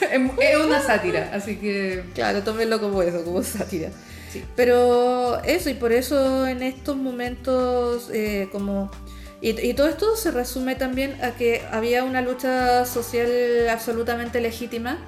Es 0.40 0.56
una 0.56 0.80
sátira, 0.80 1.30
así 1.34 1.56
que... 1.56 2.04
Claro, 2.14 2.42
tómenlo 2.42 2.80
como 2.80 3.02
eso, 3.02 3.22
como 3.24 3.42
sátira. 3.42 3.90
Sí. 4.32 4.42
Pero 4.56 5.42
eso, 5.44 5.70
y 5.70 5.74
por 5.74 5.92
eso 5.92 6.46
en 6.46 6.62
estos 6.62 6.96
momentos, 6.96 8.10
eh, 8.12 8.48
como. 8.52 8.90
Y, 9.40 9.50
y 9.60 9.74
todo 9.74 9.86
esto 9.88 10.16
se 10.16 10.32
resume 10.32 10.74
también 10.74 11.16
a 11.22 11.30
que 11.32 11.62
había 11.70 12.02
una 12.02 12.22
lucha 12.22 12.84
social 12.84 13.68
absolutamente 13.70 14.40
legítima. 14.40 14.98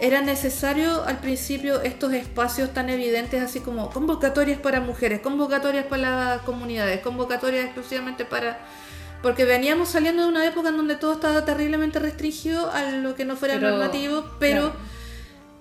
Era 0.00 0.22
necesario 0.22 1.04
al 1.04 1.18
principio 1.20 1.80
estos 1.82 2.12
espacios 2.12 2.74
tan 2.74 2.90
evidentes, 2.90 3.40
así 3.42 3.60
como 3.60 3.90
convocatorias 3.90 4.58
para 4.58 4.80
mujeres, 4.80 5.20
convocatorias 5.20 5.84
para 5.86 6.02
las 6.34 6.42
comunidades, 6.42 7.00
convocatorias 7.00 7.64
exclusivamente 7.66 8.24
para. 8.24 8.58
Porque 9.22 9.44
veníamos 9.44 9.90
saliendo 9.90 10.22
de 10.22 10.28
una 10.28 10.44
época 10.46 10.70
en 10.70 10.76
donde 10.78 10.96
todo 10.96 11.12
estaba 11.12 11.44
terriblemente 11.44 11.98
restringido 11.98 12.70
a 12.72 12.90
lo 12.90 13.14
que 13.14 13.24
no 13.24 13.36
fuera 13.36 13.54
Pero- 13.54 13.70
normativo, 13.70 14.24
pero. 14.40 14.72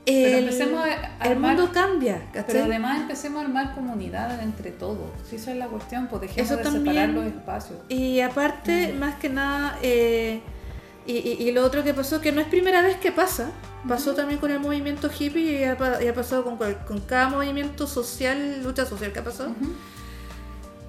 Claro. 0.10 0.24
Pero 0.26 0.38
el, 0.38 0.44
empecemos 0.44 0.86
a 0.86 0.94
el 0.94 1.38
armar- 1.38 1.56
mundo 1.58 1.72
cambia, 1.74 2.22
Pero 2.48 2.64
además 2.64 3.00
empecemos 3.02 3.42
a 3.42 3.46
armar 3.46 3.76
comunidad 3.76 4.42
entre 4.42 4.72
todos. 4.72 5.10
Si 5.30 5.36
esa 5.38 5.52
es 5.52 5.58
la 5.58 5.68
cuestión, 5.68 6.08
pues 6.08 6.22
dejemos 6.22 6.50
Eso 6.52 6.58
de 6.58 6.64
también. 6.64 6.86
separar 6.96 7.10
los 7.10 7.26
espacios. 7.26 7.80
Y 7.90 8.20
aparte, 8.22 8.94
más 8.94 9.16
que 9.16 9.30
nada, 9.30 9.78
eh, 9.82 10.42
y, 11.06 11.14
y- 11.18 11.48
y 11.48 11.52
lo 11.52 11.64
otro 11.66 11.84
que 11.84 11.94
pasó, 11.94 12.22
que 12.22 12.32
no 12.32 12.42
es 12.42 12.48
primera 12.48 12.82
vez 12.82 12.98
que 12.98 13.12
pasa, 13.12 13.52
pasó 13.88 14.14
también 14.14 14.40
con 14.40 14.52
el 14.52 14.60
movimiento 14.60 15.10
hippie 15.18 15.62
y 15.62 15.64
ha, 15.64 15.78
pa- 15.78 16.04
y 16.04 16.08
ha 16.08 16.14
pasado 16.14 16.44
con, 16.44 16.58
con 16.58 17.00
cada 17.02 17.30
movimiento 17.30 17.88
social, 17.88 18.62
lucha 18.64 18.86
social 18.86 19.12
que 19.12 19.20
ha 19.20 19.24
pasado. 19.24 19.52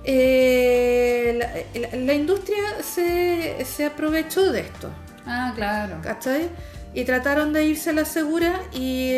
Eh, 0.05 1.37
la, 1.39 1.81
la- 1.81 1.97
la 2.05 2.15
industria 2.15 2.83
se, 2.83 3.65
se 3.65 3.85
aprovechó 3.87 4.51
de 4.51 4.61
esto, 4.61 4.89
Ah, 5.27 5.53
claro. 5.55 5.97
¿cachai? 6.03 6.49
Y 6.93 7.05
trataron 7.05 7.53
de 7.53 7.65
irse 7.67 7.91
a 7.91 7.93
la 7.93 8.05
segura 8.05 8.61
y 8.73 9.13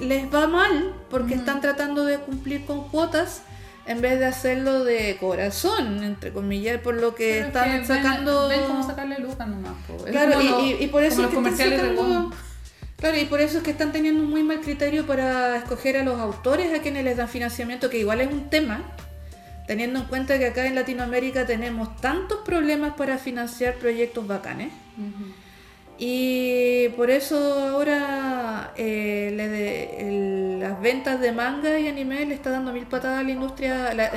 les 0.00 0.32
va 0.34 0.48
mal 0.48 0.94
porque 1.10 1.34
están 1.34 1.60
tratando 1.60 2.04
de 2.04 2.18
cumplir 2.18 2.64
con 2.66 2.88
cuotas 2.88 3.42
en 3.86 4.00
vez 4.00 4.18
de 4.18 4.24
hacerlo 4.26 4.82
de 4.82 5.16
corazón, 5.20 6.02
entre 6.02 6.32
comillas, 6.32 6.80
por 6.80 6.94
lo 6.94 7.14
que 7.14 7.34
Pero 7.34 7.40
es 7.42 7.46
están 7.48 7.64
que 7.64 7.76
ven- 7.76 7.86
sacando... 7.86 8.48
Ven, 8.48 8.60
cómo 8.66 8.82
sacarle 8.84 9.18
lucas 9.20 9.46
nomás. 9.46 9.74
po. 9.86 9.96
Claro, 10.04 10.40
y, 10.40 10.48
lo- 10.48 10.60
y- 10.60 10.72
y 10.84 10.86
por 10.88 11.02
eso 11.04 11.16
es 11.16 11.18
los 11.18 11.30
que 11.30 11.36
están 11.36 11.44
comerciales 11.44 11.82
de 11.82 11.88
sacando- 11.96 12.02
Wong. 12.22 12.34
Claro, 12.96 13.18
y 13.18 13.24
por 13.26 13.40
eso 13.40 13.58
es 13.58 13.62
que 13.62 13.70
están 13.70 13.92
teniendo 13.92 14.22
un 14.22 14.30
muy 14.30 14.42
mal 14.42 14.60
criterio 14.60 15.06
para 15.06 15.56
escoger 15.58 15.98
a 15.98 16.02
los 16.04 16.18
autores 16.18 16.72
a 16.76 16.80
quienes 16.82 17.04
les 17.04 17.16
dan 17.18 17.28
financiamiento, 17.28 17.90
que 17.90 17.98
igual 17.98 18.22
es 18.22 18.32
un 18.32 18.48
tema, 18.48 18.82
teniendo 19.66 19.98
en 20.00 20.06
cuenta 20.06 20.38
que 20.38 20.46
acá 20.46 20.66
en 20.66 20.74
Latinoamérica 20.74 21.44
tenemos 21.46 21.94
tantos 22.00 22.38
problemas 22.44 22.94
para 22.94 23.18
financiar 23.18 23.74
proyectos 23.74 24.26
bacanes. 24.26 24.72
Y 25.98 26.88
por 26.90 27.10
eso 27.10 27.36
ahora 27.70 28.72
eh, 28.76 29.32
le 29.34 29.48
de- 29.48 30.00
el- 30.00 30.60
las 30.60 30.80
ventas 30.80 31.20
de 31.20 31.30
manga 31.32 31.78
y 31.78 31.86
anime 31.88 32.24
le 32.26 32.34
está 32.34 32.50
dando 32.50 32.72
mil 32.72 32.86
patadas 32.86 33.20
a 33.20 33.22
la 33.22 33.30
industria. 33.30 33.94
La, 33.94 34.10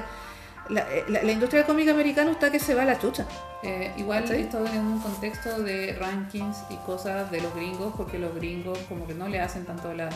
la- 0.70 0.86
la- 1.08 1.22
la 1.24 1.32
industria 1.32 1.66
cómica 1.66 1.92
americana 1.92 2.32
está 2.32 2.52
que 2.52 2.60
se 2.60 2.74
va 2.74 2.82
a 2.82 2.86
la 2.86 3.00
chucha. 3.00 3.26
Eh, 3.64 3.92
igual 3.98 4.28
¿Sí? 4.28 4.34
esto 4.36 4.64
en 4.66 4.80
un 4.86 5.00
contexto 5.00 5.62
de 5.64 5.96
rankings 6.00 6.58
y 6.70 6.76
cosas 6.78 7.30
de 7.32 7.42
los 7.42 7.54
gringos, 7.56 7.94
porque 7.96 8.18
los 8.20 8.34
gringos 8.36 8.78
como 8.90 9.06
que 9.08 9.14
no 9.14 9.28
le 9.28 9.40
hacen 9.40 9.66
tanto 9.66 9.94
la 9.94 10.10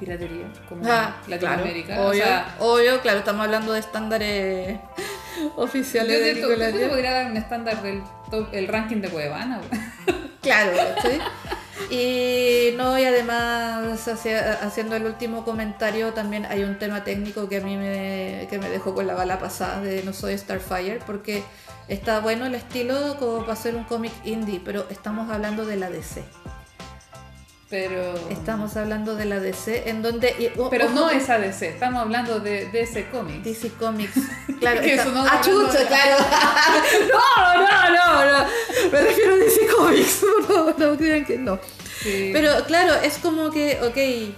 piratería 0.00 0.46
como 0.68 0.82
Ah, 0.86 1.16
Latinoamérica. 1.26 1.86
Claro, 1.94 2.02
o 2.04 2.08
obvio, 2.10 2.22
sea, 2.24 2.56
obvio, 2.60 3.00
claro, 3.00 3.18
estamos 3.20 3.44
hablando 3.44 3.72
de 3.72 3.80
estándares 3.80 4.78
oficiales 5.56 6.20
de 6.20 6.32
siento- 6.34 6.48
¿qué 6.48 6.56
te 6.56 6.66
Nicolás. 6.72 6.88
podría 6.90 7.12
dar 7.12 7.30
un 7.30 7.36
estándar 7.36 7.82
del 7.82 8.02
top- 8.30 8.48
el 8.52 8.68
ranking 8.68 9.00
de 9.00 9.08
Cuevana? 9.08 9.60
Claro, 10.40 10.72
¿sí? 11.02 11.18
Y 11.94 12.76
no, 12.76 12.98
y 12.98 13.04
además 13.04 14.06
hacia- 14.08 14.52
haciendo 14.62 14.94
el 14.96 15.04
último 15.06 15.44
comentario 15.44 16.12
también 16.12 16.44
hay 16.46 16.64
un 16.64 16.78
tema 16.78 17.04
técnico 17.04 17.48
que 17.48 17.58
a 17.58 17.60
mí 17.60 17.76
me, 17.76 18.46
que 18.50 18.58
me 18.58 18.68
dejó 18.68 18.94
con 18.94 19.06
la 19.06 19.14
bala 19.14 19.38
pasada 19.38 19.80
de 19.80 20.02
No 20.02 20.12
Soy 20.12 20.36
Starfire 20.36 21.00
porque 21.06 21.42
está 21.88 22.20
bueno 22.20 22.46
el 22.46 22.54
estilo 22.54 23.16
como 23.18 23.40
para 23.40 23.54
hacer 23.54 23.74
un 23.74 23.84
cómic 23.84 24.12
indie, 24.24 24.60
pero 24.64 24.86
estamos 24.90 25.30
hablando 25.30 25.64
de 25.66 25.76
la 25.76 25.90
DC. 25.90 26.24
Pero, 27.70 28.14
Estamos 28.30 28.76
hablando 28.78 29.14
de 29.14 29.26
la 29.26 29.40
DC 29.40 29.90
en 29.90 30.00
donde... 30.00 30.34
y- 30.38 30.58
o- 30.58 30.70
pero 30.70 30.86
ojo, 30.86 30.94
no 30.94 31.10
es 31.10 31.28
ADC, 31.28 31.62
estamos 31.64 32.00
hablando 32.00 32.40
de 32.40 32.66
DC 32.70 33.10
Comics. 33.10 33.44
DC 33.44 33.70
Comics. 33.74 34.14
Claro, 34.58 34.80
Que 34.80 34.94
está- 34.94 35.02
eso 35.02 35.12
no 35.12 35.22
ah, 35.22 35.40
de- 35.42 35.86
claro. 35.86 36.16
no, 37.12 37.54
no, 37.62 37.90
no, 37.90 38.38
no. 38.38 38.46
Me 38.90 39.00
refiero 39.02 39.34
a 39.34 39.36
DC 39.36 39.66
Comics. 39.76 40.24
No, 40.48 40.72
no 40.72 40.96
crean 40.96 41.24
que 41.26 41.36
no. 41.38 41.58
Sí. 42.02 42.30
Pero 42.32 42.64
claro, 42.64 42.94
es 42.94 43.18
como 43.18 43.50
que, 43.50 43.78
ok, 43.82 44.34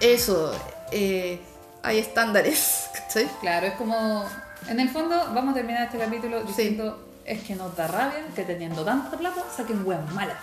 eso, 0.00 0.52
eh, 0.90 1.38
hay 1.82 1.98
estándares, 1.98 2.86
¿cachai? 2.94 3.28
Claro, 3.40 3.66
es 3.66 3.74
como. 3.74 4.24
En 4.68 4.80
el 4.80 4.88
fondo, 4.88 5.16
vamos 5.34 5.52
a 5.52 5.54
terminar 5.54 5.84
este 5.84 5.98
capítulo 5.98 6.42
diciendo: 6.44 7.08
es 7.24 7.42
que 7.42 7.54
nos 7.54 7.76
da 7.76 7.86
rabia 7.88 8.24
que 8.34 8.42
teniendo 8.44 8.84
tanta 8.84 9.16
plata 9.16 9.42
saquen 9.54 9.84
weas 9.86 10.10
malas. 10.12 10.36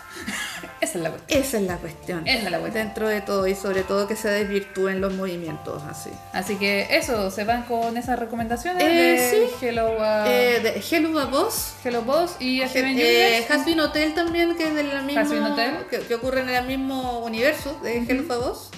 Esa 0.90 0.98
es 0.98 1.04
la 1.04 1.10
cuestión. 1.12 1.40
Esa 1.40 1.58
es 1.58 1.64
la 1.66 1.78
cuestión. 1.78 2.28
Esa 2.28 2.46
es 2.46 2.52
la 2.52 2.60
cuestión. 2.60 2.86
Dentro 2.86 3.08
de 3.08 3.22
todo 3.22 3.48
y 3.48 3.56
sobre 3.56 3.84
todo 3.84 4.08
que 4.08 4.16
se 4.16 4.30
desvirtúen 4.30 5.02
los 5.02 5.14
movimientos 5.14 5.84
así. 5.90 6.10
Así 6.34 6.56
que 6.56 6.88
eso, 6.98 7.30
se 7.32 7.44
van 7.44 7.64
con 7.64 7.98
esas 7.98 8.18
recomendaciones 8.20 8.82
Eh, 8.84 8.88
de 8.88 9.50
sí. 9.60 9.66
Hello, 9.66 10.02
a 10.02 10.26
Eh, 10.28 10.60
de 10.62 10.82
Hello 10.90 11.20
a 11.20 11.26
Boss. 11.26 11.74
Hello 11.84 12.02
Boss 12.02 12.36
y 12.40 12.62
Steven 12.68 12.90
Eh, 12.98 13.04
Universe. 13.04 13.54
Has 13.54 13.66
Been 13.66 13.80
Hotel 13.80 14.14
también, 14.14 14.56
que 14.56 14.68
es 14.68 14.76
del 14.76 15.04
mismo. 15.04 15.22
Has 15.22 15.30
Been 15.30 15.44
Hotel. 15.44 15.74
Que, 15.90 16.00
que 16.00 16.16
ocurre 16.16 16.42
en 16.42 16.50
el 16.50 16.66
mismo 16.66 17.20
universo 17.20 17.80
de 17.84 17.98
Hello 17.98 18.34
a 18.34 18.38
Boss. 18.38 18.70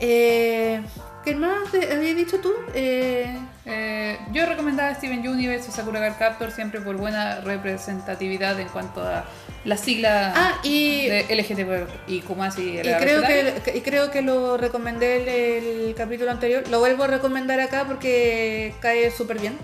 Eh, 0.00 0.80
¿Qué 1.24 1.34
más 1.34 1.68
habías 1.74 2.16
dicho 2.16 2.38
tú? 2.40 2.52
Eh, 2.74 3.26
Eh, 3.70 4.18
yo 4.32 4.46
recomendaba 4.46 4.94
Steven 4.94 5.28
Universe 5.28 5.68
y 5.68 5.72
Sakura 5.72 6.00
Card 6.00 6.18
Captor 6.18 6.50
siempre 6.50 6.80
por 6.80 6.96
buena 6.96 7.42
representatividad 7.42 8.58
en 8.58 8.68
cuanto 8.68 9.02
a 9.02 9.26
la 9.66 9.76
sigla 9.76 10.32
ah, 10.34 10.60
y 10.62 11.06
de 11.06 11.24
LGTB 11.28 11.86
y 12.06 12.20
como 12.20 12.44
así 12.44 12.78
Y 12.78 12.80
creo 12.80 13.22
que, 13.22 13.76
y 13.76 13.80
creo 13.82 14.10
que 14.10 14.22
lo 14.22 14.56
recomendé 14.56 15.58
el, 15.58 15.88
el 15.88 15.94
capítulo 15.94 16.30
anterior. 16.30 16.66
Lo 16.70 16.80
vuelvo 16.80 17.04
a 17.04 17.08
recomendar 17.08 17.60
acá 17.60 17.84
porque 17.86 18.74
cae 18.80 19.10
súper 19.10 19.38
bien. 19.38 19.58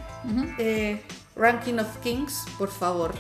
Eh, 0.59 1.01
Ranking 1.35 1.79
of 1.79 1.97
Kings, 2.03 2.45
por 2.59 2.71
favor. 2.71 3.15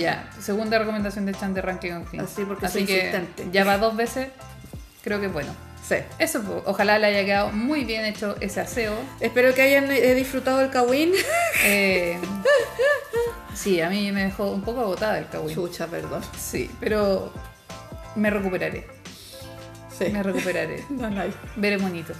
Ya, 0.00 0.28
segunda 0.40 0.78
recomendación 0.78 1.26
de 1.26 1.34
Chan 1.34 1.54
de 1.54 1.62
Ranking 1.62 1.92
of 1.92 2.10
Kings. 2.10 2.24
Así, 2.24 2.44
porque 2.44 2.66
Así 2.66 2.84
que 2.84 3.24
ya 3.52 3.64
va 3.64 3.78
dos 3.78 3.94
veces, 3.94 4.28
creo 5.02 5.20
que 5.20 5.26
es 5.26 5.32
bueno. 5.32 5.67
Sí. 5.88 5.96
Eso, 6.18 6.62
ojalá 6.66 6.98
le 6.98 7.06
haya 7.06 7.24
quedado 7.24 7.50
muy 7.52 7.84
bien 7.84 8.04
hecho 8.04 8.36
ese 8.40 8.60
aseo. 8.60 8.92
Espero 9.20 9.54
que 9.54 9.62
hayan 9.62 9.90
eh, 9.90 10.14
disfrutado 10.14 10.60
el 10.60 10.68
Kawin. 10.70 11.12
Eh, 11.64 12.18
sí, 13.54 13.80
a 13.80 13.88
mí 13.88 14.12
me 14.12 14.24
dejó 14.24 14.50
un 14.50 14.62
poco 14.62 14.80
agotada 14.80 15.18
el 15.18 15.28
Kawin. 15.28 15.54
Chucha, 15.54 15.86
perdón. 15.86 16.22
Sí, 16.38 16.70
pero 16.78 17.32
me 18.16 18.28
recuperaré. 18.30 18.86
Sí. 19.96 20.10
Me 20.10 20.22
recuperaré. 20.22 20.84
No, 20.90 21.08
no 21.10 21.20
hay. 21.22 21.32
Veré 21.56 21.78
bonito. 21.78 22.12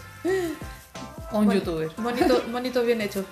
O 1.32 1.38
un 1.40 1.46
Bon- 1.46 1.54
youtuber. 1.54 1.90
Bonito, 1.98 2.42
bonito, 2.50 2.82
bien 2.82 3.00
hecho. 3.02 3.24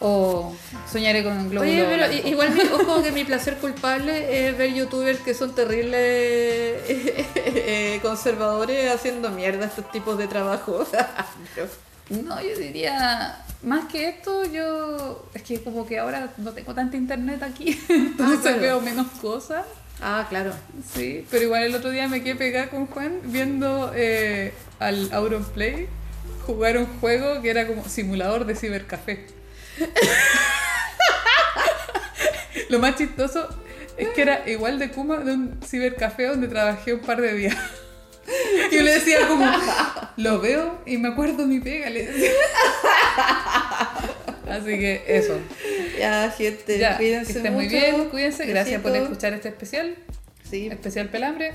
O 0.00 0.54
soñaré 0.90 1.24
con 1.24 1.36
un 1.36 1.50
globo 1.50 1.66
Oye, 1.66 1.84
pero 1.84 2.06
blanco. 2.08 2.28
igual, 2.28 2.50
mi, 2.54 2.60
ojo 2.60 3.02
que 3.02 3.10
mi 3.10 3.24
placer 3.24 3.56
culpable 3.56 4.48
es 4.48 4.56
ver 4.56 4.72
youtubers 4.72 5.18
que 5.20 5.34
son 5.34 5.54
terribles 5.56 5.90
eh, 7.34 7.98
conservadores 8.02 8.90
haciendo 8.92 9.30
mierda 9.30 9.66
estos 9.66 9.90
tipos 9.90 10.16
de 10.18 10.26
trabajo. 10.28 10.86
No, 12.10 12.40
yo 12.42 12.56
diría, 12.58 13.36
más 13.62 13.84
que 13.86 14.08
esto, 14.08 14.42
yo. 14.46 15.26
Es 15.34 15.42
que 15.42 15.62
como 15.62 15.86
que 15.86 15.98
ahora 15.98 16.32
no 16.38 16.52
tengo 16.52 16.72
tanta 16.74 16.96
internet 16.96 17.42
aquí, 17.42 17.78
entonces 17.90 18.38
Ah, 18.38 18.42
claro. 18.42 18.60
veo 18.60 18.80
menos 18.80 19.08
cosas. 19.20 19.66
ah, 20.00 20.26
claro. 20.30 20.52
Sí, 20.94 21.26
pero 21.30 21.44
igual 21.44 21.64
el 21.64 21.74
otro 21.74 21.90
día 21.90 22.08
me 22.08 22.22
quedé 22.22 22.34
pegada 22.36 22.70
con 22.70 22.86
Juan 22.86 23.20
viendo 23.24 23.92
eh, 23.94 24.54
al 24.78 25.12
Auronplay 25.12 25.86
jugar 26.46 26.78
un 26.78 26.86
juego 26.98 27.42
que 27.42 27.50
era 27.50 27.66
como 27.66 27.86
simulador 27.86 28.46
de 28.46 28.54
cibercafé. 28.54 29.26
Lo 32.68 32.78
más 32.78 32.96
chistoso 32.96 33.48
es 33.96 34.08
que 34.08 34.22
era 34.22 34.48
igual 34.48 34.78
de 34.78 34.90
Kuma 34.90 35.18
de 35.18 35.32
un 35.32 35.60
cibercafé 35.66 36.26
donde 36.26 36.48
trabajé 36.48 36.94
un 36.94 37.00
par 37.00 37.20
de 37.20 37.32
días. 37.34 37.56
Y 38.70 38.74
yo 38.76 38.82
le 38.82 38.94
decía 38.94 39.26
como, 39.26 39.50
lo 40.16 40.40
veo 40.40 40.80
y 40.86 40.98
me 40.98 41.08
acuerdo 41.08 41.46
mi 41.46 41.60
pega, 41.60 41.90
le 41.90 42.06
decía. 42.06 42.30
Así 44.50 44.78
que 44.78 45.02
eso. 45.06 45.38
Ya, 45.98 46.30
gente, 46.30 46.78
Ya, 46.78 46.92
que 46.92 46.96
cuídense 46.98 47.32
estén 47.32 47.54
muy 47.54 47.64
mucho. 47.64 47.76
bien, 47.76 48.08
cuídense. 48.08 48.46
Gracias 48.46 48.80
por 48.80 48.94
escuchar 48.96 49.34
este 49.34 49.48
especial. 49.48 49.96
Sí, 50.48 50.68
especial 50.68 51.08
Pelambre. 51.08 51.52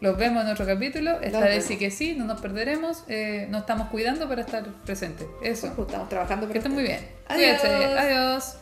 Los 0.00 0.16
vemos 0.18 0.44
en 0.44 0.50
otro 0.50 0.66
capítulo. 0.66 1.20
Esta 1.20 1.40
vez 1.40 1.64
sí 1.64 1.78
que 1.78 1.90
sí, 1.90 2.14
no 2.14 2.24
nos 2.24 2.40
perderemos. 2.40 3.04
Eh, 3.08 3.46
nos 3.50 3.62
estamos 3.62 3.88
cuidando 3.88 4.28
para 4.28 4.42
estar 4.42 4.64
presentes. 4.84 5.26
Eso. 5.42 5.68
estamos 5.68 6.08
trabajando 6.08 6.48
Que 6.48 6.58
estén 6.58 6.72
muy 6.72 6.82
bien. 6.82 7.00
Adiós. 7.28 7.64
Adiós. 7.64 8.56